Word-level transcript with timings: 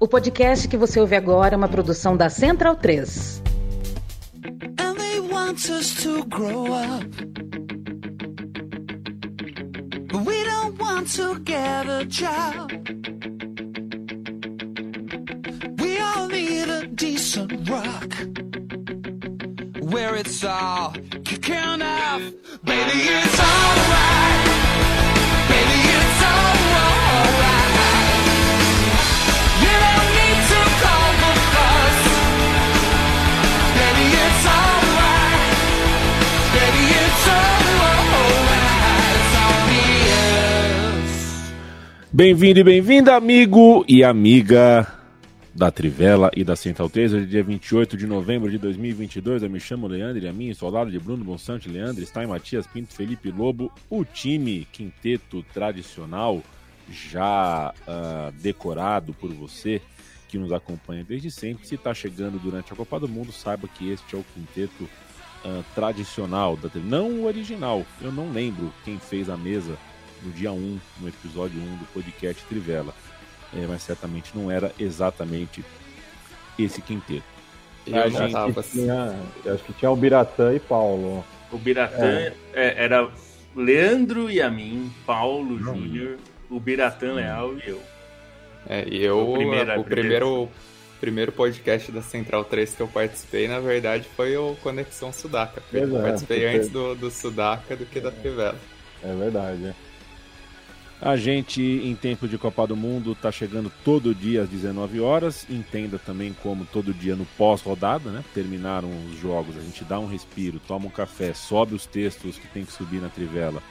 O 0.00 0.06
podcast 0.06 0.68
que 0.68 0.76
você 0.76 1.00
ouve 1.00 1.16
agora 1.16 1.54
é 1.54 1.56
uma 1.56 1.68
produção 1.68 2.16
da 2.16 2.30
Central 2.30 2.76
3. 2.76 3.42
And 4.78 4.94
they 4.94 5.20
want 5.20 5.68
us 5.68 5.92
to 6.02 6.24
grow 6.26 6.66
up. 6.72 7.04
But 10.06 10.24
we 10.24 10.44
don't 10.44 10.80
want 10.80 11.12
to 11.16 11.40
get 11.40 11.88
a 11.88 12.04
job. 12.04 12.70
We 15.80 15.98
all 15.98 16.28
need 16.28 16.70
a 16.70 16.86
decent 16.86 17.68
rock. 17.68 18.14
Where 19.82 20.16
it's 20.20 20.44
all 20.44 20.92
kicking 21.24 21.82
off. 21.82 22.22
Baby, 22.62 23.00
it's 23.02 23.40
alright. 23.40 24.27
Bem-vindo 42.18 42.58
e 42.58 42.64
bem-vinda, 42.64 43.14
amigo 43.14 43.84
e 43.86 44.02
amiga 44.02 44.92
da 45.54 45.70
Trivela 45.70 46.32
e 46.34 46.42
da 46.42 46.56
Central 46.56 46.90
3. 46.90 47.12
Hoje 47.12 47.22
é 47.22 47.26
dia 47.28 47.44
28 47.44 47.96
de 47.96 48.08
novembro 48.08 48.50
de 48.50 48.58
2022. 48.58 49.44
Eu 49.44 49.48
me 49.48 49.60
chamo 49.60 49.86
Leandro 49.86 50.24
e 50.24 50.26
a 50.26 50.32
mim, 50.32 50.48
estou 50.48 50.66
ao 50.66 50.74
lado 50.74 50.90
de 50.90 50.98
Bruno 50.98 51.24
Bonsante, 51.24 51.68
Leandro, 51.68 52.04
Stein, 52.04 52.26
Matias 52.26 52.66
Pinto, 52.66 52.92
Felipe 52.92 53.30
Lobo, 53.30 53.70
o 53.88 54.04
time 54.04 54.66
quinteto 54.72 55.44
tradicional 55.54 56.42
já 56.90 57.72
uh, 57.86 58.32
decorado 58.42 59.14
por 59.14 59.32
você 59.32 59.80
que 60.28 60.38
nos 60.38 60.50
acompanha 60.50 61.04
desde 61.04 61.30
sempre. 61.30 61.68
Se 61.68 61.76
está 61.76 61.94
chegando 61.94 62.36
durante 62.40 62.72
a 62.72 62.76
Copa 62.76 62.98
do 62.98 63.08
Mundo, 63.08 63.30
saiba 63.30 63.68
que 63.68 63.92
este 63.92 64.16
é 64.16 64.18
o 64.18 64.24
quinteto 64.34 64.90
uh, 65.44 65.64
tradicional, 65.72 66.56
da 66.56 66.68
não 66.80 67.10
o 67.10 67.26
original. 67.26 67.86
Eu 68.02 68.10
não 68.10 68.32
lembro 68.32 68.74
quem 68.84 68.98
fez 68.98 69.30
a 69.30 69.36
mesa 69.36 69.78
no 70.22 70.32
dia 70.32 70.52
1, 70.52 70.78
no 71.00 71.08
episódio 71.08 71.60
1 71.60 71.76
do 71.76 71.86
podcast 71.86 72.44
Trivela. 72.44 72.94
É, 73.56 73.66
mas 73.66 73.82
certamente 73.82 74.32
não 74.34 74.50
era 74.50 74.72
exatamente 74.78 75.64
esse 76.58 76.82
quinteto. 76.82 77.24
Eu 77.86 78.02
acho, 78.02 78.62
que 78.62 78.70
tinha, 78.70 79.14
acho 79.46 79.64
que 79.64 79.72
tinha 79.72 79.90
o 79.90 79.96
Biratã 79.96 80.52
e 80.54 80.60
Paulo. 80.60 81.24
O 81.50 81.56
Biratã 81.56 82.04
é. 82.04 82.34
É, 82.52 82.84
era 82.84 83.08
Leandro 83.56 84.30
e 84.30 84.42
a 84.42 84.50
mim, 84.50 84.92
Paulo 85.06 85.58
Júnior, 85.58 86.18
o 86.50 86.60
Biratã 86.60 87.14
Leal 87.14 87.54
e 87.54 87.70
eu. 87.70 87.82
É, 88.68 88.86
e 88.86 89.02
eu, 89.02 89.30
o, 89.30 89.34
primeiro, 89.34 89.80
o 89.80 89.84
primeiro, 89.84 90.48
primeiro 91.00 91.32
podcast 91.32 91.90
da 91.90 92.02
Central 92.02 92.44
3 92.44 92.74
que 92.74 92.82
eu 92.82 92.88
participei, 92.88 93.48
na 93.48 93.60
verdade, 93.60 94.06
foi 94.14 94.36
o 94.36 94.54
Conexão 94.62 95.12
Sudaca. 95.12 95.62
Eu 95.72 95.88
participei 95.88 96.46
antes 96.46 96.68
do, 96.70 96.94
do 96.94 97.10
Sudaca 97.10 97.74
do 97.74 97.86
que 97.86 98.00
da 98.00 98.10
Trivela. 98.10 98.58
É 99.02 99.14
verdade, 99.14 99.66
é. 99.68 99.87
A 101.00 101.16
gente, 101.16 101.62
em 101.62 101.94
tempo 101.94 102.26
de 102.26 102.36
Copa 102.36 102.66
do 102.66 102.76
Mundo, 102.76 103.12
está 103.12 103.30
chegando 103.30 103.70
todo 103.84 104.12
dia 104.12 104.42
às 104.42 104.48
19 104.48 105.00
horas. 105.00 105.46
Entenda 105.48 105.96
também 105.96 106.34
como 106.42 106.64
todo 106.64 106.92
dia 106.92 107.14
no 107.14 107.24
pós-rodada, 107.24 108.10
né? 108.10 108.24
Terminaram 108.34 108.90
os 109.06 109.16
jogos, 109.16 109.56
a 109.56 109.60
gente 109.60 109.84
dá 109.84 110.00
um 110.00 110.08
respiro, 110.08 110.60
toma 110.66 110.86
um 110.86 110.90
café, 110.90 111.32
sobe 111.32 111.76
os 111.76 111.86
textos 111.86 112.36
que 112.36 112.48
tem 112.48 112.64
que 112.64 112.72
subir 112.72 113.00
na 113.00 113.08
trivela, 113.08 113.62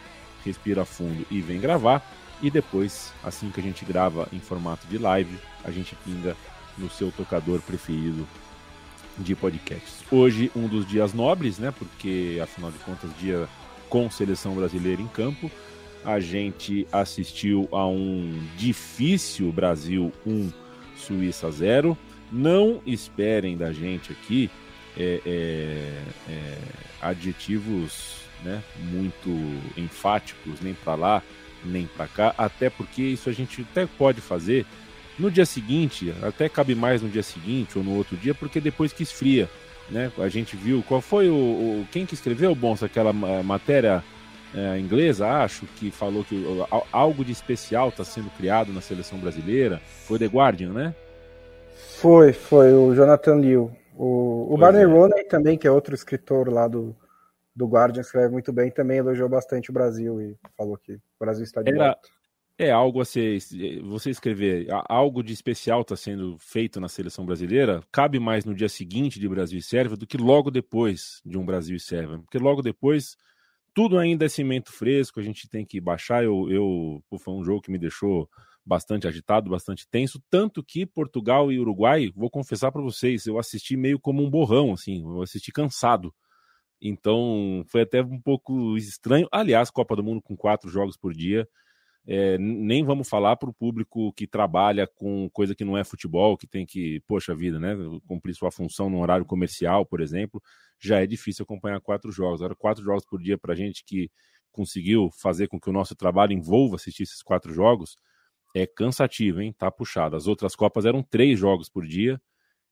respira 0.46 0.86
fundo 0.86 1.26
e 1.30 1.42
vem 1.42 1.60
gravar. 1.60 2.02
E 2.42 2.50
depois, 2.50 3.12
assim 3.22 3.50
que 3.50 3.60
a 3.60 3.64
gente 3.64 3.84
grava 3.84 4.30
em 4.32 4.40
formato 4.40 4.88
de 4.88 4.98
live, 4.98 5.38
a 5.66 5.72
gente 5.72 5.96
pinga 6.06 6.34
no 6.78 6.90
seu 6.90 7.12
tocador 7.12 7.60
preferido 7.62 8.26
de 9.18 9.36
podcasts. 9.36 10.06
Hoje, 10.10 10.50
um 10.56 10.68
dos 10.68 10.88
dias 10.88 11.14
nobres, 11.14 11.60
né? 11.60 11.74
Porque, 11.78 12.40
afinal 12.42 12.72
de 12.72 12.78
contas, 12.80 13.10
dia 13.20 13.50
com 13.90 14.10
seleção 14.10 14.56
brasileira 14.56 15.02
em 15.02 15.08
campo 15.08 15.52
a 16.08 16.22
gente 16.22 16.88
assistiu 16.90 17.68
a 17.70 17.86
um 17.86 18.42
difícil 18.56 19.52
Brasil 19.52 20.10
1, 20.26 20.50
Suíça 20.96 21.52
0. 21.52 21.98
Não 22.32 22.82
esperem 22.86 23.58
da 23.58 23.74
gente 23.74 24.14
aqui 24.14 24.50
é, 24.98 25.20
é, 25.26 26.32
é, 26.32 26.58
adjetivos 27.02 28.22
né, 28.42 28.64
muito 28.90 29.30
enfáticos, 29.76 30.62
nem 30.62 30.74
para 30.74 30.96
lá, 30.96 31.24
nem 31.66 31.86
para 31.86 32.08
cá, 32.08 32.34
até 32.38 32.70
porque 32.70 33.02
isso 33.02 33.30
a 33.30 33.34
gente 33.34 33.66
até 33.70 33.86
pode 33.86 34.22
fazer 34.22 34.66
no 35.20 35.30
dia 35.30 35.46
seguinte, 35.46 36.14
até 36.22 36.48
cabe 36.48 36.74
mais 36.74 37.02
no 37.02 37.10
dia 37.10 37.24
seguinte 37.24 37.78
ou 37.78 37.84
no 37.84 37.94
outro 37.98 38.16
dia, 38.16 38.34
porque 38.34 38.62
depois 38.62 38.94
que 38.94 39.04
esfria. 39.04 39.50
Né? 39.90 40.10
A 40.20 40.30
gente 40.30 40.56
viu 40.56 40.82
qual 40.88 41.02
foi 41.02 41.28
o, 41.28 41.34
o 41.34 41.88
quem 41.92 42.06
que 42.06 42.14
escreveu, 42.14 42.56
Bonsa, 42.56 42.86
aquela 42.86 43.12
matéria 43.12 44.02
é, 44.56 44.78
inglesa, 44.80 45.28
acho, 45.28 45.66
que 45.66 45.92
falou 45.92 46.24
que 46.24 46.44
algo 46.92 47.24
de 47.24 47.32
especial 47.32 47.90
está 47.90 48.04
sendo 48.04 48.30
criado 48.32 48.72
na 48.72 48.82
seleção 48.82 49.18
brasileira. 49.20 49.82
Foi 50.06 50.18
The 50.18 50.26
Guardian, 50.26 50.74
né? 50.74 50.96
Foi, 52.00 52.32
foi 52.34 52.74
o 52.74 52.94
Jonathan 52.94 53.36
Liu. 53.36 53.72
O, 53.96 54.54
o 54.54 54.58
Barney 54.58 54.84
é. 54.84 54.86
Roney 54.86 55.24
também, 55.26 55.58
que 55.58 55.68
é 55.68 55.72
outro 55.72 55.96
escritor 55.96 56.50
lá 56.50 56.68
do, 56.68 56.96
do 57.56 57.66
Guardian, 57.66 58.02
escreve 58.02 58.32
muito 58.32 58.54
bem, 58.54 58.70
também 58.70 58.98
elogiou 59.00 59.28
bastante 59.28 59.72
o 59.72 59.74
Brasil 59.74 60.22
e 60.22 60.38
falou 60.56 60.78
que 60.78 60.94
o 60.94 61.02
Brasil 61.20 61.44
está 61.44 61.64
de 61.64 61.72
Era, 61.72 61.86
volta. 61.86 62.10
É 62.60 62.72
algo 62.72 63.02
a 63.02 63.06
ser, 63.06 63.40
você 63.84 64.10
escrever, 64.10 64.68
algo 64.88 65.24
de 65.24 65.32
especial 65.32 65.82
está 65.82 65.96
sendo 65.96 66.38
feito 66.40 66.80
na 66.80 66.88
seleção 66.88 67.24
brasileira, 67.24 67.84
cabe 67.92 68.20
mais 68.20 68.46
no 68.46 68.56
dia 68.56 68.70
seguinte 68.70 69.20
de 69.20 69.30
Brasil 69.30 69.60
e 69.60 69.62
Sérvia 69.62 69.98
do 69.98 70.08
que 70.08 70.18
logo 70.18 70.50
depois 70.50 71.22
de 71.24 71.38
um 71.38 71.46
Brasil 71.46 71.76
e 71.76 71.80
Sérvia, 71.80 72.18
porque 72.18 72.40
logo 72.40 72.64
depois 72.64 73.16
tudo 73.78 74.00
ainda 74.00 74.26
é 74.26 74.28
cimento 74.28 74.72
fresco, 74.72 75.20
a 75.20 75.24
gente 75.24 75.48
tem 75.48 75.64
que 75.64 75.80
baixar. 75.80 76.24
Eu, 76.24 76.50
eu 76.50 77.00
pô, 77.08 77.20
foi 77.20 77.36
um 77.36 77.44
jogo 77.44 77.62
que 77.62 77.70
me 77.70 77.78
deixou 77.78 78.28
bastante 78.66 79.08
agitado, 79.08 79.52
bastante 79.52 79.88
tenso, 79.88 80.20
tanto 80.32 80.64
que 80.64 80.84
Portugal 80.84 81.52
e 81.52 81.60
Uruguai, 81.60 82.12
vou 82.16 82.28
confessar 82.28 82.72
para 82.72 82.82
vocês, 82.82 83.28
eu 83.28 83.38
assisti 83.38 83.78
meio 83.78 84.00
como 84.00 84.24
um 84.24 84.32
borrão, 84.32 84.74
assim, 84.74 85.04
eu 85.04 85.22
assisti 85.22 85.52
cansado. 85.52 86.12
Então 86.82 87.64
foi 87.68 87.82
até 87.82 88.02
um 88.02 88.20
pouco 88.20 88.76
estranho. 88.78 89.28
Aliás, 89.32 89.70
Copa 89.70 89.96
do 89.96 90.04
Mundo 90.04 90.24
com 90.24 90.36
quatro 90.36 90.72
jogos 90.72 90.98
por 90.98 91.14
dia. 91.14 91.48
É, 92.10 92.38
nem 92.38 92.86
vamos 92.86 93.10
falar 93.10 93.36
para 93.36 93.50
o 93.50 93.54
público 93.54 94.14
que 94.14 94.26
trabalha 94.26 94.88
com 94.88 95.30
coisa 95.30 95.54
que 95.54 95.66
não 95.66 95.78
é 95.78 95.84
futebol, 95.84 96.38
que 96.38 96.48
tem 96.48 96.66
que, 96.66 97.02
poxa 97.06 97.36
vida, 97.36 97.60
né, 97.60 97.76
cumprir 98.08 98.34
sua 98.34 98.50
função 98.50 98.90
no 98.90 99.02
horário 99.02 99.26
comercial, 99.26 99.86
por 99.86 100.00
exemplo 100.00 100.42
já 100.80 101.02
é 101.02 101.08
difícil 101.08 101.44
acompanhar 101.44 101.80
quatro 101.82 102.12
jogos. 102.12 102.42
Agora, 102.42 102.56
quatro 102.56 102.84
jogos 102.84 103.06
por 103.06 103.22
dia 103.22 103.38
para 103.38 103.56
gente 103.56 103.84
que 103.86 104.12
conseguiu 104.52 105.10
fazer 105.12 105.48
com 105.48 105.60
que 105.60 105.70
o 105.70 105.74
nosso 105.74 105.96
trabalho 105.96 106.34
envolva 106.34 106.76
assistir 106.76 107.04
esses 107.04 107.22
quatro 107.22 107.54
jogos 107.54 107.96
é 108.56 108.66
cansativo, 108.66 109.42
hein? 109.42 109.54
Tá 109.58 109.70
puxado. 109.72 110.16
As 110.16 110.28
outras 110.28 110.56
Copas 110.56 110.86
eram 110.86 111.04
três 111.04 111.40
jogos 111.40 111.70
por 111.70 111.86
dia 111.86 112.22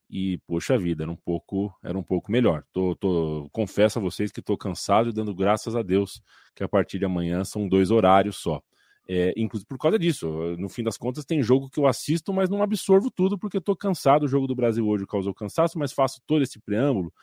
e, 0.09 0.39
poxa 0.47 0.77
vida, 0.77 1.03
era 1.03 1.11
um 1.11 1.15
pouco, 1.15 1.75
era 1.83 1.97
um 1.97 2.03
pouco 2.03 2.31
melhor. 2.31 2.63
Tô, 2.73 2.95
tô, 2.95 3.49
confesso 3.51 3.99
a 3.99 4.01
vocês 4.01 4.31
que 4.31 4.39
estou 4.39 4.57
cansado 4.57 5.09
e 5.09 5.13
dando 5.13 5.33
graças 5.35 5.75
a 5.75 5.81
Deus 5.81 6.21
que 6.55 6.63
a 6.63 6.69
partir 6.69 6.99
de 6.99 7.05
amanhã 7.05 7.43
são 7.43 7.67
dois 7.67 7.91
horários 7.91 8.37
só. 8.37 8.61
É, 9.07 9.33
inclusive 9.37 9.67
por 9.67 9.77
causa 9.77 9.99
disso, 9.99 10.27
no 10.57 10.67
fim 10.67 10.83
das 10.83 10.97
contas, 10.97 11.25
tem 11.25 11.41
jogo 11.43 11.69
que 11.69 11.79
eu 11.79 11.85
assisto, 11.85 12.33
mas 12.33 12.49
não 12.49 12.63
absorvo 12.63 13.11
tudo 13.11 13.37
porque 13.37 13.57
estou 13.57 13.75
cansado. 13.75 14.23
O 14.23 14.27
jogo 14.27 14.47
do 14.47 14.55
Brasil 14.55 14.87
hoje 14.87 15.05
causou 15.05 15.33
cansaço, 15.33 15.77
mas 15.77 15.93
faço 15.93 16.21
todo 16.25 16.41
esse 16.41 16.59
preâmbulo 16.59 17.13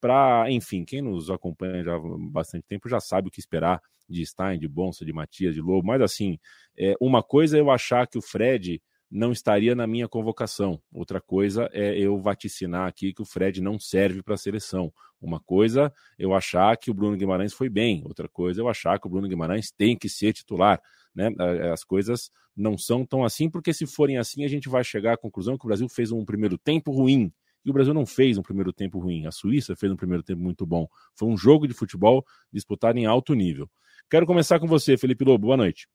para, 0.00 0.50
enfim, 0.50 0.84
quem 0.84 1.00
nos 1.00 1.30
acompanha 1.30 1.82
já 1.82 1.96
há 1.96 2.00
bastante 2.30 2.66
tempo 2.68 2.90
já 2.90 3.00
sabe 3.00 3.28
o 3.28 3.30
que 3.30 3.40
esperar 3.40 3.80
de 4.06 4.24
Stein, 4.26 4.58
de 4.58 4.68
Bonsa, 4.68 5.02
de 5.02 5.14
Matias, 5.14 5.54
de 5.54 5.62
Lobo, 5.62 5.86
mas 5.86 6.02
assim, 6.02 6.38
é, 6.76 6.94
uma 7.00 7.22
coisa 7.22 7.56
é 7.56 7.60
eu 7.60 7.70
achar 7.70 8.06
que 8.06 8.18
o 8.18 8.22
Fred 8.22 8.82
não 9.14 9.30
estaria 9.30 9.76
na 9.76 9.86
minha 9.86 10.08
convocação. 10.08 10.82
Outra 10.92 11.20
coisa 11.20 11.70
é 11.72 11.96
eu 11.96 12.18
vaticinar 12.18 12.88
aqui 12.88 13.14
que 13.14 13.22
o 13.22 13.24
Fred 13.24 13.62
não 13.62 13.78
serve 13.78 14.24
para 14.24 14.34
a 14.34 14.36
seleção. 14.36 14.92
Uma 15.20 15.38
coisa 15.38 15.92
eu 16.18 16.34
achar 16.34 16.76
que 16.76 16.90
o 16.90 16.94
Bruno 16.94 17.16
Guimarães 17.16 17.52
foi 17.52 17.68
bem. 17.68 18.02
Outra 18.04 18.28
coisa 18.28 18.60
eu 18.60 18.68
achar 18.68 18.98
que 18.98 19.06
o 19.06 19.10
Bruno 19.10 19.28
Guimarães 19.28 19.70
tem 19.70 19.96
que 19.96 20.08
ser 20.08 20.32
titular. 20.32 20.82
Né? 21.14 21.30
As 21.72 21.84
coisas 21.84 22.28
não 22.56 22.76
são 22.76 23.06
tão 23.06 23.22
assim, 23.22 23.48
porque 23.48 23.72
se 23.72 23.86
forem 23.86 24.18
assim, 24.18 24.44
a 24.44 24.48
gente 24.48 24.68
vai 24.68 24.82
chegar 24.82 25.12
à 25.12 25.16
conclusão 25.16 25.56
que 25.56 25.64
o 25.64 25.68
Brasil 25.68 25.88
fez 25.88 26.10
um 26.10 26.24
primeiro 26.24 26.58
tempo 26.58 26.90
ruim 26.90 27.32
e 27.64 27.70
o 27.70 27.72
Brasil 27.72 27.94
não 27.94 28.04
fez 28.04 28.36
um 28.36 28.42
primeiro 28.42 28.72
tempo 28.72 28.98
ruim. 28.98 29.26
A 29.26 29.30
Suíça 29.30 29.76
fez 29.76 29.92
um 29.92 29.96
primeiro 29.96 30.24
tempo 30.24 30.42
muito 30.42 30.66
bom. 30.66 30.88
Foi 31.14 31.28
um 31.28 31.36
jogo 31.36 31.68
de 31.68 31.72
futebol 31.72 32.26
disputado 32.52 32.98
em 32.98 33.06
alto 33.06 33.32
nível. 33.32 33.70
Quero 34.10 34.26
começar 34.26 34.58
com 34.58 34.66
você, 34.66 34.96
Felipe 34.96 35.24
Lobo. 35.24 35.46
Boa 35.46 35.56
noite. 35.56 35.86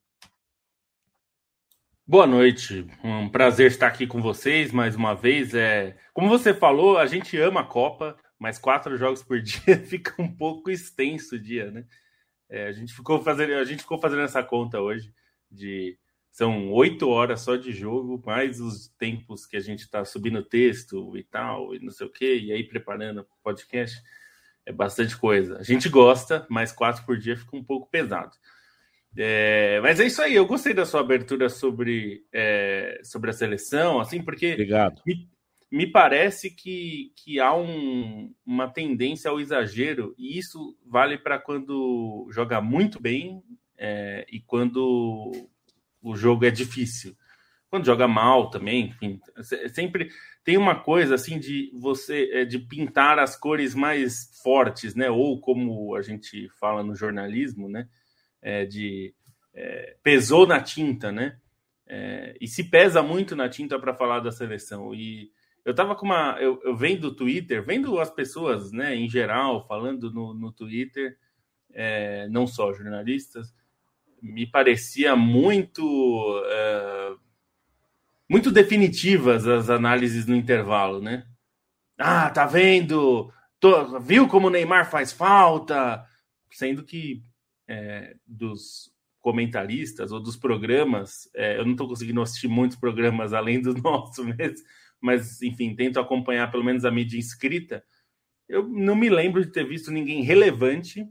Boa 2.10 2.26
noite. 2.26 2.88
Um 3.04 3.30
prazer 3.30 3.68
estar 3.68 3.86
aqui 3.86 4.08
com 4.08 4.20
vocês 4.20 4.72
mais 4.72 4.96
uma 4.96 5.14
vez. 5.14 5.54
É, 5.54 5.96
como 6.12 6.28
você 6.28 6.56
falou, 6.56 6.98
a 6.98 7.06
gente 7.06 7.38
ama 7.38 7.62
a 7.62 7.64
Copa, 7.64 8.18
mas 8.40 8.58
quatro 8.58 8.98
jogos 8.98 9.22
por 9.22 9.38
dia 9.40 9.78
fica 9.86 10.20
um 10.20 10.28
pouco 10.28 10.72
extenso 10.72 11.36
o 11.36 11.40
dia, 11.40 11.70
né? 11.70 11.86
É, 12.50 12.66
a 12.66 12.72
gente 12.72 12.96
ficou 12.96 13.22
fazendo, 13.22 13.54
a 13.54 13.64
gente 13.64 13.84
ficou 13.84 14.00
fazendo 14.00 14.24
essa 14.24 14.42
conta 14.42 14.82
hoje 14.82 15.14
de 15.52 16.00
são 16.32 16.72
oito 16.72 17.08
horas 17.08 17.42
só 17.42 17.56
de 17.56 17.72
jogo, 17.72 18.20
mais 18.26 18.60
os 18.60 18.88
tempos 18.98 19.46
que 19.46 19.56
a 19.56 19.62
gente 19.62 19.82
está 19.82 20.04
subindo 20.04 20.42
texto 20.42 21.16
e 21.16 21.24
tal, 21.24 21.76
e 21.76 21.80
não 21.80 21.92
sei 21.92 22.08
o 22.08 22.12
quê, 22.12 22.40
e 22.40 22.52
aí 22.52 22.64
preparando 22.64 23.22
o 23.22 23.44
podcast. 23.44 24.02
É 24.66 24.72
bastante 24.72 25.16
coisa. 25.16 25.60
A 25.60 25.64
gente 25.64 25.88
gosta, 25.88 26.44
mas 26.50 26.72
quatro 26.72 27.06
por 27.06 27.20
dia 27.20 27.38
fica 27.38 27.56
um 27.56 27.64
pouco 27.64 27.88
pesado. 27.88 28.36
É, 29.22 29.82
mas 29.82 30.00
é 30.00 30.08
isso 30.08 30.22
aí, 30.22 30.34
eu 30.36 30.46
gostei 30.46 30.74
da 30.74 30.86
sua 30.86 31.02
abertura 31.02 31.50
sobre, 31.50 32.24
é, 32.32 33.02
sobre 33.04 33.30
a 33.30 33.34
seleção, 33.34 34.00
assim, 34.00 34.24
porque 34.24 34.54
Obrigado. 34.54 35.02
Me, 35.06 35.28
me 35.70 35.86
parece 35.86 36.50
que, 36.50 37.12
que 37.18 37.38
há 37.38 37.54
um, 37.54 38.34
uma 38.46 38.70
tendência 38.70 39.30
ao 39.30 39.42
exagero, 39.42 40.16
e 40.18 40.38
isso 40.38 40.74
vale 40.86 41.18
para 41.18 41.38
quando 41.38 42.30
joga 42.32 42.62
muito 42.62 43.02
bem 43.02 43.44
é, 43.78 44.26
e 44.32 44.40
quando 44.40 45.32
o 46.02 46.16
jogo 46.16 46.46
é 46.46 46.52
difícil. 46.52 47.14
Quando 47.70 47.86
joga 47.86 48.08
mal 48.08 48.50
também, 48.50 48.86
enfim, 48.86 49.20
sempre 49.74 50.10
tem 50.46 50.58
uma 50.58 50.80
coisa 50.80 51.16
assim 51.16 51.38
de 51.38 51.70
você 51.78 52.30
é, 52.32 52.46
de 52.46 52.58
pintar 52.58 53.20
as 53.20 53.36
cores 53.36 53.76
mais 53.76 54.40
fortes, 54.42 54.96
né? 54.96 55.10
Ou 55.10 55.40
como 55.40 55.94
a 55.94 56.02
gente 56.02 56.50
fala 56.60 56.82
no 56.82 56.96
jornalismo, 56.96 57.70
né? 57.70 57.88
É, 58.42 58.66
de 58.66 59.14
é, 59.54 59.96
pesou 60.02 60.48
na 60.48 60.62
tinta, 60.62 61.12
né? 61.12 61.38
É, 61.88 62.36
e 62.40 62.48
se 62.48 62.64
pesa 62.64 63.02
muito 63.02 63.36
na 63.36 63.50
tinta 63.50 63.80
para 63.80 63.96
falar 63.96 64.20
da 64.20 64.32
seleção. 64.32 64.94
E 64.94 65.32
eu 65.66 65.74
tava 65.74 65.96
com 65.96 66.06
uma. 66.06 66.38
Eu, 66.40 66.62
eu 66.64 66.76
vendo 66.76 67.06
o 67.06 67.16
Twitter, 67.16 67.64
vendo 67.64 68.00
as 68.00 68.10
pessoas, 68.10 68.72
né, 68.72 68.96
em 68.96 69.10
geral, 69.10 69.66
falando 69.68 70.12
no, 70.12 70.34
no 70.34 70.52
Twitter, 70.52 71.18
é, 71.74 72.28
não 72.30 72.48
só 72.48 72.72
jornalistas, 72.74 73.54
me 74.22 74.46
parecia 74.46 75.16
muito. 75.16 76.44
É, 76.46 77.16
muito 78.30 78.52
definitivas 78.52 79.48
as 79.48 79.72
análises 79.72 80.28
no 80.28 80.36
intervalo, 80.36 81.02
né? 81.02 81.26
Ah, 81.98 82.30
tá 82.30 82.46
vendo? 82.46 83.34
Tô, 83.60 84.00
viu 84.00 84.28
como 84.28 84.48
o 84.48 84.50
Neymar 84.52 84.90
faz 84.90 85.12
falta? 85.12 86.06
Sendo 86.52 86.84
que 86.84 87.24
é, 87.70 88.16
dos 88.26 88.92
comentaristas 89.20 90.12
ou 90.12 90.20
dos 90.20 90.36
programas, 90.36 91.30
é, 91.36 91.58
eu 91.60 91.66
não 91.66 91.74
estou 91.74 91.88
conseguindo 91.88 92.22
assistir 92.22 92.48
muitos 92.48 92.78
programas 92.78 93.32
além 93.32 93.62
do 93.62 93.74
nosso 93.80 94.24
mesmo, 94.26 94.66
mas 95.00 95.42
enfim, 95.44 95.76
tento 95.76 96.00
acompanhar 96.00 96.50
pelo 96.50 96.64
menos 96.64 96.84
a 96.84 96.92
mídia 96.92 97.18
inscrita. 97.18 97.84
Eu 98.48 98.68
não 98.68 98.96
me 98.96 99.10
lembro 99.10 99.46
de 99.46 99.52
ter 99.52 99.64
visto 99.64 99.92
ninguém 99.92 100.24
relevante, 100.24 101.08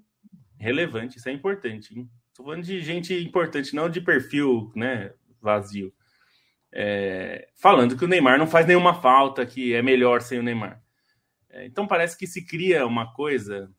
relevante, 0.59 1.19
isso 1.19 1.29
é 1.29 1.33
importante, 1.33 1.97
hein? 1.97 2.11
Tô 2.35 2.43
falando 2.43 2.65
de 2.65 2.81
gente 2.81 3.15
importante, 3.15 3.75
não 3.75 3.89
de 3.89 4.01
perfil, 4.01 4.73
né, 4.75 5.13
vazio. 5.41 5.93
É, 6.73 7.49
falando 7.55 7.97
que 7.97 8.05
o 8.05 8.09
Neymar 8.09 8.39
não 8.39 8.47
faz 8.47 8.67
nenhuma 8.67 8.95
falta, 8.95 9.47
que 9.47 9.73
é 9.75 9.83
melhor 9.83 10.21
sem 10.21 10.41
o 10.41 10.43
Neymar. 10.43 10.83
É, 11.51 11.67
então 11.67 11.87
parece 11.87 12.19
que 12.19 12.27
se 12.27 12.45
cria 12.45 12.87
uma 12.87 13.13
coisa 13.13 13.73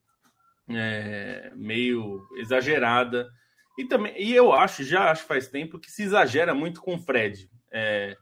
é, 0.69 1.51
meio 1.55 2.27
exagerada. 2.37 3.29
E 3.77 3.85
também, 3.85 4.13
e 4.17 4.35
eu 4.35 4.51
acho, 4.53 4.83
já 4.83 5.11
acho 5.11 5.25
faz 5.25 5.47
tempo 5.47 5.79
que 5.79 5.91
se 5.91 6.03
exagera 6.03 6.53
muito 6.53 6.81
com 6.81 6.95
o 6.95 6.99
Fred. 6.99 7.49
É, 7.71 8.15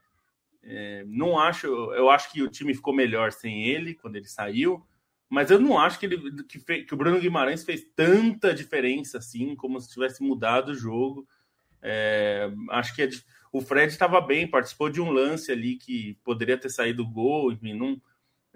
é, 0.64 1.04
não 1.08 1.40
acho, 1.40 1.68
eu 1.68 2.10
acho 2.10 2.32
que 2.32 2.42
o 2.42 2.50
time 2.50 2.74
ficou 2.74 2.94
melhor 2.94 3.32
sem 3.32 3.68
ele 3.68 3.96
quando 3.96 4.18
ele 4.18 4.28
saiu, 4.28 4.86
mas 5.30 5.50
eu 5.50 5.60
não 5.60 5.80
acho 5.80 6.00
que, 6.00 6.06
ele, 6.06 6.44
que, 6.44 6.60
fez, 6.60 6.86
que 6.86 6.94
o 6.94 6.98
Bruno 6.98 7.20
Guimarães 7.20 7.64
fez 7.64 7.84
tanta 7.96 8.54
diferença 8.54 9.18
assim, 9.18 9.56
como 9.56 9.80
se 9.80 9.92
tivesse 9.92 10.22
mudado 10.24 10.70
o 10.70 10.76
jogo. 10.76 11.28
É, 11.82 12.52
acho 12.72 12.96
que 12.96 13.02
é, 13.02 13.10
o 13.52 13.62
Fred 13.62 13.92
estava 13.92 14.20
bem, 14.22 14.50
participou 14.50 14.90
de 14.90 15.02
um 15.02 15.10
lance 15.10 15.52
ali 15.52 15.76
que 15.76 16.18
poderia 16.24 16.58
ter 16.58 16.70
saído 16.70 17.08
gol, 17.08 17.52
enfim, 17.52 17.74
não, 17.74 18.02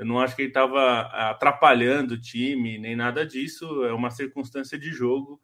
eu 0.01 0.07
não 0.07 0.19
acho 0.19 0.36
que 0.36 0.42
ele 0.42 0.50
estava 0.50 1.01
atrapalhando 1.30 2.15
o 2.15 2.19
time, 2.19 2.80
nem 2.80 2.95
nada 2.95 3.24
disso, 3.24 3.86
é 3.86 3.94
uma 3.94 4.09
circunstância 4.09 4.75
de 4.75 4.92
jogo. 4.92 5.39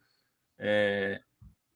É, 0.57 1.21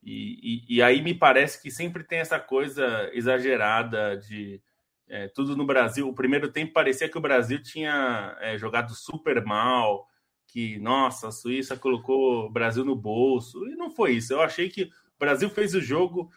e, 0.01 0.66
e, 0.68 0.78
e, 0.78 0.81
aí 0.81 1.00
me 1.00 1.13
parece 1.13 1.62
que 1.62 1.69
sempre 1.69 2.04
tem 2.04 2.18
essa 2.18 2.39
coisa 2.39 3.07
exagerada 3.13 4.18
de 4.18 4.60
é, 5.07 5.28
tudo 5.28 5.56
no 5.56 5.63
Brasil. 5.63 6.10
O 6.10 6.16
primeiro 6.16 6.51
tempo 6.51 6.74
parecia 6.74 7.07
que 7.07 7.19
o 7.19 7.22
Brasil 7.22 7.62
tinha 7.62 8.36
é, 8.42 8.57
jogado 8.57 8.95
super 8.95 9.45
mal, 9.45 10.07
que, 10.48 10.80
nossa, 10.80 11.28
a 11.28 11.31
Suíça 11.31 11.78
colocou 11.78 12.48
o 12.48 12.50
Brasil 12.50 12.83
no 12.83 12.95
bolso. 12.95 13.63
E 13.68 13.75
não 13.75 13.92
foi 13.92 14.13
isso. 14.13 14.33
Eu 14.33 14.42
achei 14.42 14.69
que 14.69 14.86
o 14.86 15.19
Brasil 15.19 15.51
fez 15.51 15.75
o 15.75 15.81
jogo 15.81 16.31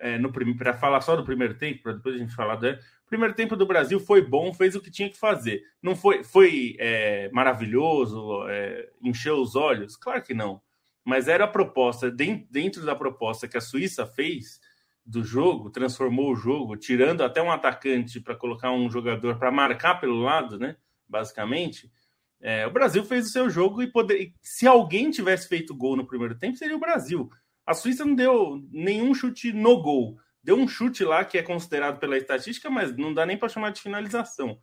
é, 0.00 0.18
no 0.18 0.32
para 0.56 0.74
falar 0.74 1.00
só 1.00 1.16
do 1.16 1.24
primeiro 1.24 1.54
tempo, 1.54 1.82
para 1.82 1.92
depois 1.92 2.14
a 2.14 2.18
gente 2.18 2.34
falar 2.34 2.56
do. 2.56 2.70
O 2.70 3.08
primeiro 3.08 3.34
tempo 3.34 3.56
do 3.56 3.66
Brasil 3.66 3.98
foi 3.98 4.20
bom, 4.20 4.52
fez 4.52 4.74
o 4.74 4.80
que 4.80 4.90
tinha 4.90 5.08
que 5.08 5.18
fazer. 5.18 5.62
Não 5.82 5.96
foi, 5.96 6.22
foi 6.22 6.76
é, 6.78 7.30
maravilhoso, 7.32 8.46
é, 8.48 8.88
encheu 9.02 9.36
os 9.36 9.56
olhos? 9.56 9.96
Claro 9.96 10.22
que 10.22 10.34
não. 10.34 10.60
Mas 11.04 11.26
era 11.26 11.44
a 11.44 11.48
proposta, 11.48 12.10
dentro 12.10 12.84
da 12.84 12.94
proposta 12.94 13.48
que 13.48 13.56
a 13.56 13.62
Suíça 13.62 14.06
fez, 14.06 14.60
do 15.08 15.24
jogo, 15.24 15.70
transformou 15.70 16.30
o 16.30 16.36
jogo, 16.36 16.76
tirando 16.76 17.24
até 17.24 17.42
um 17.42 17.50
atacante 17.50 18.20
para 18.20 18.36
colocar 18.36 18.70
um 18.72 18.90
jogador 18.90 19.38
para 19.38 19.50
marcar 19.50 19.94
pelo 19.94 20.20
lado, 20.20 20.58
né? 20.58 20.76
Basicamente, 21.08 21.90
é, 22.38 22.66
o 22.66 22.70
Brasil 22.70 23.02
fez 23.02 23.26
o 23.26 23.30
seu 23.30 23.48
jogo 23.48 23.82
e 23.82 23.90
poder. 23.90 24.34
Se 24.42 24.66
alguém 24.66 25.10
tivesse 25.10 25.48
feito 25.48 25.74
gol 25.74 25.96
no 25.96 26.06
primeiro 26.06 26.38
tempo, 26.38 26.58
seria 26.58 26.76
o 26.76 26.80
Brasil. 26.80 27.30
A 27.68 27.74
Suíça 27.74 28.04
não 28.04 28.14
deu 28.14 28.66
nenhum 28.70 29.14
chute 29.14 29.52
no 29.52 29.82
gol. 29.82 30.18
Deu 30.42 30.56
um 30.56 30.66
chute 30.66 31.04
lá 31.04 31.24
que 31.24 31.36
é 31.36 31.42
considerado 31.42 31.98
pela 31.98 32.16
estatística, 32.16 32.70
mas 32.70 32.96
não 32.96 33.12
dá 33.12 33.26
nem 33.26 33.36
para 33.36 33.48
chamar 33.48 33.70
de 33.70 33.82
finalização. 33.82 34.58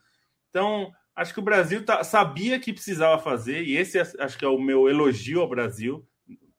Então, 0.50 0.92
acho 1.16 1.34
que 1.34 1.40
o 1.40 1.44
Brasil 1.44 1.86
tá, 1.86 2.04
sabia 2.04 2.60
que 2.60 2.74
precisava 2.74 3.22
fazer, 3.22 3.64
e 3.64 3.78
esse 3.78 4.00
é, 4.00 4.02
acho 4.20 4.38
que 4.38 4.46
é 4.46 4.48
o 4.48 4.60
meu 4.60 4.90
elogio 4.90 5.42
ao 5.42 5.50
Brasil, 5.50 6.08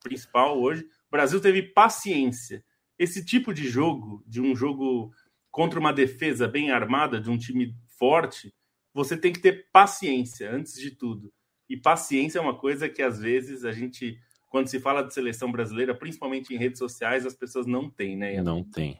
principal 0.01 0.59
hoje. 0.59 0.83
O 0.83 1.11
Brasil 1.11 1.41
teve 1.41 1.61
paciência 1.61 2.63
esse 2.97 3.23
tipo 3.23 3.53
de 3.53 3.67
jogo, 3.67 4.23
de 4.25 4.41
um 4.41 4.55
jogo 4.55 5.11
contra 5.51 5.79
uma 5.79 5.93
defesa 5.93 6.47
bem 6.47 6.71
armada, 6.71 7.19
de 7.19 7.29
um 7.29 7.37
time 7.37 7.75
forte, 7.97 8.53
você 8.93 9.15
tem 9.15 9.31
que 9.31 9.39
ter 9.39 9.69
paciência 9.71 10.51
antes 10.51 10.73
de 10.73 10.91
tudo. 10.91 11.31
E 11.69 11.77
paciência 11.77 12.39
é 12.39 12.41
uma 12.41 12.57
coisa 12.57 12.89
que 12.89 13.01
às 13.01 13.19
vezes 13.19 13.65
a 13.65 13.71
gente, 13.71 14.19
quando 14.49 14.67
se 14.67 14.79
fala 14.79 15.01
de 15.01 15.13
seleção 15.13 15.51
brasileira, 15.51 15.95
principalmente 15.95 16.53
em 16.53 16.57
redes 16.57 16.79
sociais, 16.79 17.25
as 17.25 17.35
pessoas 17.35 17.65
não 17.65 17.89
têm, 17.89 18.15
né? 18.15 18.41
Não 18.41 18.63
tem. 18.63 18.99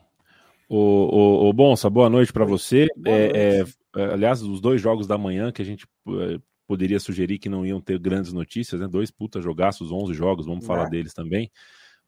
O, 0.68 0.76
o, 0.76 1.48
o 1.48 1.52
Bonsa, 1.52 1.88
boa 1.88 2.10
noite 2.10 2.32
para 2.32 2.44
você. 2.44 2.86
É, 3.06 3.64
é, 3.96 4.04
aliás, 4.12 4.42
os 4.42 4.60
dois 4.60 4.80
jogos 4.80 5.06
da 5.06 5.16
manhã 5.16 5.50
que 5.50 5.62
a 5.62 5.64
gente 5.64 5.86
é, 6.08 6.38
poderia 6.66 7.00
sugerir 7.00 7.38
que 7.38 7.48
não 7.48 7.64
iam 7.64 7.80
ter 7.80 7.98
grandes 7.98 8.32
notícias, 8.32 8.80
né? 8.80 8.86
Dois 8.86 9.10
puta 9.10 9.40
jogaços, 9.40 9.90
11 9.90 10.12
jogos, 10.12 10.46
vamos 10.46 10.66
falar 10.66 10.86
é. 10.86 10.90
deles 10.90 11.14
também 11.14 11.50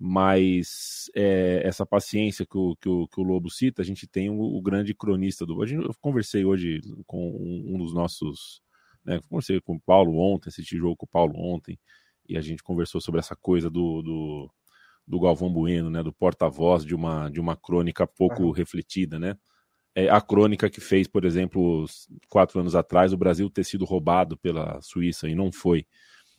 mas 0.02 1.10
é, 1.14 1.60
essa 1.62 1.84
paciência 1.84 2.46
que 2.46 2.56
o, 2.56 2.74
que, 2.74 2.88
o, 2.88 3.06
que 3.06 3.20
o 3.20 3.22
Lobo 3.22 3.50
cita, 3.50 3.82
a 3.82 3.84
gente 3.84 4.06
tem 4.06 4.30
o, 4.30 4.40
o 4.40 4.62
grande 4.62 4.94
cronista 4.94 5.44
do. 5.44 5.62
A 5.62 5.66
gente, 5.66 5.84
eu 5.84 5.94
conversei 6.00 6.42
hoje 6.42 6.80
com 7.06 7.28
um, 7.28 7.74
um 7.74 7.78
dos 7.78 7.92
nossos. 7.92 8.62
Né, 9.04 9.20
conversei 9.28 9.60
com 9.60 9.74
o 9.74 9.80
Paulo 9.80 10.16
ontem, 10.18 10.48
assisti 10.48 10.78
jogo 10.78 10.96
com 10.96 11.04
o 11.04 11.08
Paulo 11.08 11.34
ontem, 11.36 11.78
e 12.30 12.38
a 12.38 12.40
gente 12.40 12.62
conversou 12.62 13.00
sobre 13.00 13.18
essa 13.18 13.34
coisa 13.34 13.68
do, 13.68 14.00
do, 14.02 14.50
do 15.06 15.18
Galvão 15.18 15.52
Bueno, 15.52 15.90
né, 15.90 16.00
do 16.00 16.12
porta-voz 16.12 16.84
de 16.84 16.94
uma, 16.94 17.28
de 17.28 17.40
uma 17.40 17.56
crônica 17.56 18.06
pouco 18.06 18.44
uhum. 18.44 18.50
refletida, 18.52 19.18
né? 19.18 19.36
É 19.92 20.08
a 20.08 20.20
crônica 20.20 20.70
que 20.70 20.80
fez, 20.80 21.08
por 21.08 21.24
exemplo, 21.24 21.84
quatro 22.28 22.60
anos 22.60 22.76
atrás, 22.76 23.12
o 23.12 23.16
Brasil 23.16 23.50
ter 23.50 23.64
sido 23.64 23.84
roubado 23.84 24.36
pela 24.36 24.80
Suíça 24.80 25.28
e 25.28 25.34
não 25.34 25.50
foi. 25.50 25.84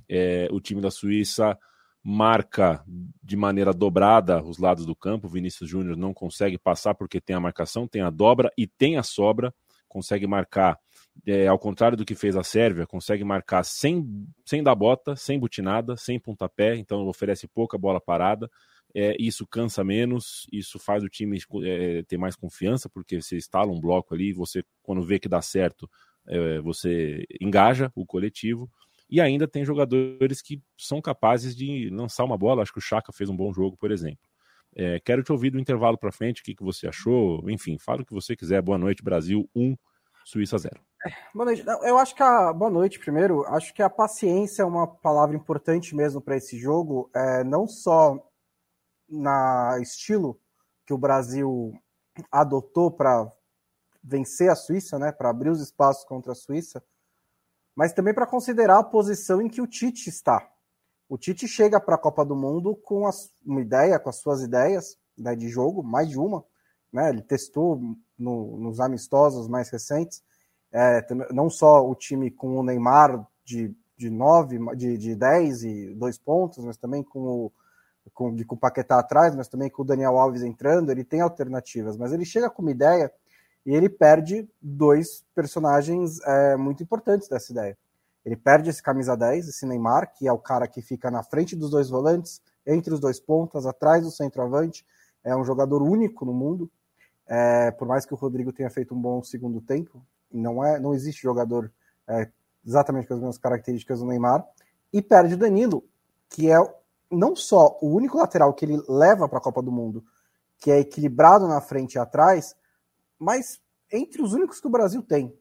É, 0.07 0.47
o 0.51 0.61
time 0.61 0.79
da 0.79 0.89
Suíça 0.89 1.57
marca 2.01 2.83
de 3.21 3.35
maneira 3.35 3.73
dobrada 3.73 4.41
os 4.41 4.57
lados 4.57 4.85
do 4.85 4.95
campo. 4.95 5.27
O 5.27 5.29
Vinícius 5.29 5.69
Júnior 5.69 5.97
não 5.97 6.13
consegue 6.13 6.57
passar 6.57 6.95
porque 6.95 7.19
tem 7.19 7.35
a 7.35 7.41
marcação, 7.41 7.87
tem 7.87 8.01
a 8.01 8.09
dobra 8.09 8.49
e 8.57 8.65
tem 8.65 8.97
a 8.97 9.03
sobra. 9.03 9.53
Consegue 9.87 10.25
marcar, 10.25 10.79
é, 11.25 11.47
ao 11.47 11.59
contrário 11.59 11.97
do 11.97 12.05
que 12.05 12.15
fez 12.15 12.35
a 12.35 12.43
Sérvia, 12.43 12.87
consegue 12.87 13.23
marcar 13.23 13.63
sem, 13.63 14.25
sem 14.45 14.63
dar 14.63 14.75
bota, 14.75 15.15
sem 15.15 15.39
butinada, 15.39 15.95
sem 15.95 16.19
pontapé, 16.19 16.75
então 16.75 17.05
oferece 17.07 17.47
pouca 17.47 17.77
bola 17.77 18.01
parada. 18.01 18.49
É, 18.93 19.15
isso 19.19 19.47
cansa 19.47 19.83
menos, 19.83 20.45
isso 20.51 20.77
faz 20.77 21.03
o 21.03 21.07
time 21.07 21.39
é, 21.63 22.03
ter 22.03 22.17
mais 22.17 22.35
confiança, 22.35 22.89
porque 22.89 23.21
você 23.21 23.37
instala 23.37 23.71
um 23.71 23.79
bloco 23.79 24.13
ali, 24.13 24.33
você, 24.33 24.63
quando 24.81 25.03
vê 25.03 25.17
que 25.17 25.29
dá 25.29 25.41
certo, 25.41 25.89
é, 26.27 26.59
você 26.59 27.25
engaja 27.39 27.91
o 27.95 28.05
coletivo. 28.05 28.69
E 29.09 29.19
ainda 29.19 29.47
tem 29.47 29.65
jogadores 29.65 30.41
que 30.41 30.61
são 30.77 31.01
capazes 31.01 31.55
de 31.55 31.89
lançar 31.89 32.23
uma 32.23 32.37
bola. 32.37 32.61
Acho 32.61 32.71
que 32.71 32.79
o 32.79 32.81
Chaka 32.81 33.11
fez 33.11 33.29
um 33.29 33.35
bom 33.35 33.51
jogo, 33.53 33.75
por 33.77 33.91
exemplo. 33.91 34.19
É, 34.73 35.01
quero 35.01 35.21
te 35.21 35.33
ouvir 35.33 35.49
do 35.49 35.59
intervalo 35.59 35.97
para 35.97 36.13
frente, 36.13 36.41
o 36.41 36.45
que, 36.45 36.55
que 36.55 36.63
você 36.63 36.87
achou. 36.87 37.49
Enfim, 37.49 37.77
fala 37.77 38.01
o 38.01 38.05
que 38.05 38.13
você 38.13 38.37
quiser. 38.37 38.61
Boa 38.61 38.77
noite, 38.77 39.03
Brasil 39.03 39.49
1, 39.53 39.75
Suíça 40.23 40.57
0. 40.57 40.90
Boa 41.33 41.45
noite. 41.45 41.63
Eu 41.65 41.97
acho 41.97 42.15
que 42.15 42.21
a. 42.21 42.53
Boa 42.53 42.69
noite, 42.69 42.99
primeiro. 42.99 43.43
Acho 43.45 43.73
que 43.73 43.81
a 43.81 43.89
paciência 43.89 44.61
é 44.61 44.65
uma 44.65 44.85
palavra 44.85 45.35
importante 45.35 45.95
mesmo 45.95 46.21
para 46.21 46.37
esse 46.37 46.59
jogo. 46.59 47.09
É, 47.15 47.43
não 47.43 47.67
só 47.67 48.23
na 49.09 49.79
estilo 49.81 50.39
que 50.85 50.93
o 50.93 50.97
Brasil 50.97 51.73
adotou 52.31 52.91
para 52.91 53.31
vencer 54.03 54.49
a 54.49 54.55
Suíça, 54.55 54.99
né, 54.99 55.11
para 55.11 55.29
abrir 55.29 55.49
os 55.49 55.61
espaços 55.61 56.03
contra 56.05 56.33
a 56.33 56.35
Suíça, 56.35 56.83
mas 57.75 57.93
também 57.93 58.13
para 58.13 58.27
considerar 58.27 58.79
a 58.79 58.83
posição 58.83 59.41
em 59.41 59.49
que 59.49 59.61
o 59.61 59.67
Tite 59.67 60.09
está. 60.09 60.49
O 61.09 61.17
Tite 61.17 61.47
chega 61.47 61.79
para 61.79 61.95
a 61.95 61.99
Copa 61.99 62.23
do 62.23 62.35
Mundo 62.35 62.75
com 62.75 63.07
as, 63.07 63.33
uma 63.45 63.61
ideia, 63.61 63.99
com 63.99 64.09
as 64.09 64.17
suas 64.17 64.41
ideias 64.41 64.97
né, 65.17 65.35
de 65.35 65.49
jogo, 65.49 65.83
mais 65.83 66.09
de 66.09 66.19
uma. 66.19 66.45
Né, 66.91 67.09
ele 67.09 67.21
testou 67.21 67.81
no, 68.17 68.57
nos 68.57 68.79
amistosos 68.79 69.47
mais 69.47 69.69
recentes, 69.69 70.23
é, 70.71 71.05
não 71.31 71.49
só 71.49 71.87
o 71.87 71.93
time 71.95 72.31
com 72.31 72.57
o 72.57 72.63
Neymar 72.63 73.27
de, 73.43 73.75
de 73.97 74.09
9, 74.09 74.75
de, 74.75 74.97
de 74.97 75.15
10 75.15 75.63
e 75.63 75.93
dois 75.95 76.17
pontos, 76.17 76.63
mas 76.63 76.77
também 76.77 77.03
com 77.03 77.19
o, 77.19 77.51
com, 78.13 78.35
com 78.45 78.55
o 78.55 78.59
Paquetá 78.59 78.99
atrás, 78.99 79.35
mas 79.35 79.47
também 79.47 79.69
com 79.69 79.81
o 79.81 79.85
Daniel 79.85 80.17
Alves 80.17 80.43
entrando, 80.43 80.91
ele 80.91 81.03
tem 81.03 81.21
alternativas, 81.21 81.97
mas 81.97 82.13
ele 82.13 82.25
chega 82.25 82.49
com 82.49 82.61
uma 82.61 82.71
ideia 82.71 83.11
e 83.65 83.73
ele 83.73 83.89
perde 83.89 84.49
dois 84.61 85.23
personagens 85.35 86.19
é, 86.21 86.55
muito 86.55 86.81
importantes 86.81 87.27
dessa 87.27 87.51
ideia. 87.51 87.77
Ele 88.25 88.35
perde 88.35 88.69
esse 88.69 88.81
camisa 88.81 89.15
10, 89.15 89.47
esse 89.47 89.65
Neymar, 89.65 90.13
que 90.13 90.27
é 90.27 90.31
o 90.31 90.37
cara 90.37 90.67
que 90.67 90.81
fica 90.81 91.09
na 91.09 91.23
frente 91.23 91.55
dos 91.55 91.71
dois 91.71 91.89
volantes, 91.89 92.41
entre 92.65 92.93
os 92.93 92.99
dois 92.99 93.19
pontas, 93.19 93.65
atrás 93.65 94.03
do 94.03 94.11
centroavante. 94.11 94.85
É 95.23 95.35
um 95.35 95.43
jogador 95.43 95.81
único 95.81 96.25
no 96.25 96.33
mundo. 96.33 96.71
É, 97.27 97.71
por 97.71 97.87
mais 97.87 98.05
que 98.05 98.13
o 98.13 98.17
Rodrigo 98.17 98.51
tenha 98.51 98.69
feito 98.69 98.93
um 98.93 99.01
bom 99.01 99.23
segundo 99.23 99.61
tempo, 99.61 100.03
não 100.31 100.63
é, 100.63 100.79
não 100.79 100.93
existe 100.93 101.21
jogador 101.21 101.71
é, 102.07 102.29
exatamente 102.65 103.07
com 103.07 103.13
as 103.13 103.19
mesmas 103.19 103.37
características 103.37 103.99
do 103.99 104.05
Neymar. 104.05 104.45
E 104.91 105.01
perde 105.01 105.35
o 105.35 105.37
Danilo, 105.37 105.83
que 106.29 106.51
é 106.51 106.57
não 107.09 107.35
só 107.35 107.77
o 107.81 107.87
único 107.87 108.17
lateral 108.17 108.53
que 108.53 108.65
ele 108.65 108.81
leva 108.87 109.27
para 109.27 109.37
a 109.37 109.41
Copa 109.41 109.61
do 109.61 109.71
Mundo, 109.71 110.03
que 110.57 110.71
é 110.71 110.79
equilibrado 110.79 111.47
na 111.47 111.59
frente 111.59 111.95
e 111.95 111.99
atrás, 111.99 112.55
mas 113.19 113.61
entre 113.91 114.21
os 114.21 114.33
únicos 114.33 114.59
que 114.59 114.67
o 114.67 114.71
Brasil 114.71 115.01
tem 115.01 115.35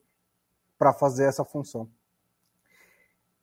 para 0.77 0.93
fazer 0.93 1.25
essa 1.25 1.45
função. 1.45 1.89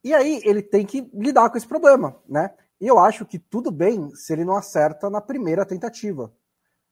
E 0.02 0.12
aí 0.12 0.40
ele 0.44 0.62
tem 0.62 0.84
que 0.84 1.08
lidar 1.14 1.50
com 1.50 1.56
esse 1.56 1.66
problema, 1.66 2.16
né? 2.28 2.54
E 2.80 2.86
eu 2.86 2.98
acho 2.98 3.26
que 3.26 3.38
tudo 3.38 3.70
bem 3.70 4.14
se 4.14 4.32
ele 4.32 4.44
não 4.44 4.56
acerta 4.56 5.10
na 5.10 5.20
primeira 5.20 5.64
tentativa. 5.64 6.32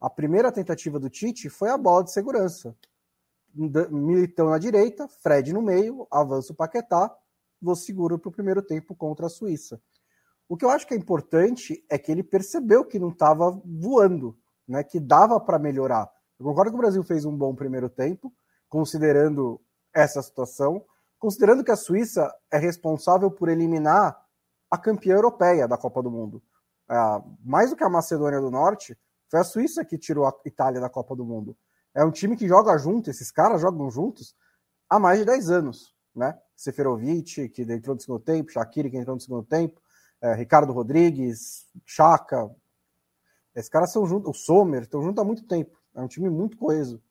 A 0.01 0.11
primeira 0.11 0.51
tentativa 0.51 0.99
do 0.99 1.09
Tite 1.09 1.49
foi 1.49 1.71
a 1.71 1.79
bola 1.79 2.05
de 2.05 2.13
segurança. 2.13 2.77
Militão 3.57 4.51
na 4.51 4.59
direita, 4.59 5.09
Fred 5.09 5.53
no 5.53 5.63
meio, 5.63 6.07
avança 6.11 6.53
o 6.53 6.57
Paquetá, 6.57 7.15
vou 7.61 7.75
seguro 7.75 8.19
para 8.19 8.29
o 8.29 8.33
primeiro 8.33 8.63
tempo 8.63 8.95
contra 8.95 9.27
a 9.27 9.31
Suíça. 9.31 9.81
O 10.49 10.57
que 10.57 10.65
eu 10.65 10.71
acho 10.71 10.87
que 10.87 10.95
é 10.95 10.97
importante 10.97 11.85
é 11.91 11.99
que 11.99 12.13
ele 12.13 12.23
percebeu 12.23 12.85
que 12.85 12.99
não 12.99 13.09
estava 13.09 13.51
voando, 13.65 14.39
né? 14.69 14.85
que 14.85 15.01
dava 15.01 15.41
para 15.41 15.59
melhorar. 15.59 16.09
Eu 16.39 16.45
concordo 16.45 16.71
que 16.71 16.77
o 16.77 16.81
Brasil 16.81 17.03
fez 17.03 17.25
um 17.25 17.37
bom 17.37 17.55
primeiro 17.55 17.89
tempo, 17.89 18.33
considerando 18.69 19.61
essa 19.93 20.23
situação, 20.23 20.85
considerando 21.19 21.65
que 21.65 21.71
a 21.71 21.77
Suíça 21.77 22.33
é 22.53 22.59
responsável 22.59 23.31
por 23.31 23.49
eliminar 23.49 24.17
a 24.71 24.77
campeã 24.77 25.15
europeia 25.15 25.67
da 25.67 25.79
Copa 25.79 26.03
do 26.03 26.11
Mundo. 26.11 26.43
É, 26.89 26.95
mais 27.45 27.71
do 27.71 27.77
que 27.77 27.83
a 27.83 27.89
Macedônia 27.89 28.41
do 28.41 28.51
Norte, 28.51 28.97
foi 29.29 29.41
a 29.41 29.45
Suíça 29.45 29.85
que 29.85 29.99
tirou 29.99 30.27
a 30.27 30.35
Itália 30.45 30.81
da 30.81 30.89
Copa 30.89 31.17
do 31.17 31.25
Mundo. 31.25 31.57
É 31.97 32.05
um 32.05 32.11
time 32.11 32.37
que 32.37 32.47
joga 32.47 32.77
junto, 32.77 33.09
esses 33.09 33.31
caras 33.31 33.63
jogam 33.63 33.91
juntos 33.91 34.37
há 34.87 34.99
mais 34.99 35.19
de 35.19 35.25
10 35.25 35.51
anos. 35.51 35.97
Né? 36.15 36.39
Seferovic, 36.55 37.49
que 37.49 37.63
entrou 37.63 37.95
no 37.95 38.01
segundo 38.01 38.21
tempo, 38.21 38.53
Shaqiri, 38.53 38.91
que 38.91 38.99
entrou 38.99 39.17
no 39.17 39.21
segundo 39.21 39.43
tempo, 39.43 39.81
é, 40.21 40.35
Ricardo 40.35 40.75
Rodrigues, 40.75 41.67
Chaka. 41.87 42.51
Esses 43.55 43.71
caras 43.71 43.93
são 43.93 44.07
juntos, 44.07 44.29
o 44.29 44.35
Sommer, 44.35 44.83
estão 44.83 45.03
juntos 45.03 45.23
há 45.23 45.25
muito 45.25 45.47
tempo. 45.47 45.75
É 45.95 46.03
um 46.03 46.07
time 46.07 46.29
muito 46.29 46.59
coeso. 46.59 47.03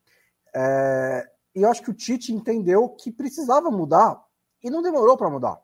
É, 0.54 1.28
e 1.56 1.64
eu 1.64 1.72
acho 1.72 1.82
que 1.82 1.90
o 1.90 1.94
Tite 1.94 2.32
entendeu 2.32 2.88
que 2.90 3.12
precisava 3.12 3.72
mudar 3.72 4.24
e 4.64 4.70
não 4.70 4.84
demorou 4.84 5.18
para 5.18 5.32
mudar. 5.32 5.60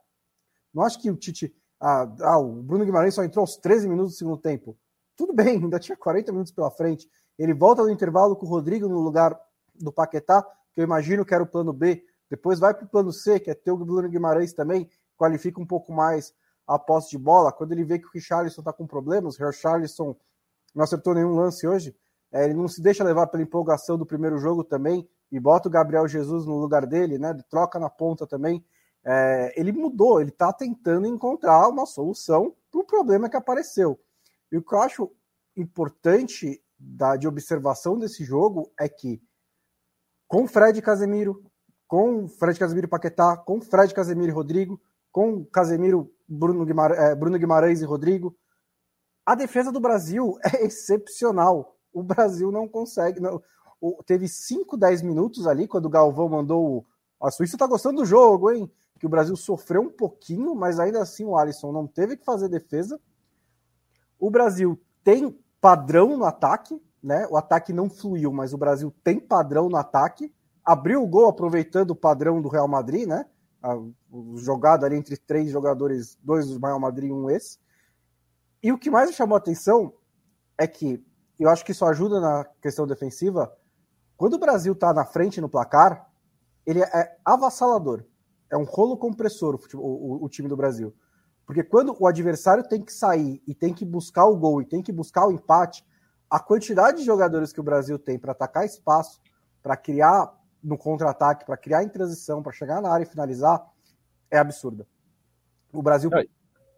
Não 0.74 0.82
acho 0.82 1.00
que 1.00 1.08
o 1.08 1.16
Tite. 1.16 1.54
Ah, 1.78 2.08
ah, 2.22 2.38
o 2.38 2.62
Bruno 2.62 2.84
Guimarães 2.84 3.14
só 3.14 3.22
entrou 3.22 3.42
aos 3.42 3.56
13 3.56 3.88
minutos 3.88 4.14
do 4.14 4.18
segundo 4.18 4.38
tempo. 4.38 4.76
Tudo 5.16 5.32
bem, 5.32 5.58
ainda 5.62 5.78
tinha 5.78 5.96
40 5.96 6.32
minutos 6.32 6.52
pela 6.52 6.72
frente. 6.72 7.08
Ele 7.38 7.54
volta 7.54 7.82
no 7.82 7.90
intervalo 7.90 8.36
com 8.36 8.46
o 8.46 8.48
Rodrigo 8.48 8.88
no 8.88 9.00
lugar 9.00 9.38
do 9.74 9.92
Paquetá, 9.92 10.42
que 10.72 10.80
eu 10.80 10.84
imagino 10.84 11.24
que 11.24 11.34
era 11.34 11.42
o 11.42 11.46
plano 11.46 11.72
B. 11.72 12.04
Depois 12.30 12.58
vai 12.58 12.74
para 12.74 12.84
o 12.84 12.88
plano 12.88 13.12
C, 13.12 13.40
que 13.40 13.50
é 13.50 13.54
ter 13.54 13.70
o 13.70 13.76
Bruno 13.76 14.08
Guimarães 14.08 14.52
também, 14.52 14.88
qualifica 15.16 15.60
um 15.60 15.66
pouco 15.66 15.92
mais 15.92 16.34
a 16.66 16.78
posse 16.78 17.10
de 17.10 17.18
bola. 17.18 17.52
Quando 17.52 17.72
ele 17.72 17.84
vê 17.84 17.98
que 17.98 18.06
o 18.06 18.10
Richarlison 18.12 18.60
está 18.60 18.72
com 18.72 18.86
problemas, 18.86 19.38
o 19.38 19.46
Richarlison 19.46 20.16
não 20.74 20.84
acertou 20.84 21.14
nenhum 21.14 21.34
lance 21.34 21.66
hoje, 21.66 21.94
é, 22.32 22.44
ele 22.44 22.54
não 22.54 22.66
se 22.66 22.80
deixa 22.80 23.04
levar 23.04 23.26
pela 23.26 23.42
empolgação 23.42 23.98
do 23.98 24.06
primeiro 24.06 24.38
jogo 24.38 24.64
também 24.64 25.06
e 25.30 25.38
bota 25.38 25.68
o 25.68 25.70
Gabriel 25.70 26.08
Jesus 26.08 26.46
no 26.46 26.58
lugar 26.58 26.86
dele, 26.86 27.18
né? 27.18 27.36
Troca 27.50 27.78
na 27.78 27.90
ponta 27.90 28.26
também. 28.26 28.64
É, 29.04 29.52
ele 29.60 29.72
mudou, 29.72 30.20
ele 30.20 30.30
está 30.30 30.52
tentando 30.52 31.06
encontrar 31.06 31.68
uma 31.68 31.84
solução 31.84 32.54
para 32.70 32.80
o 32.80 32.84
problema 32.84 33.28
que 33.28 33.36
apareceu. 33.36 34.00
E 34.50 34.56
o 34.56 34.62
que 34.62 34.74
eu 34.74 34.80
acho 34.80 35.10
importante 35.56 36.62
da, 36.82 37.16
de 37.16 37.28
observação 37.28 37.98
desse 37.98 38.24
jogo 38.24 38.72
é 38.78 38.88
que 38.88 39.22
com 40.26 40.46
Fred 40.46 40.80
Casemiro, 40.82 41.44
com 41.86 42.26
Fred 42.26 42.58
Casemiro 42.58 42.88
Paquetá, 42.88 43.36
com 43.36 43.60
Fred 43.60 43.94
Casemiro 43.94 44.32
e 44.32 44.34
Rodrigo, 44.34 44.80
com 45.10 45.44
Casemiro, 45.44 46.12
Bruno 46.26 46.64
Guimarães, 46.64 46.98
é, 46.98 47.14
Bruno 47.14 47.38
Guimarães 47.38 47.82
e 47.82 47.84
Rodrigo, 47.84 48.36
a 49.24 49.34
defesa 49.34 49.70
do 49.70 49.78
Brasil 49.78 50.36
é 50.42 50.64
excepcional 50.64 51.76
o 51.92 52.02
Brasil 52.02 52.50
não 52.50 52.66
consegue. 52.66 53.20
Não, 53.20 53.42
teve 54.06 54.26
5, 54.26 54.76
10 54.76 55.02
minutos 55.02 55.46
ali, 55.46 55.68
quando 55.68 55.86
o 55.86 55.90
Galvão 55.90 56.28
mandou. 56.28 56.86
A 57.20 57.30
Suíça 57.30 57.58
tá 57.58 57.66
gostando 57.66 57.98
do 57.98 58.06
jogo, 58.06 58.50
hein? 58.50 58.70
Que 58.98 59.06
o 59.06 59.08
Brasil 59.08 59.36
sofreu 59.36 59.82
um 59.82 59.90
pouquinho, 59.90 60.54
mas 60.54 60.80
ainda 60.80 61.02
assim 61.02 61.24
o 61.24 61.36
Alisson 61.36 61.70
não 61.70 61.86
teve 61.86 62.16
que 62.16 62.24
fazer 62.24 62.48
defesa. 62.48 63.00
O 64.18 64.30
Brasil 64.30 64.80
tem 65.04 65.38
padrão 65.62 66.16
no 66.18 66.24
ataque, 66.24 66.82
né? 67.00 67.26
O 67.30 67.36
ataque 67.36 67.72
não 67.72 67.88
fluiu, 67.88 68.32
mas 68.32 68.52
o 68.52 68.58
Brasil 68.58 68.92
tem 69.04 69.20
padrão 69.20 69.68
no 69.68 69.76
ataque. 69.76 70.34
Abriu 70.64 71.02
o 71.02 71.06
gol 71.06 71.28
aproveitando 71.28 71.92
o 71.92 71.96
padrão 71.96 72.42
do 72.42 72.48
Real 72.48 72.66
Madrid, 72.66 73.06
né? 73.06 73.24
O 74.10 74.36
jogado 74.36 74.84
ali 74.84 74.96
entre 74.96 75.16
três 75.16 75.50
jogadores, 75.50 76.18
dois 76.20 76.48
do 76.48 76.58
Real 76.58 76.80
Madrid 76.80 77.10
e 77.10 77.12
um 77.12 77.30
esse. 77.30 77.58
E 78.60 78.72
o 78.72 78.78
que 78.78 78.90
mais 78.90 79.08
me 79.08 79.14
chamou 79.14 79.36
a 79.36 79.38
atenção 79.38 79.94
é 80.58 80.66
que 80.66 81.04
eu 81.38 81.48
acho 81.48 81.64
que 81.64 81.70
isso 81.70 81.84
ajuda 81.84 82.20
na 82.20 82.44
questão 82.60 82.86
defensiva. 82.86 83.52
Quando 84.16 84.34
o 84.34 84.38
Brasil 84.38 84.72
está 84.72 84.92
na 84.92 85.04
frente 85.04 85.40
no 85.40 85.48
placar, 85.48 86.08
ele 86.66 86.80
é 86.82 87.16
avassalador. 87.24 88.04
É 88.50 88.56
um 88.56 88.64
rolo 88.64 88.96
compressor 88.96 89.58
o, 89.74 89.78
o, 89.78 90.24
o, 90.24 90.28
time 90.28 90.48
do 90.48 90.56
Brasil. 90.56 90.94
Porque 91.46 91.62
quando 91.62 91.94
o 91.98 92.06
adversário 92.06 92.66
tem 92.66 92.80
que 92.80 92.92
sair 92.92 93.42
e 93.46 93.54
tem 93.54 93.74
que 93.74 93.84
buscar 93.84 94.26
o 94.26 94.36
gol 94.36 94.62
e 94.62 94.64
tem 94.64 94.82
que 94.82 94.92
buscar 94.92 95.26
o 95.26 95.32
empate, 95.32 95.84
a 96.30 96.38
quantidade 96.40 96.98
de 96.98 97.04
jogadores 97.04 97.52
que 97.52 97.60
o 97.60 97.64
Brasil 97.64 97.98
tem 97.98 98.18
para 98.18 98.32
atacar 98.32 98.64
espaço, 98.64 99.20
para 99.62 99.76
criar 99.76 100.32
no 100.62 100.78
contra-ataque, 100.78 101.44
para 101.44 101.56
criar 101.56 101.82
em 101.82 101.88
transição, 101.88 102.42
para 102.42 102.52
chegar 102.52 102.80
na 102.80 102.90
área 102.90 103.04
e 103.04 103.06
finalizar, 103.06 103.62
é 104.30 104.38
absurda. 104.38 104.86
O 105.72 105.82
Brasil 105.82 106.10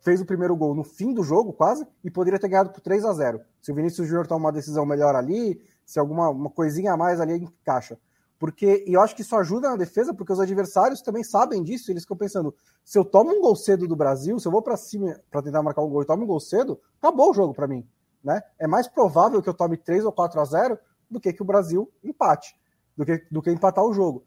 fez 0.00 0.20
o 0.20 0.26
primeiro 0.26 0.56
gol 0.56 0.74
no 0.74 0.84
fim 0.84 1.14
do 1.14 1.22
jogo, 1.22 1.52
quase, 1.52 1.86
e 2.02 2.10
poderia 2.10 2.38
ter 2.38 2.48
ganhado 2.48 2.70
por 2.70 2.80
3 2.80 3.04
a 3.04 3.12
0 3.12 3.40
Se 3.60 3.72
o 3.72 3.74
Vinícius 3.74 4.06
Júnior 4.06 4.26
tomar 4.26 4.48
uma 4.48 4.52
decisão 4.52 4.84
melhor 4.84 5.14
ali, 5.14 5.60
se 5.84 5.98
alguma 5.98 6.28
uma 6.30 6.50
coisinha 6.50 6.92
a 6.92 6.96
mais 6.96 7.20
ali 7.20 7.34
encaixa. 7.34 7.98
Porque, 8.44 8.84
e 8.86 8.92
eu 8.92 9.00
acho 9.00 9.16
que 9.16 9.22
isso 9.22 9.34
ajuda 9.34 9.70
na 9.70 9.76
defesa, 9.76 10.12
porque 10.12 10.30
os 10.30 10.38
adversários 10.38 11.00
também 11.00 11.24
sabem 11.24 11.62
disso, 11.62 11.90
eles 11.90 12.02
ficam 12.02 12.14
pensando: 12.14 12.54
se 12.84 12.98
eu 12.98 13.02
tomo 13.02 13.30
um 13.30 13.40
gol 13.40 13.56
cedo 13.56 13.88
do 13.88 13.96
Brasil, 13.96 14.38
se 14.38 14.46
eu 14.46 14.52
vou 14.52 14.60
para 14.60 14.76
cima 14.76 15.18
para 15.30 15.40
tentar 15.40 15.62
marcar 15.62 15.80
um 15.80 15.88
gol 15.88 16.02
e 16.02 16.04
tomo 16.04 16.24
um 16.24 16.26
gol 16.26 16.38
cedo, 16.38 16.78
acabou 16.98 17.30
o 17.30 17.32
jogo 17.32 17.54
para 17.54 17.66
mim. 17.66 17.88
Né? 18.22 18.42
É 18.58 18.66
mais 18.66 18.86
provável 18.86 19.42
que 19.42 19.48
eu 19.48 19.54
tome 19.54 19.78
3 19.78 20.04
ou 20.04 20.12
4 20.12 20.38
a 20.38 20.44
0 20.44 20.78
do 21.10 21.18
que 21.18 21.32
que 21.32 21.40
o 21.40 21.44
Brasil 21.46 21.90
empate, 22.04 22.54
do 22.94 23.06
que, 23.06 23.26
do 23.30 23.40
que 23.40 23.50
empatar 23.50 23.82
o 23.82 23.94
jogo. 23.94 24.26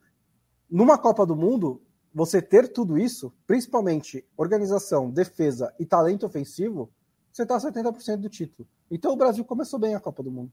Numa 0.68 0.98
Copa 0.98 1.24
do 1.24 1.36
Mundo, 1.36 1.80
você 2.12 2.42
ter 2.42 2.70
tudo 2.70 2.98
isso, 2.98 3.32
principalmente 3.46 4.28
organização, 4.36 5.12
defesa 5.12 5.72
e 5.80 5.86
talento 5.86 6.26
ofensivo, 6.26 6.90
você 7.32 7.44
está 7.44 7.56
70% 7.56 8.18
do 8.18 8.30
título. 8.30 8.68
Então 8.90 9.14
o 9.14 9.16
Brasil 9.16 9.46
começou 9.46 9.78
bem 9.78 9.94
a 9.94 10.00
Copa 10.00 10.24
do 10.24 10.32
Mundo. 10.32 10.52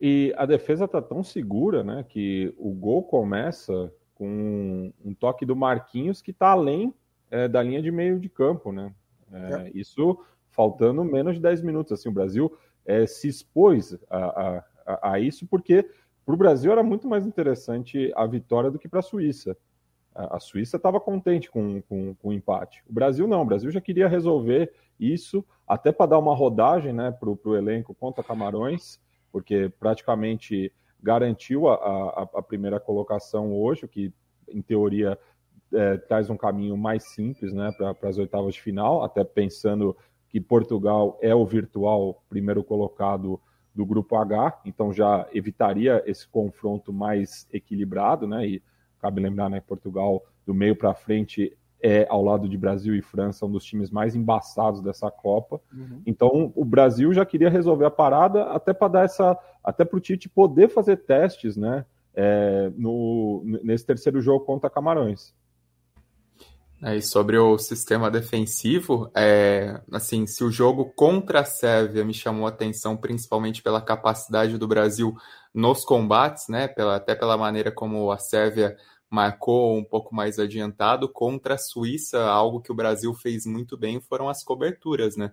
E 0.00 0.32
a 0.36 0.46
defesa 0.46 0.86
está 0.86 1.02
tão 1.02 1.22
segura, 1.22 1.84
né, 1.84 2.04
que 2.08 2.54
o 2.56 2.72
gol 2.72 3.02
começa 3.02 3.92
com 4.14 4.92
um 5.04 5.14
toque 5.14 5.44
do 5.44 5.54
Marquinhos 5.54 6.22
que 6.22 6.30
está 6.30 6.50
além 6.50 6.94
é, 7.30 7.46
da 7.46 7.62
linha 7.62 7.82
de 7.82 7.90
meio 7.90 8.18
de 8.18 8.28
campo, 8.28 8.72
né? 8.72 8.92
É, 9.32 9.54
é. 9.54 9.70
Isso 9.74 10.18
faltando 10.50 11.04
menos 11.04 11.36
de 11.36 11.40
10 11.40 11.62
minutos. 11.62 11.92
Assim, 11.92 12.08
o 12.08 12.12
Brasil 12.12 12.52
é, 12.84 13.06
se 13.06 13.28
expôs 13.28 13.96
a, 14.08 14.64
a, 14.86 15.12
a 15.12 15.20
isso 15.20 15.46
porque 15.46 15.88
para 16.24 16.34
o 16.34 16.38
Brasil 16.38 16.70
era 16.70 16.82
muito 16.82 17.08
mais 17.08 17.26
interessante 17.26 18.12
a 18.14 18.26
vitória 18.26 18.70
do 18.70 18.78
que 18.78 18.88
para 18.88 19.00
a 19.00 19.02
Suíça. 19.02 19.56
A 20.14 20.40
Suíça 20.40 20.76
estava 20.76 21.00
contente 21.00 21.50
com, 21.50 21.80
com, 21.82 22.14
com, 22.14 22.28
o 22.28 22.32
empate. 22.32 22.82
O 22.88 22.92
Brasil 22.92 23.26
não, 23.26 23.42
o 23.42 23.44
Brasil 23.44 23.70
já 23.70 23.80
queria 23.80 24.08
resolver 24.08 24.72
isso, 24.98 25.44
até 25.66 25.92
para 25.92 26.10
dar 26.10 26.18
uma 26.18 26.34
rodagem 26.34 26.92
né, 26.92 27.10
para 27.12 27.30
o 27.30 27.56
elenco 27.56 27.94
contra 27.94 28.24
Camarões, 28.24 29.00
porque 29.32 29.72
praticamente 29.78 30.72
garantiu 31.02 31.68
a, 31.68 31.74
a, 31.74 32.28
a 32.34 32.42
primeira 32.42 32.78
colocação 32.78 33.52
hoje, 33.52 33.84
o 33.84 33.88
que 33.88 34.12
em 34.48 34.60
teoria 34.60 35.18
é, 35.72 35.96
traz 35.96 36.28
um 36.28 36.36
caminho 36.36 36.76
mais 36.76 37.04
simples 37.14 37.52
né, 37.52 37.72
para 37.72 38.08
as 38.08 38.18
oitavas 38.18 38.54
de 38.54 38.60
final, 38.60 39.04
até 39.04 39.24
pensando 39.24 39.96
que 40.28 40.40
Portugal 40.40 41.18
é 41.20 41.34
o 41.34 41.44
virtual 41.44 42.22
primeiro 42.28 42.62
colocado 42.62 43.40
do 43.74 43.86
grupo 43.86 44.16
H, 44.16 44.60
então 44.64 44.92
já 44.92 45.28
evitaria 45.32 46.02
esse 46.06 46.26
confronto 46.28 46.92
mais 46.92 47.46
equilibrado, 47.52 48.26
né? 48.26 48.46
E 48.46 48.62
cabe 48.98 49.20
lembrar, 49.20 49.48
né, 49.48 49.60
Portugal 49.60 50.24
do 50.44 50.52
meio 50.52 50.76
para 50.76 50.94
frente 50.94 51.56
é 51.82 52.06
ao 52.08 52.22
lado 52.22 52.48
de 52.48 52.56
Brasil 52.56 52.94
e 52.94 53.02
França 53.02 53.46
um 53.46 53.50
dos 53.50 53.64
times 53.64 53.90
mais 53.90 54.14
embaçados 54.14 54.80
dessa 54.80 55.10
Copa. 55.10 55.60
Uhum. 55.72 56.02
Então 56.06 56.52
o 56.54 56.64
Brasil 56.64 57.12
já 57.12 57.24
queria 57.24 57.50
resolver 57.50 57.86
a 57.86 57.90
parada 57.90 58.44
até 58.44 58.72
para 58.72 58.88
dar 58.88 59.04
essa, 59.04 59.36
até 59.62 59.84
para 59.84 59.96
o 59.96 60.00
Tite 60.00 60.28
poder 60.28 60.68
fazer 60.68 60.98
testes, 60.98 61.56
né? 61.56 61.84
É, 62.12 62.70
no, 62.76 63.42
nesse 63.62 63.86
terceiro 63.86 64.20
jogo 64.20 64.44
contra 64.44 64.68
Camarões. 64.68 65.32
É, 66.82 66.96
e 66.96 67.02
sobre 67.02 67.36
o 67.36 67.58
sistema 67.58 68.10
defensivo, 68.10 69.10
é, 69.14 69.80
assim, 69.92 70.26
se 70.26 70.42
o 70.42 70.50
jogo 70.50 70.86
contra 70.96 71.40
a 71.40 71.44
Sérvia 71.44 72.04
me 72.04 72.14
chamou 72.14 72.46
a 72.46 72.48
atenção 72.48 72.96
principalmente 72.96 73.62
pela 73.62 73.82
capacidade 73.82 74.56
do 74.56 74.66
Brasil 74.66 75.14
nos 75.52 75.84
combates, 75.84 76.48
né, 76.48 76.68
pela, 76.68 76.96
até 76.96 77.14
pela 77.14 77.36
maneira 77.36 77.70
como 77.70 78.10
a 78.10 78.18
Sérvia 78.18 78.76
marcou 79.10 79.76
um 79.76 79.84
pouco 79.84 80.14
mais 80.14 80.38
adiantado, 80.38 81.08
contra 81.08 81.54
a 81.54 81.58
Suíça, 81.58 82.22
algo 82.22 82.60
que 82.60 82.70
o 82.70 82.74
Brasil 82.74 83.12
fez 83.12 83.44
muito 83.44 83.76
bem 83.76 84.00
foram 84.00 84.28
as 84.28 84.44
coberturas, 84.44 85.16
né? 85.16 85.32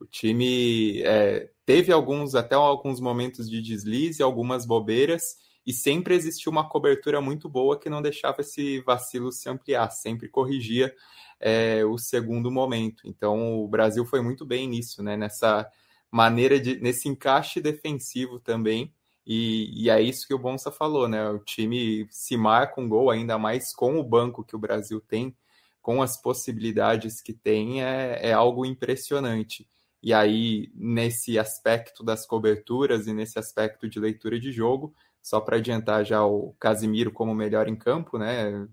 O 0.00 0.06
time 0.06 1.02
é, 1.02 1.50
teve 1.66 1.92
alguns, 1.92 2.34
até 2.34 2.54
alguns 2.54 3.00
momentos 3.00 3.50
de 3.50 3.60
deslize, 3.60 4.22
algumas 4.22 4.64
bobeiras, 4.64 5.36
e 5.66 5.72
sempre 5.72 6.14
existiu 6.14 6.50
uma 6.50 6.68
cobertura 6.68 7.20
muito 7.20 7.48
boa 7.48 7.78
que 7.78 7.90
não 7.90 8.00
deixava 8.00 8.40
esse 8.40 8.80
vacilo 8.80 9.30
se 9.30 9.50
ampliar, 9.50 9.90
sempre 9.90 10.28
corrigia 10.28 10.94
é, 11.38 11.84
o 11.84 11.98
segundo 11.98 12.50
momento. 12.50 13.02
Então 13.04 13.62
o 13.62 13.68
Brasil 13.68 14.06
foi 14.06 14.22
muito 14.22 14.46
bem 14.46 14.66
nisso, 14.66 15.02
né? 15.02 15.16
Nessa 15.16 15.70
maneira 16.10 16.58
de, 16.58 16.80
nesse 16.80 17.08
encaixe 17.08 17.60
defensivo 17.60 18.38
também. 18.40 18.92
E, 19.30 19.84
e, 19.84 19.90
é 19.90 20.00
isso 20.00 20.26
que 20.26 20.32
o 20.32 20.38
Bonsa 20.38 20.72
falou, 20.72 21.06
né? 21.06 21.28
O 21.28 21.38
time 21.38 22.08
se 22.10 22.34
marca 22.34 22.80
um 22.80 22.88
gol, 22.88 23.10
ainda 23.10 23.36
mais 23.36 23.74
com 23.74 23.98
o 23.98 24.02
banco 24.02 24.42
que 24.42 24.56
o 24.56 24.58
Brasil 24.58 25.02
tem, 25.02 25.36
com 25.82 26.00
as 26.00 26.20
possibilidades 26.20 27.20
que 27.20 27.34
tem, 27.34 27.84
é, 27.84 28.30
é 28.30 28.32
algo 28.32 28.64
impressionante. 28.64 29.68
E 30.02 30.14
aí, 30.14 30.72
nesse 30.74 31.38
aspecto 31.38 32.02
das 32.02 32.24
coberturas 32.24 33.06
e 33.06 33.12
nesse 33.12 33.38
aspecto 33.38 33.86
de 33.86 34.00
leitura 34.00 34.40
de 34.40 34.50
jogo, 34.50 34.94
só 35.22 35.42
para 35.42 35.58
adiantar 35.58 36.06
já 36.06 36.24
o 36.24 36.54
Casimiro 36.58 37.12
como 37.12 37.34
melhor 37.34 37.68
em 37.68 37.76
campo, 37.76 38.16
né? 38.16 38.66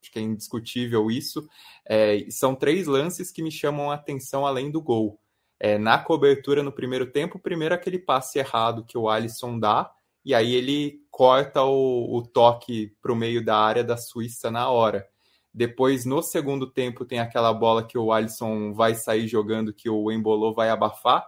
Acho 0.00 0.10
que 0.10 0.18
é 0.18 0.22
indiscutível 0.22 1.10
isso. 1.10 1.46
É, 1.84 2.24
são 2.30 2.54
três 2.54 2.86
lances 2.86 3.30
que 3.30 3.42
me 3.42 3.50
chamam 3.50 3.90
a 3.90 3.96
atenção 3.96 4.46
além 4.46 4.70
do 4.70 4.80
gol. 4.80 5.20
É, 5.60 5.76
na 5.76 5.98
cobertura 5.98 6.62
no 6.62 6.72
primeiro 6.72 7.10
tempo, 7.10 7.38
primeiro 7.38 7.74
aquele 7.74 7.98
passe 7.98 8.38
errado 8.38 8.86
que 8.86 8.96
o 8.96 9.10
Alisson 9.10 9.58
dá, 9.58 9.92
e 10.28 10.34
aí 10.34 10.54
ele 10.54 11.00
corta 11.10 11.62
o, 11.62 12.18
o 12.18 12.22
toque 12.22 12.94
para 13.00 13.10
o 13.10 13.16
meio 13.16 13.42
da 13.42 13.56
área 13.56 13.82
da 13.82 13.96
Suíça 13.96 14.50
na 14.50 14.68
hora. 14.68 15.08
Depois, 15.54 16.04
no 16.04 16.20
segundo 16.20 16.70
tempo, 16.70 17.06
tem 17.06 17.18
aquela 17.18 17.50
bola 17.54 17.82
que 17.82 17.96
o 17.96 18.12
Alisson 18.12 18.74
vai 18.74 18.94
sair 18.94 19.26
jogando, 19.26 19.72
que 19.72 19.88
o 19.88 20.12
Embolou 20.12 20.54
vai 20.54 20.68
abafar. 20.68 21.26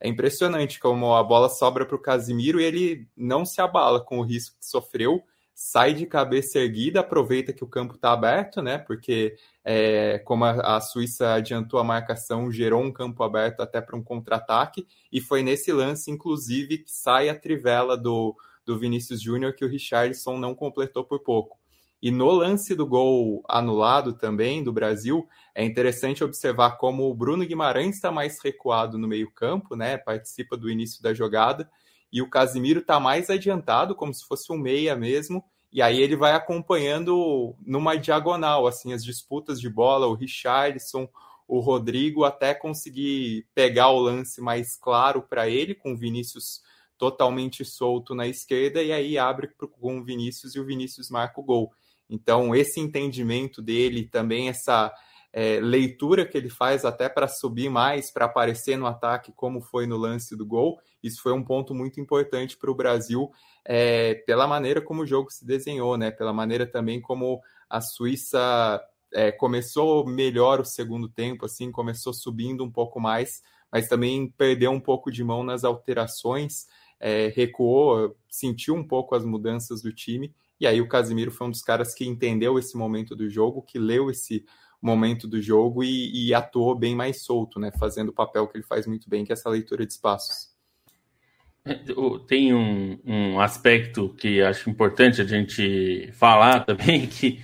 É 0.00 0.08
impressionante 0.08 0.80
como 0.80 1.14
a 1.14 1.22
bola 1.22 1.48
sobra 1.48 1.86
para 1.86 1.94
o 1.94 2.02
Casimiro 2.02 2.60
e 2.60 2.64
ele 2.64 3.08
não 3.16 3.44
se 3.44 3.60
abala 3.60 4.04
com 4.04 4.18
o 4.18 4.24
risco 4.24 4.58
que 4.58 4.66
sofreu, 4.66 5.22
sai 5.62 5.92
de 5.92 6.06
cabeça 6.06 6.58
erguida, 6.58 7.00
aproveita 7.00 7.52
que 7.52 7.62
o 7.62 7.66
campo 7.66 7.94
está 7.94 8.12
aberto, 8.12 8.62
né? 8.62 8.78
Porque 8.78 9.36
é, 9.62 10.18
como 10.20 10.46
a, 10.46 10.76
a, 10.76 10.80
Suíça 10.80 11.34
adiantou 11.34 11.78
a 11.78 11.84
marcação, 11.84 12.50
gerou 12.50 12.82
um 12.82 12.90
campo 12.90 13.22
aberto 13.22 13.60
até 13.60 13.78
para 13.78 13.94
um 13.94 14.02
contra-ataque, 14.02 14.86
e 15.12 15.20
foi 15.20 15.42
nesse 15.42 15.70
lance, 15.70 16.10
inclusive, 16.10 16.78
que 16.78 16.90
sai 16.90 17.28
a 17.28 17.38
trivela 17.38 17.94
do, 17.94 18.34
do 18.64 18.78
Vinícius 18.78 19.20
Júnior 19.20 19.52
que 19.52 19.62
o 19.62 19.68
Richardson 19.68 20.38
não 20.38 20.54
completou 20.54 21.04
por 21.04 21.20
pouco. 21.20 21.58
E 22.00 22.10
no 22.10 22.30
lance 22.30 22.74
do 22.74 22.86
gol 22.86 23.44
anulado 23.46 24.14
também 24.14 24.64
do 24.64 24.72
Brasil, 24.72 25.28
é 25.54 25.62
interessante 25.62 26.24
observar 26.24 26.78
como 26.78 27.10
o 27.10 27.14
Bruno 27.14 27.44
Guimarães 27.44 27.96
está 27.96 28.10
mais 28.10 28.42
recuado 28.42 28.96
no 28.96 29.06
meio-campo, 29.06 29.76
né? 29.76 29.98
Participa 29.98 30.56
do 30.56 30.70
início 30.70 31.02
da 31.02 31.12
jogada, 31.12 31.70
e 32.12 32.20
o 32.20 32.28
Casimiro 32.28 32.80
está 32.80 32.98
mais 32.98 33.30
adiantado, 33.30 33.94
como 33.94 34.12
se 34.12 34.26
fosse 34.26 34.52
um 34.52 34.58
meia 34.58 34.96
mesmo, 34.96 35.44
e 35.72 35.80
aí 35.80 36.00
ele 36.00 36.16
vai 36.16 36.32
acompanhando 36.32 37.54
numa 37.64 37.96
diagonal, 37.96 38.66
assim, 38.66 38.92
as 38.92 39.04
disputas 39.04 39.60
de 39.60 39.68
bola, 39.68 40.06
o 40.06 40.14
Richardson, 40.14 41.08
o 41.46 41.60
Rodrigo, 41.60 42.24
até 42.24 42.54
conseguir 42.54 43.46
pegar 43.54 43.90
o 43.90 44.00
lance 44.00 44.40
mais 44.40 44.76
claro 44.76 45.22
para 45.22 45.48
ele, 45.48 45.74
com 45.74 45.92
o 45.92 45.96
Vinícius 45.96 46.62
totalmente 46.98 47.64
solto 47.64 48.14
na 48.14 48.26
esquerda, 48.26 48.82
e 48.82 48.92
aí 48.92 49.16
abre 49.16 49.48
com 49.80 49.98
o 49.98 50.04
Vinícius 50.04 50.54
e 50.54 50.60
o 50.60 50.66
Vinícius 50.66 51.08
marca 51.08 51.40
o 51.40 51.44
gol. 51.44 51.72
Então, 52.08 52.54
esse 52.54 52.80
entendimento 52.80 53.62
dele, 53.62 54.06
também 54.06 54.48
essa 54.48 54.92
é, 55.32 55.60
leitura 55.60 56.26
que 56.26 56.36
ele 56.36 56.50
faz 56.50 56.84
até 56.84 57.08
para 57.08 57.28
subir 57.28 57.70
mais, 57.70 58.10
para 58.10 58.24
aparecer 58.24 58.76
no 58.76 58.86
ataque, 58.86 59.32
como 59.32 59.60
foi 59.60 59.86
no 59.86 59.96
lance 59.96 60.36
do 60.36 60.44
gol, 60.44 60.80
isso 61.02 61.22
foi 61.22 61.32
um 61.32 61.44
ponto 61.44 61.74
muito 61.74 62.00
importante 62.00 62.56
para 62.56 62.70
o 62.70 62.74
Brasil, 62.74 63.30
é, 63.64 64.14
pela 64.26 64.46
maneira 64.46 64.80
como 64.80 65.02
o 65.02 65.06
jogo 65.06 65.30
se 65.30 65.46
desenhou, 65.46 65.96
né? 65.96 66.10
pela 66.10 66.32
maneira 66.32 66.66
também 66.66 67.00
como 67.00 67.40
a 67.68 67.80
Suíça 67.80 68.82
é, 69.12 69.30
começou 69.30 70.06
melhor 70.06 70.60
o 70.60 70.64
segundo 70.64 71.08
tempo, 71.08 71.46
assim, 71.46 71.70
começou 71.70 72.12
subindo 72.12 72.64
um 72.64 72.70
pouco 72.70 73.00
mais, 73.00 73.42
mas 73.72 73.88
também 73.88 74.28
perdeu 74.36 74.72
um 74.72 74.80
pouco 74.80 75.10
de 75.12 75.22
mão 75.22 75.44
nas 75.44 75.62
alterações, 75.62 76.66
é, 76.98 77.28
recuou, 77.28 78.16
sentiu 78.28 78.74
um 78.74 78.86
pouco 78.86 79.14
as 79.14 79.24
mudanças 79.24 79.80
do 79.80 79.92
time 79.92 80.34
e 80.60 80.66
aí 80.66 80.80
o 80.80 80.88
Casimiro 80.88 81.30
foi 81.30 81.46
um 81.46 81.50
dos 81.50 81.62
caras 81.62 81.94
que 81.94 82.06
entendeu 82.06 82.58
esse 82.58 82.76
momento 82.76 83.16
do 83.16 83.30
jogo, 83.30 83.62
que 83.62 83.78
leu 83.78 84.10
esse 84.10 84.44
momento 84.80 85.28
do 85.28 85.40
jogo 85.40 85.84
e, 85.84 86.28
e 86.28 86.34
atuou 86.34 86.74
bem 86.74 86.94
mais 86.94 87.22
solto, 87.22 87.60
né? 87.60 87.70
Fazendo 87.78 88.08
o 88.10 88.14
papel 88.14 88.46
que 88.48 88.56
ele 88.56 88.64
faz 88.64 88.86
muito 88.86 89.08
bem, 89.08 89.24
que 89.24 89.32
é 89.32 89.34
essa 89.34 89.50
leitura 89.50 89.86
de 89.86 89.92
espaços. 89.92 90.50
É, 91.64 91.78
tem 92.26 92.54
um, 92.54 92.98
um 93.04 93.40
aspecto 93.40 94.14
que 94.14 94.40
acho 94.42 94.70
importante 94.70 95.20
a 95.20 95.24
gente 95.24 96.10
falar 96.12 96.60
também, 96.64 97.06
que 97.06 97.42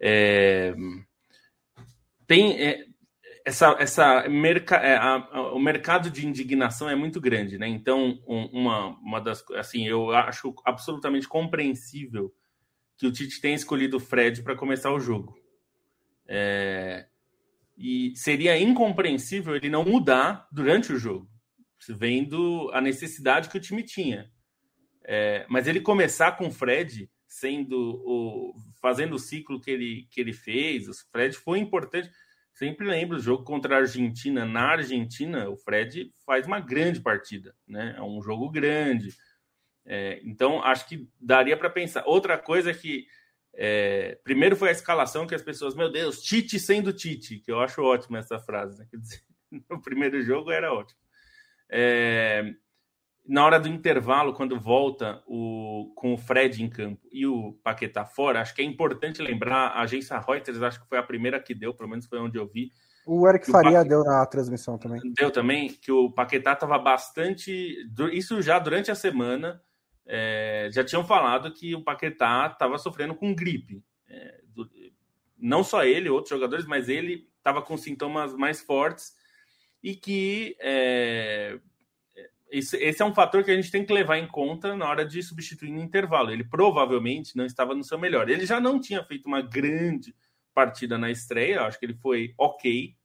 é, 0.00 0.74
tem 2.26 2.60
é, 2.60 2.86
essa, 3.44 3.76
essa 3.78 4.28
merca, 4.28 4.76
é, 4.76 4.96
a, 4.96 5.14
a, 5.32 5.52
o 5.54 5.58
mercado 5.58 6.10
de 6.10 6.26
indignação 6.26 6.88
é 6.88 6.94
muito 6.94 7.20
grande, 7.20 7.58
né? 7.58 7.66
Então, 7.66 8.18
um, 8.26 8.44
uma, 8.46 8.88
uma 9.00 9.20
das 9.20 9.44
assim, 9.52 9.86
eu 9.86 10.10
acho 10.10 10.54
absolutamente 10.64 11.28
compreensível 11.28 12.32
que 12.96 13.06
o 13.06 13.12
Tite 13.12 13.40
tem 13.40 13.54
escolhido 13.54 13.96
o 13.96 14.00
Fred 14.00 14.42
para 14.42 14.56
começar 14.56 14.92
o 14.92 15.00
jogo. 15.00 15.37
É... 16.28 17.06
E 17.76 18.12
seria 18.16 18.58
incompreensível 18.58 19.54
ele 19.54 19.68
não 19.68 19.84
mudar 19.84 20.48
durante 20.50 20.92
o 20.92 20.98
jogo, 20.98 21.28
vendo 21.88 22.70
a 22.72 22.80
necessidade 22.80 23.48
que 23.48 23.56
o 23.56 23.60
time 23.60 23.82
tinha. 23.82 24.30
É... 25.04 25.46
Mas 25.48 25.66
ele 25.66 25.80
começar 25.80 26.32
com 26.32 26.48
o 26.48 26.52
Fred 26.52 27.10
sendo 27.26 28.02
o 28.04 28.54
fazendo 28.80 29.14
o 29.14 29.18
ciclo 29.18 29.60
que 29.60 29.70
ele 29.70 30.08
que 30.10 30.20
ele 30.20 30.32
fez, 30.32 30.88
o 30.88 30.92
Fred 31.10 31.36
foi 31.36 31.58
importante. 31.58 32.10
Sempre 32.52 32.86
lembro 32.86 33.16
o 33.16 33.20
jogo 33.20 33.44
contra 33.44 33.76
a 33.76 33.78
Argentina 33.80 34.44
na 34.44 34.70
Argentina, 34.72 35.48
o 35.48 35.56
Fred 35.56 36.12
faz 36.26 36.46
uma 36.46 36.58
grande 36.58 37.00
partida, 37.00 37.54
né? 37.66 37.94
É 37.96 38.02
um 38.02 38.20
jogo 38.20 38.50
grande 38.50 39.14
é, 39.90 40.20
então, 40.22 40.62
acho 40.62 40.86
que 40.86 41.08
daria 41.18 41.56
para 41.56 41.70
pensar. 41.70 42.04
Outra 42.04 42.36
coisa 42.36 42.70
é 42.70 42.74
que, 42.74 43.06
é, 43.60 44.16
primeiro 44.22 44.54
foi 44.54 44.68
a 44.68 44.72
escalação 44.72 45.26
que 45.26 45.34
as 45.34 45.42
pessoas, 45.42 45.74
meu 45.74 45.90
Deus, 45.90 46.22
Tite 46.22 46.60
sendo 46.60 46.92
Tite, 46.92 47.40
que 47.40 47.50
eu 47.50 47.58
acho 47.58 47.82
ótimo 47.82 48.16
essa 48.16 48.38
frase. 48.38 48.78
Né? 48.78 48.86
Quer 48.88 48.98
dizer, 48.98 49.20
no 49.68 49.82
primeiro 49.82 50.22
jogo 50.22 50.52
era 50.52 50.72
ótimo. 50.72 51.00
É, 51.68 52.54
na 53.26 53.44
hora 53.44 53.58
do 53.58 53.66
intervalo, 53.66 54.32
quando 54.32 54.58
volta 54.60 55.24
o, 55.26 55.92
com 55.96 56.14
o 56.14 56.16
Fred 56.16 56.62
em 56.62 56.68
campo 56.68 57.04
e 57.10 57.26
o 57.26 57.52
Paquetá 57.64 58.04
fora, 58.04 58.40
acho 58.40 58.54
que 58.54 58.62
é 58.62 58.64
importante 58.64 59.20
lembrar, 59.20 59.70
a 59.70 59.82
agência 59.82 60.16
Reuters, 60.20 60.62
acho 60.62 60.80
que 60.80 60.88
foi 60.88 60.98
a 60.98 61.02
primeira 61.02 61.40
que 61.40 61.52
deu, 61.52 61.74
pelo 61.74 61.90
menos 61.90 62.06
foi 62.06 62.20
onde 62.20 62.38
eu 62.38 62.46
vi. 62.46 62.70
O 63.04 63.26
Eric 63.28 63.50
Faria 63.50 63.80
o 63.80 63.84
deu 63.84 64.04
na 64.04 64.24
transmissão 64.26 64.78
também. 64.78 65.00
Deu 65.18 65.32
também, 65.32 65.68
que 65.68 65.90
o 65.90 66.12
Paquetá 66.12 66.52
estava 66.52 66.78
bastante. 66.78 67.76
Isso 68.12 68.40
já 68.40 68.58
durante 68.58 68.90
a 68.90 68.94
semana, 68.94 69.60
é, 70.08 70.70
já 70.72 70.82
tinham 70.82 71.04
falado 71.04 71.52
que 71.52 71.74
o 71.74 71.84
Paquetá 71.84 72.48
estava 72.50 72.78
sofrendo 72.78 73.14
com 73.14 73.34
gripe. 73.34 73.84
É, 74.08 74.40
do, 74.46 74.68
não 75.36 75.62
só 75.62 75.84
ele, 75.84 76.08
outros 76.08 76.30
jogadores, 76.30 76.66
mas 76.66 76.88
ele 76.88 77.28
estava 77.36 77.60
com 77.60 77.76
sintomas 77.76 78.34
mais 78.34 78.60
fortes 78.60 79.14
e 79.82 79.94
que 79.94 80.56
é, 80.60 81.60
esse, 82.50 82.76
esse, 82.78 83.02
é 83.02 83.04
um 83.04 83.14
fator 83.14 83.44
que 83.44 83.50
a 83.50 83.54
gente 83.54 83.70
tem 83.70 83.84
que 83.84 83.92
levar 83.92 84.18
em 84.18 84.26
conta 84.26 84.74
na 84.74 84.88
hora 84.88 85.04
de 85.04 85.22
substituir 85.22 85.70
no 85.70 85.82
intervalo. 85.82 86.30
Ele 86.30 86.44
provavelmente 86.44 87.36
não 87.36 87.44
estava 87.44 87.74
no 87.74 87.84
seu 87.84 87.98
melhor. 87.98 88.28
Ele 88.28 88.46
já 88.46 88.58
não 88.58 88.80
tinha 88.80 89.04
feito 89.04 89.26
uma 89.26 89.42
grande 89.42 90.14
partida 90.54 90.98
na 90.98 91.10
estreia, 91.10 91.62
acho 91.62 91.78
que 91.78 91.86
ele 91.86 91.94
foi 91.94 92.34
ok, 92.36 92.96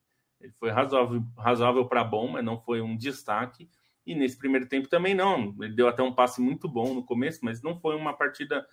ele 0.41 0.53
foi 0.53 0.71
razoável, 0.71 1.23
razoável 1.37 1.85
para 1.85 2.03
bom, 2.03 2.29
mas 2.29 2.43
não 2.43 2.59
foi 2.59 2.81
um 2.81 2.97
destaque. 2.97 3.69
E 4.05 4.13
nesse 4.15 4.37
primeiro 4.37 4.67
tempo 4.67 4.89
também 4.89 5.13
não. 5.13 5.55
Ele 5.61 5.73
deu 5.73 5.87
até 5.87 6.03
um 6.03 6.13
passe 6.13 6.41
muito 6.41 6.67
bom 6.67 6.93
no 6.93 7.05
começo, 7.05 7.39
mas 7.43 7.61
não 7.61 7.79
foi 7.79 7.95
uma 7.95 8.13
partida 8.13 8.65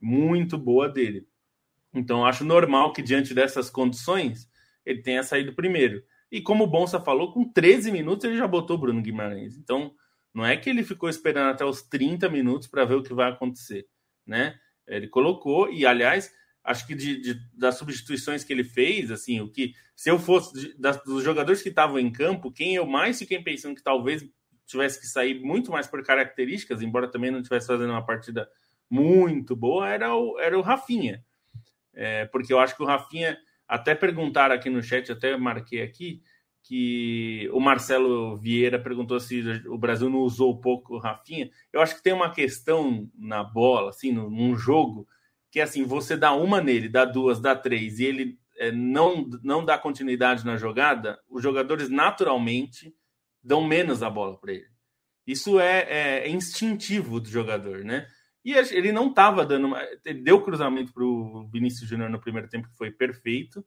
muito 0.00 0.56
boa 0.56 0.88
dele. 0.88 1.26
Então, 1.92 2.24
acho 2.24 2.44
normal 2.44 2.92
que, 2.92 3.02
diante 3.02 3.34
dessas 3.34 3.70
condições, 3.70 4.48
ele 4.84 5.02
tenha 5.02 5.22
saído 5.22 5.54
primeiro. 5.54 6.02
E 6.30 6.40
como 6.40 6.64
o 6.64 6.66
Bonsa 6.66 7.00
falou, 7.00 7.32
com 7.32 7.50
13 7.50 7.90
minutos 7.90 8.24
ele 8.24 8.36
já 8.36 8.46
botou 8.46 8.76
o 8.76 8.80
Bruno 8.80 9.02
Guimarães. 9.02 9.56
Então, 9.56 9.94
não 10.32 10.44
é 10.44 10.56
que 10.56 10.68
ele 10.68 10.84
ficou 10.84 11.08
esperando 11.08 11.50
até 11.50 11.64
os 11.64 11.82
30 11.82 12.28
minutos 12.28 12.68
para 12.68 12.84
ver 12.84 12.94
o 12.94 13.02
que 13.02 13.14
vai 13.14 13.30
acontecer, 13.30 13.86
né? 14.26 14.58
Ele 14.86 15.08
colocou, 15.08 15.70
e 15.70 15.84
aliás, 15.84 16.32
acho 16.62 16.86
que 16.86 16.94
de, 16.94 17.20
de, 17.20 17.40
das 17.54 17.76
substituições 17.76 18.44
que 18.44 18.52
ele 18.52 18.64
fez, 18.64 19.10
assim, 19.10 19.40
o 19.40 19.50
que 19.50 19.74
se 19.96 20.10
eu 20.10 20.18
fosse 20.18 20.52
de, 20.54 20.78
das, 20.78 21.02
dos 21.02 21.24
jogadores 21.24 21.62
que 21.62 21.70
estavam 21.70 21.98
em 21.98 22.10
campo, 22.10 22.52
quem 22.52 22.74
eu 22.74 22.86
mais 22.86 23.18
fiquei 23.18 23.42
pensando 23.42 23.74
que 23.74 23.82
talvez 23.82 24.24
tivesse 24.68 25.00
que 25.00 25.06
sair 25.06 25.40
muito 25.40 25.72
mais 25.72 25.86
por 25.86 26.02
características, 26.04 26.82
embora 26.82 27.10
também 27.10 27.30
não 27.30 27.38
estivesse 27.38 27.66
fazendo 27.66 27.90
uma 27.90 28.04
partida 28.04 28.48
muito 28.88 29.56
boa, 29.56 29.88
era 29.88 30.14
o, 30.14 30.38
era 30.38 30.56
o 30.56 30.62
Rafinha. 30.62 31.24
É, 31.94 32.26
porque 32.26 32.52
eu 32.52 32.60
acho 32.60 32.76
que 32.76 32.82
o 32.82 32.86
Rafinha, 32.86 33.36
até 33.66 33.94
perguntaram 33.94 34.54
aqui 34.54 34.68
no 34.68 34.82
chat, 34.82 35.10
até 35.10 35.36
marquei 35.36 35.82
aqui, 35.82 36.22
que 36.62 37.48
o 37.52 37.60
Marcelo 37.60 38.36
Vieira 38.36 38.78
perguntou 38.78 39.18
se 39.18 39.40
o 39.66 39.78
Brasil 39.78 40.10
não 40.10 40.18
usou 40.18 40.60
pouco 40.60 40.94
o 40.94 40.98
Rafinha. 40.98 41.50
Eu 41.72 41.80
acho 41.80 41.96
que 41.96 42.02
tem 42.02 42.12
uma 42.12 42.30
questão 42.30 43.10
na 43.18 43.42
bola, 43.42 43.88
assim, 43.88 44.12
num 44.12 44.54
jogo, 44.54 45.08
que 45.50 45.60
é 45.60 45.62
assim, 45.62 45.84
você 45.84 46.14
dá 46.14 46.32
uma 46.34 46.60
nele, 46.60 46.90
dá 46.90 47.06
duas, 47.06 47.40
dá 47.40 47.56
três, 47.56 47.98
e 47.98 48.04
ele 48.04 48.38
é, 48.58 48.70
não, 48.70 49.26
não 49.42 49.64
dá 49.64 49.78
continuidade 49.78 50.44
na 50.44 50.58
jogada, 50.58 51.18
os 51.26 51.42
jogadores 51.42 51.88
naturalmente 51.88 52.94
dão 53.42 53.62
menos 53.64 54.02
a 54.02 54.10
bola 54.10 54.38
para 54.38 54.52
ele. 54.52 54.66
Isso 55.26 55.60
é, 55.60 55.80
é, 55.82 56.18
é, 56.20 56.28
instintivo 56.30 57.20
do 57.20 57.28
jogador, 57.28 57.84
né? 57.84 58.06
E 58.44 58.52
ele 58.52 58.92
não 58.92 59.08
estava 59.08 59.44
dando. 59.44 59.76
Ele 60.04 60.22
deu 60.22 60.42
cruzamento 60.42 60.92
para 60.92 61.04
o 61.04 61.46
Vinícius 61.52 61.88
Júnior 61.88 62.08
no 62.08 62.20
primeiro 62.20 62.48
tempo, 62.48 62.68
que 62.68 62.76
foi 62.76 62.90
perfeito, 62.90 63.62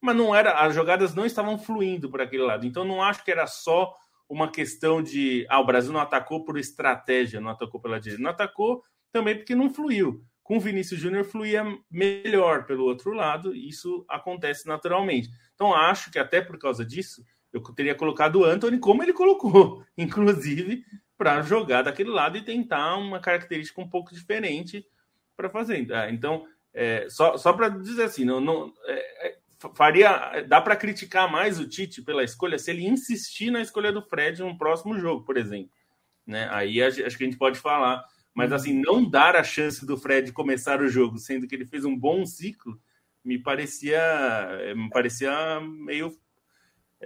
mas 0.00 0.16
não 0.16 0.34
era. 0.34 0.54
As 0.54 0.74
jogadas 0.74 1.14
não 1.14 1.24
estavam 1.24 1.56
fluindo 1.56 2.10
por 2.10 2.20
aquele 2.20 2.42
lado. 2.42 2.66
Então 2.66 2.84
não 2.84 3.00
acho 3.00 3.24
que 3.24 3.30
era 3.30 3.46
só 3.46 3.94
uma 4.28 4.50
questão 4.50 5.00
de. 5.00 5.46
Ah, 5.48 5.60
o 5.60 5.66
Brasil 5.66 5.92
não 5.92 6.00
atacou 6.00 6.44
por 6.44 6.58
estratégia, 6.58 7.40
não 7.40 7.50
atacou 7.50 7.80
pela 7.80 8.00
direita. 8.00 8.22
Não 8.22 8.30
atacou 8.30 8.82
também 9.12 9.36
porque 9.36 9.54
não 9.54 9.72
fluiu. 9.72 10.20
Com 10.42 10.56
o 10.56 10.60
Vinícius 10.60 11.00
Júnior 11.00 11.24
fluía 11.24 11.64
melhor 11.90 12.66
pelo 12.66 12.84
outro 12.84 13.12
lado, 13.12 13.54
e 13.54 13.68
isso 13.68 14.04
acontece 14.08 14.66
naturalmente. 14.66 15.30
Então 15.54 15.72
acho 15.72 16.10
que 16.10 16.18
até 16.18 16.42
por 16.42 16.58
causa 16.58 16.84
disso, 16.84 17.24
eu 17.54 17.60
teria 17.74 17.94
colocado 17.94 18.40
o 18.40 18.44
Anthony 18.44 18.78
como 18.78 19.02
ele 19.02 19.12
colocou, 19.12 19.84
inclusive 19.96 20.84
para 21.16 21.40
jogar 21.42 21.82
daquele 21.82 22.10
lado 22.10 22.36
e 22.36 22.42
tentar 22.42 22.96
uma 22.96 23.20
característica 23.20 23.80
um 23.80 23.88
pouco 23.88 24.12
diferente 24.12 24.84
para 25.36 25.48
fazer. 25.48 25.86
Ah, 25.92 26.10
então, 26.10 26.46
é, 26.72 27.06
só, 27.08 27.36
só 27.36 27.52
para 27.52 27.68
dizer 27.68 28.04
assim, 28.04 28.24
não, 28.24 28.40
não 28.40 28.72
é, 28.86 29.28
é 29.28 29.38
faria, 29.74 30.42
dá 30.42 30.60
para 30.60 30.76
criticar 30.76 31.30
mais 31.30 31.58
o 31.58 31.68
Tite 31.68 32.02
pela 32.02 32.24
escolha 32.24 32.58
se 32.58 32.70
ele 32.70 32.86
insistir 32.86 33.50
na 33.50 33.62
escolha 33.62 33.92
do 33.92 34.02
Fred 34.02 34.42
no 34.42 34.58
próximo 34.58 34.98
jogo, 34.98 35.24
por 35.24 35.36
exemplo. 35.36 35.70
Né? 36.26 36.48
Aí 36.50 36.82
acho 36.82 37.16
que 37.16 37.24
a 37.24 37.26
gente 37.26 37.38
pode 37.38 37.58
falar. 37.58 38.04
Mas 38.34 38.52
assim, 38.52 38.72
não 38.72 39.08
dar 39.08 39.36
a 39.36 39.44
chance 39.44 39.86
do 39.86 39.96
Fred 39.96 40.32
começar 40.32 40.80
o 40.80 40.88
jogo, 40.88 41.18
sendo 41.18 41.46
que 41.46 41.54
ele 41.54 41.64
fez 41.64 41.84
um 41.84 41.96
bom 41.96 42.26
ciclo, 42.26 42.78
me 43.24 43.38
parecia, 43.38 44.02
me 44.76 44.90
parecia 44.90 45.60
meio 45.60 46.12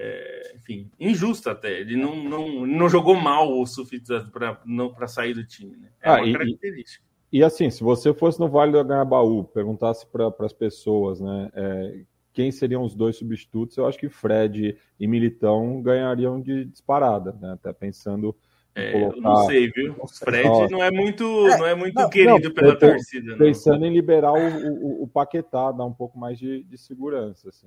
é, 0.00 0.52
enfim, 0.54 0.88
injusto 1.00 1.50
até. 1.50 1.80
Ele 1.80 1.96
não, 1.96 2.14
não, 2.22 2.64
não 2.64 2.88
jogou 2.88 3.16
mal 3.16 3.61
o 3.61 3.66
suficiente 3.66 4.30
para 4.30 5.08
sair 5.08 5.34
do 5.34 5.44
time. 5.44 5.76
Né? 5.76 5.88
É 6.00 6.08
ah, 6.08 6.16
uma 6.18 6.28
e, 6.28 6.32
característica. 6.32 7.04
E, 7.32 7.38
e, 7.38 7.44
assim, 7.44 7.68
se 7.68 7.82
você 7.82 8.14
fosse 8.14 8.38
no 8.38 8.48
Vale 8.48 8.70
do 8.70 8.78
Agabaú, 8.78 9.42
perguntasse 9.44 10.06
para 10.06 10.32
as 10.38 10.52
pessoas, 10.52 11.20
né, 11.20 11.50
é, 11.52 12.00
quem 12.32 12.52
seriam 12.52 12.84
os 12.84 12.94
dois 12.94 13.16
substitutos, 13.16 13.76
eu 13.76 13.87
acho 13.87 13.98
que 13.98 14.08
Fred 14.08 14.78
e 15.00 15.06
Militão 15.08 15.82
ganhariam 15.82 16.40
de 16.40 16.66
disparada, 16.66 17.37
né? 17.40 17.54
Até 17.54 17.72
pensando. 17.72 18.37
É, 18.76 18.92
colocar... 18.92 19.16
Eu 19.16 19.22
não 19.22 19.37
sei, 19.46 19.68
viu? 19.72 19.96
O 19.98 20.06
Fred 20.06 20.70
não 20.70 20.80
é 20.80 20.92
muito, 20.92 21.24
é, 21.48 21.58
não 21.58 21.66
é 21.66 21.74
muito 21.74 21.96
não, 21.96 22.08
querido 22.08 22.48
não, 22.48 22.54
pela 22.54 22.76
torcida. 22.76 23.37
Pensando 23.37 23.84
em 23.84 23.92
liberar 23.92 24.32
o, 24.32 24.38
o, 24.38 25.02
o, 25.02 25.08
Paquetá, 25.08 25.72
dar 25.72 25.84
um 25.84 25.92
pouco 25.92 26.16
mais 26.16 26.38
de, 26.38 26.62
de 26.62 26.78
segurança. 26.78 27.48
Assim. 27.48 27.66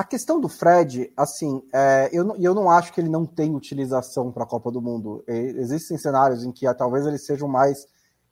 A 0.00 0.04
questão 0.04 0.40
do 0.40 0.48
Fred, 0.48 1.12
assim, 1.14 1.62
é, 1.74 2.08
eu, 2.10 2.24
não, 2.24 2.34
eu 2.36 2.54
não 2.54 2.70
acho 2.70 2.90
que 2.90 3.02
ele 3.02 3.10
não 3.10 3.26
tem 3.26 3.54
utilização 3.54 4.32
para 4.32 4.44
a 4.44 4.46
Copa 4.46 4.70
do 4.70 4.80
Mundo. 4.80 5.22
Existem 5.28 5.98
cenários 5.98 6.42
em 6.42 6.50
que 6.50 6.66
ah, 6.66 6.72
talvez 6.72 7.04
ele 7.04 7.18
seja 7.18 7.44
o 7.44 7.48
mais, 7.50 7.86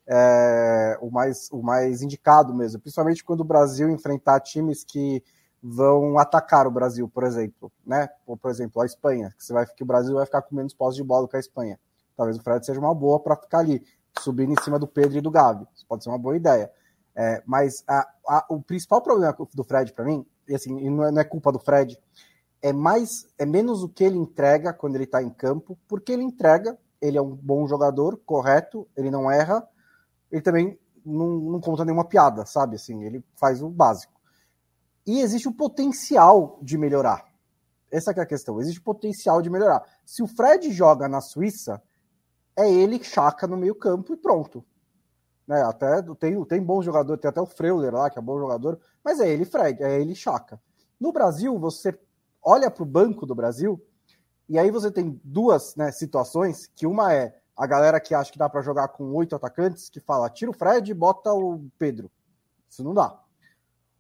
é, 0.07 0.97
o 1.03 1.11
mais, 1.11 1.51
o 1.53 1.63
mais 1.63 2.01
indicado 2.01 2.55
mesmo, 2.55 2.81
principalmente 2.81 3.23
quando 3.23 3.41
o 3.43 3.45
Brasil 3.45 3.91
enfrentar 3.91 4.41
times 4.41 4.83
que 4.83 5.23
vão 5.63 6.19
atacar 6.19 6.67
o 6.67 6.71
Brasil, 6.71 7.07
por 7.07 7.23
exemplo, 7.23 7.71
né? 7.85 8.09
Ou, 8.27 8.35
por 8.35 8.51
exemplo, 8.51 8.81
a 8.81 8.87
Espanha, 8.87 9.31
que, 9.37 9.45
você 9.45 9.53
vai, 9.53 9.67
que 9.67 9.83
o 9.83 9.87
Brasil 9.87 10.15
vai 10.15 10.25
ficar 10.25 10.41
com 10.41 10.57
menos 10.57 10.73
posse 10.73 10.97
de 10.97 11.05
bola 11.05 11.29
que 11.29 11.37
a 11.37 11.41
Espanha. 11.41 11.79
Talvez 12.17 12.39
o 12.39 12.43
Fred 12.43 12.65
seja 12.65 12.81
uma 12.81 12.95
boa 12.95 13.21
para 13.21 13.37
ficar 13.37 13.59
ali, 13.59 13.85
subindo 14.21 14.55
em 14.55 14.63
cima 14.65 14.79
do 14.79 14.87
Pedro 14.87 15.19
e 15.19 15.21
do 15.21 15.31
Gavi. 15.31 15.67
Isso 15.75 15.85
pode 15.87 16.03
ser 16.03 16.09
uma 16.09 16.19
boa 16.19 16.35
ideia. 16.35 16.73
É, 17.15 17.43
mas 17.45 17.85
a, 17.87 18.09
a, 18.27 18.47
o 18.49 18.63
principal 18.63 19.03
problema 19.03 19.37
do 19.53 19.65
Fred 19.65 19.93
para 19.93 20.07
mim 20.07 20.25
e 20.49 20.55
assim, 20.55 20.89
não 20.91 21.05
é, 21.05 21.11
não 21.11 21.21
é 21.21 21.25
culpa 21.25 21.53
do 21.53 21.59
Fred, 21.59 21.99
é 22.61 22.73
mais, 22.73 23.27
é 23.39 23.47
menos 23.47 23.83
o 23.83 23.89
que 23.89 24.03
ele 24.03 24.17
entrega 24.17 24.73
quando 24.73 24.97
ele 24.97 25.05
está 25.05 25.23
em 25.23 25.31
campo, 25.31 25.79
porque 25.87 26.13
ele 26.13 26.23
entrega, 26.23 26.77
ele 27.01 27.17
é 27.17 27.23
um 27.23 27.35
bom 27.35 27.67
jogador, 27.67 28.21
correto, 28.25 28.89
ele 28.97 29.11
não 29.11 29.31
erra, 29.31 29.67
ele 30.31 30.43
também 30.43 30.79
não, 31.05 31.39
não 31.39 31.61
conta 31.61 31.85
nenhuma 31.85 32.05
piada, 32.05 32.45
sabe? 32.45 32.77
Assim, 32.77 33.05
ele 33.05 33.25
faz 33.37 33.63
o 33.63 33.69
básico. 33.69 34.13
E 35.07 35.21
existe 35.21 35.49
o 35.49 35.55
potencial 35.55 36.59
de 36.61 36.77
melhorar. 36.77 37.25
Essa 37.91 38.13
é 38.13 38.21
a 38.21 38.27
questão. 38.27 38.61
Existe 38.61 38.81
o 38.81 38.83
potencial 38.85 39.41
de 39.41 39.49
melhorar. 39.49 39.83
Se 40.05 40.23
o 40.23 40.27
Fred 40.27 40.71
joga 40.71 41.09
na 41.09 41.21
Suíça, 41.21 41.83
é 42.57 42.71
ele 42.71 43.03
chaca 43.03 43.47
no 43.47 43.57
meio 43.57 43.75
campo 43.75 44.13
e 44.13 44.17
pronto. 44.17 44.65
Né? 45.49 45.63
Até 45.63 46.03
tem, 46.21 46.45
tem 46.45 46.63
bom 46.63 46.83
jogador, 46.83 47.17
tem 47.17 47.31
até 47.31 47.41
o 47.41 47.47
Freuler 47.47 47.95
lá, 47.95 48.11
que 48.11 48.19
é 48.19 48.23
bom 48.23 48.39
jogador, 48.39 48.79
mas 49.03 49.19
é 49.19 49.29
ele 49.31 49.47
Fred, 49.47 49.83
é 49.83 49.99
ele 49.99 50.15
Chaka. 50.15 50.61
No 51.01 51.11
Brasil, 51.11 51.59
você 51.59 51.99
olha 52.43 52.71
para 52.71 52.83
o 52.83 52.87
banco 52.87 53.25
do 53.25 53.35
Brasil, 53.35 53.83
e 54.47 54.59
aí 54.59 54.71
você 54.71 54.91
tem 54.91 55.19
duas 55.25 55.75
né, 55.75 55.91
situações, 55.91 56.71
que 56.77 56.87
uma 56.87 57.15
é 57.15 57.35
a 57.57 57.67
galera 57.67 57.99
que 57.99 58.15
acha 58.15 58.31
que 58.31 58.39
dá 58.39 58.49
para 58.49 58.61
jogar 58.61 58.89
com 58.89 59.13
oito 59.15 59.35
atacantes, 59.35 59.89
que 59.89 60.01
fala, 60.01 60.29
tira 60.29 60.51
o 60.51 60.55
Fred 60.55 60.91
e 60.91 60.95
bota 60.95 61.33
o 61.33 61.67
Pedro. 61.79 62.11
Isso 62.69 62.85
não 62.85 62.95
dá. 62.95 63.19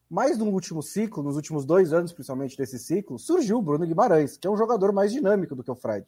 Mas 0.08 0.38
no 0.38 0.46
último 0.46 0.82
ciclo, 0.82 1.22
nos 1.22 1.36
últimos 1.36 1.66
dois 1.66 1.92
anos, 1.92 2.12
principalmente 2.12 2.56
desse 2.56 2.78
ciclo, 2.78 3.18
surgiu 3.18 3.58
o 3.58 3.62
Bruno 3.62 3.86
Guimarães, 3.86 4.36
que 4.36 4.46
é 4.46 4.50
um 4.50 4.56
jogador 4.56 4.92
mais 4.92 5.12
dinâmico 5.12 5.54
do 5.54 5.64
que 5.64 5.70
o 5.70 5.74
Fred. 5.74 6.06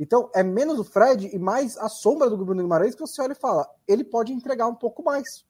Então, 0.00 0.30
é 0.34 0.42
menos 0.42 0.78
o 0.78 0.84
Fred 0.84 1.28
e 1.30 1.38
mais 1.38 1.76
a 1.76 1.86
sombra 1.86 2.30
do 2.30 2.38
Bruno 2.38 2.62
Guimarães 2.62 2.94
que 2.94 3.02
você 3.02 3.20
olha 3.20 3.32
e 3.32 3.36
fala, 3.36 3.68
ele 3.86 4.02
pode 4.02 4.32
entregar 4.32 4.66
um 4.66 4.74
pouco 4.74 5.04
mais. 5.04 5.44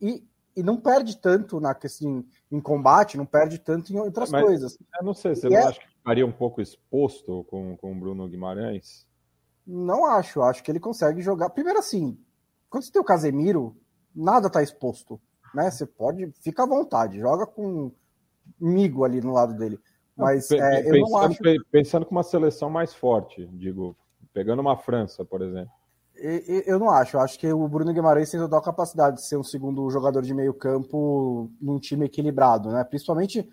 E, 0.00 0.26
e 0.56 0.62
não 0.62 0.80
perde 0.80 1.18
tanto 1.18 1.60
na 1.60 1.74
questão 1.74 2.24
em 2.50 2.60
combate, 2.62 3.18
não 3.18 3.26
perde 3.26 3.58
tanto 3.58 3.92
em 3.92 3.98
outras 3.98 4.30
Mas, 4.30 4.42
coisas. 4.42 4.78
Eu 4.98 5.04
não 5.04 5.12
sei, 5.12 5.34
você 5.34 5.48
e 5.48 5.50
não 5.50 5.58
é... 5.58 5.62
acha 5.64 5.80
que 5.80 5.88
ficaria 5.88 6.26
um 6.26 6.32
pouco 6.32 6.62
exposto 6.62 7.44
com, 7.44 7.76
com 7.76 7.92
o 7.92 7.94
Bruno 7.94 8.26
Guimarães? 8.26 9.06
Não 9.66 10.06
acho, 10.06 10.40
acho 10.40 10.62
que 10.62 10.72
ele 10.72 10.80
consegue 10.80 11.20
jogar. 11.20 11.50
Primeiro 11.50 11.78
assim, 11.78 12.18
quando 12.70 12.84
você 12.84 12.90
tem 12.90 13.02
o 13.02 13.04
Casemiro, 13.04 13.76
nada 14.16 14.46
está 14.46 14.62
exposto. 14.62 15.20
Né? 15.54 15.70
Você 15.70 15.84
pode, 15.84 16.32
fica 16.40 16.62
à 16.62 16.66
vontade, 16.66 17.20
joga 17.20 17.46
com 17.46 17.92
migo 18.58 19.04
ali 19.04 19.20
no 19.20 19.34
lado 19.34 19.54
dele. 19.58 19.78
Mas 20.20 20.50
é, 20.50 20.80
eu 20.80 20.92
pensando, 20.92 21.10
não 21.10 21.18
acho. 21.18 21.38
Pensando 21.70 22.06
com 22.06 22.12
uma 22.12 22.22
seleção 22.22 22.70
mais 22.70 22.94
forte, 22.94 23.46
digo, 23.52 23.96
pegando 24.32 24.60
uma 24.60 24.76
França, 24.76 25.24
por 25.24 25.42
exemplo. 25.42 25.70
Eu 26.14 26.78
não 26.78 26.90
acho. 26.90 27.16
Eu 27.16 27.20
acho 27.20 27.38
que 27.38 27.50
o 27.50 27.66
Bruno 27.66 27.94
Guimarães 27.94 28.30
tem 28.30 28.38
total 28.38 28.60
capacidade 28.60 29.16
de 29.16 29.26
ser 29.26 29.38
um 29.38 29.42
segundo 29.42 29.88
jogador 29.90 30.22
de 30.22 30.34
meio 30.34 30.52
campo 30.52 31.50
num 31.60 31.78
time 31.78 32.04
equilibrado, 32.04 32.70
né? 32.70 32.84
Principalmente 32.84 33.48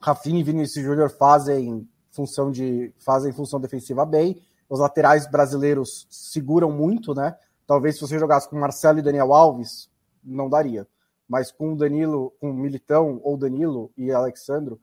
Rafinha 0.00 0.40
e 0.40 0.42
Vinícius 0.42 0.84
Júnior 0.84 1.10
fazem 1.10 1.86
função 2.10 2.50
de 2.50 2.94
fazem 2.98 3.32
função 3.32 3.60
defensiva 3.60 4.06
bem. 4.06 4.40
Os 4.68 4.80
laterais 4.80 5.30
brasileiros 5.30 6.06
seguram 6.08 6.70
muito, 6.70 7.14
né? 7.14 7.36
Talvez 7.66 7.96
se 7.96 8.00
você 8.00 8.18
jogasse 8.18 8.48
com 8.48 8.58
Marcelo 8.58 8.98
e 8.98 9.02
Daniel 9.02 9.34
Alves, 9.34 9.90
não 10.22 10.48
daria. 10.48 10.86
Mas 11.28 11.50
com 11.50 11.72
o 11.72 11.76
Danilo, 11.76 12.32
com 12.40 12.50
o 12.50 12.54
Militão 12.54 13.20
ou 13.22 13.36
Danilo 13.36 13.90
e 13.96 14.10
Alexandro, 14.10 14.80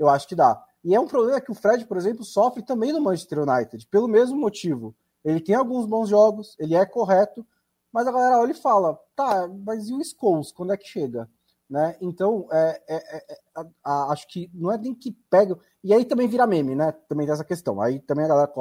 eu 0.00 0.08
acho 0.08 0.26
que 0.26 0.34
dá. 0.34 0.60
E 0.82 0.94
é 0.94 0.98
um 0.98 1.06
problema 1.06 1.40
que 1.40 1.52
o 1.52 1.54
Fred, 1.54 1.84
por 1.84 1.98
exemplo, 1.98 2.24
sofre 2.24 2.62
também 2.62 2.90
no 2.90 3.02
Manchester 3.02 3.40
United, 3.40 3.86
pelo 3.88 4.08
mesmo 4.08 4.36
motivo. 4.38 4.96
Ele 5.22 5.38
tem 5.38 5.54
alguns 5.54 5.84
bons 5.84 6.08
jogos, 6.08 6.56
ele 6.58 6.74
é 6.74 6.86
correto, 6.86 7.46
mas 7.92 8.06
a 8.06 8.12
galera 8.12 8.38
olha 8.38 8.52
e 8.52 8.54
fala, 8.54 8.98
tá, 9.14 9.46
mas 9.46 9.90
e 9.90 9.94
o 9.94 10.02
Scholes, 10.02 10.50
quando 10.50 10.72
é 10.72 10.76
que 10.78 10.88
chega? 10.88 11.28
Né? 11.68 11.96
Então, 12.00 12.48
é, 12.50 12.82
é, 12.88 13.16
é, 13.16 13.38
a, 13.54 13.66
a, 13.84 14.12
acho 14.12 14.26
que 14.26 14.50
não 14.54 14.72
é 14.72 14.78
nem 14.78 14.94
que 14.94 15.12
pega. 15.28 15.56
E 15.84 15.92
aí 15.92 16.04
também 16.04 16.26
vira 16.26 16.46
meme, 16.46 16.74
né? 16.74 16.92
Também 17.08 17.26
tem 17.26 17.32
essa 17.34 17.44
questão. 17.44 17.80
Aí 17.80 18.00
também 18.00 18.24
a 18.24 18.28
galera 18.28 18.52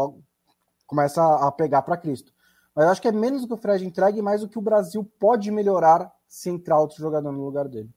começa 0.86 1.24
a 1.24 1.52
pegar 1.52 1.82
para 1.82 1.98
Cristo. 1.98 2.32
Mas 2.76 2.88
acho 2.88 3.02
que 3.02 3.08
é 3.08 3.12
menos 3.12 3.44
o 3.44 3.48
que 3.48 3.54
o 3.54 3.58
Fred 3.58 3.84
entrega 3.84 4.20
e 4.20 4.22
mais 4.22 4.44
o 4.44 4.48
que 4.48 4.60
o 4.60 4.62
Brasil 4.62 5.04
pode 5.18 5.50
melhorar 5.50 6.12
se 6.28 6.50
entrar 6.52 6.80
outro 6.80 6.98
jogador 6.98 7.32
no 7.32 7.44
lugar 7.44 7.68
dele. 7.68 7.90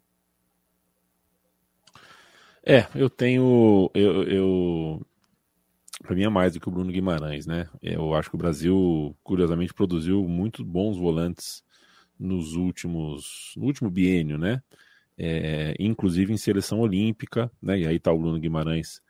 É, 2.65 2.87
eu 2.95 3.11
tenho. 3.11 3.91
Eu, 3.95 4.23
eu... 4.25 5.07
Mim 6.11 6.25
é 6.25 6.29
mais 6.29 6.53
do 6.53 6.61
que 6.61 6.69
o 6.69 6.71
Bruno 6.71 6.93
Guimarães, 6.93 7.47
né? 7.47 7.69
Eu 7.81 8.15
acho 8.15 8.29
que 8.29 8.35
o 8.35 8.39
Brasil, 8.39 9.17
curiosamente, 9.23 9.73
produziu 9.75 10.27
muito 10.29 10.65
bons 10.65 10.97
volantes 10.97 11.65
nos 12.19 12.55
últimos. 12.55 13.55
no 13.57 13.67
último 13.67 13.91
biênio, 13.91 14.39
né? 14.39 14.63
É, 15.19 15.75
inclusive 15.79 16.33
em 16.33 16.37
seleção 16.37 16.81
olímpica, 16.81 17.51
né? 17.61 17.81
E 17.81 17.87
aí 17.87 17.99
tá 17.99 18.13
o 18.13 18.19
Bruno 18.19 18.39
Guimarães 18.39 19.01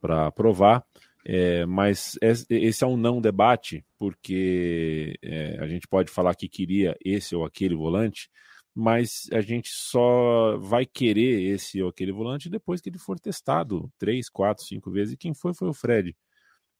para 0.00 0.30
provar. 0.30 0.84
É, 1.24 1.66
mas 1.66 2.18
esse 2.48 2.82
é 2.82 2.86
um 2.86 2.96
não 2.96 3.20
debate, 3.20 3.84
porque 3.98 5.18
é, 5.22 5.58
a 5.60 5.66
gente 5.66 5.86
pode 5.86 6.10
falar 6.10 6.34
que 6.34 6.48
queria 6.48 6.96
esse 7.04 7.36
ou 7.36 7.44
aquele 7.44 7.74
volante, 7.74 8.30
mas 8.74 9.28
a 9.32 9.40
gente 9.40 9.70
só 9.70 10.56
vai 10.58 10.86
querer 10.86 11.42
esse 11.42 11.82
ou 11.82 11.88
aquele 11.88 12.12
volante 12.12 12.48
depois 12.48 12.80
que 12.80 12.88
ele 12.88 12.98
for 12.98 13.18
testado 13.18 13.90
três, 13.98 14.28
quatro, 14.28 14.64
cinco 14.64 14.90
vezes. 14.90 15.14
E 15.14 15.16
quem 15.16 15.34
foi 15.34 15.52
foi 15.54 15.68
o 15.68 15.74
Fred. 15.74 16.16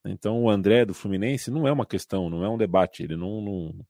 Então 0.04 0.42
o 0.44 0.50
André 0.50 0.84
do 0.84 0.94
Fluminense 0.94 1.50
não 1.50 1.66
é 1.68 1.72
uma 1.72 1.86
questão, 1.86 2.30
não 2.30 2.44
é 2.44 2.48
um 2.48 2.58
debate. 2.58 3.02
Ele 3.02 3.16
não, 3.16 3.40
não, 3.42 3.86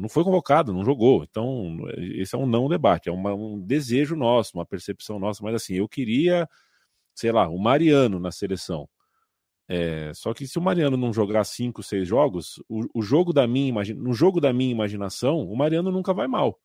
não 0.00 0.08
foi 0.08 0.24
convocado, 0.24 0.72
não 0.72 0.84
jogou. 0.84 1.24
Então 1.24 1.78
esse 1.98 2.34
é 2.34 2.38
um 2.38 2.46
não 2.46 2.68
debate, 2.68 3.08
é 3.08 3.12
uma, 3.12 3.34
um 3.34 3.60
desejo 3.60 4.16
nosso, 4.16 4.56
uma 4.56 4.66
percepção 4.66 5.18
nossa. 5.18 5.42
Mas 5.42 5.54
assim, 5.54 5.74
eu 5.74 5.88
queria, 5.88 6.48
sei 7.14 7.32
lá, 7.32 7.48
o 7.48 7.58
Mariano 7.58 8.20
na 8.20 8.30
seleção. 8.30 8.88
É, 9.68 10.12
só 10.14 10.34
que 10.34 10.46
se 10.46 10.58
o 10.58 10.62
Mariano 10.62 10.96
não 10.96 11.12
jogar 11.12 11.44
cinco, 11.44 11.82
seis 11.82 12.06
jogos, 12.06 12.62
o, 12.68 12.86
o 12.94 13.02
jogo 13.02 13.32
da 13.32 13.46
minha 13.46 13.72
no 13.94 14.12
jogo 14.12 14.40
da 14.40 14.52
minha 14.52 14.70
imaginação, 14.70 15.40
o 15.40 15.56
Mariano 15.56 15.90
nunca 15.90 16.12
vai 16.14 16.26
mal. 16.28 16.58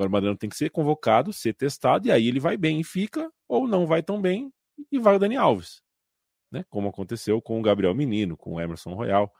Agora 0.00 0.08
o 0.08 0.12
Mariano 0.12 0.38
tem 0.38 0.48
que 0.48 0.56
ser 0.56 0.70
convocado, 0.70 1.30
ser 1.30 1.52
testado, 1.52 2.08
e 2.08 2.10
aí 2.10 2.26
ele 2.26 2.40
vai 2.40 2.56
bem 2.56 2.80
e 2.80 2.84
fica, 2.84 3.30
ou 3.46 3.68
não 3.68 3.86
vai 3.86 4.02
tão 4.02 4.18
bem 4.18 4.50
e 4.90 4.98
vai 4.98 5.16
o 5.16 5.18
Dani 5.18 5.36
Alves. 5.36 5.82
Né? 6.50 6.64
Como 6.70 6.88
aconteceu 6.88 7.40
com 7.42 7.58
o 7.58 7.62
Gabriel 7.62 7.94
Menino, 7.94 8.34
com 8.34 8.54
o 8.54 8.60
Emerson 8.60 8.94
Royal, 8.94 9.30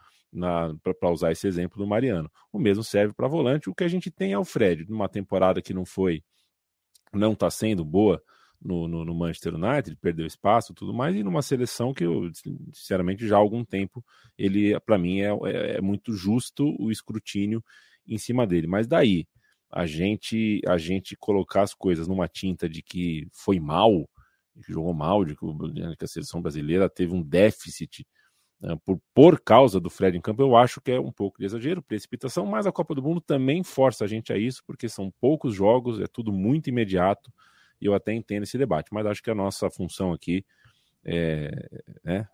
para 0.82 1.10
usar 1.10 1.32
esse 1.32 1.46
exemplo 1.46 1.78
do 1.78 1.86
Mariano. 1.86 2.30
O 2.52 2.58
mesmo 2.58 2.84
serve 2.84 3.14
para 3.14 3.26
volante. 3.26 3.70
O 3.70 3.74
que 3.74 3.84
a 3.84 3.88
gente 3.88 4.10
tem 4.10 4.32
é 4.32 4.38
o 4.38 4.44
Fred, 4.44 4.84
numa 4.86 5.08
temporada 5.08 5.62
que 5.62 5.72
não 5.72 5.86
foi, 5.86 6.22
não 7.10 7.32
está 7.32 7.50
sendo 7.50 7.82
boa 7.82 8.22
no, 8.60 8.86
no, 8.86 9.02
no, 9.02 9.14
Manchester 9.14 9.54
United, 9.54 9.96
perdeu 9.96 10.26
espaço 10.26 10.74
tudo 10.74 10.92
mais, 10.92 11.16
e 11.16 11.22
numa 11.22 11.40
seleção 11.40 11.94
que 11.94 12.04
eu, 12.04 12.30
sinceramente, 12.70 13.26
já 13.26 13.36
há 13.36 13.38
algum 13.38 13.64
tempo, 13.64 14.04
ele, 14.36 14.78
para 14.80 14.98
mim, 14.98 15.20
é, 15.20 15.30
é, 15.30 15.76
é 15.78 15.80
muito 15.80 16.12
justo 16.12 16.76
o 16.78 16.90
escrutínio 16.90 17.64
em 18.06 18.18
cima 18.18 18.46
dele. 18.46 18.66
Mas 18.66 18.86
daí 18.86 19.26
a 19.70 19.86
gente 19.86 20.60
a 20.66 20.76
gente 20.76 21.16
colocar 21.16 21.62
as 21.62 21.74
coisas 21.74 22.08
numa 22.08 22.28
tinta 22.28 22.68
de 22.68 22.82
que 22.82 23.28
foi 23.32 23.60
mal, 23.60 24.08
que 24.64 24.72
jogou 24.72 24.92
mal, 24.92 25.24
de 25.24 25.36
que 25.36 26.04
a 26.04 26.08
seleção 26.08 26.42
brasileira 26.42 26.88
teve 26.88 27.14
um 27.14 27.22
déficit 27.22 28.06
né, 28.60 28.76
por, 28.84 29.00
por 29.14 29.40
causa 29.40 29.80
do 29.80 29.88
Fred 29.88 30.16
em 30.16 30.20
campo, 30.20 30.42
eu 30.42 30.54
acho 30.54 30.80
que 30.80 30.90
é 30.92 31.00
um 31.00 31.12
pouco 31.12 31.38
de 31.38 31.46
exagero, 31.46 31.82
precipitação, 31.82 32.44
mas 32.44 32.66
a 32.66 32.72
Copa 32.72 32.94
do 32.94 33.02
Mundo 33.02 33.20
também 33.20 33.64
força 33.64 34.04
a 34.04 34.08
gente 34.08 34.32
a 34.32 34.36
isso, 34.36 34.62
porque 34.66 34.88
são 34.88 35.10
poucos 35.18 35.54
jogos, 35.54 35.98
é 35.98 36.06
tudo 36.06 36.30
muito 36.30 36.68
imediato, 36.68 37.32
e 37.80 37.86
eu 37.86 37.94
até 37.94 38.12
entendo 38.12 38.42
esse 38.42 38.58
debate, 38.58 38.88
mas 38.92 39.06
acho 39.06 39.22
que 39.22 39.30
a 39.30 39.34
nossa 39.34 39.70
função 39.70 40.12
aqui 40.12 40.44
é, 41.02 41.50
né, 42.04 42.28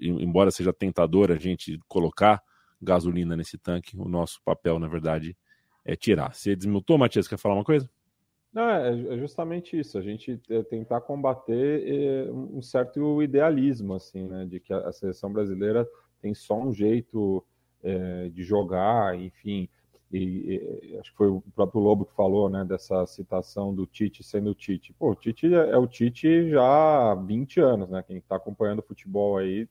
embora 0.00 0.52
seja 0.52 0.72
tentador 0.72 1.32
a 1.32 1.36
gente 1.36 1.80
colocar 1.88 2.40
gasolina 2.80 3.36
nesse 3.36 3.58
tanque, 3.58 3.96
o 3.98 4.08
nosso 4.08 4.40
papel, 4.44 4.78
na 4.78 4.86
verdade, 4.86 5.36
é 5.86 5.94
tirar. 5.96 6.34
Você 6.34 6.54
desmutou, 6.56 6.98
Matias? 6.98 7.28
Quer 7.28 7.38
falar 7.38 7.54
uma 7.54 7.64
coisa? 7.64 7.88
Não, 8.52 8.68
é, 8.68 9.14
é 9.14 9.18
justamente 9.18 9.78
isso. 9.78 9.96
A 9.96 10.02
gente 10.02 10.40
é 10.50 10.62
tentar 10.62 11.00
combater 11.00 11.84
é, 11.86 12.32
um 12.32 12.60
certo 12.60 13.22
idealismo, 13.22 13.94
assim, 13.94 14.26
né, 14.26 14.44
de 14.46 14.58
que 14.58 14.72
a 14.72 14.92
seleção 14.92 15.32
brasileira 15.32 15.88
tem 16.20 16.34
só 16.34 16.58
um 16.58 16.72
jeito 16.72 17.44
é, 17.82 18.28
de 18.30 18.42
jogar, 18.42 19.18
enfim. 19.18 19.68
E, 20.12 20.18
e, 20.82 20.98
acho 20.98 21.10
que 21.10 21.16
foi 21.16 21.28
o 21.28 21.42
próprio 21.54 21.80
Lobo 21.80 22.06
que 22.06 22.14
falou, 22.14 22.48
né, 22.48 22.64
dessa 22.64 23.04
citação 23.06 23.74
do 23.74 23.86
Tite 23.86 24.22
sendo 24.22 24.50
o 24.50 24.54
Tite. 24.54 24.92
Pô, 24.94 25.10
o 25.10 25.14
Tite 25.14 25.52
é, 25.54 25.70
é 25.70 25.76
o 25.76 25.86
Tite 25.86 26.48
já 26.50 26.62
há 26.62 27.14
20 27.14 27.60
anos, 27.60 27.90
né? 27.90 28.02
Quem 28.02 28.18
está 28.18 28.36
acompanhando 28.36 28.78
o 28.78 28.86
futebol 28.86 29.36
aí 29.36 29.68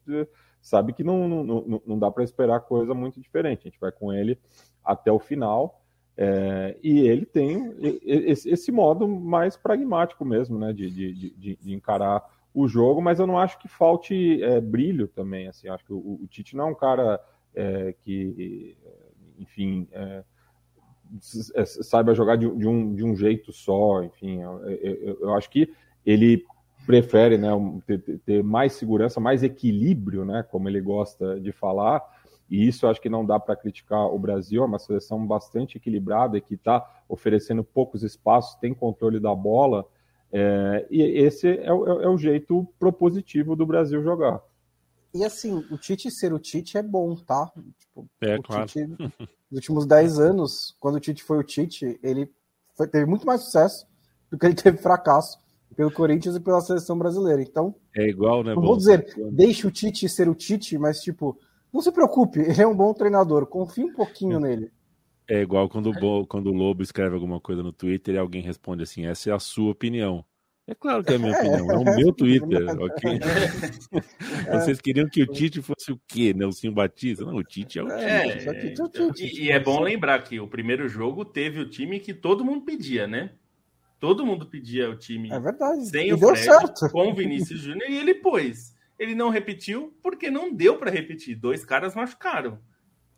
sabe 0.62 0.94
que 0.94 1.04
não, 1.04 1.28
não, 1.44 1.82
não 1.86 2.00
dá 2.00 2.12
para 2.12 2.24
esperar 2.24 2.60
coisa 2.62 2.94
muito 2.94 3.20
diferente. 3.20 3.62
A 3.62 3.70
gente 3.70 3.80
vai 3.80 3.92
com 3.92 4.14
ele 4.14 4.38
até 4.84 5.12
o 5.12 5.20
final. 5.20 5.85
É, 6.18 6.78
e 6.82 7.00
ele 7.02 7.26
tem 7.26 7.76
esse, 8.06 8.72
modo 8.72 9.06
mais 9.06 9.58
pragmático 9.58 10.24
mesmo, 10.24 10.58
né, 10.58 10.72
de, 10.72 10.90
de, 10.90 11.14
de, 11.14 11.60
de, 11.62 11.74
encarar 11.74 12.24
o 12.54 12.70
jogo, 12.70 13.02
mas 13.02 13.20
eu 13.20 13.28
não 13.28 13.38
acho 13.38 13.60
que 13.60 13.68
falte 13.68 14.42
é, 14.42 14.62
brilho 14.62 15.10
também, 15.10 15.50
assim, 15.50 15.68
acho 15.68 15.84
que 15.84 15.92
o, 15.92 15.98
o, 15.98 16.28
Tite 16.30 16.56
não 16.56 16.68
é 16.68 16.72
um 16.72 16.76
cara 16.76 17.20
é, 17.54 17.94
que, 18.00 18.78
enfim, 19.38 19.90
é, 19.92 20.24
é, 21.56 21.66
saiba 21.66 22.16
jogar 22.16 22.38
de, 22.38 22.48
um, 22.48 22.96
de 22.96 23.04
um 23.04 23.14
jeito 23.14 23.52
só, 23.52 24.02
enfim, 24.02 24.42
eu, 24.42 24.70
eu, 24.70 25.18
eu 25.20 25.34
acho 25.34 25.50
que 25.50 25.70
ele 26.06 26.46
prefere, 26.86 27.38
né, 27.38 27.50
ter, 27.86 28.00
ter 28.20 28.42
mais 28.42 28.72
segurança, 28.72 29.20
mais 29.20 29.44
equilíbrio, 29.44 30.24
né, 30.24 30.44
como 30.44 30.70
ele 30.70 30.80
gosta 30.80 31.42
de 31.42 31.52
falar, 31.52 32.02
e 32.50 32.68
isso 32.68 32.88
acho 32.88 33.02
que 33.02 33.10
não 33.10 33.26
dá 33.26 33.40
para 33.40 33.56
criticar 33.56 34.06
o 34.06 34.20
Brasil, 34.20 34.64
é 34.64 34.66
uma 34.66 34.80
seleção 34.80 35.26
bastante 35.26 35.78
equilibrada 35.78 36.40
que 36.40 36.56
está 36.56 36.86
oferecendo 37.10 37.64
poucos 37.64 38.04
espaços, 38.04 38.60
tem 38.60 38.74
controle 38.74 39.20
da 39.20 39.34
bola, 39.34 39.86
é, 40.32 40.86
e 40.90 41.02
esse 41.02 41.48
é, 41.48 41.64
é, 41.64 41.68
é, 41.68 42.10
o 42.10 42.18
jeito 42.18 42.68
propositivo 42.78 43.56
do 43.56 43.66
Brasil 43.66 44.04
jogar. 44.04 44.42
E 45.14 45.24
assim, 45.24 45.66
o 45.72 45.78
Tite 45.78 46.12
ser 46.12 46.34
o 46.34 46.40
Tite 46.40 46.78
é 46.78 46.84
bom, 46.84 47.16
tá? 47.16 47.50
Tipo, 47.80 48.06
é, 48.22 48.38
claro. 48.40 48.66
Tite, 48.66 48.86
nos 49.50 49.60
últimos 49.60 49.86
10 49.86 50.20
anos, 50.20 50.76
quando 50.80 50.96
o 50.96 51.00
Tite 51.00 51.24
foi 51.24 51.38
o 51.38 51.44
Tite, 51.44 51.98
ele 52.04 52.30
foi, 52.76 52.88
teve 52.88 53.06
muito 53.06 53.26
mais 53.26 53.42
sucesso 53.46 53.88
do 54.30 54.38
que 54.38 54.46
ele 54.46 54.56
teve 54.56 54.78
fracasso 54.78 55.40
pelo 55.76 55.92
Corinthians 55.92 56.36
e 56.36 56.40
pela 56.40 56.62
seleção 56.62 56.98
brasileira. 56.98 57.42
Então, 57.42 57.74
é 57.96 58.08
igual, 58.08 58.44
né? 58.44 58.54
Não 58.54 58.62
vou 58.62 58.76
dizer, 58.78 59.06
deixe 59.32 59.66
o 59.66 59.72
Tite 59.72 60.10
ser 60.10 60.28
o 60.28 60.36
Tite, 60.36 60.78
mas 60.78 61.00
tipo, 61.00 61.40
não 61.76 61.82
se 61.82 61.92
preocupe, 61.92 62.40
ele 62.40 62.62
é 62.62 62.68
um 62.68 62.76
bom 62.76 62.94
treinador. 62.94 63.46
Confie 63.46 63.84
um 63.84 63.94
pouquinho 63.94 64.38
é. 64.38 64.40
nele. 64.40 64.72
É 65.28 65.42
igual 65.42 65.68
quando 65.68 65.92
o, 65.92 66.26
quando 66.26 66.48
o 66.48 66.54
Lobo 66.54 66.82
escreve 66.84 67.16
alguma 67.16 67.40
coisa 67.40 67.62
no 67.62 67.74
Twitter 67.74 68.16
e 68.16 68.18
alguém 68.18 68.42
responde 68.42 68.84
assim: 68.84 69.06
essa 69.06 69.30
é 69.30 69.34
a 69.34 69.40
sua 69.40 69.72
opinião. 69.72 70.24
É 70.68 70.74
claro 70.74 71.04
que 71.04 71.14
é 71.14 71.16
a 71.18 71.20
minha 71.20 71.32
opinião, 71.32 71.72
é 71.72 71.78
o 71.78 71.84
meu 71.84 72.12
Twitter, 72.12 72.66
ok? 72.82 73.20
Vocês 74.52 74.82
queriam 74.82 75.08
que 75.08 75.22
o 75.22 75.28
Tite 75.28 75.62
fosse 75.62 75.92
o 75.92 76.00
quê? 76.08 76.34
Nelson 76.34 76.72
Batista? 76.72 77.24
Não, 77.24 77.36
o 77.36 77.44
Tite 77.44 77.78
é 77.78 77.84
o 77.84 77.92
é, 77.92 78.38
Tite. 78.38 79.24
É, 79.24 79.28
e, 79.28 79.46
e 79.46 79.52
é 79.52 79.60
bom 79.60 79.80
lembrar 79.80 80.24
que 80.24 80.40
o 80.40 80.48
primeiro 80.48 80.88
jogo 80.88 81.24
teve 81.24 81.60
o 81.60 81.70
time 81.70 82.00
que 82.00 82.16
todo 82.16 82.44
mundo 82.44 82.66
pedia, 82.66 83.06
né? 83.06 83.32
Todo 84.00 84.26
mundo 84.26 84.48
pedia 84.48 84.90
o 84.90 84.96
time 84.96 85.32
é 85.32 85.40
verdade. 85.40 85.88
sem 85.88 86.08
e 86.10 86.14
o 86.14 86.18
Fred, 86.18 86.40
certo. 86.40 86.90
com 86.90 87.12
o 87.12 87.14
Vinícius 87.14 87.60
Júnior, 87.60 87.90
e 87.90 87.98
ele 87.98 88.16
pôs. 88.16 88.75
Ele 88.98 89.16
não 89.16 89.30
repetiu 89.30 89.98
porque 90.02 90.30
não 90.30 90.54
deu 90.54 90.78
para 90.78 90.92
repetir. 90.92 91.36
Dois 91.36 91.66
caras 91.66 91.96
machucaram. 91.96 92.60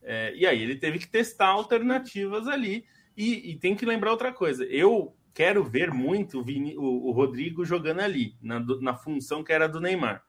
É, 0.01 0.33
e 0.35 0.45
aí 0.45 0.61
ele 0.61 0.75
teve 0.75 0.99
que 0.99 1.07
testar 1.07 1.47
alternativas 1.47 2.47
ali. 2.47 2.85
E, 3.15 3.51
e, 3.51 3.55
tem 3.57 3.75
que 3.75 3.85
lembrar 3.85 4.11
outra 4.11 4.31
coisa. 4.31 4.63
Eu 4.65 5.15
quero 5.33 5.63
ver 5.63 5.91
muito 5.91 6.39
o, 6.39 6.43
Vini, 6.43 6.77
o, 6.77 7.07
o 7.07 7.11
Rodrigo 7.11 7.65
jogando 7.65 7.99
ali, 7.99 8.35
na, 8.41 8.59
na, 8.59 8.95
função 8.95 9.43
que 9.43 9.51
era 9.51 9.67
do 9.67 9.81
Neymar. 9.81 10.23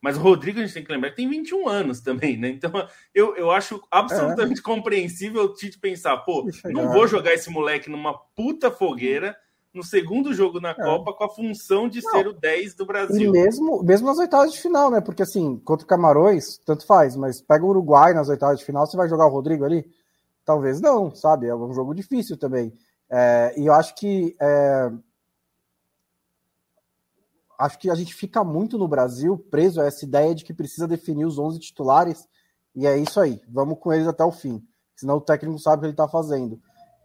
Mas 0.00 0.16
o 0.18 0.20
Rodrigo, 0.20 0.58
a 0.58 0.62
gente 0.62 0.74
tem 0.74 0.84
que 0.84 0.92
lembrar 0.92 1.12
tem 1.12 1.28
21 1.28 1.66
anos 1.68 2.00
também, 2.00 2.36
né? 2.36 2.48
Então 2.48 2.70
eu, 3.14 3.34
eu 3.36 3.50
acho 3.50 3.80
absolutamente 3.90 4.60
é. 4.60 4.62
compreensível 4.62 5.42
o 5.44 5.54
Tite 5.54 5.78
pensar, 5.78 6.18
pô, 6.18 6.46
não 6.64 6.92
vou 6.92 7.06
jogar 7.06 7.32
esse 7.32 7.48
moleque 7.48 7.88
numa 7.88 8.18
puta 8.34 8.70
fogueira 8.70 9.34
no 9.74 9.82
segundo 9.82 10.32
jogo 10.32 10.60
na 10.60 10.70
é. 10.70 10.74
Copa 10.74 11.12
com 11.12 11.24
a 11.24 11.28
função 11.28 11.88
de 11.88 12.00
não. 12.00 12.10
ser 12.12 12.28
o 12.28 12.32
10 12.32 12.74
do 12.74 12.86
Brasil. 12.86 13.28
E 13.28 13.30
mesmo, 13.30 13.82
mesmo 13.82 14.06
nas 14.06 14.18
oitavas 14.18 14.52
de 14.52 14.60
final, 14.60 14.90
né? 14.90 15.00
Porque 15.00 15.22
assim, 15.22 15.58
contra 15.58 15.84
o 15.84 15.88
Camarões, 15.88 16.58
tanto 16.58 16.86
faz, 16.86 17.16
mas 17.16 17.42
pega 17.42 17.64
o 17.64 17.68
Uruguai 17.68 18.14
nas 18.14 18.28
oitavas 18.28 18.60
de 18.60 18.64
final, 18.64 18.86
você 18.86 18.96
vai 18.96 19.08
jogar 19.08 19.26
o 19.26 19.30
Rodrigo 19.30 19.64
ali? 19.64 19.84
Talvez 20.44 20.80
não, 20.80 21.12
sabe? 21.14 21.48
É 21.48 21.54
um 21.54 21.74
jogo 21.74 21.94
difícil 21.94 22.36
também. 22.36 22.72
É, 23.10 23.54
e 23.56 23.66
eu 23.66 23.74
acho 23.74 23.94
que. 23.96 24.36
É, 24.40 24.92
acho 27.58 27.78
que 27.78 27.90
a 27.90 27.94
gente 27.94 28.14
fica 28.14 28.44
muito 28.44 28.78
no 28.78 28.88
Brasil 28.88 29.38
preso 29.50 29.80
a 29.80 29.86
essa 29.86 30.04
ideia 30.04 30.34
de 30.34 30.44
que 30.44 30.54
precisa 30.54 30.86
definir 30.86 31.24
os 31.24 31.38
11 31.38 31.58
titulares 31.60 32.28
E 32.74 32.86
é 32.86 32.96
isso 32.98 33.20
aí, 33.20 33.40
vamos 33.48 33.78
com 33.78 33.92
eles 33.92 34.06
até 34.06 34.24
o 34.24 34.32
fim. 34.32 34.62
Senão 34.96 35.16
o 35.16 35.20
técnico 35.20 35.58
sabe 35.58 35.76
o 35.76 35.80
que 35.80 35.86
ele 35.86 35.92
está 35.92 36.08
fazendo. 36.08 36.60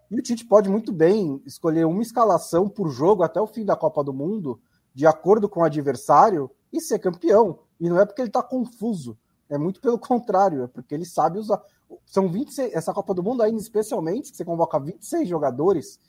E 0.09 0.19
o 0.19 0.21
Tite 0.21 0.45
pode 0.45 0.69
muito 0.69 0.91
bem 0.91 1.41
escolher 1.45 1.85
uma 1.85 2.01
escalação 2.01 2.67
por 2.67 2.89
jogo 2.89 3.23
até 3.23 3.39
o 3.39 3.47
fim 3.47 3.63
da 3.63 3.75
Copa 3.75 4.03
do 4.03 4.13
Mundo, 4.13 4.59
de 4.93 5.05
acordo 5.05 5.47
com 5.47 5.59
o 5.59 5.63
adversário, 5.63 6.49
e 6.73 6.81
ser 6.81 6.99
campeão. 6.99 7.59
E 7.79 7.89
não 7.89 7.99
é 7.99 8.05
porque 8.05 8.21
ele 8.21 8.29
está 8.29 8.41
confuso, 8.41 9.17
é 9.47 9.57
muito 9.57 9.79
pelo 9.79 9.97
contrário, 9.99 10.63
é 10.63 10.67
porque 10.67 10.93
ele 10.93 11.05
sabe 11.05 11.37
usar. 11.37 11.61
São 12.05 12.27
26, 12.27 12.73
essa 12.73 12.93
Copa 12.93 13.13
do 13.13 13.23
Mundo 13.23 13.41
ainda 13.41 13.59
especialmente, 13.59 14.31
que 14.31 14.37
você 14.37 14.45
convoca 14.45 14.79
26 14.79 15.27
jogadores, 15.27 15.99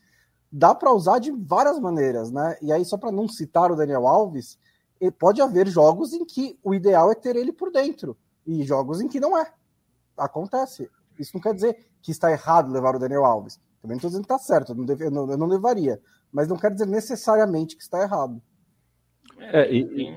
dá 0.50 0.74
para 0.74 0.92
usar 0.92 1.18
de 1.18 1.30
várias 1.30 1.78
maneiras, 1.78 2.30
né? 2.30 2.56
E 2.60 2.72
aí, 2.72 2.84
só 2.84 2.96
para 2.96 3.12
não 3.12 3.28
citar 3.28 3.70
o 3.70 3.76
Daniel 3.76 4.06
Alves, 4.06 4.58
pode 5.18 5.40
haver 5.40 5.66
jogos 5.68 6.12
em 6.12 6.24
que 6.24 6.58
o 6.62 6.74
ideal 6.74 7.10
é 7.10 7.14
ter 7.14 7.36
ele 7.36 7.52
por 7.52 7.70
dentro, 7.70 8.16
e 8.46 8.62
jogos 8.64 9.00
em 9.00 9.08
que 9.08 9.20
não 9.20 9.38
é. 9.38 9.52
Acontece. 10.16 10.90
Isso 11.18 11.32
não 11.34 11.40
quer 11.40 11.54
dizer 11.54 11.86
que 12.02 12.10
está 12.10 12.30
errado 12.30 12.72
levar 12.72 12.96
o 12.96 12.98
Daniel 12.98 13.24
Alves. 13.24 13.60
Também 13.80 13.94
não 13.94 13.96
estou 13.96 14.10
dizendo 14.10 14.26
que 14.26 14.32
está 14.32 14.38
certo, 14.38 14.72
eu 14.72 14.76
não, 14.76 14.84
deve, 14.84 15.06
eu, 15.06 15.10
não, 15.10 15.30
eu 15.30 15.38
não, 15.38 15.46
levaria. 15.46 16.00
Mas 16.30 16.48
não 16.48 16.56
quer 16.56 16.70
dizer 16.70 16.86
necessariamente 16.86 17.76
que 17.76 17.82
está 17.82 18.02
errado. 18.02 18.40
É, 19.38 19.72
e, 19.72 20.16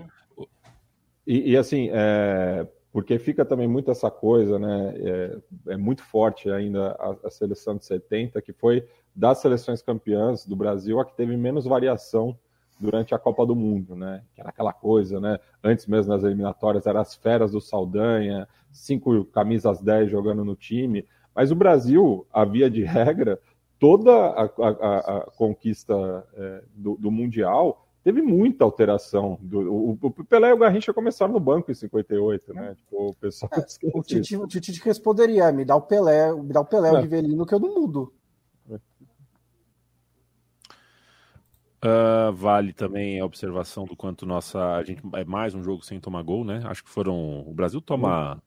e, 1.26 1.52
e, 1.52 1.58
assim, 1.58 1.90
é, 1.92 2.68
porque 2.92 3.18
fica 3.18 3.46
também 3.46 3.68
muito 3.68 3.90
essa 3.90 4.12
coisa, 4.12 4.60
né? 4.60 4.94
É, 4.98 5.38
é 5.74 5.78
muito 5.78 6.04
forte 6.04 6.52
ainda 6.52 6.92
a, 6.92 7.16
a, 7.28 7.30
seleção 7.32 7.78
de 7.78 7.86
70, 7.86 8.42
que 8.42 8.52
foi 8.52 8.88
das 9.16 9.40
seleções 9.40 9.82
campeãs 9.82 10.46
do 10.46 10.56
Brasil 10.56 11.00
a 11.00 11.06
que 11.06 11.16
teve 11.16 11.36
menos 11.38 11.66
variação 11.66 12.38
durante 12.80 13.16
a 13.16 13.20
Copa 13.20 13.46
do 13.46 13.56
Mundo, 13.56 13.96
né? 13.96 14.24
Que 14.36 14.42
era 14.42 14.50
aquela 14.50 14.74
coisa, 14.74 15.20
né? 15.20 15.40
Antes 15.64 15.88
mesmo 15.88 16.14
das 16.14 16.24
eliminatórias, 16.24 16.86
eram 16.86 17.00
as 17.00 17.16
feras 17.16 17.52
do 17.52 17.62
Saldanha, 17.62 18.48
cinco 18.72 19.24
camisas 19.26 19.82
10 19.82 20.12
jogando 20.12 20.44
no 20.44 20.56
time. 20.56 21.08
Mas 21.34 21.52
o 21.52 21.56
Brasil, 21.56 22.28
havia 22.32 22.70
de 22.70 22.84
regra, 22.84 23.40
toda 23.84 24.14
a, 24.14 24.44
a, 24.44 25.18
a 25.18 25.22
conquista 25.32 25.94
é, 26.36 26.64
do, 26.74 26.96
do, 26.96 27.12
Mundial 27.12 27.86
teve 28.02 28.22
muita 28.22 28.64
alteração. 28.64 29.38
Do, 29.42 29.60
o, 29.60 30.00
o, 30.02 30.24
Pelé 30.24 30.52
e 30.52 30.54
o 30.54 30.58
Garrincha 30.58 30.94
começaram 30.94 31.34
no 31.34 31.40
banco 31.42 31.70
em 31.70 31.74
58, 31.74 32.54
né? 32.54 32.76
Tipo, 32.76 33.10
o 33.10 33.14
pessoal 33.14 33.52
é, 33.54 33.60
o 33.94 34.02
Tite, 34.02 34.38
o 34.38 34.48
Tite 34.48 34.82
responderia, 34.86 35.52
me 35.52 35.66
dá 35.66 35.76
o 35.76 35.82
Pelé, 35.82 36.34
me 36.34 36.54
dá 36.54 36.62
o 36.62 36.66
Pelé, 36.66 36.88
é. 36.88 36.94
o 36.94 37.02
Rivelino, 37.02 37.46
que 37.46 37.54
eu 37.54 37.60
não 37.60 37.76
mudo. 37.76 38.14
Uh, 41.86 42.32
vale 42.32 42.72
também 42.72 43.20
a 43.20 43.26
observação 43.26 43.84
do 43.84 43.98
quanto 43.98 44.26
nossa. 44.26 44.78
A 44.78 44.84
gente 44.86 45.04
é 45.16 45.26
mais 45.26 45.54
um 45.54 45.62
jogo 45.62 45.84
sem 45.84 46.00
tomar 46.00 46.24
gol, 46.24 46.46
né? 46.46 46.62
Acho 46.64 46.86
que 46.86 46.90
foram. 46.90 47.42
O 47.46 47.54
Brasil 47.54 47.82
toma 47.82 48.42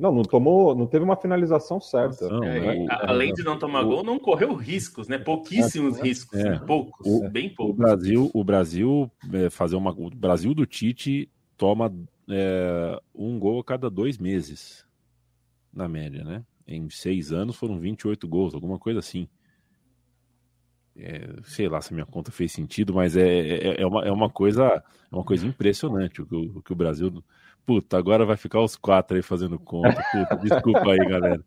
não, 0.00 0.14
não 0.14 0.22
tomou, 0.22 0.74
não 0.74 0.86
teve 0.86 1.04
uma 1.04 1.14
finalização 1.14 1.78
certa. 1.78 2.26
Não, 2.26 2.42
é, 2.42 2.58
né? 2.58 2.86
Além 3.02 3.34
de 3.34 3.42
não 3.42 3.58
tomar 3.58 3.82
o, 3.82 3.88
gol, 3.88 4.02
não 4.02 4.18
correu 4.18 4.54
riscos, 4.54 5.06
né? 5.08 5.18
Pouquíssimos 5.18 5.98
é, 5.98 6.02
riscos, 6.02 6.38
é, 6.40 6.58
poucos, 6.60 7.06
o, 7.06 7.28
bem 7.28 7.54
poucos. 7.54 7.74
O 7.74 7.78
Brasil, 7.78 8.30
o 8.32 8.42
Brasil 8.42 9.10
é, 9.30 9.50
fazer 9.50 9.76
uma, 9.76 9.90
o 9.90 10.08
Brasil 10.08 10.54
do 10.54 10.64
Tite 10.64 11.30
toma 11.54 11.94
é, 12.30 12.98
um 13.14 13.38
gol 13.38 13.60
a 13.60 13.64
cada 13.64 13.90
dois 13.90 14.16
meses, 14.16 14.86
na 15.70 15.86
média, 15.86 16.24
né? 16.24 16.42
Em 16.66 16.88
seis 16.88 17.30
anos 17.30 17.56
foram 17.56 17.78
28 17.78 18.26
gols, 18.26 18.54
alguma 18.54 18.78
coisa 18.78 19.00
assim. 19.00 19.28
É, 20.96 21.28
sei 21.44 21.68
lá 21.68 21.80
se 21.82 21.92
a 21.92 21.94
minha 21.94 22.06
conta 22.06 22.32
fez 22.32 22.52
sentido, 22.52 22.94
mas 22.94 23.16
é, 23.16 23.28
é, 23.28 23.82
é, 23.82 23.86
uma, 23.86 24.04
é 24.04 24.10
uma 24.10 24.30
coisa 24.30 24.64
é 24.64 25.14
uma 25.14 25.24
coisa 25.24 25.46
impressionante 25.46 26.20
o 26.20 26.26
que 26.26 26.34
o, 26.34 26.58
o 26.58 26.62
que 26.62 26.72
o 26.72 26.76
Brasil 26.76 27.22
Puta, 27.66 27.96
agora 27.96 28.24
vai 28.24 28.36
ficar 28.36 28.60
os 28.60 28.76
quatro 28.76 29.16
aí 29.16 29.22
fazendo 29.22 29.58
conta. 29.58 30.02
Puta, 30.12 30.36
desculpa 30.36 30.90
aí, 30.90 30.98
galera. 30.98 31.44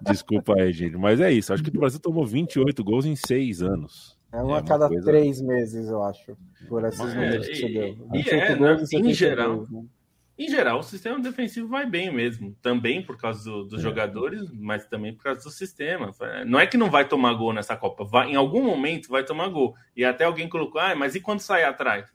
Desculpa 0.00 0.54
aí, 0.54 0.72
gente. 0.72 0.96
Mas 0.96 1.20
é 1.20 1.30
isso. 1.30 1.52
Acho 1.52 1.62
que 1.62 1.70
o 1.70 1.80
Brasil 1.80 2.00
tomou 2.00 2.24
28 2.24 2.82
gols 2.82 3.04
em 3.04 3.16
seis 3.16 3.62
anos. 3.62 4.16
É 4.32 4.36
uma, 4.36 4.42
é 4.42 4.54
uma 4.54 4.64
cada 4.64 4.88
coisa... 4.88 5.04
três 5.04 5.40
meses, 5.40 5.88
eu 5.88 6.02
acho. 6.02 6.36
Por 6.68 6.84
esses 6.84 7.00
é, 7.00 7.14
números 7.14 7.46
que 7.46 7.56
você 7.56 7.68
deu. 7.68 8.08
E, 8.14 8.22
e 8.22 8.30
é, 8.30 8.56
né? 8.56 8.76
em 8.92 9.14
geral. 9.14 9.56
Gols, 9.56 9.70
né? 9.70 9.84
Em 10.38 10.50
geral, 10.50 10.80
o 10.80 10.82
sistema 10.82 11.18
defensivo 11.18 11.66
vai 11.66 11.86
bem 11.86 12.12
mesmo. 12.12 12.54
Também 12.60 13.02
por 13.02 13.16
causa 13.16 13.42
do, 13.44 13.64
dos 13.64 13.80
é. 13.80 13.82
jogadores, 13.82 14.42
mas 14.52 14.86
também 14.86 15.14
por 15.14 15.22
causa 15.22 15.42
do 15.42 15.50
sistema. 15.50 16.10
Não 16.46 16.60
é 16.60 16.66
que 16.66 16.76
não 16.76 16.90
vai 16.90 17.08
tomar 17.08 17.32
gol 17.32 17.54
nessa 17.54 17.74
Copa. 17.74 18.04
Vai, 18.04 18.30
em 18.30 18.34
algum 18.34 18.62
momento 18.62 19.08
vai 19.08 19.24
tomar 19.24 19.48
gol. 19.48 19.74
E 19.96 20.04
até 20.04 20.24
alguém 20.24 20.48
colocou, 20.48 20.78
ah, 20.80 20.94
mas 20.94 21.14
e 21.14 21.20
quando 21.20 21.40
sair 21.40 21.64
atrás? 21.64 22.12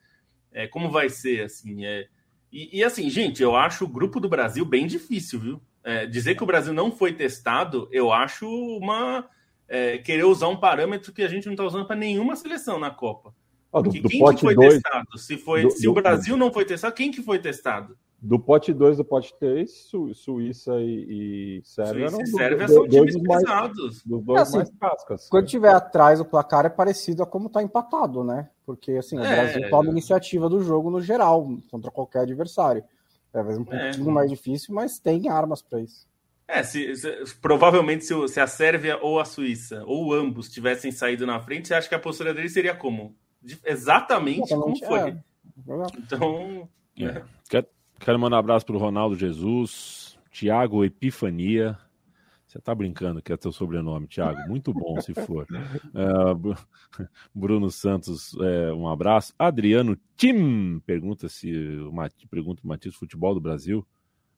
É, 0.51 0.67
como 0.67 0.91
vai 0.91 1.09
ser 1.09 1.45
assim? 1.45 1.83
É, 1.83 2.07
e, 2.51 2.79
e, 2.79 2.83
assim, 2.83 3.09
gente, 3.09 3.41
eu 3.41 3.55
acho 3.55 3.85
o 3.85 3.87
grupo 3.87 4.19
do 4.19 4.27
Brasil 4.27 4.65
bem 4.65 4.85
difícil, 4.85 5.39
viu? 5.39 5.61
É, 5.83 6.05
dizer 6.05 6.35
que 6.35 6.43
o 6.43 6.45
Brasil 6.45 6.73
não 6.73 6.91
foi 6.91 7.13
testado, 7.13 7.87
eu 7.91 8.11
acho 8.11 8.47
uma. 8.47 9.27
É, 9.67 9.97
querer 9.99 10.25
usar 10.25 10.49
um 10.49 10.57
parâmetro 10.57 11.13
que 11.13 11.23
a 11.23 11.29
gente 11.29 11.45
não 11.45 11.53
está 11.53 11.63
usando 11.63 11.87
para 11.87 11.95
nenhuma 11.95 12.35
seleção 12.35 12.77
na 12.77 12.91
Copa. 12.91 13.33
Do, 13.71 13.89
do 13.89 14.09
quem 14.09 14.35
que 14.35 14.41
foi 14.41 14.55
dois, 14.55 14.73
testado? 14.73 15.17
Se, 15.17 15.37
foi, 15.37 15.61
do, 15.63 15.71
se 15.71 15.87
o 15.87 15.93
Brasil 15.93 16.35
não 16.35 16.51
foi 16.51 16.65
testado, 16.65 16.93
quem 16.93 17.11
que 17.11 17.21
foi 17.21 17.39
testado? 17.39 17.97
Do 18.21 18.37
pote 18.37 18.71
2 18.71 18.97
do 18.97 19.05
pote 19.05 19.33
3, 19.39 19.71
Su, 19.71 20.13
Suíça 20.13 20.73
e, 20.79 21.57
e 21.59 21.61
Sérvia 21.63 22.09
Suíça 22.09 22.23
e 22.23 22.35
Sérvia 22.35 22.67
do, 22.67 22.73
são 22.73 22.87
times 22.87 23.17
pesados. 23.19 24.03
Dos 24.03 24.23
dois 24.23 24.41
assim, 24.41 24.57
mais 24.57 24.69
cascas. 24.79 25.27
Quando 25.27 25.47
tiver 25.47 25.73
atrás, 25.73 26.19
o 26.19 26.25
placar 26.25 26.65
é 26.65 26.69
parecido 26.69 27.23
a 27.23 27.25
como 27.25 27.47
está 27.47 27.63
empatado, 27.63 28.23
né? 28.23 28.49
Porque 28.63 28.91
assim, 28.91 29.17
o 29.17 29.23
é, 29.23 29.35
Brasil 29.35 29.69
toma 29.71 29.89
a 29.89 29.91
iniciativa 29.91 30.47
do 30.47 30.61
jogo 30.61 30.91
no 30.91 31.01
geral, 31.01 31.49
contra 31.71 31.89
qualquer 31.89 32.19
adversário. 32.19 32.83
É 33.33 33.41
um 33.41 33.61
é. 33.61 33.63
pouquinho 33.63 34.09
é. 34.09 34.13
mais 34.13 34.29
difícil, 34.29 34.75
mas 34.75 34.99
tem 34.99 35.27
armas 35.27 35.63
para 35.63 35.79
isso. 35.79 36.05
É, 36.47 36.61
se, 36.63 36.95
se, 36.95 37.35
provavelmente 37.41 38.03
se, 38.03 38.27
se, 38.27 38.39
a 38.39 38.45
Sérvia 38.45 38.99
ou 39.01 39.19
a 39.19 39.25
Suíça, 39.25 39.83
ou 39.85 40.13
ambos, 40.13 40.49
tivessem 40.49 40.91
saído 40.91 41.25
na 41.25 41.39
frente, 41.39 41.69
você 41.69 41.73
acha 41.73 41.87
que 41.87 41.95
a 41.95 41.99
postura 41.99 42.33
dele 42.33 42.49
seria 42.49 42.75
como? 42.75 43.15
Exatamente, 43.43 44.41
Exatamente 44.43 44.49
como 44.49 44.77
foi. 44.85 45.09
É. 45.09 45.23
Então. 45.97 46.69
É. 46.99 47.23
Quer, 47.49 47.67
Quero 48.03 48.17
mandar 48.17 48.37
um 48.37 48.39
abraço 48.39 48.65
para 48.65 48.75
o 48.75 48.79
Ronaldo 48.79 49.15
Jesus, 49.15 50.17
Tiago 50.31 50.83
Epifania. 50.83 51.77
Você 52.47 52.59
tá 52.59 52.73
brincando 52.73 53.21
que 53.21 53.31
é 53.31 53.37
teu 53.37 53.51
sobrenome, 53.51 54.07
Tiago. 54.07 54.41
Muito 54.49 54.73
bom, 54.73 54.99
se 54.99 55.13
for. 55.13 55.45
Uh, 55.93 56.55
Bruno 57.33 57.69
Santos, 57.69 58.35
é, 58.41 58.73
um 58.73 58.89
abraço. 58.89 59.33
Adriano 59.37 59.95
Tim 60.17 60.79
pergunta 60.79 61.29
se 61.29 61.55
o 61.87 61.93
Mati, 61.93 62.27
pergunta 62.27 62.61
o 62.63 62.67
Matias 62.67 62.95
futebol 62.95 63.35
do 63.35 63.39
Brasil. 63.39 63.85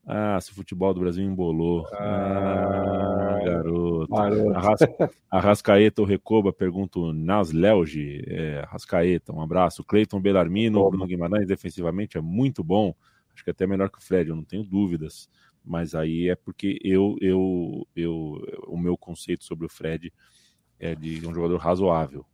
Ah, 0.06 0.38
se 0.42 0.52
o 0.52 0.54
futebol 0.54 0.92
do 0.92 1.00
Brasil 1.00 1.24
embolou. 1.24 1.88
Ah, 1.94 3.23
garoto. 3.44 4.14
Arrasca, 4.54 5.10
Arrascaeta 5.30 6.02
ou 6.02 6.06
Recoba, 6.06 6.52
pergunto 6.52 7.12
Nas 7.12 7.52
Leuge. 7.52 8.22
É, 8.26 8.60
Arrascaeta, 8.60 9.32
um 9.32 9.40
abraço. 9.40 9.84
Cleiton 9.84 10.20
Belarmino, 10.20 10.88
Bruno 10.90 11.06
Guimarães, 11.06 11.46
defensivamente 11.46 12.18
é 12.18 12.20
muito 12.20 12.62
bom. 12.62 12.94
Acho 13.34 13.42
que 13.42 13.50
é 13.50 13.52
até 13.52 13.66
melhor 13.66 13.90
que 13.90 13.98
o 13.98 14.02
Fred, 14.02 14.30
eu 14.30 14.36
não 14.36 14.44
tenho 14.44 14.62
dúvidas. 14.62 15.28
Mas 15.64 15.94
aí 15.94 16.28
é 16.28 16.36
porque 16.36 16.78
eu, 16.84 17.16
eu, 17.20 17.86
eu, 17.96 18.44
o 18.66 18.76
meu 18.76 18.96
conceito 18.96 19.44
sobre 19.44 19.66
o 19.66 19.68
Fred 19.68 20.12
é 20.78 20.94
de 20.94 21.26
um 21.26 21.32
jogador 21.32 21.56
razoável, 21.56 22.26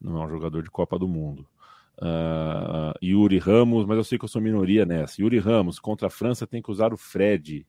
não 0.00 0.22
é 0.22 0.26
um 0.26 0.28
jogador 0.28 0.62
de 0.62 0.70
Copa 0.70 0.98
do 0.98 1.08
Mundo. 1.08 1.48
Uh, 1.98 2.92
Yuri 3.02 3.38
Ramos, 3.38 3.86
mas 3.86 3.96
eu 3.96 4.04
sei 4.04 4.18
que 4.18 4.24
eu 4.24 4.28
sou 4.28 4.42
minoria 4.42 4.84
nessa. 4.84 5.22
Yuri 5.22 5.38
Ramos, 5.38 5.78
contra 5.78 6.08
a 6.08 6.10
França 6.10 6.46
tem 6.46 6.60
que 6.60 6.70
usar 6.70 6.92
o 6.92 6.98
Fred 6.98 7.66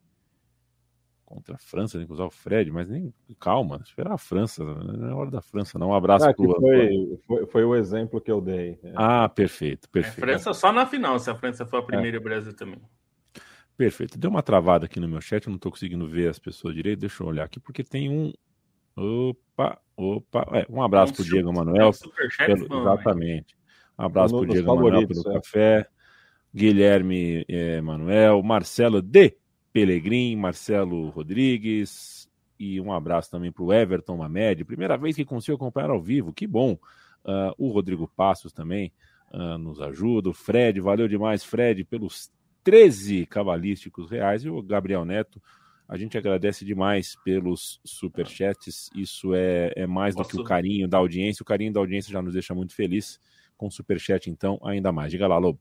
contra 1.27 1.55
a 1.55 1.57
França, 1.57 1.97
tem 1.97 2.07
que 2.07 2.13
usar 2.13 2.23
o 2.23 2.31
Fred, 2.31 2.71
mas 2.71 2.87
nem 2.87 3.13
calma, 3.37 3.81
esperar 3.83 4.13
a 4.13 4.17
França, 4.17 4.63
não 4.63 5.09
é 5.09 5.13
hora 5.13 5.29
da 5.29 5.41
França, 5.41 5.77
não. 5.77 5.89
Um 5.89 5.93
abraço 5.93 6.25
ah, 6.25 6.33
pro, 6.33 6.55
foi, 6.55 7.19
foi, 7.27 7.45
foi, 7.47 7.63
o 7.65 7.75
exemplo 7.75 8.21
que 8.21 8.31
eu 8.31 8.39
dei. 8.39 8.79
É. 8.81 8.93
Ah, 8.95 9.27
perfeito, 9.27 9.89
perfeito. 9.89 10.19
É, 10.19 10.21
França 10.21 10.53
só 10.53 10.71
na 10.71 10.85
final, 10.85 11.19
se 11.19 11.29
a 11.29 11.35
França 11.35 11.65
for 11.65 11.77
a 11.77 11.83
primeira 11.83 12.15
é. 12.15 12.17
e 12.17 12.21
o 12.21 12.23
Brasil 12.23 12.55
também. 12.55 12.79
Perfeito. 13.75 14.17
Deu 14.17 14.29
uma 14.29 14.41
travada 14.41 14.85
aqui 14.85 15.01
no 15.01 15.07
meu 15.07 15.19
chat, 15.19 15.45
eu 15.45 15.51
não 15.51 15.57
estou 15.57 15.71
conseguindo 15.71 16.07
ver 16.07 16.29
as 16.29 16.39
pessoas 16.39 16.73
direito. 16.73 17.01
Deixa 17.01 17.21
eu 17.21 17.27
olhar 17.27 17.43
aqui, 17.43 17.59
porque 17.59 17.83
tem 17.83 18.09
um. 18.09 18.33
Opa, 18.95 19.77
opa. 19.97 20.47
É, 20.53 20.65
um 20.69 20.81
abraço 20.81 21.11
um 21.11 21.15
para 21.17 21.23
o 21.23 21.25
Diego 21.25 21.53
Manuel. 21.53 21.91
Pelo... 21.91 22.81
Exatamente. 22.81 23.55
Um 23.99 24.05
abraço 24.05 24.33
para 24.33 24.43
o 24.43 24.47
Diego 24.47 24.75
Manuel 24.75 25.07
pelo 25.07 25.29
é. 25.29 25.33
café. 25.33 25.87
Guilherme 26.55 27.45
é, 27.49 27.81
Manuel, 27.81 28.41
Marcelo 28.41 29.01
de 29.01 29.37
Pelegrim, 29.77 30.35
Marcelo 30.35 31.09
Rodrigues 31.09 32.27
e 32.57 32.81
um 32.81 32.91
abraço 32.91 33.29
também 33.29 33.51
para 33.51 33.63
o 33.63 33.71
Everton 33.71 34.17
Mamed, 34.17 34.65
primeira 34.65 34.97
vez 34.97 35.15
que 35.15 35.23
consigo 35.23 35.55
acompanhar 35.55 35.91
ao 35.91 36.01
vivo, 36.01 36.33
que 36.33 36.47
bom. 36.47 36.73
Uh, 37.23 37.53
o 37.59 37.69
Rodrigo 37.69 38.07
Passos 38.15 38.51
também 38.51 38.91
uh, 39.31 39.55
nos 39.59 39.79
ajuda, 39.79 40.29
o 40.29 40.33
Fred, 40.33 40.81
valeu 40.81 41.07
demais, 41.07 41.43
Fred, 41.43 41.83
pelos 41.83 42.31
13 42.63 43.27
cabalísticos 43.27 44.09
reais 44.09 44.43
e 44.43 44.49
o 44.49 44.63
Gabriel 44.63 45.05
Neto. 45.05 45.39
A 45.87 45.95
gente 45.95 46.17
agradece 46.17 46.65
demais 46.65 47.15
pelos 47.23 47.79
superchats. 47.85 48.89
Isso 48.95 49.35
é, 49.35 49.73
é 49.75 49.85
mais 49.85 50.15
Posso... 50.15 50.31
do 50.31 50.37
que 50.37 50.41
o 50.41 50.43
carinho 50.43 50.87
da 50.87 50.97
audiência. 50.97 51.43
O 51.43 51.45
carinho 51.45 51.71
da 51.71 51.79
audiência 51.79 52.11
já 52.11 52.19
nos 52.19 52.33
deixa 52.33 52.55
muito 52.55 52.73
feliz. 52.73 53.19
Com 53.55 53.67
o 53.67 53.71
superchat, 53.71 54.27
então, 54.27 54.59
ainda 54.63 54.91
mais. 54.91 55.11
Diga 55.11 55.27
lá, 55.27 55.37
Lobo. 55.37 55.59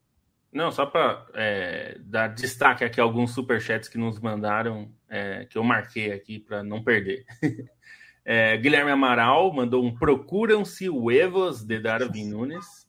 Não, 0.57 0.73
só 0.73 0.87
para 0.87 1.27
é, 1.35 1.99
dar 2.01 2.29
destaque 2.29 2.83
aqui 2.83 2.99
a 2.99 3.05
alguns 3.05 3.35
superchats 3.35 3.91
que 3.91 3.99
nos 3.99 4.19
mandaram, 4.19 4.91
é, 5.07 5.45
que 5.45 5.59
eu 5.59 5.63
marquei 5.63 6.11
aqui 6.11 6.39
para 6.39 6.63
não 6.63 6.83
perder. 6.83 7.27
é, 8.25 8.57
Guilherme 8.57 8.91
Amaral 8.91 9.53
mandou 9.53 9.85
um 9.85 9.95
Procuram-se 9.95 10.89
huevos 10.89 11.63
de 11.63 11.79
Darwin 11.79 12.31
Nunes. 12.31 12.89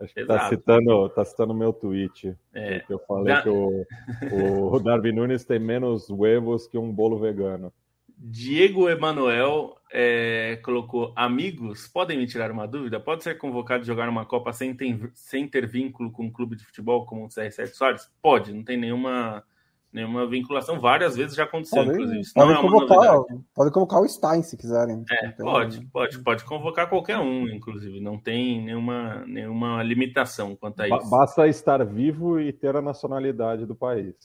Acho 0.00 0.14
que 0.14 0.20
está 0.20 0.48
citando, 0.48 1.08
tá 1.08 1.24
citando 1.24 1.52
meu 1.52 1.72
tweet. 1.72 2.36
É, 2.54 2.78
que 2.78 2.92
eu 2.92 3.00
falei 3.00 3.34
da... 3.34 3.42
que 3.42 3.48
o, 3.48 3.84
o 4.32 4.78
Darwin 4.78 5.10
Nunes 5.10 5.44
tem 5.44 5.58
menos 5.58 6.08
huevos 6.08 6.68
que 6.68 6.78
um 6.78 6.92
bolo 6.92 7.18
vegano. 7.18 7.72
Diego 8.20 8.88
Emanuel 8.88 9.76
é, 9.92 10.58
colocou: 10.64 11.12
Amigos, 11.14 11.86
podem 11.86 12.18
me 12.18 12.26
tirar 12.26 12.50
uma 12.50 12.66
dúvida? 12.66 12.98
Pode 12.98 13.22
ser 13.22 13.38
convocado 13.38 13.82
a 13.82 13.86
jogar 13.86 14.08
uma 14.08 14.26
Copa 14.26 14.52
sem 14.52 14.74
ter, 14.74 15.10
sem 15.14 15.46
ter 15.46 15.66
vínculo 15.66 16.10
com 16.10 16.24
um 16.24 16.32
clube 16.32 16.56
de 16.56 16.64
futebol 16.64 17.06
como 17.06 17.24
o 17.24 17.28
CR7 17.28 17.68
Soares? 17.68 18.10
Pode, 18.20 18.52
não 18.52 18.64
tem 18.64 18.76
nenhuma, 18.76 19.44
nenhuma 19.92 20.26
vinculação. 20.26 20.80
Várias 20.80 21.16
vezes 21.16 21.36
já 21.36 21.44
aconteceu, 21.44 21.84
pode, 21.84 21.90
inclusive. 21.92 22.20
Isso 22.20 22.34
pode, 22.34 22.52
é 22.52 22.60
convocar, 22.60 23.20
pode 23.54 23.70
convocar 23.70 24.00
o 24.00 24.08
Stein 24.08 24.42
se 24.42 24.56
quiserem. 24.56 25.04
É, 25.10 25.28
pode, 25.28 25.86
pode, 25.86 26.18
pode 26.18 26.44
convocar 26.44 26.88
qualquer 26.88 27.18
um, 27.18 27.48
inclusive. 27.48 28.00
Não 28.00 28.18
tem 28.18 28.60
nenhuma, 28.64 29.24
nenhuma 29.26 29.80
limitação 29.84 30.56
quanto 30.56 30.82
a 30.82 30.88
isso. 30.88 31.08
Basta 31.08 31.46
estar 31.46 31.84
vivo 31.84 32.40
e 32.40 32.52
ter 32.52 32.74
a 32.74 32.82
nacionalidade 32.82 33.64
do 33.64 33.76
país. 33.76 34.16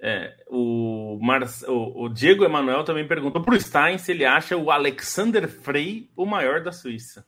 É, 0.00 0.36
o, 0.48 1.18
Mar... 1.20 1.42
o, 1.66 2.08
Diego 2.08 2.44
Emanuel 2.44 2.84
também 2.84 3.06
perguntou 3.06 3.42
para 3.42 3.54
o 3.54 3.60
Stein 3.60 3.98
se 3.98 4.12
ele 4.12 4.24
acha 4.24 4.56
o 4.56 4.70
Alexander 4.70 5.48
Frey 5.48 6.08
o 6.16 6.24
maior 6.24 6.62
da 6.62 6.70
Suíça. 6.70 7.26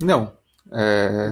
Não. 0.00 0.36
É, 0.72 1.30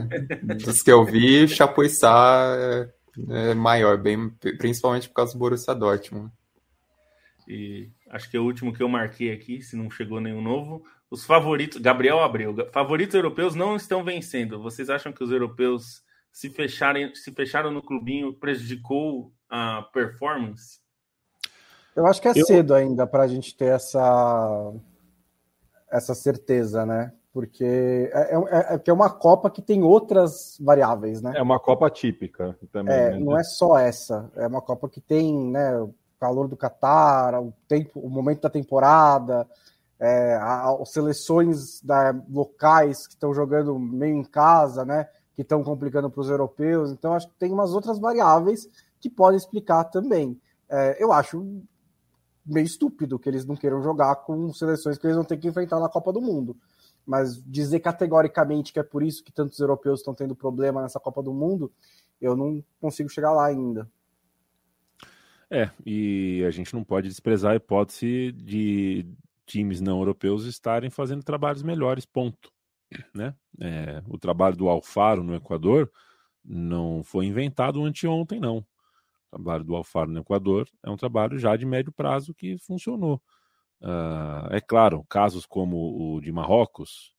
dos 0.57 0.82
que 0.82 0.91
eu 0.91 1.05
vi, 1.05 1.47
Chapuissá 1.47 2.57
é, 2.59 3.51
é, 3.51 3.55
maior, 3.55 3.99
bem, 3.99 4.30
principalmente 4.59 5.09
por 5.09 5.14
causa 5.14 5.32
do 5.34 5.39
Borussia 5.39 5.74
Dortmund. 5.74 6.32
E 7.47 7.91
acho 8.11 8.30
que 8.30 8.36
é 8.36 8.41
o 8.41 8.45
último 8.45 8.72
que 8.72 8.82
eu 8.82 8.89
marquei 8.89 9.32
aqui, 9.32 9.62
se 9.62 9.76
não 9.76 9.91
chegou 9.91 10.20
nenhum 10.20 10.43
novo. 10.43 10.82
Os 11.11 11.24
favoritos, 11.24 11.80
Gabriel 11.80 12.20
Abreu, 12.20 12.55
favoritos 12.72 13.14
europeus 13.14 13.55
não 13.55 13.76
estão 13.76 14.05
vencendo. 14.05 14.61
Vocês 14.61 14.91
acham 14.91 15.12
que 15.12 15.24
os 15.24 15.30
europeus 15.30 16.03
se 16.30 16.51
fecharem, 16.51 17.14
se 17.14 17.32
fecharam 17.32 17.70
no 17.70 17.82
clubinho 17.82 18.34
prejudicou 18.34 19.32
a 19.49 19.82
performance? 19.92 20.78
Eu 21.99 22.07
acho 22.07 22.22
que 22.22 22.28
é 22.28 22.32
eu... 22.34 22.46
cedo 22.46 22.74
ainda 22.74 23.07
para 23.07 23.24
a 23.24 23.26
gente 23.26 23.57
ter 23.57 23.74
essa, 23.74 24.72
essa 25.90 26.14
certeza, 26.14 26.86
né? 26.86 27.12
Porque 27.32 28.11
é, 28.12 28.34
é, 28.34 28.74
é, 28.74 28.82
é, 28.84 28.92
uma 28.92 29.11
Copa 29.11 29.51
que 29.51 29.61
tem 29.61 29.82
outras 29.82 30.57
variáveis, 30.61 31.20
né? 31.20 31.32
É 31.36 31.42
uma 31.42 31.59
Copa 31.59 31.90
típica 31.90 32.57
também. 32.72 32.94
É, 32.94 33.11
né? 33.11 33.18
Não 33.18 33.38
é 33.38 33.42
só 33.42 33.76
essa. 33.76 34.30
É 34.36 34.46
uma 34.46 34.62
Copa 34.62 34.88
que 34.88 35.01
tem 35.01 35.51
né, 35.51 35.76
o 35.78 35.94
calor 36.18 36.49
do 36.49 36.57
Catar, 36.57 37.40
o, 37.40 37.53
tempo, 37.66 38.01
o 38.01 38.09
momento 38.09 38.42
da 38.42 38.51
temporada, 38.51 39.46
é, 39.99 40.36
as 40.40 40.90
seleções 40.90 41.82
da, 41.82 42.14
locais 42.30 43.07
que 43.07 43.14
estão 43.14 43.34
jogando 43.34 43.78
meio 43.78 44.16
em 44.16 44.24
casa, 44.24 44.84
né? 44.84 45.09
Que 45.34 45.42
estão 45.42 45.62
complicando 45.62 46.09
para 46.09 46.20
os 46.20 46.30
europeus. 46.30 46.90
Então, 46.92 47.12
acho 47.12 47.28
que 47.28 47.34
tem 47.34 47.53
umas 47.53 47.72
outras 47.72 47.99
variáveis 47.99 48.68
que 49.01 49.11
pode 49.11 49.36
explicar 49.36 49.84
também. 49.84 50.40
É, 50.68 51.03
eu 51.03 51.12
acho 51.12 51.62
meio 52.44 52.66
estúpido 52.66 53.18
que 53.18 53.28
eles 53.28 53.44
não 53.44 53.57
queiram 53.57 53.82
jogar 53.82 54.16
com 54.16 54.53
seleções 54.53 54.96
que 54.96 55.07
eles 55.07 55.16
vão 55.16 55.24
ter 55.24 55.36
que 55.36 55.49
enfrentar 55.49 55.78
na 55.78 55.88
Copa 55.88 56.12
do 56.12 56.20
Mundo. 56.20 56.57
Mas 57.07 57.42
dizer 57.44 57.80
categoricamente 57.80 58.72
que 58.72 58.78
é 58.78 58.82
por 58.82 59.03
isso 59.03 59.22
que 59.22 59.32
tantos 59.32 59.59
europeus 59.61 60.01
estão 60.01 60.14
tendo 60.14 60.34
problema 60.34 60.82
nessa 60.82 61.01
Copa 61.01 61.22
do 61.22 61.32
Mundo, 61.32 61.72
eu 62.20 62.36
não 62.36 62.62
consigo 62.80 63.09
chegar 63.09 63.32
lá 63.32 63.46
ainda. 63.46 63.88
É, 65.51 65.70
e 65.84 66.44
a 66.46 66.51
gente 66.51 66.74
não 66.74 66.84
pode 66.84 67.09
desprezar 67.09 67.53
a 67.53 67.57
hipótese 67.57 68.32
de 68.32 69.07
times 69.46 69.80
não 69.80 69.99
europeus 69.99 70.44
estarem 70.44 70.90
fazendo 70.90 71.22
trabalhos 71.22 71.62
melhores, 71.62 72.05
ponto. 72.05 72.53
Né? 73.14 73.34
É, 73.61 74.03
o 74.07 74.18
trabalho 74.18 74.57
do 74.57 74.68
Alfaro 74.68 75.22
no 75.22 75.34
Equador 75.34 75.90
não 76.44 77.03
foi 77.03 77.26
inventado 77.26 77.82
anteontem, 77.84 78.38
não. 78.40 78.64
O 79.31 79.37
trabalho 79.37 79.64
do 79.64 79.76
Alfaro 79.76 80.11
no 80.11 80.20
Equador 80.20 80.68
é 80.83 80.91
um 80.91 80.97
trabalho 80.97 81.39
já 81.39 81.55
de 81.57 81.66
médio 81.66 81.93
prazo 81.93 82.35
que 82.35 82.59
funcionou. 82.59 83.22
Uh, 83.81 84.49
é 84.51 84.61
claro, 84.61 85.05
casos 85.09 85.47
como 85.47 86.16
o 86.16 86.20
de 86.20 86.33
Marrocos, 86.33 87.14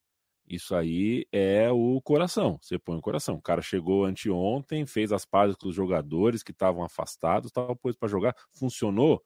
isso 0.50 0.76
aí 0.76 1.28
é 1.32 1.70
o 1.72 2.02
coração. 2.02 2.58
Você 2.60 2.80
põe 2.80 2.98
o 2.98 3.02
coração. 3.02 3.36
O 3.36 3.42
cara 3.42 3.62
chegou 3.62 4.06
anteontem, 4.06 4.86
fez 4.86 5.12
as 5.12 5.24
pazes 5.24 5.56
com 5.56 5.70
os 5.70 5.76
jogadores 5.76 6.42
que 6.42 6.52
estavam 6.52 6.84
afastados, 6.84 7.52
tal, 7.52 7.76
pôs 7.76 7.96
para 7.96 8.10
jogar. 8.10 8.36
Funcionou? 8.52 9.24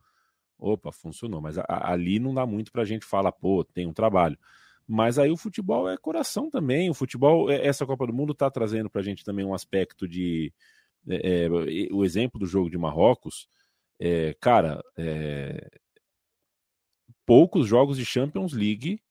Opa, 0.60 0.92
funcionou. 0.92 1.40
Mas 1.42 1.58
a, 1.58 1.66
ali 1.70 2.20
não 2.20 2.34
dá 2.34 2.46
muito 2.46 2.74
para 2.74 2.82
a 2.82 2.86
gente 2.86 3.06
falar, 3.06 3.32
pô, 3.32 3.64
tem 3.64 3.88
um 3.88 3.94
trabalho. 3.94 4.38
Mas 4.86 5.18
aí 5.18 5.32
o 5.32 5.38
futebol 5.38 5.90
é 5.90 5.96
coração 5.98 6.50
também. 6.50 6.90
O 6.90 6.94
futebol, 6.94 7.50
é, 7.50 7.66
essa 7.66 7.86
Copa 7.86 8.06
do 8.06 8.14
Mundo 8.14 8.34
está 8.34 8.52
trazendo 8.52 8.90
para 8.90 9.00
a 9.00 9.04
gente 9.04 9.24
também 9.24 9.46
um 9.46 9.54
aspecto 9.54 10.06
de, 10.06 10.54
é, 11.08 11.46
é, 11.46 11.50
o 11.92 12.04
exemplo 12.04 12.40
do 12.40 12.46
jogo 12.46 12.70
de 12.70 12.78
Marrocos, 12.78 13.48
é, 14.00 14.34
cara, 14.40 14.82
é, 14.98 15.70
poucos 17.26 17.68
jogos 17.68 17.98
de 17.98 18.06
Champions 18.06 18.54
League 18.54 19.02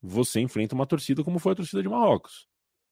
você 0.00 0.40
enfrenta 0.40 0.74
uma 0.74 0.86
torcida 0.86 1.24
como 1.24 1.38
foi 1.38 1.52
a 1.52 1.56
torcida 1.56 1.82
de 1.82 1.88
Marrocos. 1.88 2.46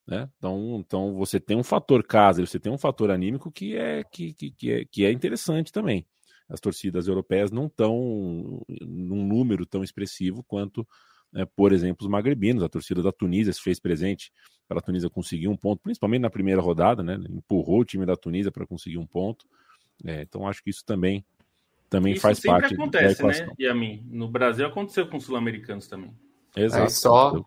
Né? 0.06 0.28
Então, 0.38 0.76
então 0.80 1.14
você 1.14 1.38
tem 1.38 1.56
um 1.56 1.62
fator 1.62 2.04
casa, 2.04 2.44
você 2.44 2.58
tem 2.58 2.72
um 2.72 2.78
fator 2.78 3.10
anímico 3.10 3.52
que 3.52 3.76
é, 3.76 4.02
que, 4.02 4.34
que, 4.34 4.50
que, 4.50 4.72
é, 4.72 4.84
que 4.84 5.04
é 5.04 5.12
interessante 5.12 5.70
também. 5.70 6.06
As 6.48 6.60
torcidas 6.60 7.06
europeias 7.06 7.50
não 7.50 7.66
estão 7.66 8.62
num 8.80 9.26
número 9.26 9.64
tão 9.64 9.84
expressivo 9.84 10.42
quanto, 10.42 10.86
é, 11.34 11.44
por 11.44 11.72
exemplo, 11.72 12.04
os 12.04 12.10
magrebinos. 12.10 12.62
A 12.62 12.68
torcida 12.68 13.02
da 13.02 13.12
Tunísia 13.12 13.52
se 13.52 13.60
fez 13.60 13.78
presente 13.80 14.32
para 14.68 14.78
a 14.78 14.82
Tunísia 14.82 15.10
conseguir 15.10 15.48
um 15.48 15.56
ponto, 15.56 15.80
principalmente 15.82 16.22
na 16.22 16.30
primeira 16.30 16.60
rodada, 16.60 17.02
né? 17.02 17.18
Empurrou 17.28 17.80
o 17.80 17.84
time 17.84 18.06
da 18.06 18.16
Tunísia 18.16 18.50
para 18.50 18.66
conseguir 18.66 18.98
um 18.98 19.06
ponto. 19.06 19.46
É, 20.04 20.22
então 20.22 20.46
acho 20.46 20.62
que 20.62 20.70
isso 20.70 20.84
também 20.84 21.24
também 21.88 22.14
isso 22.14 22.22
faz 22.22 22.40
parte. 22.40 22.72
Isso 22.72 22.74
acontece, 22.74 23.22
né? 23.22 23.48
E 23.58 23.66
a 23.66 23.74
mim, 23.74 24.02
no 24.10 24.26
Brasil 24.26 24.66
aconteceu 24.66 25.06
com 25.06 25.18
os 25.18 25.24
sul-americanos 25.24 25.86
também. 25.86 26.12
Exato. 26.56 26.84
Aí 26.84 26.90
só 26.90 27.46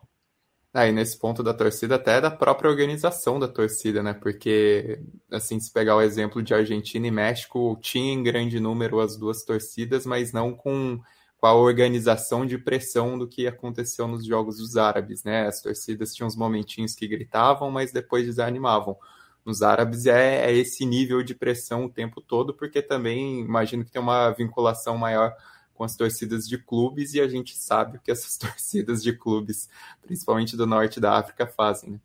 aí 0.72 0.92
nesse 0.92 1.18
ponto 1.18 1.42
da 1.42 1.54
torcida 1.54 1.96
até 1.96 2.20
da 2.20 2.30
própria 2.30 2.70
organização 2.70 3.40
da 3.40 3.48
torcida, 3.48 4.04
né? 4.04 4.14
Porque 4.14 5.00
assim, 5.32 5.60
se 5.60 5.72
pegar 5.72 5.96
o 5.96 6.02
exemplo 6.02 6.44
de 6.44 6.54
Argentina 6.54 7.08
e 7.08 7.12
México, 7.12 7.78
tinha 7.82 8.14
em 8.14 8.22
grande 8.22 8.60
número 8.60 9.00
as 9.00 9.18
duas 9.18 9.44
torcidas, 9.44 10.06
mas 10.06 10.32
não 10.32 10.54
com 10.54 11.00
com 11.46 11.50
a 11.50 11.54
organização 11.54 12.44
de 12.44 12.58
pressão 12.58 13.20
do 13.20 13.28
que 13.28 13.46
aconteceu 13.46 14.08
nos 14.08 14.26
jogos 14.26 14.58
dos 14.58 14.78
árabes, 14.78 15.24
né? 15.24 15.46
As 15.46 15.62
torcidas 15.62 16.12
tinham 16.12 16.26
uns 16.26 16.36
momentinhos 16.36 16.96
que 16.96 17.08
gritavam, 17.08 17.70
mas 17.70 17.92
depois 17.92 18.26
desanimavam. 18.26 18.98
Nos 19.46 19.62
árabes 19.62 20.08
é, 20.08 20.50
é 20.50 20.52
esse 20.52 20.84
nível 20.88 21.22
de 21.22 21.36
pressão 21.36 21.86
o 21.86 21.90
tempo 21.90 22.20
todo, 22.20 22.52
porque 22.52 22.82
também 22.82 23.42
imagino 23.42 23.86
que 23.86 23.92
tem 23.92 24.02
uma 24.02 24.32
vinculação 24.32 24.98
maior 24.98 25.36
com 25.76 25.84
as 25.84 25.96
torcidas 25.96 26.48
de 26.48 26.58
clubes 26.58 27.14
e 27.14 27.22
a 27.22 27.28
gente 27.28 27.56
sabe 27.56 27.98
o 27.98 28.02
que 28.02 28.10
essas 28.10 28.38
torcidas 28.42 29.04
de 29.04 29.14
clubes, 29.14 29.70
principalmente 30.02 30.58
do 30.58 30.66
norte 30.66 31.00
da 31.00 31.16
África, 31.16 31.46
fazem. 31.46 31.92
Né? 31.92 32.00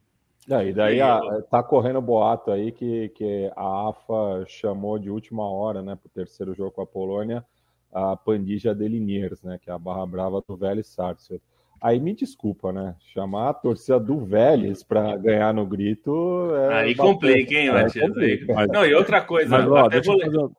É, 0.50 0.68
e 0.68 0.74
daí 0.74 1.00
a, 1.00 1.18
tá 1.50 1.62
correndo 1.62 2.02
boato 2.02 2.50
aí 2.50 2.72
que, 2.72 3.08
que 3.10 3.50
a 3.56 3.88
AFA 3.88 4.44
chamou 4.46 4.98
de 4.98 5.08
última 5.08 5.48
hora, 5.48 5.80
né, 5.80 5.96
para 5.96 6.08
o 6.08 6.10
terceiro 6.10 6.52
jogo 6.52 6.72
com 6.72 6.82
a 6.82 6.86
Polônia, 6.86 7.42
a 7.92 8.16
Pandija 8.16 8.74
de 8.74 8.86
Liniers, 8.86 9.42
né, 9.42 9.58
que 9.62 9.70
é 9.70 9.72
a 9.72 9.78
barra 9.78 10.06
brava 10.06 10.42
do 10.46 10.56
Vélez 10.56 10.86
Sarsfield. 10.86 11.42
Aí 11.80 11.98
me 11.98 12.14
desculpa, 12.14 12.70
né? 12.70 12.94
Chamar 13.14 13.48
a 13.48 13.54
torcida 13.54 13.98
do 13.98 14.18
Vélez 14.18 14.82
para 14.82 15.16
ganhar 15.16 15.54
no 15.54 15.64
grito. 15.64 16.50
É 16.68 16.74
aí 16.74 16.94
complica, 16.94 17.54
hein, 17.54 17.72
Matias? 17.72 18.12
É, 18.18 18.66
Não, 18.66 18.84
e 18.84 18.92
outra 18.92 19.22
coisa, 19.22 19.48
mas, 19.48 19.66
ó, 19.66 19.88
deixa 19.88 20.12
vou... 20.12 20.20
fazer, 20.20 20.50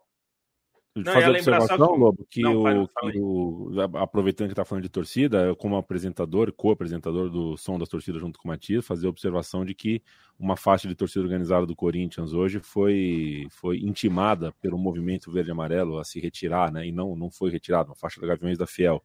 não, 0.95 1.13
fazer 1.13 1.29
observação, 1.29 1.77
que... 1.77 1.99
Lobo, 1.99 2.27
que, 2.29 2.41
não, 2.41 2.83
o, 2.83 2.87
que 2.87 3.19
o, 3.19 3.71
aproveitando 3.95 4.47
que 4.47 4.51
está 4.51 4.65
falando 4.65 4.83
de 4.83 4.89
torcida, 4.89 5.45
eu, 5.45 5.55
como 5.55 5.77
apresentador 5.77 6.51
co-apresentador 6.51 7.29
do 7.29 7.55
Som 7.55 7.79
das 7.79 7.87
Torcidas 7.87 8.19
junto 8.19 8.37
com 8.37 8.47
o 8.47 8.51
Matias, 8.51 8.85
fazer 8.85 9.07
a 9.07 9.09
observação 9.09 9.63
de 9.63 9.73
que 9.73 10.03
uma 10.37 10.57
faixa 10.57 10.89
de 10.89 10.95
torcida 10.95 11.23
organizada 11.23 11.65
do 11.65 11.75
Corinthians 11.75 12.33
hoje 12.33 12.59
foi, 12.59 13.47
foi 13.49 13.77
intimada 13.77 14.51
pelo 14.61 14.77
movimento 14.77 15.31
verde 15.31 15.51
amarelo 15.51 15.97
a 15.97 16.03
se 16.03 16.19
retirar, 16.19 16.71
né? 16.71 16.85
E 16.85 16.91
não, 16.91 17.15
não 17.15 17.31
foi 17.31 17.51
retirada, 17.51 17.89
uma 17.89 17.95
faixa 17.95 18.19
da 18.19 18.27
Gaviões 18.27 18.57
da 18.57 18.67
Fiel. 18.67 19.01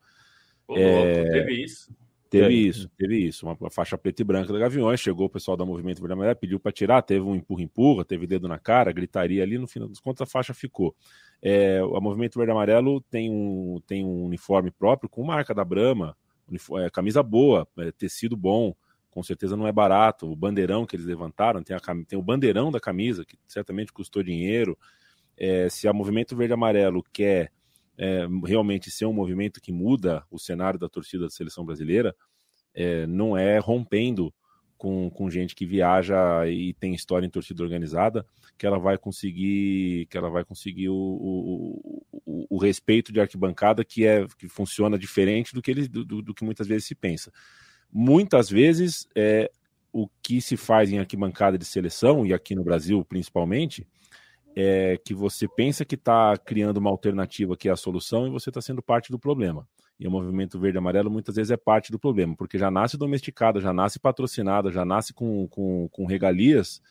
Pô, 0.67 0.77
é... 0.77 1.31
teve 1.31 1.65
isso. 1.65 1.95
Teve 2.29 2.47
é. 2.47 2.51
isso, 2.53 2.91
teve 2.97 3.17
isso. 3.17 3.47
Uma, 3.47 3.57
uma, 3.59 3.71
faixa 3.71 3.97
preta 3.97 4.23
e 4.23 4.25
branca 4.25 4.53
da 4.53 4.59
Gaviões. 4.59 5.01
Chegou 5.01 5.27
o 5.27 5.31
pessoal 5.31 5.57
da 5.57 5.65
Movimento 5.65 6.01
Verde 6.01 6.15
Amarelo, 6.15 6.37
pediu 6.37 6.59
para 6.59 6.73
tirar, 6.73 7.01
teve 7.03 7.25
um 7.25 7.37
empurra-empurra, 7.37 8.05
teve 8.05 8.27
dedo 8.27 8.49
na 8.49 8.59
cara, 8.59 8.93
gritaria 8.93 9.43
ali. 9.43 9.57
No 9.59 9.67
final 9.67 9.89
dos 9.89 10.01
contos, 10.01 10.23
a 10.23 10.27
faixa 10.27 10.53
ficou. 10.53 10.95
É, 11.43 11.79
a 11.79 12.01
Movimento 12.01 12.39
Verde 12.39 12.53
Amarelo 12.53 13.01
tem 13.03 13.31
um, 13.31 13.81
tem 13.87 14.05
um 14.05 14.25
uniforme 14.25 14.71
próprio 14.71 15.09
com 15.09 15.25
marca 15.25 15.55
da 15.55 15.65
Brahma, 15.65 16.17
é, 16.79 16.91
camisa 16.91 17.23
boa, 17.23 17.67
é, 17.79 17.93
tecido 17.93 18.37
bom, 18.37 18.75
com 19.11 19.23
certeza 19.23 19.57
não 19.57 19.67
é 19.67 19.73
barato. 19.73 20.31
O 20.31 20.37
bandeirão 20.37 20.87
que 20.87 20.97
eles 20.97 21.07
levantaram, 21.07 21.63
tem, 21.63 21.77
a, 21.77 21.81
tem 22.07 22.19
o 22.19 22.23
bandeirão 22.23 22.71
da 22.71 22.81
camisa, 22.81 23.25
que 23.25 23.39
certamente 23.47 23.93
custou 23.93 24.23
dinheiro. 24.23 24.79
é, 25.37 25.69
se 25.69 25.87
a 25.87 25.93
Movimento 25.93 26.37
Verde 26.37 26.55
Amarelo 26.55 27.03
quer 27.13 27.53
é, 27.99 28.27
realmente 28.45 28.91
ser 28.91 29.07
um 29.07 29.13
movimento 29.13 29.61
que 29.61 29.73
muda 29.73 30.25
o 30.31 30.39
cenário 30.39 30.79
da 30.79 30.89
torcida 30.89 31.25
da 31.25 31.31
seleção 31.31 31.65
brasileira, 31.65 32.15
é, 32.75 33.07
não 33.07 33.37
é 33.37 33.59
rompendo 33.59 34.33
com, 34.77 35.11
com 35.11 35.31
gente 35.31 35.55
que 35.55 35.67
viaja 35.67 36.47
e 36.49 36.75
tem 36.75 36.95
história 36.95 37.27
em 37.27 37.31
torcida 37.31 37.63
organizada 37.63 38.27
que 38.59 38.67
ela 38.67 38.79
vai 38.79 38.97
conseguir 38.97 40.07
que 40.07 40.17
ela 40.17 40.31
vai 40.31 40.45
conseguir 40.45 40.89
o, 40.89 40.95
o, 40.95 42.47
o, 42.51 42.59
respeito 42.59 43.13
de 43.13 43.21
arquibancada 43.21 43.85
que 43.85 44.07
é 44.07 44.27
que 44.39 44.49
funciona 44.49 44.99
diferente 44.99 45.55
do 45.55 45.61
que 45.61 45.71
ele 45.71 45.89
do, 45.89 46.23
do 46.23 46.35
que 46.35 46.45
muitas 46.45 46.67
vezes 46.67 46.87
se 46.87 46.95
pensa. 46.95 47.33
Muitas 47.93 48.49
vezes 48.49 49.07
é, 49.15 49.51
o 49.93 50.09
que 50.23 50.41
se 50.41 50.57
faz 50.57 50.91
em 50.91 50.99
arquibancada 50.99 51.57
de 51.57 51.65
seleção, 51.65 52.27
e 52.27 52.33
aqui 52.33 52.55
no 52.55 52.65
Brasil 52.65 53.05
principalmente, 53.05 53.87
é 54.55 54.99
que 55.05 55.15
você 55.15 55.47
pensa 55.47 55.85
que 55.85 55.95
está 55.95 56.37
criando 56.39 56.79
uma 56.79 56.91
alternativa 56.91 57.57
que 57.57 57.69
é 57.69 57.73
a 57.73 57.77
solução 57.77 58.27
e 58.27 58.31
você 58.31 58.51
está 58.51 58.61
sendo 58.61 58.83
parte 58.83 59.11
do 59.11 59.19
problema. 59.19 59.69
E 59.99 60.07
o 60.07 60.11
movimento 60.11 60.59
verde 60.59 60.77
e 60.77 60.81
amarelo 60.81 61.11
muitas 61.11 61.37
vezes 61.37 61.51
é 61.51 61.57
parte 61.57 61.91
do 61.91 61.99
problema, 61.99 62.37
porque 62.37 62.59
já 62.59 62.71
nasce 62.71 62.99
domesticada, 62.99 63.61
já 63.61 63.73
nasce 63.73 63.99
patrocinada, 63.99 64.71
já 64.71 64.85
nasce 64.85 65.15
com, 65.15 65.49
com, 65.49 65.89
com 65.91 66.05
regalias 66.05 66.83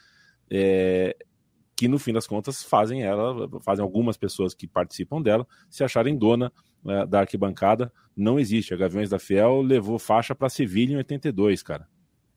é, 0.49 1.15
que 1.75 1.87
no 1.87 1.99
fim 1.99 2.13
das 2.13 2.25
contas 2.25 2.63
fazem 2.63 3.03
ela, 3.03 3.49
fazem 3.61 3.83
algumas 3.83 4.17
pessoas 4.17 4.53
que 4.53 4.67
participam 4.67 5.21
dela 5.21 5.45
se 5.69 5.83
acharem 5.83 6.17
dona 6.17 6.51
é, 6.87 7.05
da 7.05 7.19
arquibancada. 7.19 7.91
Não 8.15 8.39
existe. 8.39 8.73
A 8.73 8.77
Gaviões 8.77 9.09
da 9.09 9.19
Fiel 9.19 9.61
levou 9.61 9.99
faixa 9.99 10.33
para 10.33 10.49
Sevilha 10.49 10.93
em 10.93 10.97
82, 10.97 11.61
cara. 11.61 11.87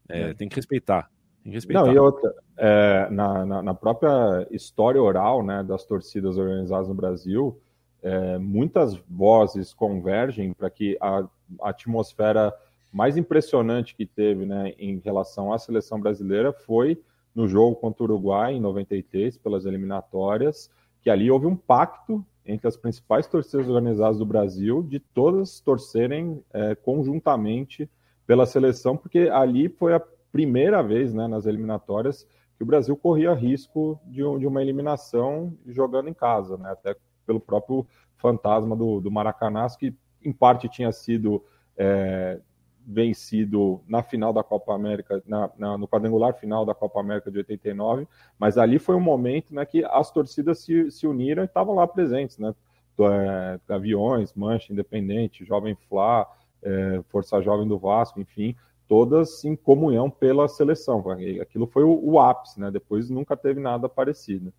É, 0.09 0.31
é. 0.31 0.35
Tem 0.35 0.49
que 0.49 0.57
respeitar. 0.57 1.11
Tem 1.43 1.53
que 1.53 1.57
respeitar. 1.57 1.85
Não, 1.85 1.93
e 1.93 1.99
outra, 1.99 2.35
é, 2.57 3.09
na, 3.11 3.47
na, 3.47 3.63
na, 3.63 3.75
própria 3.75 4.47
história 4.51 5.01
oral 5.01 5.45
né, 5.45 5.63
das 5.63 5.85
torcidas 5.85 6.37
organizadas 6.37 6.89
no 6.89 6.95
Brasil, 6.95 7.61
é, 8.03 8.39
muitas 8.39 8.97
vozes 9.09 9.73
convergem 9.73 10.53
para 10.53 10.71
que 10.71 10.97
a, 11.01 11.25
atmosfera 11.63 12.55
mais 12.93 13.17
impressionante 13.17 13.95
que 13.95 14.07
teve 14.07 14.47
né, 14.47 14.75
em 14.79 14.99
relação 14.99 15.53
à 15.53 15.59
seleção 15.59 16.01
brasileira 16.01 16.53
foi 16.53 17.01
no 17.35 17.47
jogo 17.47 17.77
contra 17.77 18.03
o 18.03 18.07
Uruguai, 18.07 18.55
em 18.55 18.61
93, 18.61 19.37
pelas 19.39 19.65
eliminatórias, 19.65 20.71
que 21.01 21.11
ali 21.11 21.31
houve 21.31 21.47
um 21.47 21.57
pacto 21.57 22.25
entre 22.45 22.67
as 22.67 22.77
principais 22.77 23.27
torcidas 23.27 23.69
organizadas 23.69 24.19
do 24.19 24.27
Brasil 24.27 24.83
de 24.83 24.99
todas 24.99 25.61
torcerem 25.61 26.43
é, 26.53 26.75
conjuntamente 26.75 27.89
pela 28.27 28.47
seleção, 28.47 28.97
porque 28.97 29.29
ali 29.33 29.69
foi 29.69 29.95
a 29.95 30.03
primeira 30.33 30.83
vez 30.83 31.15
né, 31.15 31.27
nas 31.27 31.47
eliminatórias 31.47 32.27
que 32.57 32.63
o 32.63 32.67
Brasil 32.67 32.97
corria 32.97 33.33
risco 33.35 34.01
de, 34.05 34.17
de 34.17 34.47
uma 34.47 34.61
eliminação 34.61 35.57
jogando 35.67 36.09
em 36.09 36.15
casa, 36.15 36.57
né, 36.57 36.71
até 36.71 36.97
pelo 37.29 37.39
próprio 37.39 37.87
fantasma 38.17 38.75
do, 38.75 39.01
do 39.01 39.11
Maracanã, 39.11 39.67
que 39.79 39.95
em 40.25 40.33
parte 40.33 40.67
tinha 40.69 40.91
sido 40.91 41.45
é, 41.77 42.41
vencido 42.87 43.83
na 43.87 44.03
final 44.03 44.33
da 44.33 44.43
Copa 44.43 44.75
América, 44.75 45.23
na, 45.27 45.51
na, 45.59 45.77
no 45.77 45.87
quadrangular 45.87 46.33
final 46.33 46.65
da 46.65 46.75
Copa 46.75 46.99
América 46.99 47.31
de 47.31 47.37
89, 47.37 48.09
mas 48.39 48.57
ali 48.57 48.79
foi 48.79 48.97
um 48.97 49.01
momento 49.01 49.55
né, 49.55 49.67
que 49.67 49.85
as 49.85 50.11
torcidas 50.11 50.61
se, 50.61 50.91
se 50.91 51.07
uniram 51.07 51.43
e 51.43 51.47
estavam 51.47 51.75
lá 51.75 51.87
presentes, 51.87 52.39
né? 52.39 52.55
É, 53.01 53.61
Gaviões, 53.69 54.35
Mancha, 54.35 54.73
Independente, 54.73 55.45
Jovem 55.45 55.77
Flá, 55.89 56.27
é, 56.61 57.01
Força 57.11 57.41
Jovem 57.41 57.69
do 57.69 57.79
Vasco, 57.79 58.21
enfim, 58.21 58.57
todas 58.89 59.45
em 59.45 59.55
comunhão 59.55 60.11
pela 60.11 60.49
seleção. 60.49 61.05
Aquilo 61.41 61.69
foi 61.69 61.85
o, 61.85 62.01
o, 62.03 62.19
ápice, 62.19 62.59
né? 62.59 62.73
Depois 62.73 63.09
nunca 63.09 63.37
teve 63.37 63.61
nada 63.61 63.89
parecido. 63.89 64.53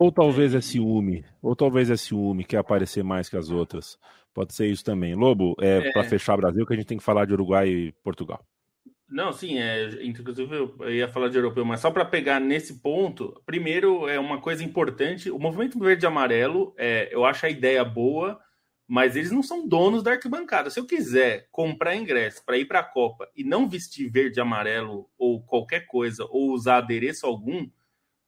Ou 0.00 0.10
talvez 0.10 0.54
é 0.54 0.62
ciúme, 0.62 1.26
ou 1.42 1.54
talvez 1.54 1.90
é 1.90 1.96
ciúme, 1.96 2.42
quer 2.42 2.56
aparecer 2.56 3.04
mais 3.04 3.28
que 3.28 3.36
as 3.36 3.50
outras. 3.50 3.98
Pode 4.32 4.54
ser 4.54 4.66
isso 4.66 4.82
também. 4.82 5.14
Lobo, 5.14 5.54
é, 5.60 5.88
é... 5.88 5.92
para 5.92 6.04
fechar 6.04 6.38
Brasil, 6.38 6.64
que 6.64 6.72
a 6.72 6.76
gente 6.76 6.86
tem 6.86 6.96
que 6.96 7.04
falar 7.04 7.26
de 7.26 7.34
Uruguai 7.34 7.68
e 7.68 7.92
Portugal. 8.02 8.42
Não, 9.06 9.30
sim, 9.30 9.58
é, 9.58 10.02
inclusive 10.02 10.72
eu 10.80 10.90
ia 10.90 11.06
falar 11.06 11.28
de 11.28 11.36
europeu, 11.36 11.66
mas 11.66 11.80
só 11.80 11.90
para 11.90 12.06
pegar 12.06 12.40
nesse 12.40 12.80
ponto, 12.80 13.42
primeiro 13.44 14.08
é 14.08 14.18
uma 14.18 14.40
coisa 14.40 14.64
importante, 14.64 15.30
o 15.30 15.38
movimento 15.38 15.78
verde 15.78 16.06
e 16.06 16.08
amarelo, 16.08 16.72
é, 16.78 17.14
eu 17.14 17.26
acho 17.26 17.44
a 17.44 17.50
ideia 17.50 17.84
boa, 17.84 18.40
mas 18.88 19.16
eles 19.16 19.30
não 19.30 19.42
são 19.42 19.68
donos 19.68 20.02
da 20.02 20.12
arquibancada. 20.12 20.70
Se 20.70 20.80
eu 20.80 20.86
quiser 20.86 21.46
comprar 21.52 21.94
ingresso 21.94 22.42
para 22.46 22.56
ir 22.56 22.64
para 22.64 22.78
a 22.78 22.84
Copa 22.84 23.28
e 23.36 23.44
não 23.44 23.68
vestir 23.68 24.08
verde 24.08 24.38
e 24.38 24.40
amarelo 24.40 25.10
ou 25.18 25.42
qualquer 25.42 25.86
coisa, 25.86 26.24
ou 26.30 26.52
usar 26.52 26.78
adereço 26.78 27.26
algum, 27.26 27.68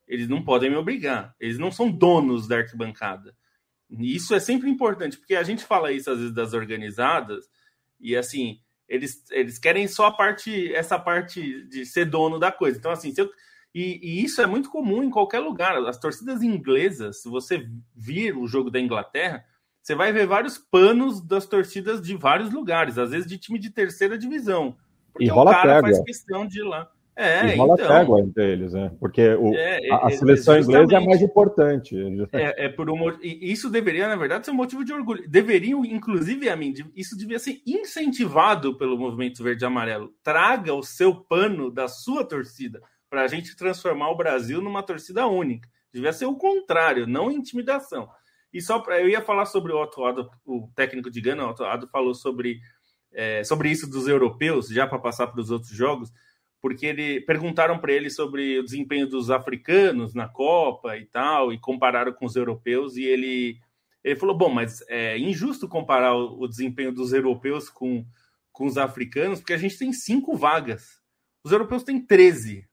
eles 0.07 0.29
não 0.29 0.43
podem 0.43 0.71
me 0.71 0.77
obrigar. 0.77 1.35
Eles 1.41 1.59
não 1.59 1.71
são 1.71 1.91
donos 1.91 2.47
da 2.47 2.59
arquibancada. 2.59 3.35
E 3.91 4.15
isso 4.15 4.35
é 4.35 4.41
sempre 4.41 4.71
importante, 4.71 5.19
porque 5.19 5.35
a 5.35 5.43
gente 5.43 5.65
fala 5.65 5.93
isso 5.93 6.11
às 6.11 6.19
vezes 6.19 6.35
das 6.35 6.55
organizadas, 6.55 7.47
e 8.01 8.17
assim, 8.17 8.59
eles, 8.89 9.25
eles 9.31 9.59
querem 9.59 9.87
só 9.87 10.07
a 10.07 10.13
parte, 10.13 10.75
essa 10.75 10.99
parte 10.99 11.67
de 11.69 11.87
ser 11.87 12.07
dono 12.07 12.39
da 12.39 12.51
coisa. 12.51 12.79
Então, 12.79 12.91
assim, 12.91 13.13
eu, 13.17 13.31
e, 13.75 14.01
e, 14.03 14.25
isso 14.25 14.43
é 14.43 14.47
muito 14.47 14.71
comum 14.71 15.03
em 15.03 15.11
qualquer 15.11 15.39
lugar. 15.39 15.77
As 15.87 15.99
torcidas 15.99 16.43
inglesas, 16.43 17.23
se 17.23 17.29
você 17.29 17.67
vir 17.95 18.37
o 18.37 18.47
jogo 18.47 18.71
da 18.71 18.81
Inglaterra, 18.81 19.45
você 19.83 19.95
vai 19.95 20.13
ver 20.13 20.27
vários 20.27 20.59
panos 20.59 21.21
das 21.21 21.47
torcidas 21.47 22.03
de 22.03 22.15
vários 22.17 22.53
lugares, 22.53 22.99
às 22.99 23.11
vezes 23.11 23.27
de 23.27 23.39
time 23.39 23.59
de 23.59 23.71
terceira 23.71 24.19
divisão. 24.19 24.77
Porque 25.13 25.25
e 25.25 25.29
rola 25.29 25.51
o 25.51 25.55
cara 25.55 25.81
faz 25.81 26.01
questão 26.03 26.47
de 26.47 26.61
ir 26.61 26.65
lá. 26.65 26.91
É, 27.15 27.55
e 27.55 27.57
rola 27.57 27.75
então, 27.79 28.19
entre 28.19 28.53
eles, 28.53 28.73
né? 28.73 28.91
Porque 28.99 29.35
o, 29.35 29.55
é, 29.55 29.91
a, 29.91 30.07
a, 30.07 30.11
é, 30.11 30.11
seleção 30.13 30.59
inglesa 30.59 30.97
é 30.97 31.01
mais 31.01 31.21
importante. 31.21 31.95
É, 32.33 32.67
é 32.67 32.69
por 32.71 32.89
um, 32.89 33.19
isso 33.23 33.69
deveria, 33.69 34.09
na 34.09 34.17
verdade, 34.17 34.47
ser 34.47 34.51
um 34.51 34.55
motivo 34.55 34.83
de 34.83 34.95
orgulho. 34.95 35.29
Deveriam, 35.29 35.85
inclusive, 35.85 36.49
a 36.49 36.57
mim, 36.57 36.73
isso 36.97 37.17
devia 37.17 37.39
ser 37.39 37.61
incentivado 37.67 38.79
pelo 38.79 38.99
movimento 38.99 39.43
verde 39.43 39.63
e 39.63 39.67
amarelo. 39.67 40.15
Traga 40.23 40.73
o 40.73 40.83
seu 40.83 41.15
pano 41.15 41.71
da 41.71 41.87
sua 41.87 42.25
torcida 42.25 42.81
para 43.11 43.25
a 43.25 43.29
gente 43.29 43.55
transformar 43.55 44.11
o 44.11 44.17
Brasil 44.17 44.63
numa 44.63 44.83
torcida 44.83 45.27
única. 45.27 45.69
Devia 45.93 46.15
ser 46.15 46.25
o 46.25 46.35
contrário, 46.35 47.07
não 47.07 47.31
intimidação. 47.31 48.09
E 48.51 48.61
só 48.63 48.79
para 48.79 49.01
eu 49.03 49.09
ia 49.09 49.21
falar 49.21 49.45
sobre 49.45 49.71
o 49.71 49.83
Otto 49.83 50.03
Addo, 50.05 50.31
o 50.47 50.71
técnico 50.75 51.11
de 51.11 51.21
Gana, 51.21 51.45
o 51.45 51.51
Otto 51.51 51.63
Addo 51.63 51.87
falou 51.89 52.15
sobre, 52.15 52.59
é, 53.13 53.45
sobre 53.45 53.71
isso 53.71 53.89
dos 53.89 54.09
europeus, 54.09 54.69
já 54.69 54.87
para 54.87 54.99
passar 54.99 55.27
para 55.27 55.43
os 55.43 55.51
outros 55.51 55.73
jogos, 55.73 56.11
porque 56.63 56.87
ele 56.87 57.21
perguntaram 57.23 57.77
para 57.77 57.93
ele 57.93 58.09
sobre 58.09 58.61
o 58.61 58.63
desempenho 58.63 59.09
dos 59.09 59.33
africanos 59.33 60.15
na 60.15 60.29
Copa 60.29 60.97
e 60.97 61.05
tal, 61.05 61.53
e 61.53 61.59
compararam 61.59 62.13
com 62.13 62.25
os 62.25 62.37
europeus, 62.37 62.97
e 62.97 63.03
ele, 63.03 63.59
ele 64.05 64.17
falou: 64.19 64.39
bom, 64.39 64.49
mas 64.49 64.81
é 64.89 65.19
injusto 65.19 65.69
comparar 65.69 66.15
o, 66.15 66.41
o 66.41 66.49
desempenho 66.49 66.93
dos 66.93 67.13
europeus 67.13 67.69
com, 67.69 68.07
com 68.53 68.65
os 68.65 68.79
africanos, 68.79 69.41
porque 69.41 69.53
a 69.53 69.59
gente 69.59 69.77
tem 69.77 69.93
cinco 69.93 70.37
vagas, 70.37 71.03
os 71.45 71.51
europeus 71.51 71.83
têm 71.83 72.01
13. 72.01 72.65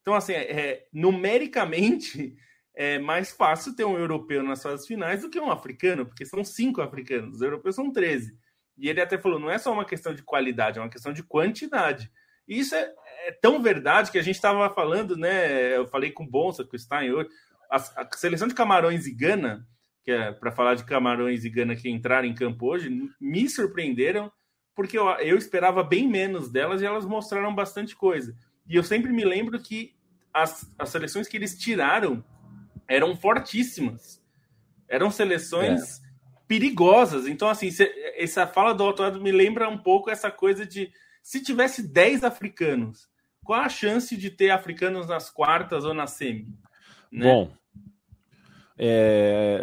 Então, 0.00 0.14
assim, 0.14 0.32
é, 0.32 0.50
é 0.50 0.88
numericamente 0.92 2.34
é 2.74 2.98
mais 2.98 3.30
fácil 3.30 3.76
ter 3.76 3.84
um 3.84 3.98
europeu 3.98 4.42
nas 4.42 4.62
fases 4.62 4.84
finais 4.84 5.20
do 5.20 5.30
que 5.30 5.38
um 5.38 5.50
africano, 5.52 6.06
porque 6.06 6.24
são 6.24 6.42
cinco 6.42 6.80
africanos, 6.80 7.36
os 7.36 7.42
europeus 7.42 7.76
são 7.76 7.92
13. 7.92 8.36
E 8.78 8.88
ele 8.88 9.00
até 9.00 9.16
falou: 9.16 9.38
não 9.38 9.48
é 9.48 9.58
só 9.58 9.72
uma 9.72 9.84
questão 9.84 10.12
de 10.12 10.24
qualidade, 10.24 10.78
é 10.78 10.82
uma 10.82 10.90
questão 10.90 11.12
de 11.12 11.22
quantidade. 11.22 12.10
E 12.46 12.58
isso 12.58 12.74
é, 12.74 12.92
é 13.26 13.32
tão 13.32 13.62
verdade 13.62 14.10
que 14.10 14.18
a 14.18 14.22
gente 14.22 14.36
estava 14.36 14.68
falando, 14.70 15.16
né? 15.16 15.76
Eu 15.76 15.86
falei 15.86 16.10
com 16.10 16.24
o 16.24 16.28
Bonsa, 16.28 16.64
com 16.64 16.76
o 16.76 16.78
Stein 16.78 17.12
hoje. 17.12 17.28
A, 17.70 17.76
a 17.76 18.08
seleção 18.16 18.48
de 18.48 18.54
Camarões 18.54 19.06
e 19.06 19.14
Gana, 19.14 19.66
que 20.04 20.10
é 20.10 20.32
para 20.32 20.52
falar 20.52 20.74
de 20.74 20.84
Camarões 20.84 21.44
e 21.44 21.50
Gana 21.50 21.76
que 21.76 21.88
entraram 21.88 22.26
em 22.26 22.34
campo 22.34 22.66
hoje, 22.66 22.90
me 23.20 23.48
surpreenderam, 23.48 24.30
porque 24.74 24.98
eu, 24.98 25.08
eu 25.20 25.36
esperava 25.36 25.82
bem 25.82 26.08
menos 26.08 26.50
delas 26.50 26.82
e 26.82 26.86
elas 26.86 27.06
mostraram 27.06 27.54
bastante 27.54 27.94
coisa. 27.94 28.34
E 28.66 28.76
eu 28.76 28.82
sempre 28.82 29.12
me 29.12 29.24
lembro 29.24 29.60
que 29.60 29.94
as, 30.32 30.70
as 30.78 30.88
seleções 30.88 31.28
que 31.28 31.36
eles 31.36 31.58
tiraram 31.58 32.24
eram 32.88 33.16
fortíssimas. 33.16 34.22
Eram 34.88 35.10
seleções 35.10 35.98
é. 35.98 36.02
perigosas. 36.46 37.26
Então, 37.26 37.48
assim, 37.48 37.68
essa 38.16 38.46
fala 38.46 38.74
do 38.74 38.84
Otto 38.84 39.20
me 39.20 39.32
lembra 39.32 39.68
um 39.68 39.78
pouco 39.78 40.10
essa 40.10 40.30
coisa 40.30 40.66
de 40.66 40.92
se 41.22 41.42
tivesse 41.42 41.86
10 41.86 42.24
africanos, 42.24 43.08
qual 43.44 43.60
a 43.60 43.68
chance 43.68 44.16
de 44.16 44.30
ter 44.30 44.50
africanos 44.50 45.06
nas 45.06 45.30
quartas 45.30 45.84
ou 45.84 45.94
na 45.94 46.06
semi? 46.06 46.48
Né? 47.10 47.24
Bom, 47.24 47.52
é, 48.78 49.62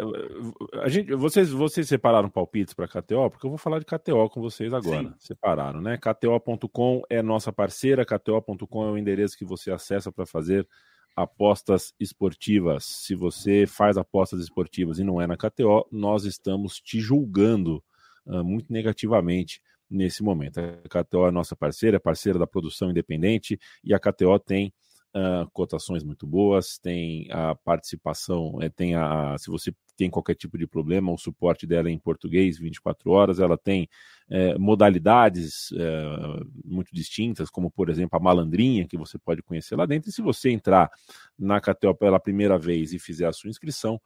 a 0.82 0.88
gente, 0.88 1.14
vocês, 1.14 1.50
vocês 1.50 1.86
separaram 1.86 2.30
palpites 2.30 2.72
para 2.72 2.88
KTO? 2.88 3.30
Porque 3.30 3.44
eu 3.44 3.50
vou 3.50 3.58
falar 3.58 3.78
de 3.78 3.84
KTO 3.84 4.30
com 4.30 4.40
vocês 4.40 4.72
agora. 4.72 5.08
Sim. 5.08 5.14
Separaram, 5.18 5.80
né? 5.80 5.98
KTO.com 5.98 7.02
é 7.10 7.20
nossa 7.20 7.52
parceira, 7.52 8.04
KTO.com 8.04 8.84
é 8.86 8.90
o 8.90 8.96
endereço 8.96 9.36
que 9.36 9.44
você 9.44 9.70
acessa 9.70 10.10
para 10.12 10.24
fazer 10.24 10.66
apostas 11.14 11.92
esportivas. 11.98 12.84
Se 12.84 13.14
você 13.14 13.66
faz 13.66 13.98
apostas 13.98 14.40
esportivas 14.40 14.98
e 14.98 15.04
não 15.04 15.20
é 15.20 15.26
na 15.26 15.36
KTO, 15.36 15.86
nós 15.90 16.24
estamos 16.24 16.80
te 16.80 17.00
julgando 17.00 17.82
uh, 18.24 18.44
muito 18.44 18.72
negativamente 18.72 19.60
nesse 19.90 20.22
momento. 20.22 20.58
A 20.60 21.02
KTO 21.04 21.26
é 21.26 21.30
nossa 21.30 21.56
parceira, 21.56 21.96
é 21.96 22.00
parceira 22.00 22.38
da 22.38 22.46
produção 22.46 22.90
independente 22.90 23.58
e 23.82 23.92
a 23.92 23.98
KTO 23.98 24.38
tem 24.38 24.72
uh, 25.14 25.50
cotações 25.52 26.04
muito 26.04 26.26
boas, 26.26 26.78
tem 26.78 27.26
a 27.30 27.54
participação, 27.54 28.58
é, 28.60 28.68
tem 28.68 28.94
a. 28.94 29.36
Se 29.38 29.50
você 29.50 29.74
tem 29.96 30.08
qualquer 30.08 30.34
tipo 30.34 30.56
de 30.56 30.66
problema, 30.66 31.12
o 31.12 31.18
suporte 31.18 31.66
dela 31.66 31.88
é 31.88 31.92
em 31.92 31.98
português 31.98 32.58
24 32.58 33.10
horas, 33.10 33.38
ela 33.38 33.58
tem 33.58 33.86
é, 34.30 34.56
modalidades 34.56 35.70
é, 35.72 36.44
muito 36.64 36.94
distintas, 36.94 37.50
como 37.50 37.70
por 37.70 37.90
exemplo 37.90 38.18
a 38.18 38.22
malandrinha, 38.22 38.86
que 38.86 38.96
você 38.96 39.18
pode 39.18 39.42
conhecer 39.42 39.76
lá 39.76 39.84
dentro. 39.84 40.08
E 40.08 40.12
se 40.12 40.22
você 40.22 40.50
entrar 40.50 40.90
na 41.38 41.60
KTO 41.60 41.94
pela 41.94 42.18
primeira 42.18 42.58
vez 42.58 42.94
e 42.94 42.98
fizer 42.98 43.26
a 43.26 43.32
sua 43.32 43.50
inscrição, 43.50 44.00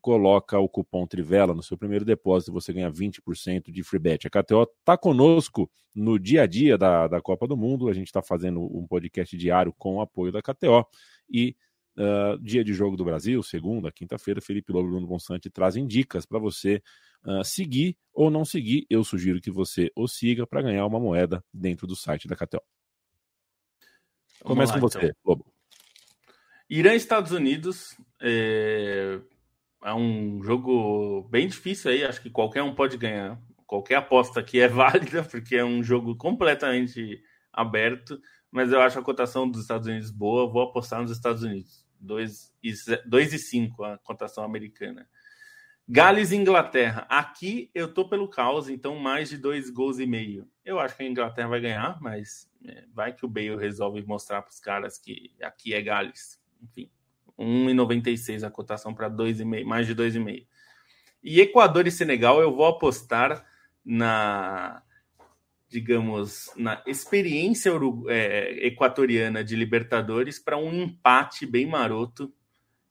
coloca 0.00 0.58
o 0.58 0.68
cupom 0.68 1.06
Trivela 1.06 1.54
no 1.54 1.62
seu 1.62 1.76
primeiro 1.76 2.04
depósito, 2.04 2.52
você 2.52 2.72
ganha 2.72 2.90
20% 2.90 3.70
de 3.70 3.82
free 3.82 3.98
bet. 3.98 4.26
A 4.26 4.30
KTO 4.30 4.62
está 4.62 4.96
conosco 4.96 5.70
no 5.94 6.18
dia 6.18 6.42
a 6.42 6.46
dia 6.46 6.78
da, 6.78 7.06
da 7.06 7.20
Copa 7.20 7.46
do 7.46 7.56
Mundo, 7.56 7.88
a 7.88 7.92
gente 7.92 8.06
está 8.06 8.22
fazendo 8.22 8.60
um 8.60 8.86
podcast 8.86 9.36
diário 9.36 9.74
com 9.76 9.96
o 9.96 10.00
apoio 10.00 10.32
da 10.32 10.40
KTO 10.40 10.86
e 11.28 11.54
uh, 11.96 12.38
dia 12.42 12.64
de 12.64 12.72
jogo 12.72 12.96
do 12.96 13.04
Brasil, 13.04 13.42
segunda, 13.42 13.92
quinta-feira, 13.92 14.40
Felipe 14.40 14.72
Lobo 14.72 14.88
e 14.88 14.90
Bruno 14.90 15.06
Bonsante 15.06 15.50
trazem 15.50 15.86
dicas 15.86 16.24
para 16.24 16.38
você 16.38 16.82
uh, 17.24 17.44
seguir 17.44 17.96
ou 18.12 18.30
não 18.30 18.44
seguir. 18.44 18.86
Eu 18.88 19.04
sugiro 19.04 19.40
que 19.40 19.50
você 19.50 19.90
o 19.94 20.08
siga 20.08 20.46
para 20.46 20.62
ganhar 20.62 20.86
uma 20.86 20.98
moeda 20.98 21.44
dentro 21.52 21.86
do 21.86 21.94
site 21.94 22.26
da 22.26 22.36
KTO. 22.36 22.62
Começa 24.42 24.72
com 24.72 24.80
você, 24.80 24.98
então. 24.98 25.14
Lobo. 25.24 25.52
Irã 26.68 26.94
Estados 26.94 27.32
Unidos 27.32 27.96
é 28.20 29.20
é 29.82 29.94
um 29.94 30.42
jogo 30.42 31.22
bem 31.30 31.48
difícil 31.48 31.90
aí, 31.90 32.04
acho 32.04 32.20
que 32.20 32.30
qualquer 32.30 32.62
um 32.62 32.74
pode 32.74 32.96
ganhar. 32.96 33.40
Qualquer 33.66 33.96
aposta 33.96 34.40
aqui 34.40 34.60
é 34.60 34.68
válida, 34.68 35.22
porque 35.22 35.56
é 35.56 35.64
um 35.64 35.82
jogo 35.82 36.16
completamente 36.16 37.22
aberto, 37.52 38.20
mas 38.50 38.72
eu 38.72 38.80
acho 38.80 38.98
a 38.98 39.02
cotação 39.02 39.48
dos 39.48 39.62
Estados 39.62 39.86
Unidos 39.86 40.10
boa, 40.10 40.50
vou 40.50 40.62
apostar 40.62 41.00
nos 41.00 41.10
Estados 41.10 41.42
Unidos. 41.42 41.84
2 42.00 42.52
e, 42.62 42.72
2 43.06 43.32
e 43.34 43.38
5 43.38 43.84
a 43.84 43.98
cotação 43.98 44.42
americana. 44.42 45.08
Gales 45.86 46.30
e 46.30 46.36
Inglaterra. 46.36 47.04
Aqui 47.08 47.70
eu 47.74 47.92
tô 47.92 48.08
pelo 48.08 48.28
caos, 48.28 48.68
então 48.68 48.96
mais 48.96 49.28
de 49.28 49.36
dois 49.36 49.68
gols 49.70 49.98
e 49.98 50.06
meio. 50.06 50.48
Eu 50.64 50.78
acho 50.78 50.96
que 50.96 51.02
a 51.02 51.06
Inglaterra 51.06 51.48
vai 51.48 51.60
ganhar, 51.60 52.00
mas 52.00 52.48
é, 52.64 52.84
vai 52.92 53.12
que 53.12 53.26
o 53.26 53.28
Bale 53.28 53.56
resolve 53.56 54.00
mostrar 54.06 54.40
para 54.40 54.52
os 54.52 54.60
caras 54.60 54.98
que 54.98 55.34
aqui 55.42 55.74
é 55.74 55.82
Gales. 55.82 56.40
Enfim. 56.62 56.90
1,96 57.44 58.44
a 58.44 58.50
cotação 58.50 58.94
para 58.94 59.10
2,5, 59.10 59.64
mais 59.64 59.86
de 59.86 59.94
2,5. 59.94 60.46
E 61.22 61.40
Equador 61.40 61.86
e 61.86 61.90
Senegal 61.90 62.40
eu 62.40 62.54
vou 62.54 62.66
apostar 62.66 63.44
na, 63.84 64.82
digamos, 65.68 66.50
na 66.56 66.82
experiência 66.86 67.70
é, 68.08 68.66
equatoriana 68.66 69.44
de 69.44 69.54
Libertadores 69.54 70.38
para 70.38 70.56
um 70.56 70.72
empate 70.82 71.46
bem 71.46 71.66
maroto 71.66 72.32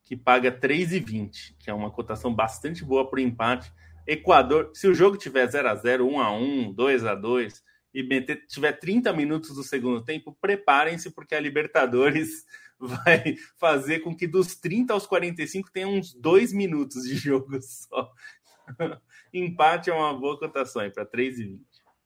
que 0.03 0.15
paga 0.15 0.51
3,20, 0.51 1.55
que 1.59 1.69
é 1.69 1.73
uma 1.73 1.91
cotação 1.91 2.33
bastante 2.33 2.83
boa 2.83 3.07
para 3.07 3.17
o 3.17 3.21
empate. 3.21 3.71
Equador, 4.07 4.71
se 4.73 4.87
o 4.87 4.93
jogo 4.93 5.17
tiver 5.17 5.45
0 5.47 5.69
a 5.69 5.75
0 5.75 6.07
1 6.07 6.19
a 6.19 6.31
1 6.31 6.73
2 6.73 7.05
a 7.05 7.13
2 7.13 7.63
e 7.93 8.03
meter, 8.03 8.45
tiver 8.47 8.73
30 8.73 9.13
minutos 9.13 9.53
do 9.53 9.63
segundo 9.63 10.03
tempo, 10.03 10.35
preparem-se 10.39 11.11
porque 11.11 11.35
a 11.35 11.39
Libertadores 11.39 12.45
vai 12.79 13.35
fazer 13.57 13.99
com 13.99 14.15
que 14.15 14.27
dos 14.27 14.55
30 14.55 14.93
aos 14.93 15.05
45 15.05 15.71
tenha 15.71 15.87
uns 15.87 16.13
dois 16.13 16.53
minutos 16.53 17.03
de 17.03 17.15
jogo 17.15 17.59
só. 17.61 18.11
Empate 19.33 19.89
é 19.89 19.93
uma 19.93 20.13
boa 20.13 20.39
cotação 20.39 20.81
aí 20.81 20.91
para 20.91 21.05
3,20. 21.05 21.59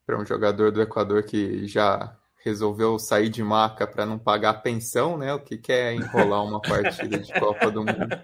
Para 0.05 0.19
um 0.19 0.25
jogador 0.25 0.71
do 0.71 0.81
Equador 0.81 1.23
que 1.23 1.65
já 1.67 2.17
resolveu 2.43 2.99
sair 2.99 3.29
de 3.29 3.41
maca 3.41 3.87
para 3.87 4.05
não 4.05 4.19
pagar 4.19 4.49
a 4.49 4.53
pensão, 4.53 5.17
né? 5.17 5.33
O 5.33 5.39
que 5.39 5.57
quer 5.57 5.93
enrolar 5.93 6.43
uma 6.43 6.61
partida 6.61 7.17
de 7.17 7.31
Copa 7.39 7.71
do 7.71 7.79
Mundo. 7.85 8.19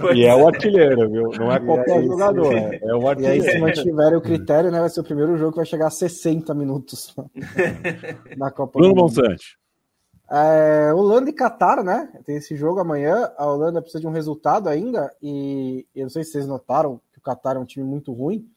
Pois 0.00 0.14
e 0.16 0.24
é 0.24 0.34
o 0.34 0.46
artilheiro, 0.46 1.10
viu? 1.10 1.30
Não 1.36 1.50
é 1.50 1.58
qualquer 1.58 1.98
aí, 1.98 2.06
jogador, 2.06 2.52
é, 2.54 2.78
é 2.80 2.94
o 2.94 3.08
artilheiro. 3.08 3.44
E 3.44 3.48
aí, 3.48 3.52
se 3.52 3.58
mantiver 3.58 4.16
o 4.16 4.20
critério, 4.20 4.70
né? 4.70 4.78
Vai 4.78 4.88
ser 4.88 5.00
o 5.00 5.04
primeiro 5.04 5.36
jogo 5.36 5.50
que 5.50 5.56
vai 5.56 5.66
chegar 5.66 5.88
a 5.88 5.90
60 5.90 6.54
minutos 6.54 7.12
na 8.38 8.52
Copa 8.52 8.78
Bruno 8.78 8.94
do 8.94 9.00
Mundo. 9.00 9.12
Bruno 9.12 9.28
Bonsante. 9.28 9.59
É, 10.30 10.94
Holanda 10.94 11.28
e 11.28 11.32
Catar, 11.32 11.82
né? 11.82 12.08
Tem 12.24 12.36
esse 12.36 12.54
jogo 12.54 12.78
amanhã. 12.78 13.32
A 13.36 13.46
Holanda 13.46 13.82
precisa 13.82 14.00
de 14.00 14.06
um 14.06 14.12
resultado 14.12 14.68
ainda. 14.68 15.12
E 15.20 15.84
eu 15.94 16.04
não 16.04 16.10
sei 16.10 16.22
se 16.22 16.32
vocês 16.32 16.46
notaram 16.46 17.00
que 17.12 17.18
o 17.18 17.22
Catar 17.22 17.56
é 17.56 17.58
um 17.58 17.64
time 17.64 17.84
muito 17.84 18.12
ruim. 18.12 18.48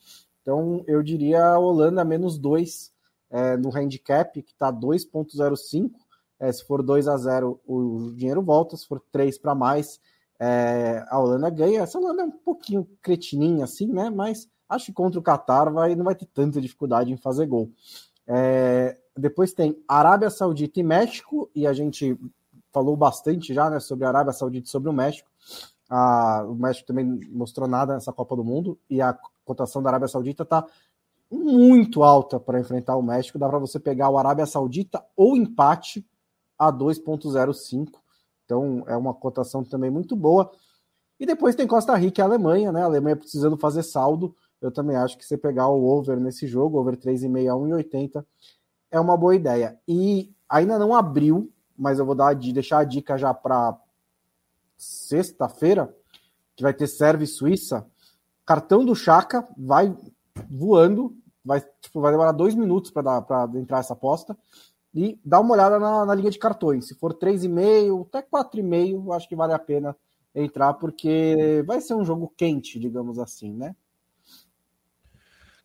Então 0.41 0.83
eu 0.87 1.01
diria 1.01 1.43
a 1.43 1.57
Holanda 1.57 2.05
menos 2.05 2.37
2 2.37 2.91
é, 3.31 3.57
no 3.57 3.75
handicap, 3.75 4.39
que 4.43 4.51
está 4.51 4.71
2,05. 4.71 5.91
É, 6.39 6.51
se 6.51 6.63
for 6.63 6.83
2 6.83 7.07
a 7.07 7.17
0 7.17 7.59
o 7.65 8.11
dinheiro 8.15 8.43
volta. 8.43 8.77
Se 8.77 8.87
for 8.87 9.01
3 9.11 9.39
para 9.39 9.55
mais, 9.55 9.99
é, 10.39 11.03
a 11.07 11.17
Holanda 11.17 11.49
ganha. 11.49 11.81
Essa 11.81 11.97
Holanda 11.97 12.21
é 12.21 12.25
um 12.25 12.31
pouquinho 12.31 12.87
cretininha 13.01 13.63
assim, 13.63 13.87
né? 13.87 14.11
Mas 14.11 14.47
acho 14.69 14.85
que 14.87 14.93
contra 14.93 15.19
o 15.19 15.23
Catar 15.23 15.71
vai, 15.71 15.95
não 15.95 16.05
vai 16.05 16.13
ter 16.13 16.27
tanta 16.27 16.61
dificuldade 16.61 17.11
em 17.11 17.17
fazer 17.17 17.47
gol. 17.47 17.71
É, 18.27 18.95
depois 19.17 19.53
tem 19.53 19.81
Arábia 19.87 20.29
Saudita 20.29 20.79
e 20.79 20.83
México, 20.83 21.49
e 21.53 21.67
a 21.67 21.73
gente 21.73 22.17
falou 22.71 22.95
bastante 22.95 23.53
já 23.53 23.69
né, 23.69 23.79
sobre 23.79 24.05
a 24.05 24.09
Arábia 24.09 24.33
Saudita 24.33 24.67
e 24.67 24.71
sobre 24.71 24.89
o 24.89 24.93
México. 24.93 25.29
Ah, 25.89 26.43
o 26.47 26.55
México 26.55 26.87
também 26.87 27.19
mostrou 27.31 27.67
nada 27.67 27.93
nessa 27.93 28.11
Copa 28.11 28.35
do 28.35 28.43
Mundo, 28.43 28.77
e 28.89 29.01
a 29.01 29.17
cotação 29.45 29.83
da 29.83 29.89
Arábia 29.89 30.07
Saudita 30.07 30.43
está 30.43 30.65
muito 31.29 32.03
alta 32.03 32.39
para 32.39 32.59
enfrentar 32.59 32.95
o 32.95 33.01
México. 33.01 33.39
Dá 33.39 33.49
para 33.49 33.59
você 33.59 33.79
pegar 33.79 34.09
o 34.09 34.17
Arábia 34.17 34.45
Saudita 34.45 35.03
ou 35.15 35.35
empate 35.35 36.05
a 36.57 36.71
2,05. 36.71 37.89
Então 38.45 38.83
é 38.87 38.95
uma 38.95 39.13
cotação 39.13 39.63
também 39.63 39.89
muito 39.89 40.15
boa. 40.15 40.51
E 41.19 41.25
depois 41.25 41.55
tem 41.55 41.67
Costa 41.67 41.95
Rica 41.95 42.21
e 42.21 42.23
Alemanha, 42.23 42.71
né? 42.71 42.81
A 42.81 42.85
Alemanha 42.85 43.15
precisando 43.15 43.57
fazer 43.57 43.83
saldo. 43.83 44.35
Eu 44.61 44.71
também 44.71 44.95
acho 44.95 45.17
que 45.17 45.25
você 45.25 45.37
pegar 45.37 45.67
o 45.67 45.85
over 45.85 46.19
nesse 46.19 46.47
jogo, 46.47 46.79
over 46.79 46.95
3,5 46.95 47.49
a 47.49 47.55
1,80, 47.55 48.25
é 48.93 48.99
uma 48.99 49.17
boa 49.17 49.35
ideia. 49.35 49.77
E 49.87 50.31
ainda 50.47 50.77
não 50.77 50.95
abriu, 50.95 51.51
mas 51.75 51.97
eu 51.97 52.05
vou 52.05 52.13
dar 52.13 52.35
deixar 52.35 52.77
a 52.77 52.83
dica 52.83 53.17
já 53.17 53.33
para 53.33 53.75
sexta-feira, 54.77 55.93
que 56.55 56.61
vai 56.61 56.73
ter 56.73 56.85
serve 56.85 57.25
Suíça. 57.25 57.85
Cartão 58.45 58.85
do 58.85 58.95
Chaka 58.95 59.47
vai 59.57 59.97
voando, 60.47 61.17
vai, 61.43 61.59
tipo, 61.81 61.99
vai 61.99 62.11
demorar 62.11 62.33
dois 62.33 62.53
minutos 62.53 62.91
para 62.91 63.25
entrar 63.55 63.79
essa 63.79 63.93
aposta. 63.93 64.37
E 64.93 65.19
dá 65.25 65.39
uma 65.39 65.55
olhada 65.55 65.79
na, 65.79 66.05
na 66.05 66.13
linha 66.13 66.29
de 66.29 66.37
cartões. 66.37 66.87
Se 66.87 66.93
for 66.93 67.15
3,5, 67.15 68.05
até 68.07 68.21
4,5, 68.21 69.15
acho 69.15 69.27
que 69.27 69.35
vale 69.35 69.53
a 69.53 69.59
pena 69.59 69.95
entrar, 70.35 70.75
porque 70.75 71.63
vai 71.65 71.81
ser 71.81 71.95
um 71.95 72.05
jogo 72.05 72.31
quente, 72.37 72.79
digamos 72.79 73.17
assim, 73.17 73.51
né? 73.53 73.75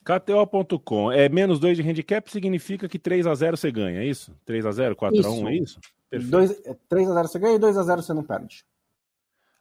KTO.com. 0.09 1.13
É 1.13 1.29
menos 1.29 1.61
2 1.61 1.77
de 1.77 1.83
handicap 1.83 2.31
significa 2.31 2.89
que 2.89 2.99
3 2.99 3.27
x 3.27 3.39
0 3.41 3.57
você 3.59 3.71
ganha, 3.71 4.01
é 4.01 4.07
isso? 4.07 4.35
3 4.47 4.65
x 4.65 4.77
0 4.77 4.97
4 4.97 5.19
x 5.19 5.27
1 5.27 5.49
é 5.49 5.55
isso? 5.55 5.81
Dois, 6.11 6.51
3 6.89 7.07
x 7.07 7.15
0 7.15 7.29
você 7.29 7.39
ganha 7.39 7.57
e 7.57 7.59
2 7.59 7.77
x 7.77 7.87
0 7.87 8.03
você 8.03 8.15
não 8.15 8.25
perde. 8.25 8.65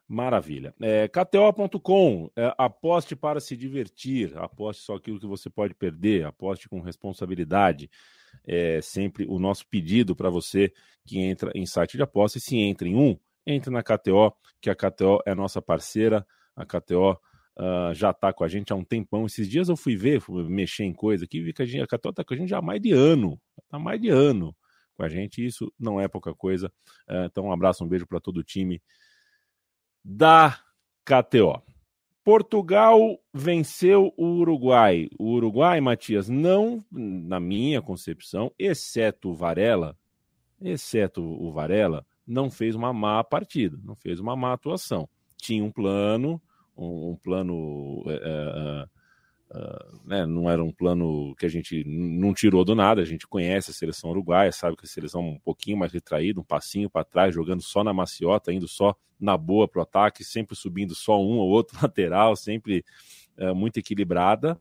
Maravilha. 0.07 0.73
É, 0.81 1.09
KTO.com, 1.09 2.31
é, 2.33 2.53
aposte 2.57 3.13
para 3.13 3.41
se 3.41 3.57
divertir, 3.57 4.37
aposte 4.37 4.83
só 4.83 4.95
aquilo 4.95 5.19
que 5.19 5.27
você 5.27 5.49
pode 5.49 5.73
perder, 5.73 6.25
aposte 6.25 6.69
com 6.69 6.79
responsabilidade. 6.79 7.89
É 8.45 8.79
sempre 8.81 9.25
o 9.27 9.39
nosso 9.39 9.67
pedido 9.67 10.15
para 10.15 10.29
você 10.29 10.71
que 11.05 11.19
entra 11.19 11.51
em 11.55 11.65
site 11.65 11.97
de 11.97 12.03
aposta. 12.03 12.37
E 12.37 12.41
se 12.41 12.55
entra 12.55 12.87
em 12.87 12.95
um, 12.95 13.17
entre 13.45 13.69
na 13.69 13.83
KTO, 13.83 14.33
que 14.61 14.69
a 14.69 14.75
KTO 14.75 15.19
é 15.25 15.35
nossa 15.35 15.61
parceira. 15.61 16.25
A 16.55 16.65
KTO 16.65 17.19
uh, 17.57 17.93
já 17.93 18.11
está 18.11 18.31
com 18.31 18.43
a 18.43 18.47
gente 18.47 18.71
há 18.71 18.75
um 18.75 18.83
tempão. 18.83 19.25
Esses 19.25 19.49
dias 19.49 19.69
eu 19.69 19.75
fui 19.75 19.95
ver, 19.95 20.21
fui 20.21 20.43
mexer 20.47 20.83
em 20.83 20.93
coisa 20.93 21.25
aqui, 21.25 21.41
vi 21.41 21.53
que 21.53 21.61
a, 21.61 21.65
gente, 21.65 21.81
a 21.81 21.87
Católica 21.87 22.21
está 22.21 22.27
com 22.27 22.33
a 22.33 22.37
gente 22.37 22.49
já 22.49 22.59
há 22.59 22.61
mais 22.61 22.81
de 22.81 22.91
ano. 22.91 23.39
Há 23.71 23.79
mais 23.79 23.99
de 23.99 24.09
ano 24.09 24.55
com 24.95 25.03
a 25.03 25.09
gente, 25.09 25.45
isso 25.45 25.71
não 25.79 26.01
é 26.01 26.07
pouca 26.07 26.33
coisa. 26.33 26.71
Uh, 27.07 27.25
então, 27.25 27.45
um 27.45 27.51
abraço, 27.51 27.83
um 27.83 27.87
beijo 27.87 28.07
para 28.07 28.19
todo 28.19 28.37
o 28.37 28.43
time 28.43 28.81
da 30.03 30.59
KTO. 31.05 31.61
Portugal 32.23 32.99
venceu 33.33 34.13
o 34.17 34.25
Uruguai. 34.25 35.07
O 35.17 35.35
Uruguai, 35.35 35.79
Matias, 35.79 36.27
não, 36.27 36.83
na 36.91 37.39
minha 37.39 37.81
concepção, 37.81 38.51
exceto 38.59 39.29
o 39.29 39.33
Varela, 39.33 39.97
exceto 40.61 41.21
o 41.21 41.51
Varela, 41.53 42.05
não 42.25 42.51
fez 42.51 42.75
uma 42.75 42.91
má 42.91 43.23
partida, 43.23 43.79
não 43.81 43.95
fez 43.95 44.19
uma 44.19 44.35
má 44.35 44.51
atuação. 44.51 45.07
Tinha 45.37 45.63
um 45.63 45.71
plano, 45.71 46.41
um, 46.77 47.11
um 47.11 47.15
plano. 47.15 48.03
É, 48.07 48.87
é, 49.49 49.85
né, 50.05 50.25
não 50.25 50.49
era 50.49 50.61
um 50.61 50.73
plano 50.73 51.33
que 51.37 51.45
a 51.45 51.49
gente 51.49 51.81
não 51.85 52.33
tirou 52.33 52.65
do 52.65 52.75
nada, 52.75 53.01
a 53.01 53.05
gente 53.05 53.25
conhece 53.25 53.71
a 53.71 53.73
seleção 53.73 54.09
uruguaia, 54.09 54.51
sabe 54.51 54.75
que 54.75 54.85
a 54.85 54.89
seleção 54.89 55.21
é 55.21 55.25
um 55.25 55.39
pouquinho 55.39 55.77
mais 55.77 55.93
retraída, 55.93 56.41
um 56.41 56.43
passinho 56.43 56.89
para 56.89 57.05
trás, 57.05 57.33
jogando 57.33 57.61
só 57.61 57.81
na 57.81 57.93
maciota, 57.93 58.51
indo 58.51 58.67
só 58.67 58.93
na 59.17 59.37
boa 59.37 59.65
para 59.65 59.79
o 59.79 59.83
ataque, 59.83 60.23
sempre 60.23 60.55
subindo 60.55 60.93
só 60.93 61.17
um 61.21 61.37
ou 61.37 61.49
outro 61.49 61.77
lateral, 61.81 62.35
sempre 62.35 62.83
é, 63.37 63.53
muito 63.53 63.77
equilibrada. 63.77 64.59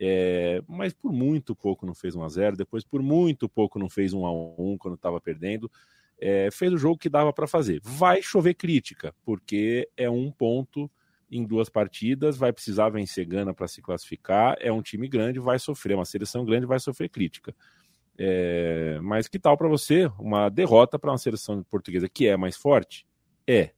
É, 0.00 0.62
mas 0.66 0.92
por 0.92 1.12
muito 1.12 1.54
pouco 1.54 1.86
não 1.86 1.94
fez 1.94 2.16
1 2.16 2.24
a 2.24 2.28
0 2.28 2.56
depois 2.56 2.82
por 2.82 3.00
muito 3.00 3.48
pouco 3.48 3.78
não 3.78 3.88
fez 3.88 4.12
1 4.12 4.26
a 4.26 4.32
1 4.32 4.76
quando 4.76 4.94
estava 4.94 5.20
perdendo. 5.20 5.70
é, 6.20 6.48
fez 6.50 6.72
o 6.72 6.78
jogo 6.78 6.98
que 6.98 7.08
dava 7.08 7.32
para 7.32 7.46
fazer. 7.46 7.80
Vai 7.82 8.22
chover 8.22 8.54
crítica, 8.54 9.14
porque 9.24 9.88
é 9.96 10.08
um 10.08 10.30
ponto 10.30 10.90
em 11.36 11.44
duas 11.44 11.68
partidas, 11.68 12.36
vai 12.36 12.52
precisar 12.52 12.88
vencer 12.90 13.26
Gana 13.26 13.52
para 13.52 13.66
se 13.66 13.82
classificar. 13.82 14.56
É 14.60 14.70
um 14.70 14.80
time 14.80 15.08
grande, 15.08 15.40
vai 15.40 15.58
sofrer, 15.58 15.96
uma 15.96 16.04
seleção 16.04 16.44
grande 16.44 16.64
vai 16.64 16.78
sofrer 16.78 17.08
crítica. 17.08 17.54
É, 18.16 19.00
mas 19.02 19.26
que 19.26 19.40
tal 19.40 19.56
para 19.56 19.68
você 19.68 20.06
uma 20.18 20.48
derrota 20.48 20.96
para 20.98 21.10
uma 21.10 21.18
seleção 21.18 21.64
portuguesa 21.64 22.08
que 22.08 22.28
é 22.28 22.36
mais 22.36 22.56
forte? 22.56 23.04
É. 23.46 23.70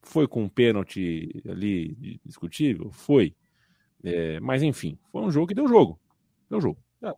Foi 0.00 0.28
com 0.28 0.44
um 0.44 0.48
pênalti 0.48 1.42
ali 1.48 2.20
discutível? 2.24 2.92
Foi. 2.92 3.34
É, 4.04 4.38
mas 4.38 4.62
enfim, 4.62 4.96
foi 5.10 5.22
um 5.22 5.30
jogo 5.30 5.48
que 5.48 5.54
deu 5.54 5.66
jogo. 5.66 5.98
Deu 6.48 6.60
jogo. 6.60 6.78
É. 7.02 7.12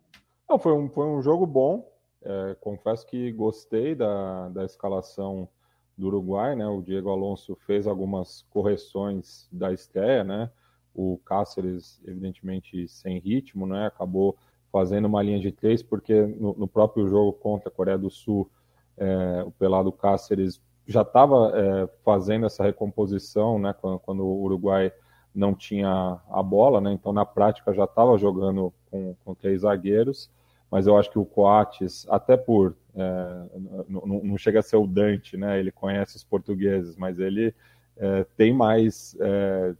Não, 0.49 0.57
foi, 0.57 0.73
um, 0.73 0.89
foi 0.89 1.05
um 1.05 1.21
jogo 1.21 1.45
bom. 1.45 1.87
É, 2.23 2.55
confesso 2.59 3.05
que 3.05 3.31
gostei 3.31 3.93
da, 3.93 4.49
da 4.49 4.65
escalação 4.65 5.47
do 5.99 6.07
Uruguai, 6.07 6.55
né? 6.55 6.65
O 6.67 6.81
Diego 6.81 7.09
Alonso 7.09 7.55
fez 7.67 7.85
algumas 7.85 8.45
correções 8.49 9.47
da 9.51 9.71
estreia, 9.71 10.23
né? 10.23 10.49
O 10.95 11.19
Cáceres, 11.25 12.01
evidentemente, 12.05 12.87
sem 12.87 13.19
ritmo, 13.19 13.67
né? 13.67 13.87
Acabou 13.87 14.37
fazendo 14.71 15.05
uma 15.05 15.21
linha 15.21 15.39
de 15.39 15.51
três, 15.51 15.83
porque 15.83 16.21
no, 16.21 16.53
no 16.53 16.67
próprio 16.67 17.07
jogo 17.07 17.33
contra 17.33 17.69
a 17.69 17.71
Coreia 17.71 17.97
do 17.97 18.09
Sul, 18.09 18.49
é, 18.97 19.43
o 19.45 19.51
Pelado 19.51 19.91
Cáceres 19.91 20.61
já 20.87 21.01
estava 21.01 21.51
é, 21.53 21.87
fazendo 22.03 22.45
essa 22.45 22.63
recomposição, 22.63 23.59
né? 23.59 23.73
Quando, 23.79 23.99
quando, 23.99 24.23
o 24.23 24.41
Uruguai 24.43 24.91
não 25.35 25.53
tinha 25.53 26.19
a 26.29 26.41
bola, 26.41 26.79
né? 26.79 26.91
Então, 26.93 27.11
na 27.11 27.25
prática, 27.25 27.73
já 27.73 27.83
estava 27.83 28.17
jogando 28.17 28.73
com, 28.89 29.15
com 29.23 29.35
três 29.35 29.61
zagueiros 29.61 30.29
mas 30.71 30.85
eu 30.85 30.97
acho 30.97 31.09
que 31.09 31.17
o 31.17 31.25
Coates, 31.25 32.05
até 32.09 32.37
por. 32.37 32.75
É, 32.95 33.45
não, 33.87 34.01
não, 34.23 34.37
chega 34.37 34.59
a 34.59 34.63
ser 34.63 34.75
o 34.77 34.85
Dante, 34.85 35.35
né? 35.35 35.59
Ele 35.59 35.71
conhece 35.71 36.15
os 36.15 36.23
portugueses, 36.23 36.95
mas 36.95 37.19
ele 37.19 37.53
é, 37.97 38.25
tem 38.37 38.53
mais. 38.53 39.17
É, 39.19 39.73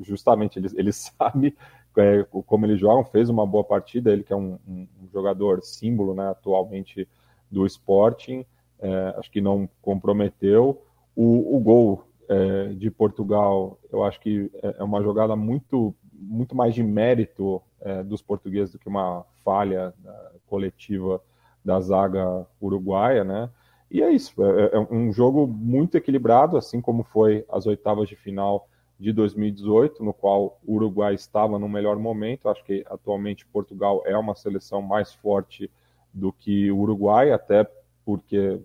justamente, 0.00 0.58
ele, 0.58 0.68
ele 0.74 0.90
sabe 0.92 1.56
é, 1.96 2.24
como 2.24 2.66
eles 2.66 2.80
jogam, 2.80 3.04
fez 3.04 3.28
uma 3.28 3.46
boa 3.46 3.62
partida. 3.62 4.12
Ele 4.12 4.24
que 4.24 4.32
é 4.32 4.36
um, 4.36 4.58
um, 4.66 4.88
um 5.02 5.08
jogador 5.12 5.62
símbolo, 5.62 6.14
né? 6.14 6.28
Atualmente 6.28 7.08
do 7.50 7.64
Sporting, 7.64 8.44
é, 8.80 9.14
acho 9.16 9.30
que 9.30 9.40
não 9.40 9.68
comprometeu. 9.80 10.82
O, 11.14 11.56
o 11.56 11.60
gol 11.60 12.04
é, 12.28 12.68
de 12.74 12.90
Portugal, 12.90 13.78
eu 13.92 14.04
acho 14.04 14.20
que 14.20 14.50
é 14.62 14.82
uma 14.82 15.02
jogada 15.02 15.36
muito, 15.36 15.94
muito 16.12 16.54
mais 16.54 16.74
de 16.74 16.82
mérito 16.82 17.62
é, 17.80 18.02
dos 18.02 18.22
portugueses 18.22 18.72
do 18.72 18.78
que 18.78 18.88
uma 18.88 19.24
falha 19.44 19.94
né, 20.02 20.14
coletiva 20.46 21.20
da 21.64 21.80
zaga 21.80 22.46
uruguaia, 22.60 23.24
né? 23.24 23.50
E 23.90 24.02
é 24.02 24.10
isso, 24.10 24.32
é, 24.44 24.76
é, 24.76 24.78
um 24.90 25.12
jogo 25.12 25.46
muito 25.46 25.96
equilibrado, 25.96 26.56
assim 26.56 26.80
como 26.80 27.02
foi 27.04 27.44
as 27.48 27.66
oitavas 27.66 28.08
de 28.08 28.16
final 28.16 28.68
de 28.98 29.12
2018, 29.12 30.04
no 30.04 30.12
qual 30.12 30.58
o 30.66 30.74
Uruguai 30.74 31.14
estava 31.14 31.58
no 31.58 31.68
melhor 31.68 31.96
momento. 31.96 32.48
Acho 32.48 32.64
que 32.64 32.84
atualmente 32.90 33.46
Portugal 33.46 34.02
é 34.04 34.16
uma 34.18 34.34
seleção 34.34 34.82
mais 34.82 35.12
forte 35.14 35.70
do 36.12 36.32
que 36.32 36.70
o 36.70 36.78
Uruguai, 36.78 37.30
até 37.30 37.66
porque 38.04 38.60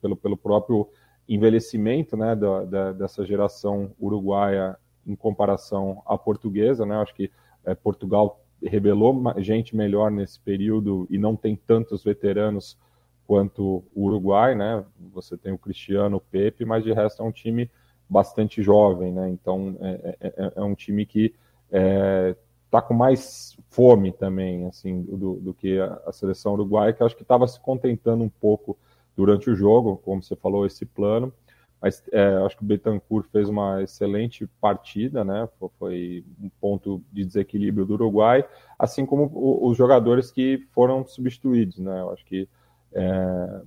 pelo, 0.00 0.16
pelo 0.16 0.36
próprio 0.36 0.88
envelhecimento 1.28 2.16
né, 2.16 2.36
da, 2.36 2.64
da, 2.64 2.92
dessa 2.92 3.24
geração 3.26 3.90
uruguaia 4.00 4.76
em 5.06 5.16
comparação 5.16 6.02
à 6.06 6.16
portuguesa. 6.16 6.86
Né? 6.86 6.96
Acho 6.96 7.14
que 7.14 7.30
é, 7.66 7.74
Portugal 7.74 8.40
revelou 8.62 9.14
gente 9.38 9.76
melhor 9.76 10.10
nesse 10.10 10.40
período 10.40 11.06
e 11.10 11.18
não 11.18 11.36
tem 11.36 11.54
tantos 11.54 12.02
veteranos 12.02 12.78
quanto 13.26 13.84
o 13.94 14.04
Uruguai, 14.04 14.54
né? 14.54 14.84
Você 15.12 15.36
tem 15.36 15.52
o 15.52 15.58
Cristiano, 15.58 16.16
o 16.16 16.20
Pepe, 16.20 16.64
mas 16.64 16.84
de 16.84 16.92
resto 16.92 17.22
é 17.22 17.26
um 17.26 17.32
time 17.32 17.70
bastante 18.08 18.62
jovem, 18.62 19.12
né? 19.12 19.28
Então 19.28 19.76
é, 19.80 20.16
é, 20.20 20.26
é, 20.28 20.52
é 20.56 20.62
um 20.62 20.74
time 20.74 21.04
que 21.04 21.34
é, 21.70 22.36
tá 22.70 22.80
com 22.80 22.94
mais 22.94 23.56
fome 23.68 24.12
também, 24.12 24.66
assim, 24.66 25.02
do, 25.02 25.34
do 25.36 25.54
que 25.54 25.78
a, 25.78 26.00
a, 26.06 26.12
seleção 26.12 26.54
uruguaia, 26.54 26.92
que 26.92 27.02
acho 27.02 27.16
que 27.16 27.22
estava 27.22 27.46
se 27.48 27.60
contentando 27.60 28.22
um 28.22 28.28
pouco 28.28 28.78
durante 29.16 29.50
o 29.50 29.56
jogo, 29.56 29.96
como 30.04 30.22
você 30.22 30.36
falou, 30.36 30.64
esse 30.64 30.86
plano. 30.86 31.32
Mas 31.80 32.02
é, 32.10 32.36
acho 32.44 32.56
que 32.56 32.62
o 32.62 32.66
Betancourt 32.66 33.28
fez 33.30 33.48
uma 33.48 33.82
excelente 33.82 34.46
partida, 34.60 35.24
né? 35.24 35.48
Foi 35.78 36.24
um 36.40 36.48
ponto 36.60 37.02
de 37.12 37.24
desequilíbrio 37.24 37.84
do 37.84 37.94
Uruguai, 37.94 38.44
assim 38.78 39.04
como 39.04 39.30
os 39.62 39.76
jogadores 39.76 40.30
que 40.30 40.66
foram 40.72 41.06
substituídos, 41.06 41.78
né? 41.78 42.00
Eu 42.00 42.12
acho 42.12 42.24
que 42.24 42.48
é, 42.92 43.60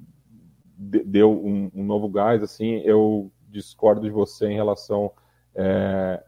deu 0.78 1.32
um, 1.32 1.70
um, 1.74 1.84
novo 1.84 2.10
gás. 2.10 2.42
Assim, 2.42 2.78
eu 2.78 3.32
discordo 3.48 4.02
de 4.02 4.10
você 4.10 4.48
em 4.48 4.56
relação 4.56 5.12
é, 5.54 6.24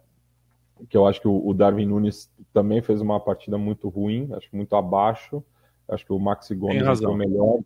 que 0.88 0.98
eu 0.98 1.08
acho 1.08 1.20
que 1.20 1.28
o, 1.28 1.54
Darwin 1.54 1.86
Nunes 1.86 2.30
também 2.54 2.82
fez 2.82 3.02
uma 3.02 3.20
partida 3.20 3.58
muito 3.58 3.90
ruim, 3.90 4.30
acho 4.34 4.50
que 4.50 4.56
muito 4.56 4.76
abaixo. 4.76 5.44
Acho 5.88 6.06
que 6.06 6.14
o 6.14 6.20
Maxi 6.20 6.56
Gomes 6.56 7.00
foi 7.00 7.16
melhor 7.16 7.60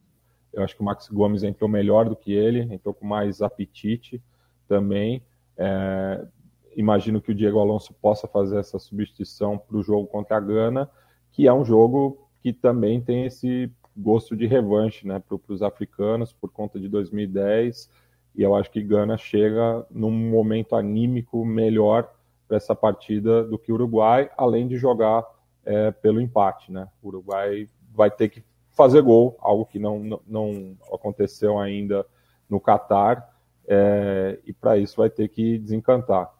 eu 0.55 0.63
acho 0.63 0.75
que 0.75 0.81
o 0.81 0.85
Max 0.85 1.09
Gomes 1.09 1.43
entrou 1.43 1.69
melhor 1.69 2.07
do 2.07 2.15
que 2.15 2.31
ele, 2.31 2.61
entrou 2.73 2.93
com 2.93 3.05
mais 3.05 3.41
apetite 3.41 4.23
também. 4.67 5.21
É, 5.57 6.25
imagino 6.77 7.21
que 7.21 7.31
o 7.31 7.35
Diego 7.35 7.59
Alonso 7.59 7.93
possa 7.93 8.25
fazer 8.25 8.57
essa 8.57 8.79
substituição 8.79 9.57
para 9.57 9.75
o 9.75 9.83
jogo 9.83 10.07
contra 10.07 10.37
a 10.37 10.39
Gana, 10.39 10.89
que 11.31 11.45
é 11.45 11.53
um 11.53 11.65
jogo 11.65 12.25
que 12.41 12.53
também 12.53 13.01
tem 13.01 13.25
esse 13.25 13.69
gosto 13.95 14.35
de 14.35 14.47
revanche 14.47 15.05
né, 15.05 15.19
para 15.19 15.37
os 15.49 15.61
africanos 15.61 16.31
por 16.31 16.49
conta 16.49 16.79
de 16.79 16.87
2010. 16.87 17.89
E 18.33 18.41
eu 18.41 18.55
acho 18.55 18.71
que 18.71 18.81
Gana 18.81 19.17
chega 19.17 19.85
num 19.91 20.11
momento 20.11 20.75
anímico 20.75 21.45
melhor 21.45 22.09
para 22.47 22.57
essa 22.57 22.73
partida 22.73 23.43
do 23.43 23.59
que 23.59 23.71
o 23.71 23.75
Uruguai, 23.75 24.29
além 24.37 24.67
de 24.67 24.77
jogar 24.77 25.25
é, 25.65 25.91
pelo 25.91 26.21
empate. 26.21 26.71
Né? 26.71 26.87
O 27.01 27.09
Uruguai 27.09 27.67
vai 27.93 28.09
ter 28.09 28.29
que 28.29 28.41
fazer 28.75 29.01
gol, 29.01 29.37
algo 29.39 29.65
que 29.65 29.79
não, 29.79 30.19
não, 30.27 30.77
aconteceu 30.93 31.57
ainda 31.57 32.05
no 32.49 32.59
Catar, 32.59 33.33
é, 33.67 34.39
e 34.45 34.53
para 34.53 34.77
isso 34.77 34.97
vai 34.97 35.09
ter 35.09 35.29
que 35.29 35.57
desencantar. 35.57 36.31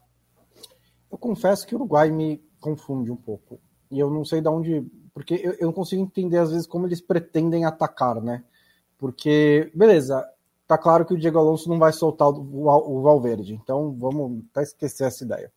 Eu 1.11 1.17
confesso 1.17 1.65
que 1.65 1.73
o 1.73 1.77
Uruguai 1.77 2.11
me 2.11 2.43
confunde 2.59 3.09
um 3.09 3.15
pouco, 3.15 3.59
e 3.89 3.99
eu 3.99 4.11
não 4.11 4.25
sei 4.25 4.41
de 4.41 4.49
onde, 4.49 4.85
porque 5.13 5.35
eu, 5.35 5.53
eu 5.53 5.65
não 5.67 5.73
consigo 5.73 6.03
entender 6.03 6.37
às 6.37 6.51
vezes 6.51 6.67
como 6.67 6.85
eles 6.85 7.01
pretendem 7.01 7.65
atacar, 7.65 8.21
né? 8.21 8.43
Porque, 8.97 9.71
beleza, 9.73 10.27
tá 10.67 10.77
claro 10.77 11.05
que 11.05 11.13
o 11.13 11.17
Diego 11.17 11.39
Alonso 11.39 11.69
não 11.69 11.79
vai 11.79 11.93
soltar 11.93 12.27
o, 12.29 12.67
o 12.67 13.01
Valverde, 13.01 13.53
então 13.53 13.95
vamos 13.97 14.43
até 14.51 14.63
esquecer 14.63 15.05
essa 15.05 15.23
ideia. 15.23 15.51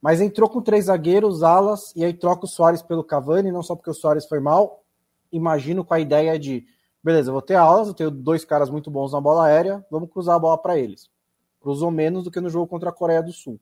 Mas 0.00 0.20
entrou 0.20 0.48
com 0.48 0.62
três 0.62 0.86
zagueiros, 0.86 1.42
alas, 1.42 1.92
e 1.94 2.04
aí 2.04 2.14
troca 2.14 2.44
o 2.44 2.48
Soares 2.48 2.82
pelo 2.82 3.04
Cavani, 3.04 3.52
não 3.52 3.62
só 3.62 3.74
porque 3.74 3.90
o 3.90 3.94
Soares 3.94 4.26
foi 4.26 4.40
mal, 4.40 4.82
imagino 5.36 5.84
com 5.84 5.94
a 5.94 6.00
ideia 6.00 6.38
de, 6.38 6.66
beleza, 7.02 7.32
vou 7.32 7.42
ter 7.42 7.54
aulas, 7.54 7.88
eu 7.88 7.94
tenho 7.94 8.10
dois 8.10 8.44
caras 8.44 8.70
muito 8.70 8.90
bons 8.90 9.12
na 9.12 9.20
bola 9.20 9.46
aérea, 9.46 9.84
vamos 9.90 10.10
cruzar 10.10 10.36
a 10.36 10.38
bola 10.38 10.58
para 10.58 10.78
eles. 10.78 11.10
Cruzou 11.60 11.90
menos 11.90 12.24
do 12.24 12.30
que 12.30 12.40
no 12.40 12.50
jogo 12.50 12.66
contra 12.66 12.90
a 12.90 12.92
Coreia 12.92 13.22
do 13.22 13.32
Sul. 13.32 13.60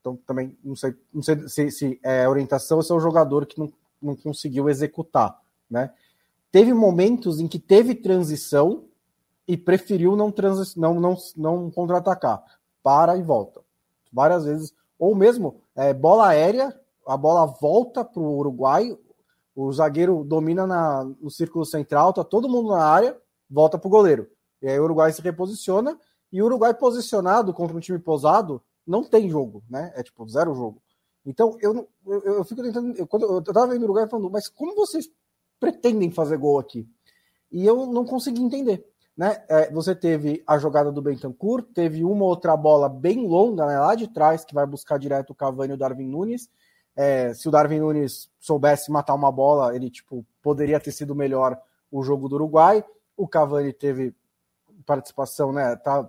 Então 0.00 0.16
também 0.26 0.56
não 0.62 0.76
sei, 0.76 0.94
não 1.12 1.22
sei 1.22 1.48
se, 1.48 1.70
se 1.70 2.00
é 2.02 2.28
orientação 2.28 2.78
ou 2.78 2.82
se 2.82 2.92
é 2.92 2.94
o 2.94 3.00
jogador 3.00 3.46
que 3.46 3.58
não, 3.58 3.72
não 4.00 4.16
conseguiu 4.16 4.68
executar, 4.68 5.40
né? 5.70 5.92
Teve 6.50 6.72
momentos 6.72 7.40
em 7.40 7.46
que 7.46 7.58
teve 7.58 7.94
transição 7.94 8.84
e 9.46 9.56
preferiu 9.56 10.16
não, 10.16 10.30
transi 10.30 10.78
não, 10.78 10.94
não, 10.94 11.16
não 11.36 11.70
contra-atacar. 11.70 12.42
Para 12.82 13.16
e 13.16 13.22
volta. 13.22 13.60
Várias 14.12 14.44
vezes. 14.44 14.74
Ou 14.98 15.14
mesmo 15.14 15.60
é, 15.76 15.92
bola 15.92 16.28
aérea, 16.28 16.74
a 17.06 17.16
bola 17.16 17.46
volta 17.46 18.04
para 18.04 18.20
o 18.20 18.38
Uruguai, 18.38 18.96
o 19.60 19.72
zagueiro 19.72 20.22
domina 20.22 20.68
na, 20.68 21.02
no 21.02 21.28
círculo 21.28 21.64
central, 21.64 22.12
tá 22.12 22.22
todo 22.22 22.48
mundo 22.48 22.70
na 22.70 22.84
área, 22.84 23.20
volta 23.50 23.76
pro 23.76 23.90
goleiro. 23.90 24.30
E 24.62 24.68
aí 24.68 24.78
o 24.78 24.84
Uruguai 24.84 25.12
se 25.12 25.20
reposiciona, 25.20 25.98
e 26.32 26.40
o 26.40 26.44
Uruguai 26.44 26.72
posicionado 26.72 27.52
contra 27.52 27.76
um 27.76 27.80
time 27.80 27.98
posado 27.98 28.62
não 28.86 29.02
tem 29.02 29.28
jogo, 29.28 29.64
né? 29.68 29.92
É 29.96 30.02
tipo 30.04 30.28
zero 30.28 30.54
jogo. 30.54 30.80
Então 31.26 31.58
eu, 31.60 31.88
eu, 32.06 32.20
eu 32.22 32.44
fico 32.44 32.62
tentando. 32.62 32.96
Eu, 32.96 33.04
quando 33.04 33.24
eu 33.24 33.42
tava 33.42 33.66
vendo 33.66 33.80
o 33.80 33.84
Uruguai 33.86 34.08
falando, 34.08 34.30
mas 34.30 34.48
como 34.48 34.76
vocês 34.76 35.10
pretendem 35.58 36.12
fazer 36.12 36.36
gol 36.36 36.60
aqui? 36.60 36.88
E 37.50 37.66
eu 37.66 37.84
não 37.86 38.04
consegui 38.04 38.40
entender. 38.40 38.86
Né? 39.16 39.42
É, 39.48 39.72
você 39.72 39.92
teve 39.92 40.40
a 40.46 40.56
jogada 40.56 40.92
do 40.92 41.02
Bentancur, 41.02 41.62
teve 41.62 42.04
uma 42.04 42.24
outra 42.24 42.56
bola 42.56 42.88
bem 42.88 43.26
longa 43.26 43.66
né, 43.66 43.80
lá 43.80 43.96
de 43.96 44.06
trás, 44.06 44.44
que 44.44 44.54
vai 44.54 44.64
buscar 44.64 44.98
direto 44.98 45.30
o 45.30 45.34
Cavani 45.34 45.72
e 45.72 45.74
o 45.74 45.76
Darwin 45.76 46.06
Nunes, 46.06 46.48
é, 47.00 47.32
se 47.32 47.46
o 47.48 47.50
Darwin 47.52 47.78
Nunes 47.78 48.28
soubesse 48.40 48.90
matar 48.90 49.14
uma 49.14 49.30
bola, 49.30 49.72
ele 49.72 49.88
tipo 49.88 50.26
poderia 50.42 50.80
ter 50.80 50.90
sido 50.90 51.14
melhor 51.14 51.56
o 51.92 52.02
jogo 52.02 52.28
do 52.28 52.34
Uruguai. 52.34 52.84
O 53.16 53.28
Cavani 53.28 53.72
teve 53.72 54.12
participação, 54.84 55.52
né? 55.52 55.76
Tá 55.76 56.00
um 56.00 56.08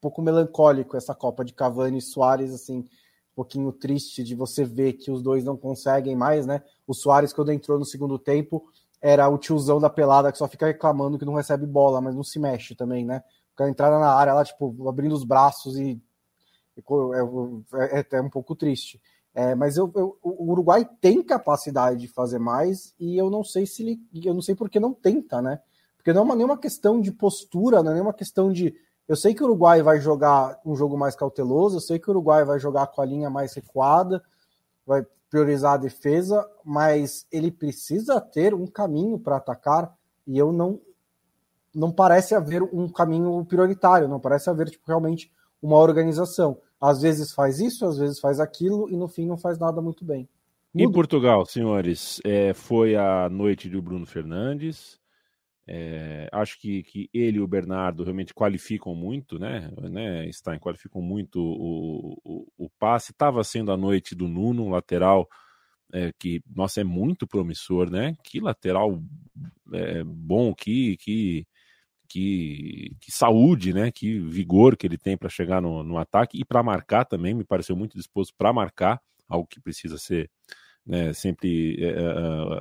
pouco 0.00 0.22
melancólico 0.22 0.96
essa 0.96 1.16
Copa 1.16 1.44
de 1.44 1.52
Cavani 1.52 1.98
e 1.98 2.00
Soares, 2.00 2.54
assim, 2.54 2.78
um 2.78 3.34
pouquinho 3.34 3.72
triste 3.72 4.22
de 4.22 4.36
você 4.36 4.64
ver 4.64 4.92
que 4.92 5.10
os 5.10 5.20
dois 5.20 5.42
não 5.42 5.56
conseguem 5.56 6.14
mais, 6.14 6.46
né? 6.46 6.62
O 6.86 6.94
Soares, 6.94 7.32
quando 7.32 7.50
entrou 7.50 7.76
no 7.76 7.84
segundo 7.84 8.20
tempo, 8.20 8.64
era 9.00 9.28
o 9.28 9.36
tiozão 9.36 9.80
da 9.80 9.90
pelada 9.90 10.30
que 10.30 10.38
só 10.38 10.46
fica 10.46 10.66
reclamando 10.66 11.18
que 11.18 11.24
não 11.24 11.34
recebe 11.34 11.66
bola, 11.66 12.00
mas 12.00 12.14
não 12.14 12.22
se 12.22 12.38
mexe 12.38 12.76
também, 12.76 13.04
né? 13.04 13.24
Fica 13.50 13.68
entrada 13.68 13.98
na 13.98 14.14
área 14.14 14.32
lá, 14.32 14.44
tipo, 14.44 14.88
abrindo 14.88 15.12
os 15.12 15.24
braços 15.24 15.76
e 15.76 16.00
é, 16.78 17.98
é, 17.98 18.06
é 18.12 18.20
um 18.20 18.30
pouco 18.30 18.54
triste. 18.54 19.00
É, 19.34 19.54
mas 19.54 19.76
eu, 19.76 19.90
eu, 19.94 20.18
o 20.22 20.50
Uruguai 20.50 20.88
tem 21.00 21.22
capacidade 21.22 22.00
de 22.00 22.08
fazer 22.08 22.38
mais 22.38 22.94
e 22.98 23.16
eu 23.16 23.30
não 23.30 23.42
sei 23.42 23.64
se 23.64 23.82
ele, 23.82 24.00
eu 24.26 24.34
não 24.34 24.42
sei 24.42 24.54
porque 24.54 24.78
não 24.78 24.92
tenta, 24.92 25.40
né? 25.40 25.60
Porque 25.96 26.12
não 26.12 26.20
é 26.20 26.24
uma, 26.24 26.36
nenhuma 26.36 26.58
questão 26.58 27.00
de 27.00 27.10
postura, 27.10 27.82
não 27.82 27.92
é 27.92 27.94
nenhuma 27.94 28.12
questão 28.12 28.52
de. 28.52 28.74
Eu 29.08 29.16
sei 29.16 29.34
que 29.34 29.42
o 29.42 29.46
Uruguai 29.46 29.82
vai 29.82 30.00
jogar 30.00 30.60
um 30.64 30.76
jogo 30.76 30.98
mais 30.98 31.16
cauteloso, 31.16 31.76
eu 31.76 31.80
sei 31.80 31.98
que 31.98 32.08
o 32.08 32.10
Uruguai 32.10 32.44
vai 32.44 32.58
jogar 32.58 32.88
com 32.88 33.00
a 33.00 33.06
linha 33.06 33.30
mais 33.30 33.54
recuada, 33.54 34.22
vai 34.86 35.06
priorizar 35.30 35.74
a 35.74 35.78
defesa, 35.78 36.46
mas 36.62 37.26
ele 37.32 37.50
precisa 37.50 38.20
ter 38.20 38.52
um 38.52 38.66
caminho 38.66 39.18
para 39.18 39.36
atacar 39.36 39.96
e 40.26 40.36
eu 40.36 40.52
não 40.52 40.78
não 41.74 41.90
parece 41.90 42.34
haver 42.34 42.62
um 42.62 42.86
caminho 42.86 43.42
prioritário, 43.46 44.06
não 44.06 44.20
parece 44.20 44.50
haver 44.50 44.68
tipo, 44.68 44.84
realmente 44.86 45.32
uma 45.62 45.78
organização. 45.78 46.58
Às 46.82 47.00
vezes 47.00 47.32
faz 47.32 47.60
isso, 47.60 47.86
às 47.86 47.96
vezes 47.96 48.18
faz 48.18 48.40
aquilo 48.40 48.90
e 48.90 48.96
no 48.96 49.06
fim 49.06 49.24
não 49.24 49.38
faz 49.38 49.56
nada 49.58 49.80
muito 49.80 50.04
bem. 50.04 50.28
Em 50.74 50.90
Portugal, 50.90 51.44
senhores, 51.44 52.18
é, 52.24 52.52
foi 52.54 52.96
a 52.96 53.28
noite 53.28 53.68
do 53.68 53.80
Bruno 53.80 54.06
Fernandes. 54.06 54.98
É, 55.66 56.28
acho 56.32 56.58
que, 56.58 56.82
que 56.82 57.08
ele 57.14 57.38
e 57.38 57.40
o 57.40 57.46
Bernardo 57.46 58.02
realmente 58.02 58.34
qualificam 58.34 58.94
muito, 58.94 59.38
né? 59.38 59.70
né 59.90 60.32
Stein 60.32 60.58
qualificam 60.58 61.00
muito 61.00 61.40
o, 61.40 62.18
o, 62.24 62.46
o 62.58 62.70
passe. 62.78 63.12
Estava 63.12 63.44
sendo 63.44 63.70
a 63.70 63.76
noite 63.76 64.14
do 64.14 64.26
Nuno, 64.26 64.70
lateral 64.70 65.28
é, 65.92 66.10
que, 66.18 66.42
nossa, 66.52 66.80
é 66.80 66.84
muito 66.84 67.26
promissor, 67.26 67.90
né? 67.90 68.16
Que 68.24 68.40
lateral 68.40 69.00
é, 69.72 70.02
bom, 70.02 70.54
que, 70.54 70.96
que 70.96 71.46
que, 72.12 72.94
que, 73.00 73.10
saúde, 73.10 73.72
né? 73.72 73.90
Que 73.90 74.18
vigor 74.18 74.76
que 74.76 74.86
ele 74.86 74.98
tem 74.98 75.16
para 75.16 75.30
chegar 75.30 75.62
no, 75.62 75.82
no, 75.82 75.96
ataque 75.96 76.38
e 76.38 76.44
para 76.44 76.62
marcar 76.62 77.06
também. 77.06 77.32
Me 77.32 77.42
pareceu 77.42 77.74
muito 77.74 77.96
disposto 77.96 78.34
para 78.36 78.52
marcar, 78.52 79.00
algo 79.26 79.46
que 79.46 79.58
precisa 79.58 79.96
ser 79.96 80.30
né, 80.84 81.14
sempre 81.14 81.76
é, 81.82 81.94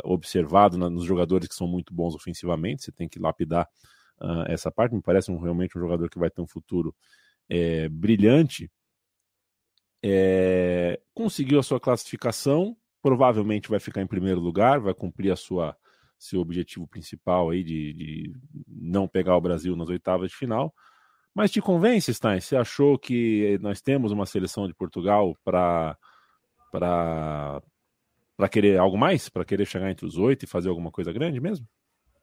observado 0.06 0.78
nos 0.78 1.04
jogadores 1.04 1.50
que 1.50 1.56
são 1.56 1.68
muito 1.68 1.94
bons 1.94 2.16
ofensivamente. 2.16 2.84
Você 2.84 2.94
tem 2.94 3.10
que 3.10 3.20
lapidar 3.20 3.68
uh, 4.22 4.46
essa 4.48 4.72
parte. 4.72 4.96
Me 4.96 5.02
parece 5.02 5.30
um, 5.30 5.38
realmente 5.38 5.78
um 5.78 5.82
jogador 5.82 6.10
que 6.10 6.20
vai 6.20 6.30
ter 6.30 6.42
um 6.42 6.48
futuro 6.48 6.96
é, 7.50 7.90
brilhante. 7.90 8.72
É, 10.02 10.98
conseguiu 11.14 11.60
a 11.60 11.64
sua 11.64 11.80
classificação, 11.80 12.78
provavelmente 13.02 13.70
vai 13.70 13.82
ficar 13.82 14.02
em 14.02 14.08
primeiro 14.08 14.40
lugar, 14.40 14.80
vai 14.80 14.94
cumprir 14.94 15.32
a 15.32 15.36
sua 15.36 15.76
seu 16.22 16.40
objetivo 16.40 16.88
principal 16.88 17.50
aí 17.50 17.64
de, 17.64 17.94
de 17.94 18.36
não 18.68 19.08
pegar 19.08 19.36
o 19.36 19.42
Brasil 19.42 19.76
nas 19.76 19.90
oitavas 19.90 20.30
de 20.30 20.38
final. 20.38 20.72
Mas 21.34 21.50
te 21.50 21.60
convence, 21.60 22.14
Stein? 22.14 22.40
Você 22.40 22.56
achou 22.56 23.00
que 23.00 23.58
nós 23.60 23.82
temos 23.82 24.12
uma 24.12 24.28
seleção 24.28 24.68
de 24.68 24.74
Portugal 24.74 25.36
para 25.44 25.98
para 26.72 28.50
querer 28.50 28.80
algo 28.80 28.98
mais, 28.98 29.28
para 29.28 29.44
querer 29.44 29.66
chegar 29.66 29.92
entre 29.92 30.06
os 30.06 30.18
oito 30.18 30.46
e 30.46 30.48
fazer 30.48 30.70
alguma 30.70 30.90
coisa 30.90 31.12
grande 31.12 31.40
mesmo? 31.40 31.68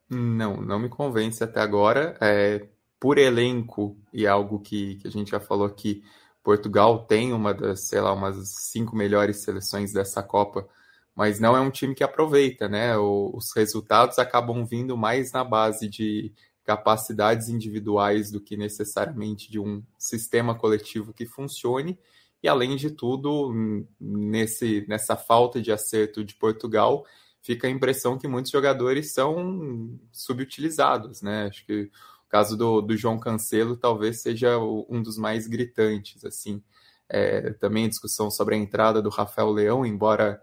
Não, 0.08 0.56
não 0.56 0.78
me 0.78 0.88
convence 0.88 1.44
até 1.44 1.60
agora. 1.60 2.16
É, 2.20 2.66
por 2.98 3.18
elenco 3.18 3.96
e 4.12 4.26
algo 4.26 4.58
que, 4.58 4.96
que 4.96 5.08
a 5.08 5.10
gente 5.10 5.32
já 5.32 5.40
falou 5.40 5.66
aqui, 5.66 6.02
Portugal 6.42 7.04
tem 7.04 7.32
uma 7.32 7.52
das, 7.52 7.88
sei 7.88 8.00
lá, 8.00 8.12
umas 8.12 8.48
cinco 8.48 8.96
melhores 8.96 9.38
seleções 9.38 9.92
dessa 9.92 10.22
Copa 10.22 10.66
mas 11.18 11.40
não 11.40 11.56
é 11.56 11.60
um 11.60 11.68
time 11.68 11.96
que 11.96 12.04
aproveita, 12.04 12.68
né? 12.68 12.96
os 12.96 13.50
resultados 13.52 14.20
acabam 14.20 14.64
vindo 14.64 14.96
mais 14.96 15.32
na 15.32 15.42
base 15.42 15.88
de 15.88 16.32
capacidades 16.62 17.48
individuais 17.48 18.30
do 18.30 18.40
que 18.40 18.56
necessariamente 18.56 19.50
de 19.50 19.58
um 19.58 19.82
sistema 19.98 20.54
coletivo 20.54 21.12
que 21.12 21.26
funcione. 21.26 21.98
E 22.40 22.46
além 22.46 22.76
de 22.76 22.92
tudo, 22.92 23.52
nesse, 24.00 24.86
nessa 24.86 25.16
falta 25.16 25.60
de 25.60 25.72
acerto 25.72 26.22
de 26.22 26.36
Portugal, 26.36 27.04
fica 27.42 27.66
a 27.66 27.70
impressão 27.70 28.16
que 28.16 28.28
muitos 28.28 28.52
jogadores 28.52 29.12
são 29.12 29.98
subutilizados, 30.12 31.20
né? 31.20 31.48
Acho 31.48 31.66
que 31.66 31.90
o 32.26 32.28
caso 32.28 32.56
do, 32.56 32.80
do 32.80 32.96
João 32.96 33.18
Cancelo 33.18 33.76
talvez 33.76 34.22
seja 34.22 34.56
um 34.56 35.02
dos 35.02 35.18
mais 35.18 35.48
gritantes, 35.48 36.24
assim. 36.24 36.62
É, 37.08 37.54
também 37.54 37.88
discussão 37.88 38.30
sobre 38.30 38.54
a 38.54 38.58
entrada 38.58 39.02
do 39.02 39.08
Rafael 39.08 39.50
Leão, 39.50 39.84
embora 39.84 40.40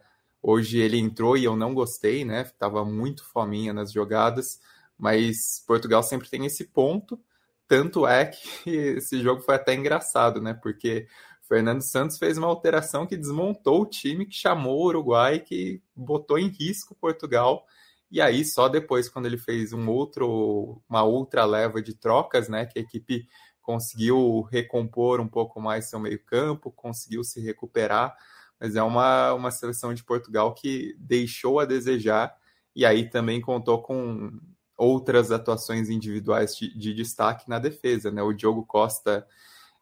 Hoje 0.48 0.78
ele 0.78 1.00
entrou 1.00 1.36
e 1.36 1.44
eu 1.44 1.56
não 1.56 1.74
gostei, 1.74 2.24
né? 2.24 2.44
Tava 2.60 2.86
muito 2.86 3.26
fominha 3.26 3.74
nas 3.74 3.92
jogadas, 3.92 4.62
mas 4.96 5.64
Portugal 5.66 6.04
sempre 6.04 6.30
tem 6.30 6.46
esse 6.46 6.66
ponto. 6.66 7.20
Tanto 7.68 8.06
é 8.06 8.28
que 8.28 8.70
esse 8.70 9.24
jogo 9.24 9.42
foi 9.42 9.56
até 9.56 9.74
engraçado, 9.74 10.40
né? 10.40 10.54
Porque 10.54 11.08
Fernando 11.48 11.82
Santos 11.82 12.20
fez 12.20 12.38
uma 12.38 12.46
alteração 12.46 13.08
que 13.08 13.18
desmontou 13.18 13.82
o 13.82 13.86
time, 13.88 14.28
que 14.28 14.36
chamou 14.36 14.84
o 14.84 14.86
Uruguai, 14.90 15.40
que 15.40 15.82
botou 15.96 16.38
em 16.38 16.50
risco 16.50 16.94
Portugal. 16.94 17.66
E 18.12 18.22
aí, 18.22 18.46
só 18.46 18.70
depois, 18.70 19.10
quando 19.10 19.26
ele 19.26 19.40
fez 19.40 19.74
um 19.74 19.90
outro, 19.90 20.80
uma 20.88 21.02
outra 21.02 21.44
leva 21.44 21.82
de 21.82 21.96
trocas, 21.96 22.48
né? 22.48 22.68
Que 22.68 22.78
a 22.78 22.84
equipe 22.84 23.28
conseguiu 23.64 24.42
recompor 24.42 25.20
um 25.20 25.28
pouco 25.28 25.60
mais 25.60 25.90
seu 25.90 26.00
meio-campo, 26.00 26.72
conseguiu 26.72 27.24
se 27.24 27.42
recuperar 27.42 28.16
mas 28.60 28.76
é 28.76 28.84
uma, 28.84 29.34
uma 29.34 29.52
seleção 29.52 29.94
de 29.94 30.04
Portugal 30.04 30.54
que 30.54 30.96
deixou 31.00 31.60
a 31.60 31.66
desejar 31.66 32.36
e 32.76 32.86
aí 32.86 33.10
também 33.10 33.40
contou 33.40 33.82
com 33.82 34.32
outras 34.78 35.32
atuações 35.32 35.90
individuais 35.90 36.56
de, 36.56 36.78
de 36.78 36.94
destaque 36.94 37.50
na 37.50 37.60
defesa, 37.60 38.12
né? 38.12 38.22
O 38.22 38.34
Diogo 38.34 38.66
Costa, 38.66 39.26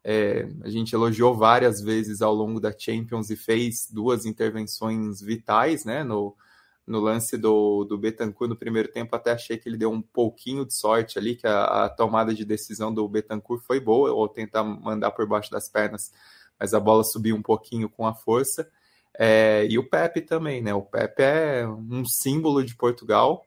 é, 0.04 0.48
a 0.62 0.70
gente 0.70 0.94
elogiou 0.94 1.36
várias 1.36 1.82
vezes 1.82 2.22
ao 2.22 2.34
longo 2.34 2.60
da 2.60 2.78
Champions 2.78 3.30
e 3.30 3.36
fez 3.36 3.88
duas 3.90 4.26
intervenções 4.26 5.22
vitais, 5.22 5.86
né? 5.86 6.04
No, 6.04 6.36
no 6.86 7.00
lance 7.00 7.38
do, 7.38 7.86
do 7.86 7.98
Betancourt 7.98 8.50
no 8.50 8.56
primeiro 8.56 8.90
tempo, 8.92 9.16
até 9.16 9.32
achei 9.32 9.58
que 9.58 9.68
ele 9.68 9.78
deu 9.78 9.92
um 9.92 10.02
pouquinho 10.02 10.66
de 10.66 10.74
sorte 10.74 11.18
ali, 11.18 11.36
que 11.36 11.48
a, 11.48 11.86
a 11.86 11.90
tomada 11.90 12.34
de 12.34 12.46
decisão 12.46 12.94
do 12.94 13.08
Betancourt 13.08 13.64
foi 13.64 13.80
boa, 13.80 14.12
ou 14.12 14.28
tentar 14.28 14.64
mandar 14.64 15.12
por 15.12 15.28
baixo 15.28 15.50
das 15.50 15.70
pernas 15.70 16.12
mas 16.60 16.74
a 16.74 16.80
bola 16.80 17.04
subiu 17.04 17.36
um 17.36 17.42
pouquinho 17.42 17.90
com 17.90 18.06
a 18.06 18.14
força. 18.14 18.70
É, 19.18 19.66
e 19.70 19.78
o 19.78 19.88
Pepe 19.88 20.22
também, 20.22 20.62
né? 20.62 20.74
O 20.74 20.82
Pepe 20.82 21.22
é 21.24 21.68
um 21.68 22.06
símbolo 22.06 22.64
de 22.64 22.76
Portugal. 22.76 23.46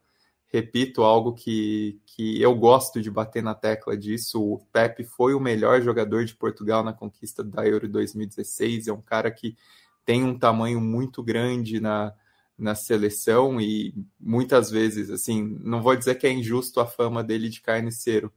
Repito, 0.49 1.03
algo 1.03 1.33
que, 1.33 2.01
que 2.07 2.41
eu 2.41 2.55
gosto 2.55 3.01
de 3.01 3.11
bater 3.11 3.43
na 3.43 3.55
tecla 3.55 3.97
disso. 3.97 4.41
O 4.41 4.59
Pepe 4.73 5.05
foi 5.05 5.35
o 5.35 5.41
melhor 5.41 5.83
jogador 5.83 6.25
de 6.25 6.35
Portugal 6.35 6.85
na 6.85 6.93
conquista 6.93 7.43
da 7.43 7.67
Euro 7.67 7.89
2016. 7.89 8.89
É 8.89 8.93
um 8.93 9.03
cara 9.03 9.31
que 9.31 9.57
tem 10.05 10.23
um 10.23 10.39
tamanho 10.39 10.81
muito 10.81 11.23
grande 11.23 11.81
na, 11.81 12.15
na 12.57 12.75
seleção 12.75 13.61
e 13.61 13.95
muitas 14.19 14.71
vezes, 14.71 15.11
assim, 15.11 15.59
não 15.63 15.83
vou 15.83 15.97
dizer 15.97 16.15
que 16.15 16.27
é 16.27 16.33
injusto 16.33 16.81
a 16.81 16.87
fama 16.87 17.23
dele 17.23 17.49
de 17.49 17.61
carniceiro, 17.61 18.33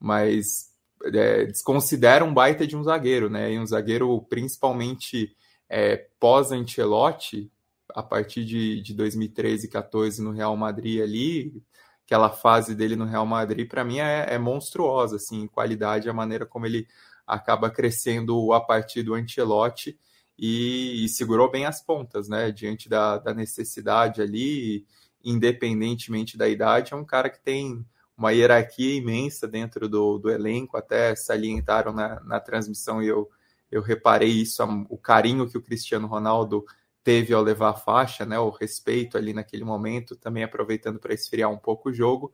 mas 0.00 0.67
é, 1.14 1.46
desconsidera 1.46 2.24
um 2.24 2.32
baita 2.32 2.66
de 2.66 2.76
um 2.76 2.82
zagueiro, 2.82 3.28
né? 3.28 3.52
E 3.52 3.58
um 3.58 3.66
zagueiro 3.66 4.20
principalmente 4.22 5.34
é, 5.68 6.08
pós-Ancelotti, 6.18 7.50
a 7.94 8.02
partir 8.02 8.44
de, 8.44 8.80
de 8.82 8.94
2013 8.94 9.66
e 9.66 9.70
14 9.70 10.22
no 10.22 10.32
Real 10.32 10.56
Madrid 10.56 11.00
ali, 11.02 11.62
aquela 12.04 12.30
fase 12.30 12.74
dele 12.74 12.96
no 12.96 13.04
Real 13.04 13.26
Madrid, 13.26 13.68
para 13.68 13.84
mim 13.84 13.98
é, 13.98 14.26
é, 14.34 14.38
monstruosa, 14.38 15.16
assim, 15.16 15.46
qualidade, 15.46 16.08
a 16.08 16.12
maneira 16.12 16.46
como 16.46 16.66
ele 16.66 16.86
acaba 17.26 17.70
crescendo 17.70 18.52
a 18.52 18.60
partir 18.60 19.02
do 19.02 19.14
Ancelotti 19.14 19.98
e, 20.38 21.04
e 21.04 21.08
segurou 21.08 21.50
bem 21.50 21.66
as 21.66 21.82
pontas, 21.82 22.28
né? 22.28 22.50
Diante 22.50 22.88
da, 22.88 23.18
da 23.18 23.34
necessidade 23.34 24.22
ali, 24.22 24.86
independentemente 25.22 26.38
da 26.38 26.48
idade, 26.48 26.94
é 26.94 26.96
um 26.96 27.04
cara 27.04 27.28
que 27.28 27.40
tem 27.40 27.84
uma 28.18 28.32
hierarquia 28.32 28.96
imensa 28.96 29.46
dentro 29.46 29.88
do, 29.88 30.18
do 30.18 30.28
elenco, 30.28 30.76
até 30.76 31.14
salientaram 31.14 31.92
na, 31.92 32.20
na 32.24 32.40
transmissão 32.40 33.00
e 33.00 33.06
eu, 33.06 33.30
eu 33.70 33.80
reparei 33.80 34.28
isso, 34.28 34.60
o 34.90 34.98
carinho 34.98 35.48
que 35.48 35.56
o 35.56 35.62
Cristiano 35.62 36.08
Ronaldo 36.08 36.66
teve 37.04 37.32
ao 37.32 37.42
levar 37.42 37.70
a 37.70 37.74
faixa, 37.74 38.26
né, 38.26 38.36
o 38.38 38.50
respeito 38.50 39.16
ali 39.16 39.32
naquele 39.32 39.64
momento, 39.64 40.16
também 40.16 40.42
aproveitando 40.42 40.98
para 40.98 41.14
esfriar 41.14 41.48
um 41.48 41.56
pouco 41.56 41.90
o 41.90 41.94
jogo, 41.94 42.32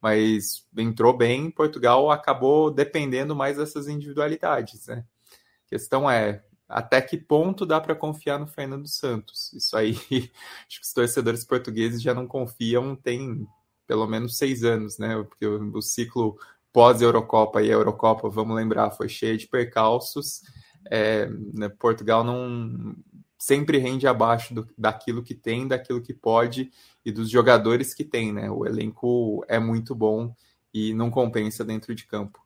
mas 0.00 0.66
entrou 0.76 1.16
bem, 1.16 1.50
Portugal 1.50 2.10
acabou 2.10 2.70
dependendo 2.70 3.34
mais 3.34 3.56
dessas 3.56 3.88
individualidades, 3.88 4.86
né? 4.86 5.04
A 5.66 5.68
questão 5.68 6.08
é, 6.08 6.44
até 6.68 7.00
que 7.00 7.16
ponto 7.16 7.66
dá 7.66 7.80
para 7.80 7.94
confiar 7.94 8.38
no 8.38 8.46
Fernando 8.46 8.86
Santos? 8.86 9.52
Isso 9.52 9.76
aí, 9.76 9.92
acho 10.68 10.80
que 10.80 10.86
os 10.86 10.92
torcedores 10.92 11.44
portugueses 11.44 12.00
já 12.00 12.14
não 12.14 12.26
confiam, 12.26 12.94
tem 12.94 13.46
pelo 13.86 14.06
menos 14.06 14.36
seis 14.36 14.64
anos, 14.64 14.98
né? 14.98 15.16
Porque 15.22 15.46
o, 15.46 15.82
ciclo 15.82 16.38
pós-Eurocopa 16.72 17.62
e 17.62 17.70
Eurocopa, 17.70 18.28
vamos 18.28 18.56
lembrar, 18.56 18.90
foi 18.90 19.08
cheio 19.08 19.38
de 19.38 19.46
percalços. 19.46 20.42
É, 20.90 21.28
né, 21.52 21.68
Portugal 21.68 22.22
não 22.24 22.94
sempre 23.38 23.78
rende 23.78 24.06
abaixo 24.06 24.54
do, 24.54 24.68
daquilo 24.76 25.22
que 25.22 25.34
tem, 25.34 25.68
daquilo 25.68 26.00
que 26.00 26.12
pode 26.12 26.70
e 27.04 27.12
dos 27.12 27.30
jogadores 27.30 27.94
que 27.94 28.04
tem, 28.04 28.32
né? 28.32 28.50
O 28.50 28.66
elenco 28.66 29.44
é 29.48 29.58
muito 29.58 29.94
bom 29.94 30.34
e 30.72 30.92
não 30.94 31.10
compensa 31.10 31.64
dentro 31.64 31.94
de 31.94 32.04
campo. 32.06 32.43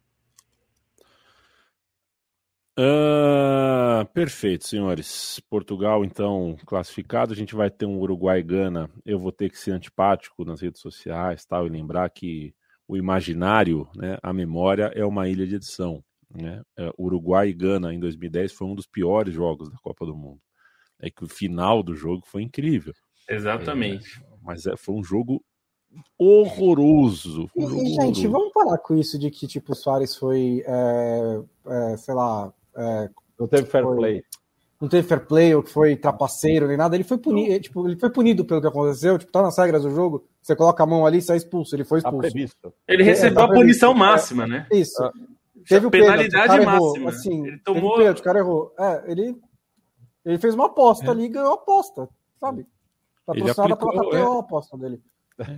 Uh, 2.79 4.07
perfeito, 4.15 4.69
senhores. 4.69 5.41
Portugal, 5.51 6.05
então, 6.05 6.57
classificado. 6.65 7.33
A 7.33 7.37
gente 7.37 7.57
vai 7.57 7.69
ter 7.69 7.87
um 7.87 7.99
Uruguai 7.99 8.41
Gana. 8.41 8.89
Eu 9.05 9.19
vou 9.19 9.33
ter 9.33 9.51
que 9.51 9.59
ser 9.59 9.73
antipático 9.73 10.45
nas 10.45 10.61
redes 10.61 10.81
sociais 10.81 11.45
tal, 11.45 11.67
e 11.67 11.71
lembrar 11.71 12.09
que 12.11 12.55
o 12.87 12.97
imaginário, 12.97 13.89
né, 13.97 14.17
a 14.23 14.33
memória, 14.33 14.93
é 14.95 15.05
uma 15.05 15.29
ilha 15.29 15.45
de 15.45 15.57
edição. 15.57 16.05
Né? 16.31 16.63
É, 16.77 16.91
Uruguai 16.97 17.49
e 17.49 17.53
Gana 17.53 17.93
em 17.93 17.99
2010 17.99 18.53
foi 18.53 18.69
um 18.69 18.77
dos 18.77 18.87
piores 18.87 19.35
jogos 19.35 19.69
da 19.69 19.77
Copa 19.79 20.07
do 20.07 20.15
Mundo. 20.15 20.41
É 21.01 21.11
que 21.11 21.25
o 21.25 21.29
final 21.29 21.83
do 21.83 21.97
jogo 21.97 22.23
foi 22.27 22.43
incrível. 22.43 22.95
Exatamente. 23.29 24.21
É, 24.23 24.37
mas 24.41 24.67
é, 24.67 24.77
foi 24.77 24.95
um 24.95 25.03
jogo 25.03 25.45
horroroso. 26.17 27.51
Um 27.57 27.69
jogo 27.69 27.83
e, 27.83 27.89
gente, 27.89 28.27
horroroso. 28.27 28.31
vamos 28.31 28.53
parar 28.53 28.79
com 28.79 28.97
isso 28.97 29.19
de 29.19 29.31
que 29.31 29.49
tipo 29.49 29.73
o 29.73 29.75
Soares 29.75 30.15
foi, 30.17 30.63
é, 30.67 31.43
é, 31.67 31.97
sei 31.97 32.15
lá, 32.15 32.53
é, 32.79 33.11
não 33.39 33.49
teve 33.49 33.67
fair 33.67 33.85
foi, 33.85 33.97
play. 33.97 34.25
Não 34.81 34.89
teve 34.89 35.07
fair 35.07 35.27
play, 35.27 35.55
ou 35.55 35.63
que 35.63 35.71
foi 35.71 35.97
trapaceiro, 35.97 36.69
nem 36.69 36.77
nada. 36.77 36.95
Ele 36.95 37.05
foi 37.05 37.19
punido, 37.19 37.61
tipo, 37.61 37.87
ele 37.87 37.99
foi 37.99 38.11
punido 38.11 38.45
pelo 38.45 38.61
que 38.61 38.69
aconteceu. 38.69 39.19
Tipo, 39.19 39.33
tá 39.33 39.43
nas 39.43 39.59
regras 39.59 39.83
do 39.83 39.91
jogo. 39.91 40.25
Você 40.41 40.55
coloca 40.55 40.83
a 40.83 40.87
mão 40.87 41.05
ali 41.05 41.19
e 41.19 41.23
sai 41.23 41.37
expulso. 41.37 41.75
Ele 41.75 41.85
foi 41.85 42.01
tá 42.01 42.11
expulso. 42.11 42.57
Tá 42.63 42.71
ele 42.87 43.03
recebeu 43.03 43.33
é, 43.33 43.47
tá 43.47 43.53
a 43.53 43.55
punição 43.55 43.93
máxima, 43.93 44.47
né? 44.47 44.67
Isso. 44.71 45.03
Ah. 45.03 45.13
Teve 45.69 45.87
o 45.87 45.91
penalidade 45.91 46.59
pênalti, 46.59 47.01
máxima. 47.01 47.11
assim, 47.11 47.47
ele 47.47 47.59
tomou. 47.59 47.95
O, 47.95 47.97
pênalti, 47.99 48.21
o 48.21 48.25
cara 48.25 48.39
errou. 48.39 48.73
É, 48.79 49.11
ele, 49.11 49.37
ele 50.25 50.39
fez 50.39 50.55
uma 50.55 50.67
aposta 50.67 51.07
é. 51.07 51.11
ali 51.11 51.25
e 51.25 51.29
ganhou 51.29 51.51
a 51.51 51.55
aposta, 51.55 52.09
sabe? 52.41 52.67
Patrocinada 53.27 53.77
pela 53.77 53.93
KTO 53.93 54.17
é. 54.17 54.23
a 54.23 54.39
aposta 54.39 54.79
dele. 54.79 55.03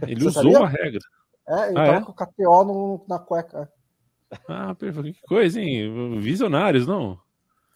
Ele 0.02 0.24
Você 0.24 0.40
usou 0.40 0.52
sabia? 0.52 0.66
a 0.66 0.68
regra. 0.68 1.00
É, 1.48 1.68
ele 1.68 1.78
ah, 1.78 1.86
tava 1.86 1.98
é? 1.98 2.00
com 2.02 2.12
o 2.12 2.14
KTO 2.14 2.64
no, 2.64 3.04
na 3.08 3.18
cueca. 3.18 3.70
Ah, 4.48 4.74
perfeito. 4.74 5.20
Que 5.20 5.26
coisa, 5.26 5.60
hein? 5.60 6.18
Visionários, 6.20 6.86
não? 6.86 7.18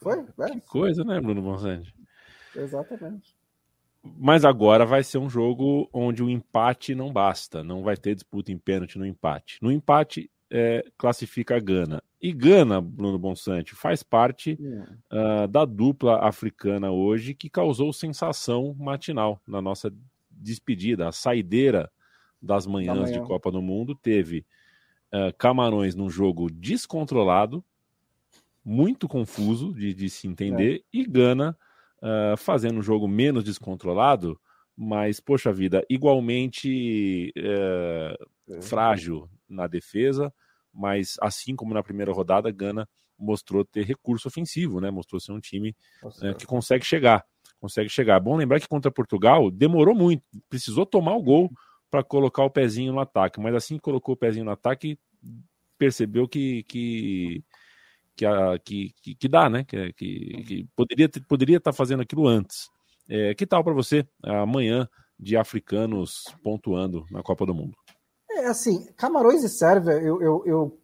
Foi? 0.01 0.25
É. 0.41 0.51
Que 0.51 0.61
coisa, 0.67 1.03
né, 1.05 1.21
Bruno 1.21 1.43
Bonsante? 1.43 1.95
Exatamente. 2.55 3.37
Mas 4.03 4.45
agora 4.45 4.85
vai 4.85 5.03
ser 5.03 5.19
um 5.19 5.31
jogo 5.31 5.89
onde 5.93 6.23
o 6.23 6.29
empate 6.29 6.95
não 6.95 7.13
basta. 7.13 7.65
Não 7.65 7.83
vai 7.83 7.97
ter 7.97 8.15
disputa 8.15 8.53
em 8.53 8.59
pênalti 8.59 8.99
no 8.99 9.07
empate. 9.07 9.59
No 9.63 9.73
empate, 9.73 10.31
é, 10.51 10.85
classifica 10.99 11.57
a 11.57 11.61
Gana. 11.61 12.03
E 12.21 12.33
Gana, 12.33 12.81
Bruno 12.81 13.19
Bonsante, 13.19 13.75
faz 13.75 14.03
parte 14.03 14.59
uh, 15.11 15.49
da 15.49 15.65
dupla 15.65 16.27
africana 16.27 16.91
hoje 16.91 17.35
que 17.35 17.49
causou 17.49 17.93
sensação 17.93 18.75
matinal 18.79 19.41
na 19.47 19.61
nossa 19.61 19.93
despedida. 20.31 21.09
A 21.09 21.13
saideira 21.13 21.91
das 22.41 22.67
manhãs 22.67 23.11
de 23.11 23.21
Copa 23.21 23.51
do 23.51 23.63
Mundo 23.63 23.95
teve 23.95 24.45
uh, 25.15 25.33
Camarões 25.39 25.95
num 25.95 26.11
jogo 26.11 26.51
descontrolado, 26.51 27.65
muito 28.65 29.07
confuso 29.07 29.73
de, 29.73 29.95
de 29.95 30.11
se 30.11 30.27
entender, 30.27 30.77
é. 30.77 30.83
e 30.93 31.05
Gana 31.05 31.57
uh, 32.03 32.37
fazendo 32.37 32.79
um 32.79 32.83
jogo 32.83 33.07
menos 33.07 33.45
descontrolado, 33.45 34.39
mas, 34.77 35.21
poxa 35.21 35.53
vida, 35.53 35.85
igualmente 35.89 37.33
uh, 37.39 38.63
frágil 38.63 39.29
na 39.49 39.69
defesa, 39.69 40.33
mas 40.73 41.15
assim 41.21 41.55
como 41.55 41.73
na 41.73 41.83
primeira 41.83 42.13
rodada, 42.13 42.51
Gana 42.51 42.89
mostrou 43.17 43.65
ter 43.65 43.85
recurso 43.85 44.27
ofensivo, 44.27 44.81
né? 44.81 44.91
Mostrou 44.91 45.21
ser 45.21 45.31
um 45.31 45.39
time 45.39 45.77
uh, 46.03 46.35
que 46.37 46.45
consegue 46.45 46.85
chegar, 46.85 47.25
consegue 47.61 47.89
chegar. 47.89 48.19
Bom 48.19 48.37
lembrar 48.37 48.59
que 48.59 48.67
contra 48.67 48.91
Portugal 48.91 49.51
demorou 49.53 49.95
muito, 49.95 50.25
precisou 50.49 50.85
tomar 50.85 51.15
o 51.15 51.23
gol 51.23 51.51
para 51.95 52.03
colocar 52.03 52.43
o 52.43 52.51
pezinho 52.51 52.93
no 52.93 52.99
ataque, 52.99 53.41
mas 53.41 53.55
assim 53.55 53.77
que 53.77 53.83
colocou 53.83 54.15
o 54.15 54.19
pezinho 54.19 54.45
no 54.45 54.51
ataque, 54.51 54.99
percebeu 55.79 56.27
que, 56.27 56.65
que 56.65 57.45
que, 58.17 58.27
a, 58.27 58.59
que, 58.59 58.93
que, 59.01 59.15
que, 59.15 59.29
dá, 59.29 59.49
né? 59.49 59.63
Que, 59.63 59.93
que, 59.93 60.43
que 60.45 60.69
poderia 60.75 61.09
poderia 61.29 61.59
estar 61.59 61.71
tá 61.71 61.77
fazendo 61.77 62.03
aquilo 62.03 62.27
antes. 62.27 62.69
É, 63.09 63.33
que 63.33 63.47
tal 63.47 63.63
para 63.63 63.73
você 63.73 64.05
amanhã 64.25 64.89
de 65.19 65.37
africanos 65.37 66.25
pontuando 66.43 67.05
na 67.13 67.23
Copa 67.23 67.47
do 67.47 67.55
Mundo? 67.55 67.77
É 68.29 68.47
assim, 68.47 68.89
Camarões 68.97 69.45
e 69.45 69.49
Sérvia, 69.49 69.93
eu, 69.93 70.21
eu, 70.21 70.43
eu, 70.45 70.79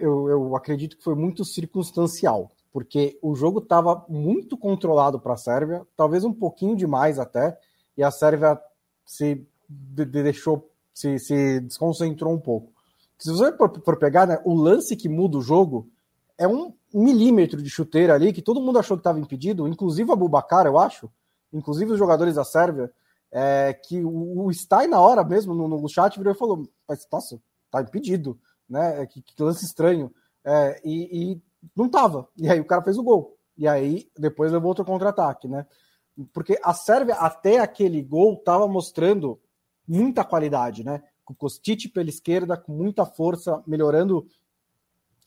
eu, 0.00 0.28
eu 0.28 0.56
acredito 0.56 0.96
que 0.96 1.02
foi 1.02 1.16
muito 1.16 1.44
circunstancial, 1.44 2.52
porque 2.72 3.18
o 3.20 3.34
jogo 3.34 3.58
estava 3.58 4.06
muito 4.08 4.56
controlado 4.56 5.18
para 5.18 5.32
a 5.32 5.36
Sérvia, 5.36 5.84
talvez 5.96 6.22
um 6.22 6.32
pouquinho 6.32 6.76
demais 6.76 7.18
até, 7.18 7.58
e 7.96 8.02
a 8.04 8.12
Sérvia 8.12 8.60
se 9.04 9.44
deixou, 9.68 10.70
se, 10.92 11.18
se 11.18 11.60
desconcentrou 11.60 12.32
um 12.32 12.40
pouco. 12.40 12.72
Se 13.18 13.30
você 13.30 13.56
for, 13.56 13.72
for 13.84 13.96
pegar 13.96 14.26
né, 14.26 14.40
o 14.44 14.54
lance 14.54 14.96
que 14.96 15.08
muda 15.08 15.38
o 15.38 15.42
jogo, 15.42 15.88
é 16.36 16.46
um 16.46 16.74
milímetro 16.92 17.62
de 17.62 17.70
chuteira 17.70 18.14
ali 18.14 18.32
que 18.32 18.42
todo 18.42 18.60
mundo 18.60 18.78
achou 18.78 18.96
que 18.96 19.00
estava 19.00 19.20
impedido, 19.20 19.68
inclusive 19.68 20.10
a 20.10 20.16
Bubacar, 20.16 20.66
eu 20.66 20.78
acho, 20.78 21.10
inclusive 21.52 21.92
os 21.92 21.98
jogadores 21.98 22.34
da 22.34 22.44
Sérvia, 22.44 22.90
é, 23.30 23.72
que 23.72 24.04
o, 24.04 24.46
o 24.46 24.52
Stein, 24.52 24.88
na 24.88 25.00
hora 25.00 25.24
mesmo, 25.24 25.54
no, 25.54 25.66
no 25.66 25.88
chat, 25.88 26.18
virou 26.18 26.34
e 26.34 26.38
falou: 26.38 26.68
Mas, 26.86 27.06
nossa, 27.10 27.40
tá 27.70 27.80
impedido, 27.80 28.38
né? 28.68 29.02
É, 29.02 29.06
que, 29.06 29.22
que 29.22 29.42
lance 29.42 29.64
estranho. 29.64 30.12
É, 30.44 30.80
e, 30.84 31.32
e, 31.32 31.42
não 31.74 31.88
tava. 31.88 32.28
E 32.36 32.48
aí 32.50 32.60
o 32.60 32.64
cara 32.64 32.82
fez 32.82 32.98
o 32.98 33.02
gol. 33.02 33.38
E 33.56 33.66
aí 33.66 34.06
depois 34.18 34.52
levou 34.52 34.68
outro 34.68 34.84
contra-ataque, 34.84 35.48
né? 35.48 35.66
Porque 36.32 36.58
a 36.62 36.74
Sérvia, 36.74 37.14
até 37.14 37.58
aquele 37.58 38.02
gol, 38.02 38.36
tava 38.36 38.68
mostrando 38.68 39.40
muita 39.92 40.24
qualidade, 40.24 40.82
né? 40.82 41.02
Com 41.22 41.34
Kostic 41.34 41.92
pela 41.92 42.08
esquerda, 42.08 42.56
com 42.56 42.72
muita 42.72 43.04
força, 43.04 43.62
melhorando 43.66 44.26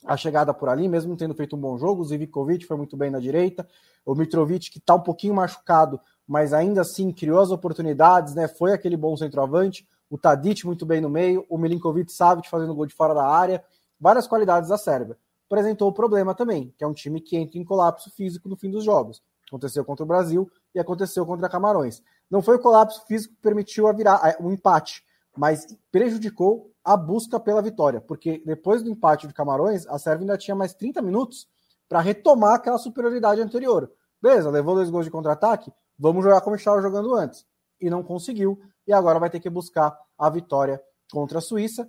a 0.04 0.16
chegada 0.16 0.52
por 0.52 0.68
ali, 0.68 0.88
mesmo 0.88 1.16
tendo 1.16 1.34
feito 1.34 1.54
um 1.54 1.60
bom 1.60 1.78
jogo. 1.78 2.02
O 2.02 2.04
Zivkovic 2.04 2.66
foi 2.66 2.76
muito 2.76 2.96
bem 2.96 3.08
na 3.08 3.20
direita. 3.20 3.66
O 4.04 4.14
Mitrovic, 4.14 4.70
que 4.70 4.78
está 4.78 4.96
um 4.96 5.00
pouquinho 5.00 5.34
machucado, 5.34 6.00
mas 6.26 6.52
ainda 6.52 6.80
assim 6.80 7.12
criou 7.12 7.40
as 7.40 7.50
oportunidades, 7.50 8.34
né? 8.34 8.48
Foi 8.48 8.72
aquele 8.72 8.96
bom 8.96 9.16
centroavante. 9.16 9.88
O 10.10 10.18
Tadic 10.18 10.66
muito 10.66 10.84
bem 10.84 11.00
no 11.00 11.08
meio. 11.08 11.46
O 11.48 11.56
Milinkovic 11.56 12.12
Savic 12.12 12.48
fazendo 12.50 12.74
gol 12.74 12.86
de 12.86 12.94
fora 12.94 13.14
da 13.14 13.24
área. 13.24 13.64
Várias 14.00 14.26
qualidades 14.26 14.68
da 14.68 14.76
Sérvia. 14.76 15.16
Apresentou 15.46 15.88
o 15.88 15.92
problema 15.92 16.34
também, 16.34 16.74
que 16.76 16.82
é 16.82 16.86
um 16.86 16.92
time 16.92 17.20
que 17.20 17.36
entra 17.36 17.56
em 17.56 17.64
colapso 17.64 18.10
físico 18.10 18.48
no 18.48 18.56
fim 18.56 18.70
dos 18.70 18.84
jogos. 18.84 19.22
Aconteceu 19.46 19.84
contra 19.84 20.04
o 20.04 20.06
Brasil 20.06 20.50
e 20.76 20.78
aconteceu 20.78 21.24
contra 21.24 21.48
Camarões. 21.48 22.02
Não 22.30 22.42
foi 22.42 22.56
o 22.56 22.58
colapso 22.60 23.06
físico 23.06 23.34
que 23.34 23.40
permitiu 23.40 23.88
a 23.88 23.92
virar, 23.92 24.36
o 24.38 24.52
empate, 24.52 25.02
mas 25.34 25.66
prejudicou 25.90 26.70
a 26.84 26.96
busca 26.96 27.40
pela 27.40 27.62
vitória, 27.62 28.00
porque 28.00 28.42
depois 28.44 28.82
do 28.82 28.90
empate 28.90 29.26
de 29.26 29.32
Camarões, 29.32 29.86
a 29.86 29.98
Sérvia 29.98 30.24
ainda 30.24 30.36
tinha 30.36 30.54
mais 30.54 30.74
30 30.74 31.00
minutos 31.00 31.48
para 31.88 32.00
retomar 32.00 32.54
aquela 32.56 32.76
superioridade 32.76 33.40
anterior. 33.40 33.90
Beleza, 34.20 34.50
levou 34.50 34.74
dois 34.74 34.90
gols 34.90 35.06
de 35.06 35.10
contra-ataque, 35.10 35.72
vamos 35.98 36.22
jogar 36.22 36.42
como 36.42 36.56
estava 36.56 36.82
jogando 36.82 37.14
antes. 37.14 37.46
E 37.80 37.88
não 37.88 38.02
conseguiu, 38.02 38.60
e 38.86 38.92
agora 38.92 39.18
vai 39.18 39.30
ter 39.30 39.40
que 39.40 39.48
buscar 39.48 39.98
a 40.18 40.28
vitória 40.28 40.80
contra 41.10 41.38
a 41.38 41.42
Suíça. 41.42 41.88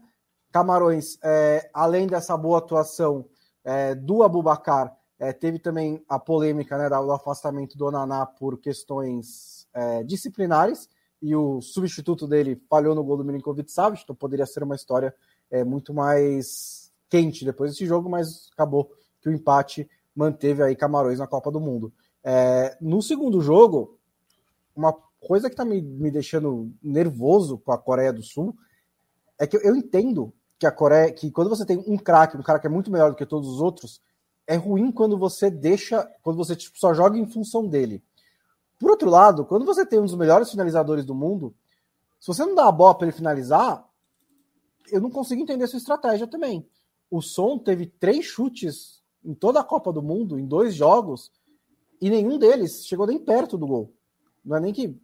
Camarões, 0.51 1.17
é, 1.21 1.69
além 1.73 2.07
dessa 2.07 2.37
boa 2.37 2.59
atuação 2.59 3.25
é, 3.65 3.93
do 3.93 4.23
Abubacar, 4.23 4.96
é, 5.19 5.33
teve 5.33 5.59
também 5.59 6.03
a 6.07 6.19
polêmica 6.19 6.77
né, 6.77 6.89
do 6.89 7.11
afastamento 7.11 7.77
do 7.77 7.89
Naná 7.89 8.25
por 8.25 8.57
questões 8.59 9.67
é, 9.73 10.03
disciplinares 10.03 10.89
e 11.21 11.35
o 11.35 11.61
substituto 11.61 12.27
dele 12.27 12.61
falhou 12.69 12.93
no 12.93 13.03
gol 13.03 13.17
do 13.17 13.25
Milinkovic 13.25 13.71
Savic, 13.71 14.03
então 14.03 14.15
poderia 14.15 14.45
ser 14.45 14.63
uma 14.63 14.75
história 14.75 15.13
é, 15.49 15.63
muito 15.63 15.93
mais 15.93 16.91
quente 17.09 17.43
depois 17.43 17.71
desse 17.71 17.85
jogo, 17.85 18.09
mas 18.09 18.49
acabou 18.53 18.91
que 19.21 19.29
o 19.29 19.33
empate 19.33 19.89
manteve 20.15 20.61
aí 20.61 20.75
Camarões 20.75 21.19
na 21.19 21.27
Copa 21.27 21.51
do 21.51 21.59
Mundo. 21.59 21.91
É, 22.23 22.77
no 22.81 23.01
segundo 23.01 23.41
jogo, 23.41 23.97
uma 24.75 24.93
coisa 25.19 25.49
que 25.49 25.53
está 25.53 25.65
me, 25.65 25.81
me 25.81 26.11
deixando 26.11 26.71
nervoso 26.83 27.57
com 27.57 27.71
a 27.71 27.77
Coreia 27.77 28.13
do 28.13 28.21
Sul 28.21 28.55
é 29.39 29.47
que 29.47 29.57
eu, 29.57 29.61
eu 29.61 29.75
entendo 29.75 30.33
que 30.59 30.65
a 30.65 30.71
Coreia, 30.71 31.11
que 31.11 31.31
quando 31.31 31.49
você 31.49 31.65
tem 31.65 31.83
um 31.87 31.97
craque, 31.97 32.37
um 32.37 32.43
cara 32.43 32.59
que 32.59 32.67
é 32.67 32.69
muito 32.69 32.91
melhor 32.91 33.09
do 33.11 33.15
que 33.15 33.25
todos 33.25 33.47
os 33.47 33.61
outros, 33.61 34.01
é 34.47 34.55
ruim 34.55 34.91
quando 34.91 35.17
você 35.17 35.51
deixa, 35.51 36.09
quando 36.23 36.37
você 36.37 36.55
tipo, 36.55 36.79
só 36.79 36.93
joga 36.93 37.17
em 37.17 37.27
função 37.27 37.67
dele. 37.67 38.01
Por 38.79 38.89
outro 38.89 39.09
lado, 39.09 39.45
quando 39.45 39.65
você 39.65 39.85
tem 39.85 39.99
um 39.99 40.05
dos 40.05 40.15
melhores 40.15 40.49
finalizadores 40.49 41.05
do 41.05 41.13
mundo, 41.13 41.53
se 42.19 42.27
você 42.27 42.45
não 42.45 42.55
dá 42.55 42.67
a 42.67 42.71
bola 42.71 42.95
para 42.95 43.07
ele 43.07 43.15
finalizar, 43.15 43.85
eu 44.89 45.01
não 45.01 45.11
consigo 45.11 45.41
entender 45.41 45.67
sua 45.67 45.77
estratégia 45.77 46.25
também. 46.25 46.65
O 47.11 47.21
Som 47.21 47.59
teve 47.59 47.85
três 47.85 48.25
chutes 48.25 49.03
em 49.23 49.33
toda 49.33 49.59
a 49.59 49.63
Copa 49.63 49.91
do 49.91 50.01
Mundo, 50.01 50.39
em 50.39 50.45
dois 50.45 50.73
jogos, 50.73 51.31
e 51.99 52.09
nenhum 52.09 52.37
deles 52.37 52.85
chegou 52.85 53.05
nem 53.05 53.19
perto 53.19 53.57
do 53.57 53.67
gol. 53.67 53.93
Não 54.45 54.55
é 54.55 54.59
nem 54.59 54.73
que 54.73 54.97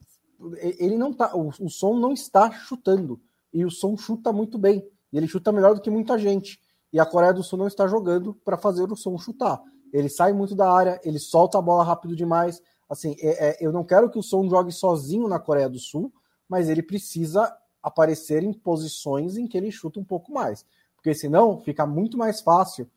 ele 0.79 0.97
não 0.97 1.13
tá, 1.13 1.35
o, 1.35 1.49
o 1.49 1.69
Som 1.69 1.97
não 1.99 2.13
está 2.13 2.51
chutando 2.51 3.19
e 3.53 3.65
o 3.65 3.71
Som 3.71 3.97
chuta 3.97 4.31
muito 4.31 4.57
bem. 4.57 4.87
E 5.11 5.17
ele 5.17 5.27
chuta 5.27 5.51
melhor 5.51 5.75
do 5.75 5.81
que 5.81 5.89
muita 5.89 6.17
gente. 6.17 6.59
E 6.93 6.99
a 6.99 7.05
Coreia 7.05 7.33
do 7.33 7.43
Sul 7.43 7.57
não 7.57 7.67
está 7.67 7.87
jogando 7.87 8.35
para 8.45 8.55
fazer 8.55 8.91
o 8.91 8.95
Som 8.95 9.17
chutar. 9.17 9.59
Ele 9.91 10.07
sai 10.07 10.31
muito 10.31 10.55
da 10.55 10.71
área, 10.71 11.01
ele 11.03 11.17
solta 11.17 11.57
a 11.57 11.61
bola 11.61 11.83
rápido 11.83 12.15
demais, 12.15 12.61
assim, 12.87 13.15
é, 13.19 13.49
é, 13.49 13.57
eu 13.59 13.71
não 13.71 13.83
quero 13.83 14.09
que 14.09 14.19
o 14.19 14.23
Son 14.23 14.47
jogue 14.47 14.71
sozinho 14.71 15.27
na 15.27 15.39
Coreia 15.39 15.67
do 15.67 15.79
Sul, 15.79 16.13
mas 16.47 16.69
ele 16.69 16.83
precisa 16.83 17.51
aparecer 17.81 18.43
em 18.43 18.53
posições 18.53 19.37
em 19.37 19.47
que 19.47 19.57
ele 19.57 19.71
chuta 19.71 19.99
um 19.99 20.03
pouco 20.03 20.31
mais. 20.31 20.65
Porque 20.95 21.13
senão 21.13 21.59
fica 21.59 21.85
muito 21.85 22.17
mais 22.17 22.41
fácil 22.41 22.89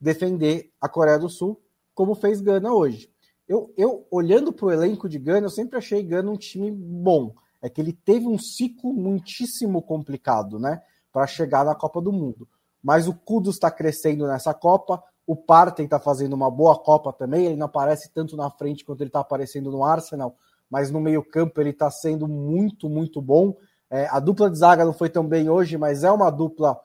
defender 0.00 0.70
a 0.80 0.88
Coreia 0.88 1.18
do 1.18 1.28
Sul, 1.28 1.60
como 1.94 2.14
fez 2.14 2.40
Gana 2.40 2.72
hoje. 2.72 3.10
Eu, 3.48 3.72
eu 3.76 4.06
olhando 4.10 4.52
para 4.52 4.66
o 4.66 4.72
elenco 4.72 5.08
de 5.08 5.18
Gana, 5.18 5.46
eu 5.46 5.50
sempre 5.50 5.78
achei 5.78 6.02
Gana 6.02 6.30
um 6.30 6.36
time 6.36 6.70
bom. 6.70 7.34
É 7.62 7.70
que 7.70 7.80
ele 7.80 7.92
teve 7.92 8.26
um 8.26 8.38
ciclo 8.38 8.92
muitíssimo 8.92 9.80
complicado, 9.80 10.58
né? 10.58 10.82
Para 11.10 11.26
chegar 11.26 11.64
na 11.64 11.74
Copa 11.74 12.00
do 12.00 12.12
Mundo. 12.12 12.46
Mas 12.86 13.08
o 13.08 13.12
Kudus 13.12 13.56
está 13.56 13.68
crescendo 13.68 14.28
nessa 14.28 14.54
Copa, 14.54 15.02
o 15.26 15.34
Parten 15.34 15.86
está 15.86 15.98
fazendo 15.98 16.34
uma 16.34 16.48
boa 16.48 16.78
Copa 16.78 17.12
também. 17.12 17.46
Ele 17.46 17.56
não 17.56 17.66
aparece 17.66 18.12
tanto 18.14 18.36
na 18.36 18.48
frente 18.48 18.84
quanto 18.84 19.00
ele 19.00 19.08
está 19.08 19.18
aparecendo 19.18 19.72
no 19.72 19.82
Arsenal, 19.82 20.36
mas 20.70 20.88
no 20.88 21.00
meio-campo 21.00 21.60
ele 21.60 21.70
está 21.70 21.90
sendo 21.90 22.28
muito, 22.28 22.88
muito 22.88 23.20
bom. 23.20 23.56
É, 23.90 24.06
a 24.06 24.20
dupla 24.20 24.48
de 24.48 24.58
zaga 24.58 24.84
não 24.84 24.92
foi 24.92 25.10
tão 25.10 25.26
bem 25.26 25.50
hoje, 25.50 25.76
mas 25.76 26.04
é 26.04 26.12
uma 26.12 26.30
dupla 26.30 26.80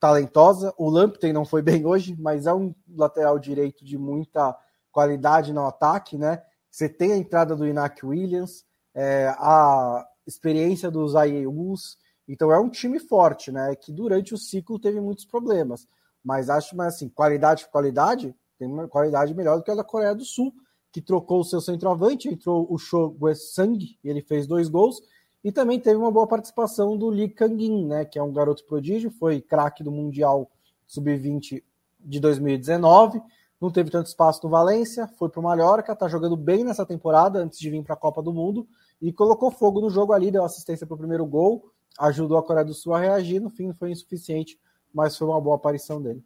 talentosa. 0.00 0.72
O 0.78 0.88
Lamptey 0.88 1.30
não 1.30 1.44
foi 1.44 1.60
bem 1.60 1.84
hoje, 1.84 2.16
mas 2.18 2.46
é 2.46 2.54
um 2.54 2.74
lateral 2.96 3.38
direito 3.38 3.84
de 3.84 3.98
muita 3.98 4.56
qualidade 4.90 5.52
no 5.52 5.66
ataque, 5.66 6.16
né? 6.16 6.42
Você 6.70 6.88
tem 6.88 7.12
a 7.12 7.18
entrada 7.18 7.54
do 7.54 7.66
Inak 7.66 8.04
Williams, 8.06 8.64
é, 8.94 9.28
a 9.36 10.08
experiência 10.26 10.90
dos 10.90 11.14
Ayeus, 11.14 11.98
então 12.28 12.52
é 12.52 12.58
um 12.58 12.68
time 12.68 12.98
forte, 12.98 13.50
né? 13.50 13.74
Que 13.74 13.90
durante 13.90 14.34
o 14.34 14.38
ciclo 14.38 14.78
teve 14.78 15.00
muitos 15.00 15.24
problemas. 15.24 15.88
Mas 16.22 16.50
acho, 16.50 16.76
mas 16.76 16.94
assim, 16.94 17.08
qualidade 17.08 17.64
por 17.64 17.70
qualidade, 17.70 18.34
tem 18.58 18.68
uma 18.68 18.86
qualidade 18.86 19.34
melhor 19.34 19.56
do 19.56 19.62
que 19.62 19.70
a 19.70 19.74
da 19.74 19.84
Coreia 19.84 20.14
do 20.14 20.24
Sul, 20.24 20.52
que 20.92 21.00
trocou 21.00 21.40
o 21.40 21.44
seu 21.44 21.60
centroavante, 21.60 22.28
entrou 22.28 22.66
o 22.68 22.78
Cho 22.78 23.16
Sang 23.34 23.78
e 24.02 24.08
ele 24.08 24.20
fez 24.20 24.46
dois 24.46 24.68
gols. 24.68 25.00
E 25.42 25.52
também 25.52 25.78
teve 25.78 25.96
uma 25.96 26.10
boa 26.10 26.26
participação 26.26 26.96
do 26.96 27.08
Lee 27.08 27.28
Kangin, 27.28 27.86
né, 27.86 28.04
que 28.04 28.18
é 28.18 28.22
um 28.22 28.32
garoto 28.32 28.64
prodígio, 28.64 29.10
foi 29.10 29.40
craque 29.40 29.84
do 29.84 29.92
Mundial 29.92 30.50
Sub-20 30.86 31.62
de 32.00 32.20
2019, 32.20 33.22
não 33.60 33.70
teve 33.70 33.90
tanto 33.90 34.06
espaço 34.06 34.40
no 34.42 34.50
Valência, 34.50 35.06
foi 35.06 35.28
para 35.28 35.40
o 35.40 35.42
Mallorca, 35.42 35.92
está 35.92 36.08
jogando 36.08 36.36
bem 36.36 36.64
nessa 36.64 36.84
temporada 36.84 37.38
antes 37.38 37.58
de 37.58 37.70
vir 37.70 37.82
para 37.82 37.94
a 37.94 37.96
Copa 37.98 38.22
do 38.22 38.32
Mundo 38.32 38.66
e 39.00 39.12
colocou 39.12 39.50
fogo 39.50 39.80
no 39.80 39.90
jogo 39.90 40.12
ali, 40.12 40.30
deu 40.30 40.44
assistência 40.44 40.86
para 40.86 40.94
o 40.94 40.98
primeiro 40.98 41.24
gol, 41.24 41.70
ajudou 41.98 42.38
a 42.38 42.42
Coreia 42.42 42.64
do 42.64 42.74
Sul 42.74 42.94
a 42.94 43.00
reagir, 43.00 43.40
no 43.40 43.50
fim 43.50 43.72
foi 43.72 43.90
insuficiente, 43.90 44.58
mas 44.92 45.16
foi 45.16 45.28
uma 45.28 45.40
boa 45.40 45.56
aparição 45.56 46.00
dele. 46.00 46.24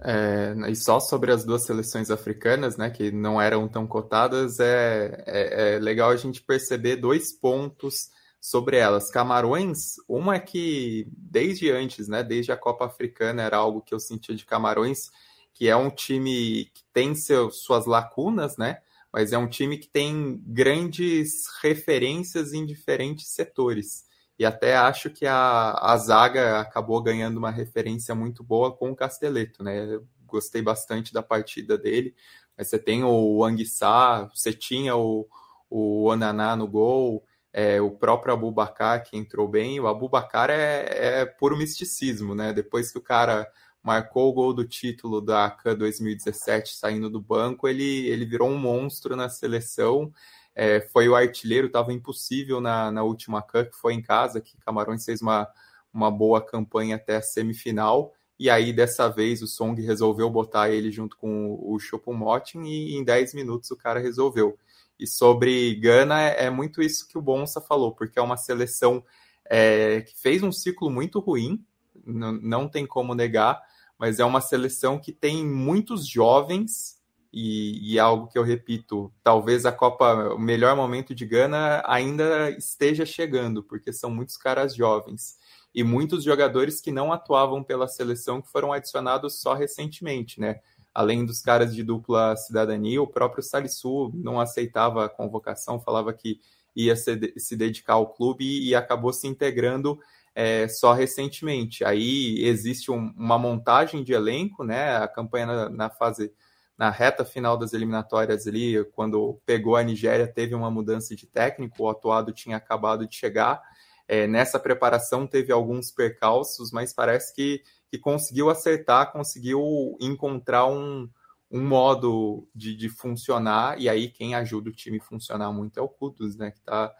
É, 0.00 0.54
e 0.68 0.76
só 0.76 0.98
sobre 0.98 1.30
as 1.30 1.44
duas 1.44 1.64
seleções 1.64 2.10
africanas, 2.10 2.76
né, 2.76 2.90
que 2.90 3.10
não 3.10 3.40
eram 3.40 3.68
tão 3.68 3.86
cotadas, 3.86 4.58
é, 4.60 5.24
é, 5.26 5.76
é, 5.76 5.78
legal 5.78 6.10
a 6.10 6.16
gente 6.16 6.42
perceber 6.42 6.96
dois 6.96 7.32
pontos 7.32 8.10
sobre 8.40 8.76
elas. 8.76 9.10
Camarões, 9.10 9.94
uma 10.08 10.36
é 10.36 10.40
que 10.40 11.06
desde 11.16 11.70
antes, 11.70 12.08
né, 12.08 12.22
desde 12.22 12.52
a 12.52 12.56
Copa 12.56 12.84
Africana, 12.84 13.42
era 13.42 13.56
algo 13.56 13.80
que 13.80 13.94
eu 13.94 14.00
sentia 14.00 14.34
de 14.34 14.44
Camarões, 14.44 15.10
que 15.54 15.68
é 15.68 15.76
um 15.76 15.88
time 15.88 16.66
que 16.74 16.84
tem 16.92 17.14
seu, 17.14 17.50
suas 17.50 17.86
lacunas, 17.86 18.56
né, 18.58 18.80
mas 19.14 19.32
é 19.32 19.38
um 19.38 19.46
time 19.46 19.78
que 19.78 19.86
tem 19.86 20.42
grandes 20.44 21.44
referências 21.62 22.52
em 22.52 22.66
diferentes 22.66 23.28
setores. 23.28 24.04
E 24.36 24.44
até 24.44 24.76
acho 24.76 25.08
que 25.08 25.24
a, 25.24 25.70
a 25.70 25.96
zaga 25.96 26.58
acabou 26.58 27.00
ganhando 27.00 27.36
uma 27.36 27.52
referência 27.52 28.12
muito 28.12 28.42
boa 28.42 28.76
com 28.76 28.90
o 28.90 28.96
Casteleto, 28.96 29.62
né? 29.62 30.00
Gostei 30.26 30.60
bastante 30.60 31.12
da 31.12 31.22
partida 31.22 31.78
dele. 31.78 32.12
Mas 32.58 32.66
você 32.66 32.76
tem 32.76 33.04
o 33.04 33.44
Anguissá, 33.44 34.28
você 34.34 34.52
tinha 34.52 34.96
o, 34.96 35.28
o 35.70 36.06
Onaná 36.06 36.56
no 36.56 36.66
gol, 36.66 37.24
é, 37.52 37.80
o 37.80 37.92
próprio 37.92 38.34
Abubacar 38.34 39.04
que 39.04 39.16
entrou 39.16 39.46
bem. 39.46 39.78
O 39.78 39.86
Abubacar 39.86 40.50
é, 40.50 41.20
é 41.20 41.24
puro 41.24 41.56
misticismo, 41.56 42.34
né? 42.34 42.52
Depois 42.52 42.90
que 42.90 42.98
o 42.98 43.02
cara 43.02 43.48
marcou 43.84 44.30
o 44.30 44.32
gol 44.32 44.52
do 44.52 44.64
título 44.64 45.20
da 45.20 45.44
ACA 45.44 45.76
2017 45.76 46.74
saindo 46.74 47.08
do 47.08 47.20
banco, 47.20 47.68
ele, 47.68 48.08
ele 48.08 48.24
virou 48.24 48.48
um 48.48 48.58
monstro 48.58 49.14
na 49.14 49.28
seleção 49.28 50.12
é, 50.54 50.80
foi 50.80 51.08
o 51.08 51.16
artilheiro, 51.16 51.66
estava 51.66 51.92
impossível 51.92 52.60
na, 52.60 52.90
na 52.90 53.02
última 53.02 53.42
Cup, 53.42 53.72
foi 53.72 53.94
em 53.94 54.02
casa, 54.02 54.40
que 54.40 54.56
Camarões 54.58 55.04
fez 55.04 55.20
uma, 55.20 55.48
uma 55.92 56.10
boa 56.10 56.40
campanha 56.40 56.96
até 56.96 57.16
a 57.16 57.22
semifinal, 57.22 58.14
e 58.38 58.48
aí 58.48 58.72
dessa 58.72 59.08
vez 59.08 59.42
o 59.42 59.46
Song 59.46 59.80
resolveu 59.82 60.30
botar 60.30 60.70
ele 60.70 60.90
junto 60.90 61.16
com 61.16 61.58
o 61.60 61.78
Choupo-Moting 61.78 62.62
e 62.64 62.94
em 62.94 63.04
10 63.04 63.34
minutos 63.34 63.70
o 63.70 63.76
cara 63.76 64.00
resolveu. 64.00 64.56
E 64.98 65.06
sobre 65.06 65.74
Gana 65.76 66.22
é, 66.22 66.46
é 66.46 66.50
muito 66.50 66.80
isso 66.80 67.08
que 67.08 67.18
o 67.18 67.22
Bonsa 67.22 67.60
falou, 67.60 67.92
porque 67.92 68.18
é 68.18 68.22
uma 68.22 68.36
seleção 68.36 69.04
é, 69.44 70.02
que 70.02 70.16
fez 70.20 70.42
um 70.42 70.52
ciclo 70.52 70.88
muito 70.88 71.18
ruim, 71.18 71.64
não 72.06 72.68
tem 72.68 72.86
como 72.86 73.14
negar, 73.14 73.60
mas 73.98 74.18
é 74.18 74.24
uma 74.24 74.40
seleção 74.40 74.98
que 74.98 75.12
tem 75.12 75.44
muitos 75.44 76.06
jovens 76.06 76.94
e, 77.32 77.94
e, 77.94 77.98
é 77.98 78.00
algo 78.00 78.28
que 78.28 78.38
eu 78.38 78.44
repito, 78.44 79.12
talvez 79.22 79.66
a 79.66 79.72
Copa, 79.72 80.34
o 80.34 80.38
melhor 80.38 80.76
momento 80.76 81.12
de 81.12 81.26
Gana 81.26 81.82
ainda 81.84 82.50
esteja 82.50 83.04
chegando, 83.04 83.60
porque 83.60 83.92
são 83.92 84.08
muitos 84.08 84.36
caras 84.36 84.74
jovens 84.76 85.36
e 85.74 85.82
muitos 85.82 86.22
jogadores 86.22 86.80
que 86.80 86.92
não 86.92 87.12
atuavam 87.12 87.64
pela 87.64 87.88
seleção 87.88 88.40
que 88.40 88.48
foram 88.48 88.72
adicionados 88.72 89.40
só 89.40 89.52
recentemente, 89.52 90.40
né? 90.40 90.60
Além 90.94 91.26
dos 91.26 91.40
caras 91.40 91.74
de 91.74 91.82
dupla 91.82 92.36
cidadania, 92.36 93.02
o 93.02 93.06
próprio 93.08 93.42
Salisu 93.42 94.12
não 94.14 94.40
aceitava 94.40 95.04
a 95.04 95.08
convocação, 95.08 95.80
falava 95.80 96.12
que 96.12 96.38
ia 96.76 96.94
se, 96.94 97.34
se 97.36 97.56
dedicar 97.56 97.94
ao 97.94 98.14
clube 98.14 98.44
e, 98.44 98.68
e 98.68 98.74
acabou 98.76 99.12
se 99.12 99.26
integrando 99.26 99.98
é, 100.34 100.66
só 100.68 100.92
recentemente. 100.92 101.84
Aí 101.84 102.42
existe 102.44 102.90
um, 102.90 103.12
uma 103.16 103.38
montagem 103.38 104.02
de 104.02 104.12
elenco, 104.12 104.64
né? 104.64 104.96
A 104.96 105.08
campanha 105.08 105.46
na, 105.46 105.70
na 105.70 105.90
fase 105.90 106.32
na 106.76 106.90
reta 106.90 107.24
final 107.24 107.56
das 107.56 107.72
eliminatórias 107.72 108.46
ali, 108.46 108.84
quando 108.92 109.40
pegou 109.46 109.76
a 109.76 109.82
Nigéria, 109.82 110.26
teve 110.26 110.54
uma 110.54 110.70
mudança 110.70 111.14
de 111.14 111.26
técnico, 111.26 111.84
o 111.84 111.88
atuado 111.88 112.32
tinha 112.32 112.56
acabado 112.56 113.06
de 113.06 113.14
chegar. 113.14 113.62
É, 114.08 114.26
nessa 114.26 114.58
preparação 114.58 115.26
teve 115.26 115.52
alguns 115.52 115.90
percalços, 115.90 116.72
mas 116.72 116.92
parece 116.92 117.32
que, 117.32 117.62
que 117.88 117.96
conseguiu 117.96 118.50
acertar, 118.50 119.12
conseguiu 119.12 119.96
encontrar 120.00 120.66
um, 120.66 121.08
um 121.50 121.64
modo 121.64 122.46
de, 122.52 122.74
de 122.74 122.88
funcionar, 122.88 123.80
e 123.80 123.88
aí 123.88 124.10
quem 124.10 124.34
ajuda 124.34 124.68
o 124.68 124.74
time 124.74 124.98
a 124.98 125.04
funcionar 125.04 125.52
muito 125.52 125.78
é 125.78 125.82
o 125.82 125.88
Kudos, 125.88 126.36
né? 126.36 126.50
Que 126.50 126.58
está 126.58 126.92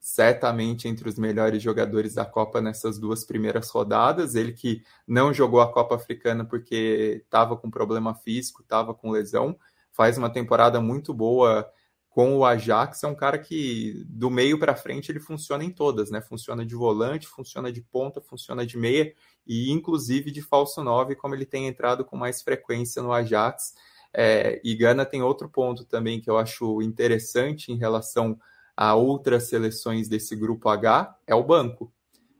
certamente 0.00 0.86
entre 0.86 1.08
os 1.08 1.18
melhores 1.18 1.62
jogadores 1.62 2.14
da 2.14 2.24
Copa 2.24 2.60
nessas 2.60 2.98
duas 2.98 3.24
primeiras 3.24 3.68
rodadas. 3.70 4.34
Ele 4.34 4.52
que 4.52 4.82
não 5.06 5.32
jogou 5.34 5.60
a 5.60 5.72
Copa 5.72 5.96
Africana 5.96 6.44
porque 6.44 7.22
estava 7.24 7.56
com 7.56 7.70
problema 7.70 8.14
físico, 8.14 8.62
estava 8.62 8.94
com 8.94 9.10
lesão, 9.10 9.58
faz 9.92 10.16
uma 10.16 10.30
temporada 10.30 10.80
muito 10.80 11.12
boa 11.12 11.68
com 12.08 12.36
o 12.36 12.44
Ajax. 12.44 13.02
É 13.02 13.06
um 13.08 13.14
cara 13.14 13.38
que 13.38 14.04
do 14.08 14.30
meio 14.30 14.58
para 14.58 14.74
frente 14.76 15.10
ele 15.10 15.20
funciona 15.20 15.64
em 15.64 15.70
todas, 15.70 16.10
né? 16.10 16.20
Funciona 16.20 16.64
de 16.64 16.74
volante, 16.74 17.26
funciona 17.26 17.72
de 17.72 17.82
ponta, 17.82 18.20
funciona 18.20 18.64
de 18.64 18.76
meia 18.76 19.12
e 19.46 19.70
inclusive 19.70 20.30
de 20.30 20.42
falso 20.42 20.82
9, 20.82 21.16
como 21.16 21.34
ele 21.34 21.46
tem 21.46 21.66
entrado 21.66 22.04
com 22.04 22.16
mais 22.16 22.42
frequência 22.42 23.02
no 23.02 23.12
Ajax. 23.12 23.74
É, 24.12 24.60
e 24.64 24.74
Gana 24.74 25.04
tem 25.04 25.22
outro 25.22 25.48
ponto 25.48 25.84
também 25.84 26.20
que 26.20 26.30
eu 26.30 26.38
acho 26.38 26.80
interessante 26.82 27.70
em 27.70 27.76
relação 27.76 28.38
a 28.80 28.94
outras 28.94 29.48
seleções 29.48 30.08
desse 30.08 30.36
grupo 30.36 30.68
H 30.68 31.18
é 31.26 31.34
o 31.34 31.42
banco. 31.42 31.92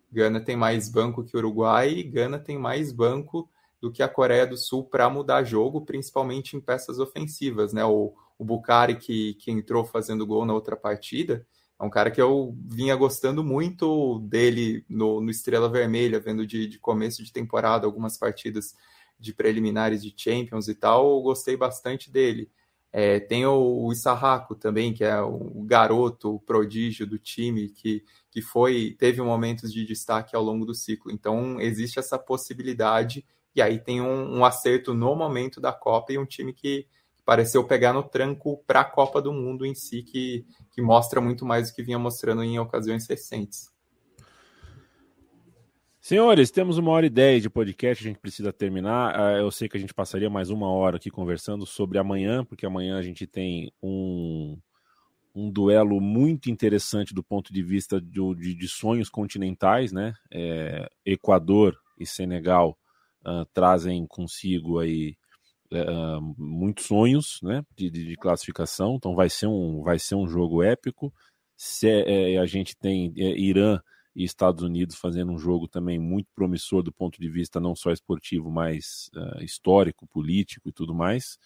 Gana 0.09 0.41
tem 0.41 0.55
mais 0.55 0.89
banco 0.89 1.25
que 1.25 1.37
Uruguai 1.37 1.91
e 1.91 2.05
Gana 2.05 2.39
tem 2.39 2.57
mais 2.57 2.93
banco 2.93 3.51
do 3.81 3.91
que 3.91 4.05
a 4.05 4.09
Coreia 4.09 4.47
do 4.47 4.57
Sul 4.57 4.85
para 4.85 5.11
mudar 5.11 5.43
jogo, 5.43 5.85
principalmente 5.85 6.57
em 6.57 6.61
peças 6.61 7.01
ofensivas, 7.01 7.73
né? 7.73 7.85
O, 7.85 8.15
o 8.39 8.45
Bucari 8.45 8.95
que, 8.95 9.35
que 9.35 9.51
entrou 9.51 9.85
fazendo 9.85 10.25
gol 10.25 10.47
na 10.47 10.55
outra 10.55 10.77
partida 10.77 11.45
é 11.77 11.85
um 11.85 11.91
cara 11.91 12.09
que 12.09 12.23
eu 12.23 12.57
vinha 12.67 12.95
gostando 12.95 13.43
muito 13.43 14.21
dele 14.21 14.85
no, 14.89 15.21
no 15.21 15.31
Estrela 15.33 15.69
Vermelha, 15.69 16.21
vendo 16.21 16.47
de, 16.47 16.69
de 16.69 16.79
começo 16.79 17.21
de 17.21 17.33
temporada 17.33 17.85
algumas 17.85 18.17
partidas 18.17 18.77
de 19.19 19.35
preliminares 19.35 20.05
de 20.05 20.15
Champions 20.17 20.69
e 20.69 20.75
tal, 20.77 21.17
eu 21.17 21.21
gostei 21.21 21.57
bastante 21.57 22.13
dele. 22.13 22.49
É, 22.93 23.21
tem 23.21 23.45
o, 23.45 23.87
o 23.87 23.93
Isarraco 23.93 24.55
também, 24.55 24.95
que 24.95 25.05
é 25.05 25.21
o 25.21 25.63
garoto, 25.65 26.35
o 26.35 26.41
prodígio 26.41 27.07
do 27.07 27.19
time, 27.19 27.69
que, 27.69 28.03
que 28.31 28.41
foi 28.41 28.97
teve 28.99 29.21
momentos 29.21 29.73
de 29.73 29.85
destaque 29.85 30.35
ao 30.35 30.43
longo 30.43 30.65
do 30.65 30.75
ciclo. 30.75 31.11
Então, 31.11 31.61
existe 31.61 31.99
essa 31.99 32.19
possibilidade, 32.19 33.25
e 33.55 33.61
aí 33.61 33.79
tem 33.79 34.01
um, 34.01 34.39
um 34.39 34.45
acerto 34.45 34.95
no 34.95 35.15
momento 35.15 35.61
da 35.61 35.73
Copa 35.73 36.13
e 36.13 36.19
um 36.19 36.27
time 36.27 36.53
que, 36.53 36.87
pareceu 37.29 37.63
pegar 37.63 37.93
no 37.93 38.03
tranco 38.03 38.65
para 38.67 38.81
a 38.81 38.85
Copa 38.85 39.21
do 39.21 39.35
Mundo 39.35 39.67
em 39.67 39.75
si, 39.75 40.03
que, 40.03 40.47
que 40.71 40.81
mostra 40.81 41.21
muito 41.21 41.45
mais 41.45 41.69
do 41.69 41.75
que 41.75 41.83
vinha 41.83 41.99
mostrando 41.99 42.43
em 42.43 42.59
ocasiões 42.59 43.07
recentes. 43.07 43.71
Senhores, 46.09 46.51
temos 46.51 46.79
uma 46.79 46.91
hora 46.91 47.05
e 47.05 47.11
dez 47.11 47.43
de 47.43 47.51
podcast, 47.51 48.03
a 48.03 48.09
gente 48.09 48.19
precisa 48.19 48.51
terminar. 48.51 49.15
Ah, 49.15 49.33
eu 49.37 49.51
sei 49.51 49.69
que 49.69 49.77
a 49.77 49.81
gente 49.81 49.93
passaria 49.93 50.31
mais 50.31 50.49
uma 50.49 50.67
hora 50.67 50.97
aqui 50.97 51.11
conversando 51.11 51.67
sobre 51.67 51.99
amanhã, 51.99 52.47
porque 52.47 52.65
amanhã 52.65 52.97
a 52.97 53.03
gente 53.03 53.27
tem 53.27 53.71
um, 53.83 54.59
um 55.35 55.51
duelo 55.51 56.01
muito 56.01 56.51
interessante 56.51 57.13
do 57.13 57.23
ponto 57.23 57.53
de 57.53 57.63
vista 57.63 58.01
de, 58.01 58.35
de, 58.37 58.55
de 58.55 58.69
sonhos 58.69 59.11
continentais, 59.11 59.93
né? 59.93 60.15
É, 60.33 60.89
Equador 61.05 61.79
e 62.01 62.07
Senegal 62.07 62.79
uh, 63.27 63.45
trazem 63.53 64.07
consigo 64.07 64.79
aí 64.79 65.15
uh, 65.71 66.23
muitos 66.39 66.87
sonhos, 66.87 67.39
né? 67.43 67.63
De, 67.77 67.91
de, 67.91 68.17
classificação, 68.17 68.95
então 68.95 69.15
vai 69.15 69.29
ser 69.29 69.47
um, 69.47 69.83
vai 69.83 69.99
ser 69.99 70.15
um 70.15 70.27
jogo 70.27 70.63
épico. 70.63 71.13
Se, 71.55 71.87
é, 71.87 72.39
a 72.39 72.47
gente 72.47 72.75
tem 72.79 73.13
é, 73.15 73.39
Irã 73.39 73.79
e 74.19 74.25
Estados 74.25 74.65
Unidos 74.65 74.97
fazendo 74.97 75.31
um 75.31 75.39
jogo 75.39 75.69
também 75.69 75.97
muito 75.97 76.27
promissor 76.35 76.83
do 76.83 76.93
ponto 76.93 77.21
de 77.21 77.31
vista 77.31 77.61
não 77.61 77.77
só 77.77 77.93
esportivo, 77.93 78.51
mas 78.51 79.09
uh, 79.15 79.45
histórico, 79.45 80.09
político 80.09 80.69
e 80.69 80.73
tudo 80.73 80.93
mais. 80.93 81.39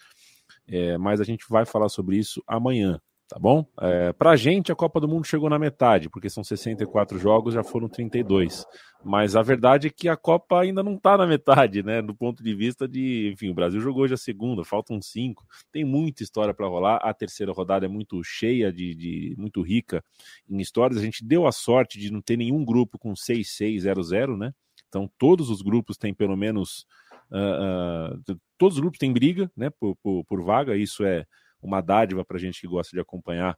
É, 0.67 0.97
mas 0.97 1.21
a 1.21 1.25
gente 1.25 1.45
vai 1.51 1.67
falar 1.67 1.91
sobre 1.91 2.17
isso 2.17 2.43
amanhã 2.47 2.99
tá 3.33 3.39
bom? 3.39 3.67
É, 3.81 4.13
pra 4.13 4.37
gente, 4.37 4.71
a 4.71 4.75
Copa 4.75 5.01
do 5.01 5.09
Mundo 5.09 5.27
chegou 5.27 5.49
na 5.49 5.59
metade, 5.59 6.11
porque 6.11 6.29
são 6.29 6.45
64 6.45 7.19
jogos, 7.19 7.55
já 7.55 7.65
foram 7.65 7.89
32. 7.89 8.67
Mas 9.03 9.35
a 9.35 9.41
verdade 9.41 9.87
é 9.87 9.91
que 9.91 10.07
a 10.07 10.19
Copa 10.19 10.61
ainda 10.61 10.83
não 10.83 10.99
tá 10.99 11.17
na 11.17 11.27
metade, 11.27 11.83
né? 11.83 12.03
Do 12.03 12.15
ponto 12.15 12.43
de 12.43 12.55
vista 12.55 12.87
de, 12.87 13.31
enfim, 13.33 13.49
o 13.49 13.55
Brasil 13.55 13.81
jogou 13.81 14.03
hoje 14.03 14.13
a 14.13 14.19
segunda, 14.19 14.65
faltam 14.65 15.01
cinco. 15.01 15.47
Tem 15.73 15.83
muita 15.83 16.23
história 16.23 16.53
para 16.53 16.67
rolar. 16.67 16.97
A 16.97 17.15
terceira 17.15 17.53
rodada 17.53 17.87
é 17.87 17.89
muito 17.89 18.23
cheia, 18.23 18.71
de, 18.71 18.95
de, 18.95 19.35
muito 19.39 19.63
rica 19.63 20.05
em 20.47 20.61
histórias. 20.61 21.01
A 21.01 21.05
gente 21.05 21.25
deu 21.25 21.47
a 21.47 21.53
sorte 21.53 21.99
de 21.99 22.13
não 22.13 22.21
ter 22.21 22.37
nenhum 22.37 22.63
grupo 22.63 22.99
com 22.99 23.15
6-6-0-0, 23.15 24.37
né? 24.37 24.53
Então, 24.89 25.11
todos 25.17 25.49
os 25.49 25.63
grupos 25.63 25.97
têm 25.97 26.13
pelo 26.13 26.37
menos. 26.37 26.85
Uh, 27.31 28.21
uh, 28.35 28.41
todos 28.59 28.77
os 28.77 28.81
grupos 28.81 28.99
têm 28.99 29.11
briga, 29.11 29.51
né? 29.57 29.71
Por, 29.71 29.97
por, 30.03 30.23
por 30.27 30.45
vaga, 30.45 30.77
isso 30.77 31.03
é 31.03 31.25
uma 31.63 31.81
dádiva 31.81 32.25
para 32.25 32.37
a 32.37 32.41
gente 32.41 32.61
que 32.61 32.67
gosta 32.67 32.95
de 32.95 33.01
acompanhar 33.01 33.57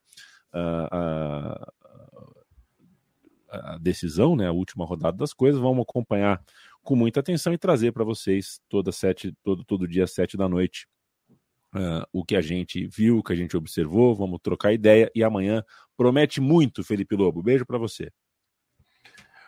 uh, 0.53 0.89
a, 0.91 1.73
a, 3.51 3.79
decisão, 3.79 4.37
né, 4.37 4.49
a 4.49 4.53
última 4.53 4.85
rodada 4.85 5.17
das 5.17 5.33
coisas. 5.33 5.61
Vamos 5.61 5.83
acompanhar 5.83 6.43
com 6.83 6.95
muita 6.95 7.21
atenção 7.21 7.53
e 7.53 7.59
trazer 7.59 7.93
para 7.93 8.05
vocês 8.05 8.61
toda 8.69 8.93
sete, 8.93 9.35
todo, 9.43 9.65
todo 9.65 9.89
dia 9.89 10.05
às 10.05 10.13
sete 10.13 10.37
da 10.37 10.49
noite 10.49 10.87
uh, 11.75 12.07
o 12.13 12.25
que 12.25 12.37
a 12.37 12.41
gente 12.41 12.87
viu, 12.87 13.19
o 13.19 13.23
que 13.23 13.33
a 13.33 13.37
gente 13.37 13.57
observou. 13.57 14.15
Vamos 14.15 14.41
trocar 14.43 14.73
ideia 14.73 15.11
e 15.15 15.23
amanhã 15.23 15.63
promete 15.97 16.41
muito, 16.41 16.85
Felipe 16.85 17.17
Lobo. 17.17 17.43
Beijo 17.43 17.67
para 17.67 17.79
você. 17.79 18.11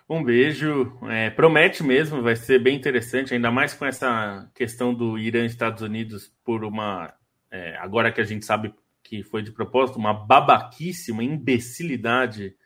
Um 0.09 0.23
beijo. 0.23 0.99
É, 1.09 1.31
promete 1.31 1.83
mesmo, 1.83 2.23
vai 2.23 2.37
ser 2.37 2.61
bem 2.61 2.77
interessante, 2.77 3.35
ainda 3.35 3.51
mais 3.51 3.75
com 3.75 3.85
essa 3.85 4.49
questão 4.55 4.95
do 4.95 5.19
Irã 5.19 5.43
e 5.43 5.47
Estados 5.47 5.83
Unidos 5.83 6.33
por 6.45 6.65
uma 6.65 7.13
é, 7.51 7.77
agora 7.77 8.13
que 8.13 8.21
a 8.21 8.25
gente 8.25 8.45
sabe 8.45 8.75
que 9.03 9.23
foi 9.23 9.43
de 9.43 9.53
propósito, 9.53 9.99
uma 9.99 10.13
babaquice, 10.13 11.13
uma 11.13 11.23
imbecilidade 11.23 12.57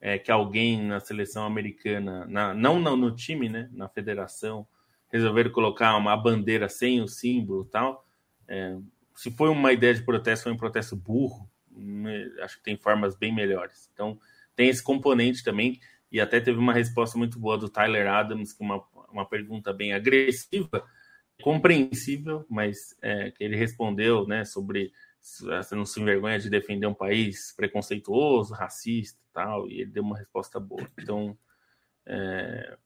é, 0.00 0.18
que 0.18 0.30
alguém 0.30 0.82
na 0.82 1.00
seleção 1.00 1.44
americana, 1.44 2.24
na, 2.26 2.54
não, 2.54 2.78
não 2.78 2.96
no 2.96 3.14
time, 3.14 3.48
né, 3.48 3.68
na 3.72 3.88
federação, 3.88 4.66
resolveram 5.08 5.50
colocar 5.50 5.96
uma 5.96 6.16
bandeira 6.16 6.68
sem 6.68 7.02
o 7.02 7.08
símbolo 7.08 7.64
tal. 7.64 8.06
É, 8.48 8.76
se 9.14 9.30
foi 9.30 9.50
uma 9.50 9.72
ideia 9.72 9.92
de 9.92 10.02
protesto, 10.02 10.44
foi 10.44 10.52
um 10.52 10.56
protesto 10.56 10.96
burro. 10.96 11.50
Né, 11.70 12.30
acho 12.40 12.56
que 12.58 12.62
tem 12.62 12.76
formas 12.76 13.14
bem 13.16 13.34
melhores. 13.34 13.90
Então, 13.92 14.18
tem 14.54 14.68
esse 14.68 14.82
componente 14.82 15.44
também. 15.44 15.80
E 16.10 16.20
até 16.20 16.40
teve 16.40 16.58
uma 16.58 16.72
resposta 16.72 17.18
muito 17.18 17.38
boa 17.38 17.58
do 17.58 17.68
Tyler 17.68 18.08
Adams, 18.08 18.52
que 18.52 18.62
uma, 18.62 18.82
uma 19.12 19.26
pergunta 19.26 19.72
bem 19.72 19.92
agressiva, 19.92 20.84
compreensível, 21.40 22.44
mas 22.48 22.96
é, 23.02 23.30
que 23.30 23.42
ele 23.42 23.56
respondeu 23.56 24.26
né, 24.26 24.44
sobre 24.44 24.92
você 25.20 25.74
não 25.74 25.84
se 25.84 26.00
envergonha 26.00 26.38
de 26.38 26.48
defender 26.48 26.86
um 26.86 26.94
país 26.94 27.52
preconceituoso, 27.54 28.54
racista 28.54 29.18
e 29.18 29.32
tal, 29.32 29.68
e 29.68 29.82
ele 29.82 29.90
deu 29.90 30.02
uma 30.02 30.18
resposta 30.18 30.58
boa. 30.58 30.88
Então, 30.98 31.36
é, 32.06 32.76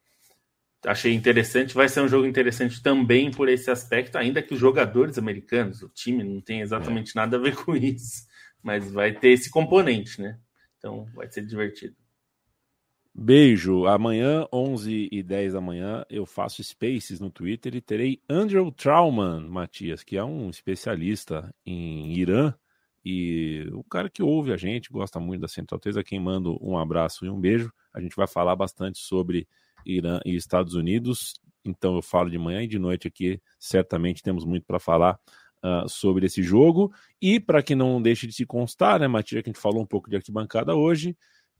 achei 0.84 1.12
interessante. 1.12 1.74
Vai 1.74 1.88
ser 1.88 2.00
um 2.00 2.08
jogo 2.08 2.26
interessante 2.26 2.82
também 2.82 3.30
por 3.30 3.48
esse 3.48 3.70
aspecto, 3.70 4.18
ainda 4.18 4.42
que 4.42 4.54
os 4.54 4.60
jogadores 4.60 5.16
americanos, 5.16 5.82
o 5.82 5.88
time, 5.88 6.24
não 6.24 6.40
tem 6.40 6.60
exatamente 6.60 7.12
é. 7.16 7.20
nada 7.20 7.36
a 7.36 7.40
ver 7.40 7.54
com 7.64 7.76
isso, 7.76 8.26
mas 8.62 8.92
vai 8.92 9.12
ter 9.12 9.30
esse 9.30 9.50
componente, 9.50 10.20
né? 10.20 10.38
Então, 10.78 11.06
vai 11.14 11.30
ser 11.30 11.46
divertido. 11.46 11.96
Beijo. 13.16 13.86
Amanhã, 13.86 14.46
11 14.52 15.08
e 15.10 15.22
10 15.22 15.52
da 15.52 15.60
manhã, 15.60 16.04
eu 16.10 16.26
faço 16.26 16.62
Spaces 16.64 17.20
no 17.20 17.30
Twitter 17.30 17.74
e 17.76 17.80
terei 17.80 18.20
Andrew 18.28 18.72
Trauman, 18.72 19.48
Matias, 19.48 20.02
que 20.02 20.16
é 20.16 20.24
um 20.24 20.50
especialista 20.50 21.54
em 21.64 22.12
Irã 22.12 22.52
e 23.04 23.68
o 23.72 23.84
cara 23.84 24.08
que 24.10 24.22
ouve 24.22 24.52
a 24.52 24.56
gente, 24.56 24.90
gosta 24.90 25.20
muito 25.20 25.42
da 25.42 25.48
Central 25.48 25.78
3, 25.78 25.98
a 25.98 26.02
quem 26.02 26.18
mando 26.18 26.58
um 26.60 26.76
abraço 26.76 27.24
e 27.24 27.30
um 27.30 27.38
beijo. 27.38 27.70
A 27.92 28.00
gente 28.00 28.16
vai 28.16 28.26
falar 28.26 28.56
bastante 28.56 28.98
sobre 28.98 29.46
Irã 29.84 30.18
e 30.24 30.34
Estados 30.34 30.74
Unidos, 30.74 31.34
então 31.64 31.94
eu 31.94 32.02
falo 32.02 32.30
de 32.30 32.38
manhã 32.38 32.62
e 32.62 32.66
de 32.66 32.78
noite 32.78 33.06
aqui, 33.06 33.40
certamente 33.60 34.22
temos 34.22 34.44
muito 34.44 34.64
para 34.66 34.80
falar 34.80 35.20
uh, 35.62 35.88
sobre 35.88 36.26
esse 36.26 36.42
jogo. 36.42 36.92
E 37.20 37.38
para 37.38 37.62
que 37.62 37.74
não 37.74 38.00
deixe 38.00 38.26
de 38.26 38.32
se 38.32 38.46
constar, 38.46 38.98
né, 38.98 39.06
Matias, 39.06 39.42
que 39.42 39.50
a 39.50 39.52
gente 39.52 39.60
falou 39.60 39.82
um 39.82 39.86
pouco 39.86 40.08
de 40.08 40.16
arquibancada 40.16 40.74
hoje, 40.74 41.16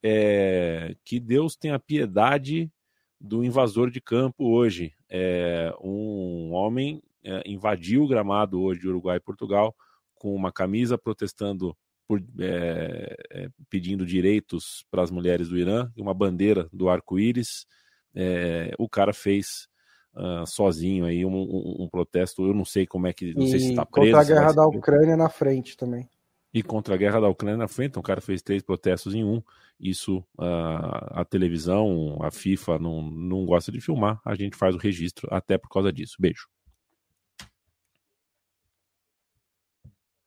é, 0.06 0.94
que 1.02 1.18
Deus 1.18 1.56
tenha 1.56 1.78
piedade 1.78 2.70
do 3.18 3.43
invasor 3.43 3.90
de 3.90 4.02
campo 4.02 4.44
hoje. 4.44 4.93
É, 5.09 5.74
um 5.82 6.52
homem 6.52 7.02
é, 7.24 7.43
invadiu 7.47 8.02
o 8.05 8.09
gramado 8.09 8.60
hoje 8.60 8.81
de 8.81 8.89
Uruguai 8.89 9.16
e 9.16 9.20
Portugal 9.20 9.74
com 10.14 10.35
uma 10.35 10.52
camisa 10.52 10.98
protestando 10.98 11.74
por, 12.06 12.22
é, 12.39 13.16
é, 13.31 13.48
pedindo 13.70 14.05
direitos 14.05 14.85
para 14.90 15.02
as 15.02 15.10
mulheres 15.10 15.48
do 15.48 15.56
Irã 15.56 15.90
e 15.97 16.02
uma 16.02 16.12
bandeira 16.12 16.68
do 16.70 16.90
arco-íris. 16.90 17.66
É, 18.14 18.74
o 18.78 18.86
cara 18.86 19.14
fez 19.14 19.68
uh, 20.14 20.47
sozinho 20.47 21.06
aí 21.06 21.24
um, 21.24 21.35
um, 21.35 21.85
um, 21.85 21.89
protesto. 21.89 22.47
Eu 22.47 22.52
não 22.52 22.64
sei 22.64 22.86
como 22.86 23.06
é 23.06 23.12
que. 23.14 23.32
Não 23.35 23.44
e 23.44 23.48
sei 23.48 23.59
se 23.59 23.70
está 23.70 23.86
preso. 23.86 24.12
Contra 24.12 24.20
a 24.20 24.24
guerra 24.39 24.52
da 24.52 24.66
Ucrânia 24.66 25.16
na 25.16 25.31
frente 25.31 25.78
também 25.78 26.09
e 26.55 26.62
contra 26.62 26.94
a 26.94 26.97
guerra 26.97 27.20
da 27.20 27.28
Ucrânia 27.28 27.56
na 27.56 27.66
frente. 27.66 27.98
O 27.98 28.02
cara 28.02 28.20
fez 28.20 28.40
três 28.40 28.62
protestos 28.62 29.12
em 29.12 29.24
um. 29.24 29.43
Isso 29.78 30.24
a, 30.39 31.22
a 31.22 31.24
televisão, 31.24 32.16
a 32.22 32.31
FIFA 32.31 32.78
não, 32.78 33.02
não 33.02 33.44
gosta 33.44 33.72
de 33.72 33.81
filmar. 33.81 34.20
A 34.24 34.36
gente 34.36 34.56
faz 34.56 34.76
o 34.76 34.78
registro 34.78 35.28
até 35.32 35.59
por 35.59 35.68
causa 35.68 35.93
disso. 35.93 36.16
Beijo. 36.20 36.48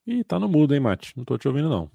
Ih, 0.06 0.24
tá 0.24 0.38
no 0.38 0.50
mudo, 0.50 0.74
hein, 0.74 0.82
Mate? 0.82 1.14
Não 1.18 1.24
tô 1.24 1.38
te 1.38 1.48
ouvindo, 1.48 1.70
não. 1.70 1.90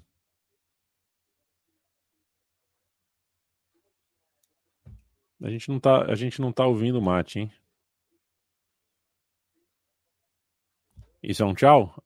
A 5.41 5.49
gente 5.49 5.69
não 5.69 5.79
tá, 5.79 6.05
a 6.11 6.15
gente 6.15 6.41
não 6.41 6.51
tá 6.51 6.65
ouvindo 6.65 6.97
o 6.97 7.01
Mate, 7.01 7.39
hein? 7.39 7.51
Isso 11.21 11.43
é 11.43 11.45
um 11.45 11.53
tchau? 11.53 12.02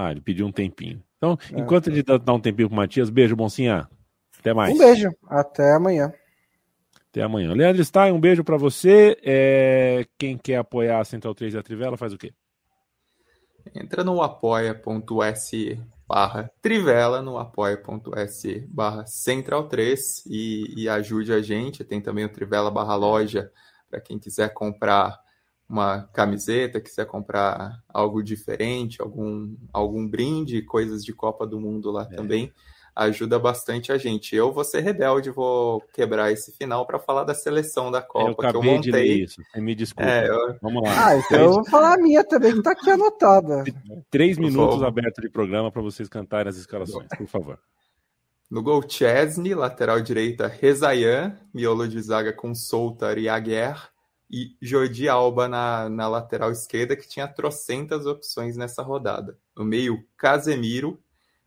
Ah, 0.00 0.12
ele 0.12 0.20
pediu 0.20 0.46
um 0.46 0.52
tempinho. 0.52 1.02
Então, 1.16 1.36
é. 1.52 1.58
enquanto 1.60 1.88
ele 1.88 2.04
dá 2.04 2.32
um 2.32 2.38
tempinho 2.38 2.68
pro 2.68 2.76
Matias, 2.76 3.10
beijo, 3.10 3.34
Boncinha. 3.34 3.88
Até 4.38 4.54
mais. 4.54 4.72
Um 4.72 4.78
beijo. 4.78 5.10
Até 5.28 5.74
amanhã. 5.74 6.12
Até 7.10 7.22
amanhã. 7.22 7.52
Leandro 7.52 7.84
Stein, 7.84 8.12
um 8.12 8.20
beijo 8.20 8.44
para 8.44 8.56
você. 8.56 9.18
É... 9.24 10.06
Quem 10.16 10.38
quer 10.38 10.58
apoiar 10.58 11.00
a 11.00 11.04
Central 11.04 11.34
3 11.34 11.54
e 11.54 11.58
a 11.58 11.62
Trivela 11.64 11.96
faz 11.96 12.12
o 12.12 12.16
quê? 12.16 12.32
Entra 13.74 14.04
no 14.04 14.22
apoia.se 14.22 15.80
barra 16.06 16.48
Trivela, 16.62 17.20
no 17.20 17.36
apoia.se 17.36 18.60
barra 18.70 19.04
Central 19.04 19.66
3 19.66 20.26
e, 20.26 20.84
e 20.84 20.88
ajude 20.88 21.32
a 21.32 21.42
gente. 21.42 21.82
Tem 21.82 22.00
também 22.00 22.24
o 22.24 22.32
Trivela 22.32 22.70
barra 22.70 22.94
loja 22.94 23.50
para 23.90 24.00
quem 24.00 24.16
quiser 24.16 24.54
comprar 24.54 25.18
uma 25.68 26.02
camiseta, 26.14 26.80
quiser 26.80 27.06
comprar 27.06 27.82
algo 27.88 28.22
diferente, 28.22 29.02
algum, 29.02 29.54
algum 29.72 30.08
brinde, 30.08 30.62
coisas 30.62 31.04
de 31.04 31.12
Copa 31.12 31.46
do 31.46 31.60
Mundo 31.60 31.90
lá 31.90 32.08
é. 32.10 32.16
também, 32.16 32.52
ajuda 32.96 33.38
bastante 33.38 33.92
a 33.92 33.98
gente. 33.98 34.34
Eu 34.34 34.50
vou 34.50 34.64
ser 34.64 34.80
rebelde, 34.80 35.30
vou 35.30 35.82
quebrar 35.92 36.32
esse 36.32 36.52
final 36.56 36.86
para 36.86 36.98
falar 36.98 37.24
da 37.24 37.34
seleção 37.34 37.90
da 37.90 38.00
Copa 38.00 38.46
eu 38.46 38.50
que 38.50 38.56
eu 38.56 38.62
montei. 38.62 38.80
De 38.80 38.90
ler 38.90 39.24
isso. 39.24 39.42
Você 39.52 39.60
me 39.60 39.74
desculpa. 39.74 40.10
É, 40.10 40.28
eu... 40.28 40.56
Vamos 40.62 40.82
lá. 40.82 41.08
Ah, 41.08 41.16
então 41.16 41.40
eu 41.40 41.52
vou 41.52 41.64
falar 41.66 41.94
a 41.94 41.98
minha 41.98 42.24
também, 42.24 42.54
que 42.54 42.62
tá 42.62 42.72
aqui 42.72 42.90
anotada. 42.90 43.64
Três 44.10 44.38
minutos 44.38 44.82
abertos 44.82 45.22
de 45.22 45.30
programa 45.30 45.70
para 45.70 45.82
vocês 45.82 46.08
cantarem 46.08 46.48
as 46.48 46.56
escalações, 46.56 47.08
por 47.16 47.26
favor. 47.26 47.58
No 48.50 48.62
gol, 48.62 48.82
Chesney, 48.88 49.54
lateral 49.54 50.00
direita, 50.00 50.48
Rezayan, 50.48 51.38
miolo 51.52 51.86
de 51.86 52.00
zaga 52.00 52.32
com 52.32 52.54
Soutar 52.54 53.18
e 53.18 53.28
Aguerre, 53.28 53.82
e 54.30 54.56
Jordi 54.60 55.08
Alba 55.08 55.48
na, 55.48 55.88
na 55.88 56.08
lateral 56.08 56.52
esquerda, 56.52 56.96
que 56.96 57.08
tinha 57.08 57.26
trocentas 57.26 58.06
opções 58.06 58.56
nessa 58.56 58.82
rodada. 58.82 59.38
No 59.56 59.64
meio, 59.64 60.04
Casemiro, 60.16 61.00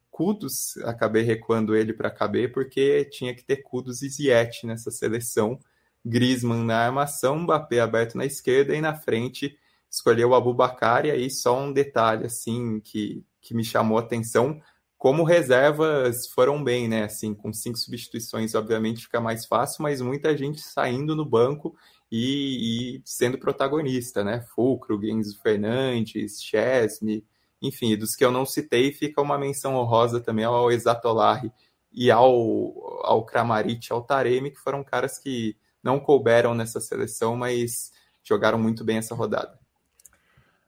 Kudos, 0.10 0.78
acabei 0.84 1.24
recuando 1.24 1.76
ele 1.76 1.94
para 1.94 2.12
caber, 2.12 2.52
porque 2.52 3.06
tinha 3.06 3.34
que 3.34 3.44
ter 3.44 3.58
Kudos 3.58 4.02
e 4.02 4.10
Ziet 4.10 4.66
nessa 4.66 4.92
seleção. 4.92 5.60
Griezmann 6.04 6.66
na 6.66 6.86
armação, 6.86 7.40
Mbappé 7.40 7.80
aberto 7.80 8.18
na 8.18 8.26
esquerda 8.26 8.76
e 8.76 8.82
na 8.82 8.94
frente 8.94 9.58
escolheu 9.90 10.34
Abubakar. 10.34 11.06
E 11.06 11.12
aí 11.12 11.30
só 11.30 11.60
um 11.60 11.72
detalhe 11.72 12.26
assim 12.26 12.80
que, 12.80 13.24
que 13.40 13.54
me 13.54 13.64
chamou 13.64 13.98
a 13.98 14.02
atenção, 14.02 14.62
como 14.98 15.24
reservas 15.24 16.28
foram 16.28 16.64
bem, 16.64 16.88
né? 16.88 17.06
Assim, 17.06 17.34
com 17.34 17.52
cinco 17.52 17.78
substituições, 17.78 18.54
obviamente 18.54 19.04
fica 19.04 19.20
mais 19.20 19.46
fácil, 19.46 19.82
mas 19.82 20.02
muita 20.02 20.38
gente 20.38 20.62
saindo 20.62 21.16
no 21.16 21.26
banco 21.26 21.76
e, 22.12 22.98
e 22.98 23.02
sendo 23.06 23.38
protagonista, 23.38 24.24
né? 24.24 24.42
Fulcro, 24.54 25.00
Genzo 25.02 25.40
Fernandes, 25.42 26.44
Chesney, 26.44 27.26
enfim, 27.62 27.96
dos 27.96 28.16
que 28.16 28.26
eu 28.26 28.32
não 28.32 28.46
citei, 28.46 28.92
fica 28.92 29.22
uma 29.22 29.38
menção 29.38 29.76
honrosa 29.76 30.20
também 30.20 30.44
ao 30.44 30.72
Exatolari 30.72 31.52
e 31.92 32.12
ao, 32.12 33.06
ao 33.06 33.26
Kramaric, 33.26 33.92
ao 33.92 34.04
Taremi, 34.04 34.52
que 34.52 34.60
foram 34.60 34.84
caras 34.84 35.18
que 35.18 35.56
não 35.82 36.00
couberam 36.00 36.54
nessa 36.54 36.82
seleção, 36.82 37.36
mas 37.36 37.94
jogaram 38.24 38.58
muito 38.58 38.84
bem 38.84 38.98
essa 38.98 39.16
rodada. 39.16 39.58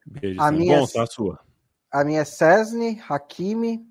Beijo, 0.06 0.40
a 0.40 0.52
minha, 0.52 0.80
Bom, 0.80 0.88
tá 0.88 1.04
a 1.04 1.08
sua. 1.08 1.40
A 1.92 2.04
minha 2.04 2.22
é 2.22 2.26
Cesne, 2.26 3.02
Hakimi, 3.08 3.86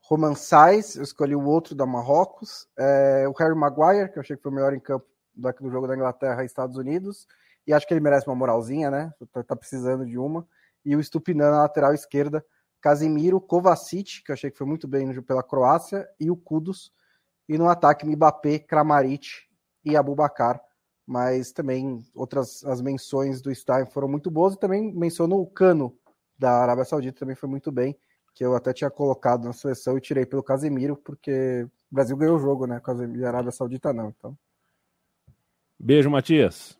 Roman 0.00 0.34
Sais, 0.34 0.96
eu 0.96 1.02
escolhi 1.02 1.34
o 1.34 1.44
outro 1.44 1.74
da 1.74 1.86
Marrocos, 1.86 2.68
é, 2.78 3.26
o 3.28 3.32
Harry 3.32 3.54
Maguire, 3.54 4.12
que 4.12 4.18
eu 4.18 4.20
achei 4.20 4.36
que 4.36 4.42
foi 4.42 4.52
o 4.52 4.54
melhor 4.54 4.72
em 4.72 4.80
campo 4.80 5.06
do, 5.36 5.52
do 5.60 5.70
jogo 5.70 5.86
da 5.86 5.94
Inglaterra 5.94 6.42
e 6.42 6.46
Estados 6.46 6.76
Unidos, 6.76 7.26
e 7.66 7.72
acho 7.72 7.86
que 7.86 7.92
ele 7.92 8.00
merece 8.00 8.26
uma 8.26 8.36
moralzinha, 8.36 8.90
né? 8.90 9.12
Tá, 9.32 9.42
tá 9.42 9.56
precisando 9.56 10.06
de 10.06 10.16
uma. 10.16 10.46
E 10.84 10.94
o 10.94 11.02
Stupinan 11.02 11.50
na 11.50 11.62
lateral 11.62 11.92
esquerda, 11.92 12.44
Casimiro, 12.80 13.40
Kovacic, 13.40 14.22
que 14.24 14.30
eu 14.30 14.34
achei 14.34 14.50
que 14.50 14.56
foi 14.56 14.66
muito 14.66 14.86
bem 14.86 15.20
pela 15.22 15.42
Croácia, 15.42 16.08
e 16.20 16.30
o 16.30 16.36
Kudos. 16.36 16.92
E 17.48 17.58
no 17.58 17.68
ataque, 17.68 18.06
Mbappé, 18.06 18.60
Kramaric 18.60 19.28
e 19.84 19.96
Abubakar. 19.96 20.60
Mas 21.04 21.52
também 21.52 22.04
outras 22.14 22.64
as 22.64 22.80
menções 22.80 23.40
do 23.40 23.54
Stein 23.54 23.86
foram 23.86 24.08
muito 24.08 24.30
boas. 24.30 24.54
E 24.54 24.58
também 24.58 24.92
menciono 24.92 25.40
o 25.40 25.46
Cano, 25.46 25.96
da 26.38 26.62
Arábia 26.62 26.84
Saudita, 26.84 27.20
também 27.20 27.34
foi 27.36 27.48
muito 27.48 27.72
bem. 27.72 27.98
Que 28.34 28.44
eu 28.44 28.54
até 28.54 28.72
tinha 28.72 28.90
colocado 28.90 29.44
na 29.44 29.52
seleção 29.52 29.96
e 29.96 30.00
tirei 30.00 30.26
pelo 30.26 30.42
Casemiro, 30.42 30.96
porque 30.96 31.66
o 31.90 31.94
Brasil 31.94 32.16
ganhou 32.16 32.36
o 32.36 32.40
jogo, 32.40 32.66
né? 32.66 32.80
Casemiro 32.80 33.20
e 33.20 33.24
a 33.24 33.28
Arábia 33.28 33.50
Saudita 33.50 33.92
não. 33.92 34.10
Então. 34.10 34.38
Beijo, 35.78 36.10
Matias. 36.10 36.78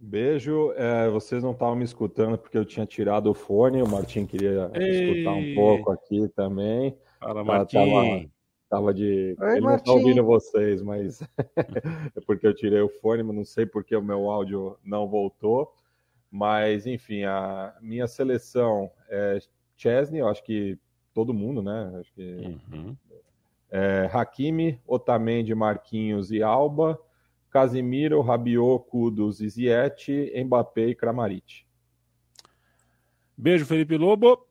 Beijo. 0.00 0.72
É, 0.72 1.08
vocês 1.08 1.42
não 1.42 1.52
estavam 1.52 1.76
me 1.76 1.84
escutando 1.84 2.36
porque 2.36 2.58
eu 2.58 2.64
tinha 2.64 2.84
tirado 2.84 3.30
o 3.30 3.34
fone. 3.34 3.80
O 3.82 3.88
Martim 3.88 4.26
queria 4.26 4.70
Ei. 4.74 5.10
escutar 5.10 5.32
um 5.32 5.54
pouco 5.54 5.92
aqui 5.92 6.28
também. 6.34 6.96
Fala, 7.20 7.44
Martim. 7.44 7.76
Tava, 7.76 8.30
tava 8.68 8.94
de. 8.94 9.36
Oi, 9.38 9.52
Ele 9.52 9.60
Martim. 9.60 9.62
não 9.62 9.74
está 9.76 9.92
ouvindo 9.92 10.24
vocês, 10.24 10.82
mas 10.82 11.22
é 12.16 12.20
porque 12.26 12.46
eu 12.46 12.54
tirei 12.54 12.80
o 12.80 12.88
fone, 12.88 13.22
mas 13.22 13.36
não 13.36 13.44
sei 13.44 13.64
porque 13.64 13.94
o 13.94 14.02
meu 14.02 14.28
áudio 14.30 14.76
não 14.84 15.08
voltou. 15.08 15.72
Mas, 16.30 16.86
enfim, 16.86 17.24
a 17.24 17.76
minha 17.80 18.08
seleção 18.08 18.90
é 19.08 19.38
Chesney, 19.76 20.20
eu 20.20 20.28
acho 20.28 20.42
que 20.42 20.78
todo 21.14 21.32
mundo, 21.34 21.62
né? 21.62 21.92
Acho 22.00 22.12
que. 22.12 22.58
Uhum. 22.72 22.96
É, 23.70 24.10
Hakimi, 24.12 24.80
Otamendi, 24.86 25.54
Marquinhos 25.54 26.30
e 26.30 26.42
Alba. 26.42 27.00
Casimiro, 27.52 28.22
Rabiot, 28.22 28.86
Kudos 28.88 29.36
Ziete, 29.36 30.32
Mbappé 30.44 30.88
e 30.88 30.94
Kramaric. 30.94 31.66
Beijo, 33.36 33.66
Felipe 33.66 33.96
Lobo. 33.98 34.46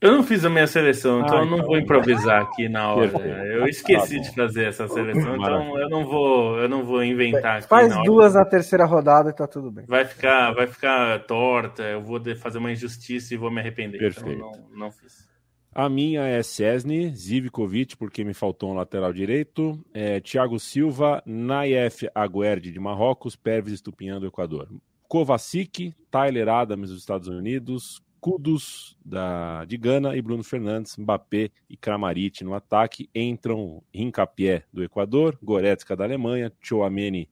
Eu 0.00 0.12
não 0.12 0.22
fiz 0.22 0.44
a 0.44 0.50
minha 0.50 0.66
seleção, 0.66 1.22
então 1.22 1.38
ah, 1.38 1.40
eu 1.40 1.46
não 1.46 1.56
então... 1.56 1.66
vou 1.66 1.78
improvisar 1.78 2.42
aqui 2.42 2.68
na 2.68 2.92
hora. 2.92 3.06
Eu 3.46 3.66
esqueci 3.66 4.16
tá 4.16 4.22
de 4.22 4.34
fazer 4.34 4.66
essa 4.66 4.86
seleção, 4.86 5.36
então 5.36 5.78
eu 5.78 5.88
não 5.88 6.04
vou, 6.04 6.58
eu 6.58 6.68
não 6.68 6.84
vou 6.84 7.02
inventar 7.02 7.58
aqui. 7.58 7.68
Faz 7.68 7.88
na 7.88 8.02
duas 8.02 8.34
na 8.34 8.44
terceira 8.44 8.84
rodada 8.84 9.30
e 9.30 9.32
tá 9.32 9.46
tudo 9.46 9.70
bem. 9.70 9.86
Vai 9.86 10.04
ficar, 10.04 10.52
vai 10.52 10.66
ficar 10.66 11.20
torta. 11.20 11.82
Eu 11.84 12.02
vou 12.02 12.20
fazer 12.36 12.58
uma 12.58 12.70
injustiça 12.70 13.32
e 13.32 13.38
vou 13.38 13.50
me 13.50 13.60
arrepender. 13.60 13.96
Perfeito. 13.96 14.30
Então 14.32 14.52
não, 14.70 14.78
não 14.78 14.90
fiz. 14.90 15.26
A 15.76 15.88
minha 15.88 16.22
é 16.22 16.40
Cesny, 16.40 17.12
Zivkovic, 17.16 17.96
porque 17.96 18.22
me 18.22 18.32
faltou 18.32 18.70
um 18.70 18.74
lateral 18.74 19.12
direito. 19.12 19.84
É, 19.92 20.20
Thiago 20.20 20.60
Silva, 20.60 21.20
Naif 21.26 22.08
Aguerd 22.14 22.70
de 22.70 22.78
Marrocos, 22.78 23.34
Pervis 23.34 23.74
Estupinhã 23.74 24.20
do 24.20 24.26
Equador. 24.28 24.68
Kovacic, 25.08 25.92
Tyler 26.12 26.48
Adams 26.48 26.90
dos 26.90 27.00
Estados 27.00 27.26
Unidos, 27.26 28.00
Kudos 28.20 28.96
da, 29.04 29.64
de 29.64 29.76
Gana 29.76 30.16
e 30.16 30.22
Bruno 30.22 30.44
Fernandes, 30.44 30.96
Mbappé 30.96 31.50
e 31.68 31.76
Kramaric 31.76 32.44
no 32.44 32.54
ataque. 32.54 33.10
Entram 33.12 33.82
Rincapié 33.92 34.62
do 34.72 34.84
Equador, 34.84 35.36
Goretzka 35.42 35.96
da 35.96 36.04
Alemanha, 36.04 36.52
Chouameni 36.60 37.28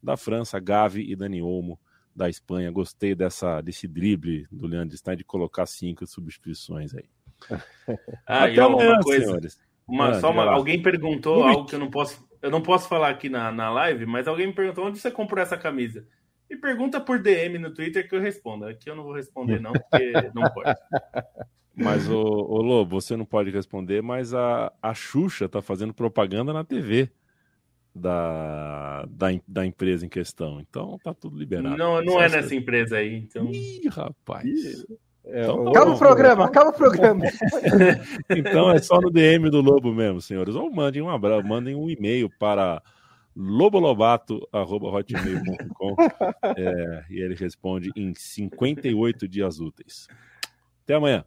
da 0.00 0.16
França, 0.16 0.60
Gavi 0.60 1.10
e 1.10 1.16
Dani 1.16 1.42
Olmo 1.42 1.76
da 2.14 2.28
Espanha. 2.28 2.70
Gostei 2.70 3.16
dessa, 3.16 3.60
desse 3.60 3.88
drible 3.88 4.46
do 4.48 4.68
Leandro 4.68 4.96
Stein 4.96 5.16
de 5.16 5.24
colocar 5.24 5.66
cinco 5.66 6.06
substituições 6.06 6.94
aí. 6.94 7.10
Ah, 8.26 8.44
Até 8.44 8.54
e 8.54 8.60
amanhã, 8.60 8.90
uma 8.92 9.00
coisa, 9.00 9.24
senhores. 9.24 9.60
Uma, 9.86 10.10
ah, 10.10 10.20
só 10.20 10.30
uma, 10.30 10.44
alguém 10.44 10.80
perguntou 10.80 11.42
algo 11.42 11.66
que 11.66 11.74
eu 11.74 11.78
não 11.80 11.90
posso, 11.90 12.24
eu 12.40 12.50
não 12.50 12.62
posso 12.62 12.88
falar 12.88 13.10
aqui 13.10 13.28
na, 13.28 13.50
na 13.50 13.70
live, 13.70 14.06
mas 14.06 14.28
alguém 14.28 14.46
me 14.46 14.52
perguntou 14.52 14.86
onde 14.86 14.98
você 14.98 15.10
comprou 15.10 15.42
essa 15.42 15.56
camisa. 15.56 16.06
E 16.48 16.56
pergunta 16.56 17.00
por 17.00 17.20
DM 17.20 17.58
no 17.58 17.72
Twitter 17.72 18.08
que 18.08 18.14
eu 18.14 18.20
respondo. 18.20 18.66
Aqui 18.66 18.90
eu 18.90 18.96
não 18.96 19.04
vou 19.04 19.14
responder, 19.14 19.60
não, 19.60 19.72
porque 19.72 20.12
não 20.34 20.50
pode. 20.50 20.74
Mas, 21.82 22.08
o, 22.08 22.20
o 22.20 22.60
Lobo, 22.60 23.00
você 23.00 23.16
não 23.16 23.24
pode 23.24 23.48
responder, 23.50 24.02
mas 24.02 24.34
a, 24.34 24.70
a 24.82 24.92
Xuxa 24.92 25.48
tá 25.48 25.62
fazendo 25.62 25.94
propaganda 25.94 26.52
na 26.52 26.62
TV 26.62 27.10
da, 27.94 29.06
da, 29.08 29.28
da 29.46 29.64
empresa 29.64 30.04
em 30.04 30.08
questão. 30.08 30.60
Então 30.60 30.98
tá 31.02 31.14
tudo 31.14 31.38
liberado. 31.38 31.76
Não, 31.76 32.02
não 32.02 32.20
é 32.20 32.28
nessa 32.28 32.54
empresa 32.54 32.98
aí. 32.98 33.14
Então... 33.14 33.50
Ih, 33.50 33.88
rapaz. 33.88 34.46
Ih. 34.46 34.98
É, 35.32 35.42
então, 35.42 35.64
tá 35.64 35.70
acaba 35.70 35.92
o 35.92 35.98
programa, 35.98 36.44
acaba 36.44 36.70
o 36.70 36.72
programa. 36.72 37.24
então 38.30 38.70
é 38.70 38.78
só 38.78 39.00
no 39.00 39.10
DM 39.10 39.50
do 39.50 39.60
Lobo 39.60 39.92
mesmo, 39.92 40.20
senhores. 40.20 40.54
Ou 40.54 40.70
mandem 40.70 41.00
um 41.00 41.08
abraço, 41.08 41.46
mandem 41.46 41.74
um 41.74 41.88
e-mail 41.88 42.28
para 42.38 42.82
lobolobato.hotmail.com 43.36 45.96
é, 46.56 47.04
e 47.08 47.20
ele 47.20 47.34
responde 47.34 47.90
em 47.96 48.12
58 48.14 49.28
dias 49.28 49.60
úteis. 49.60 50.08
Até 50.84 50.94
amanhã. 50.94 51.24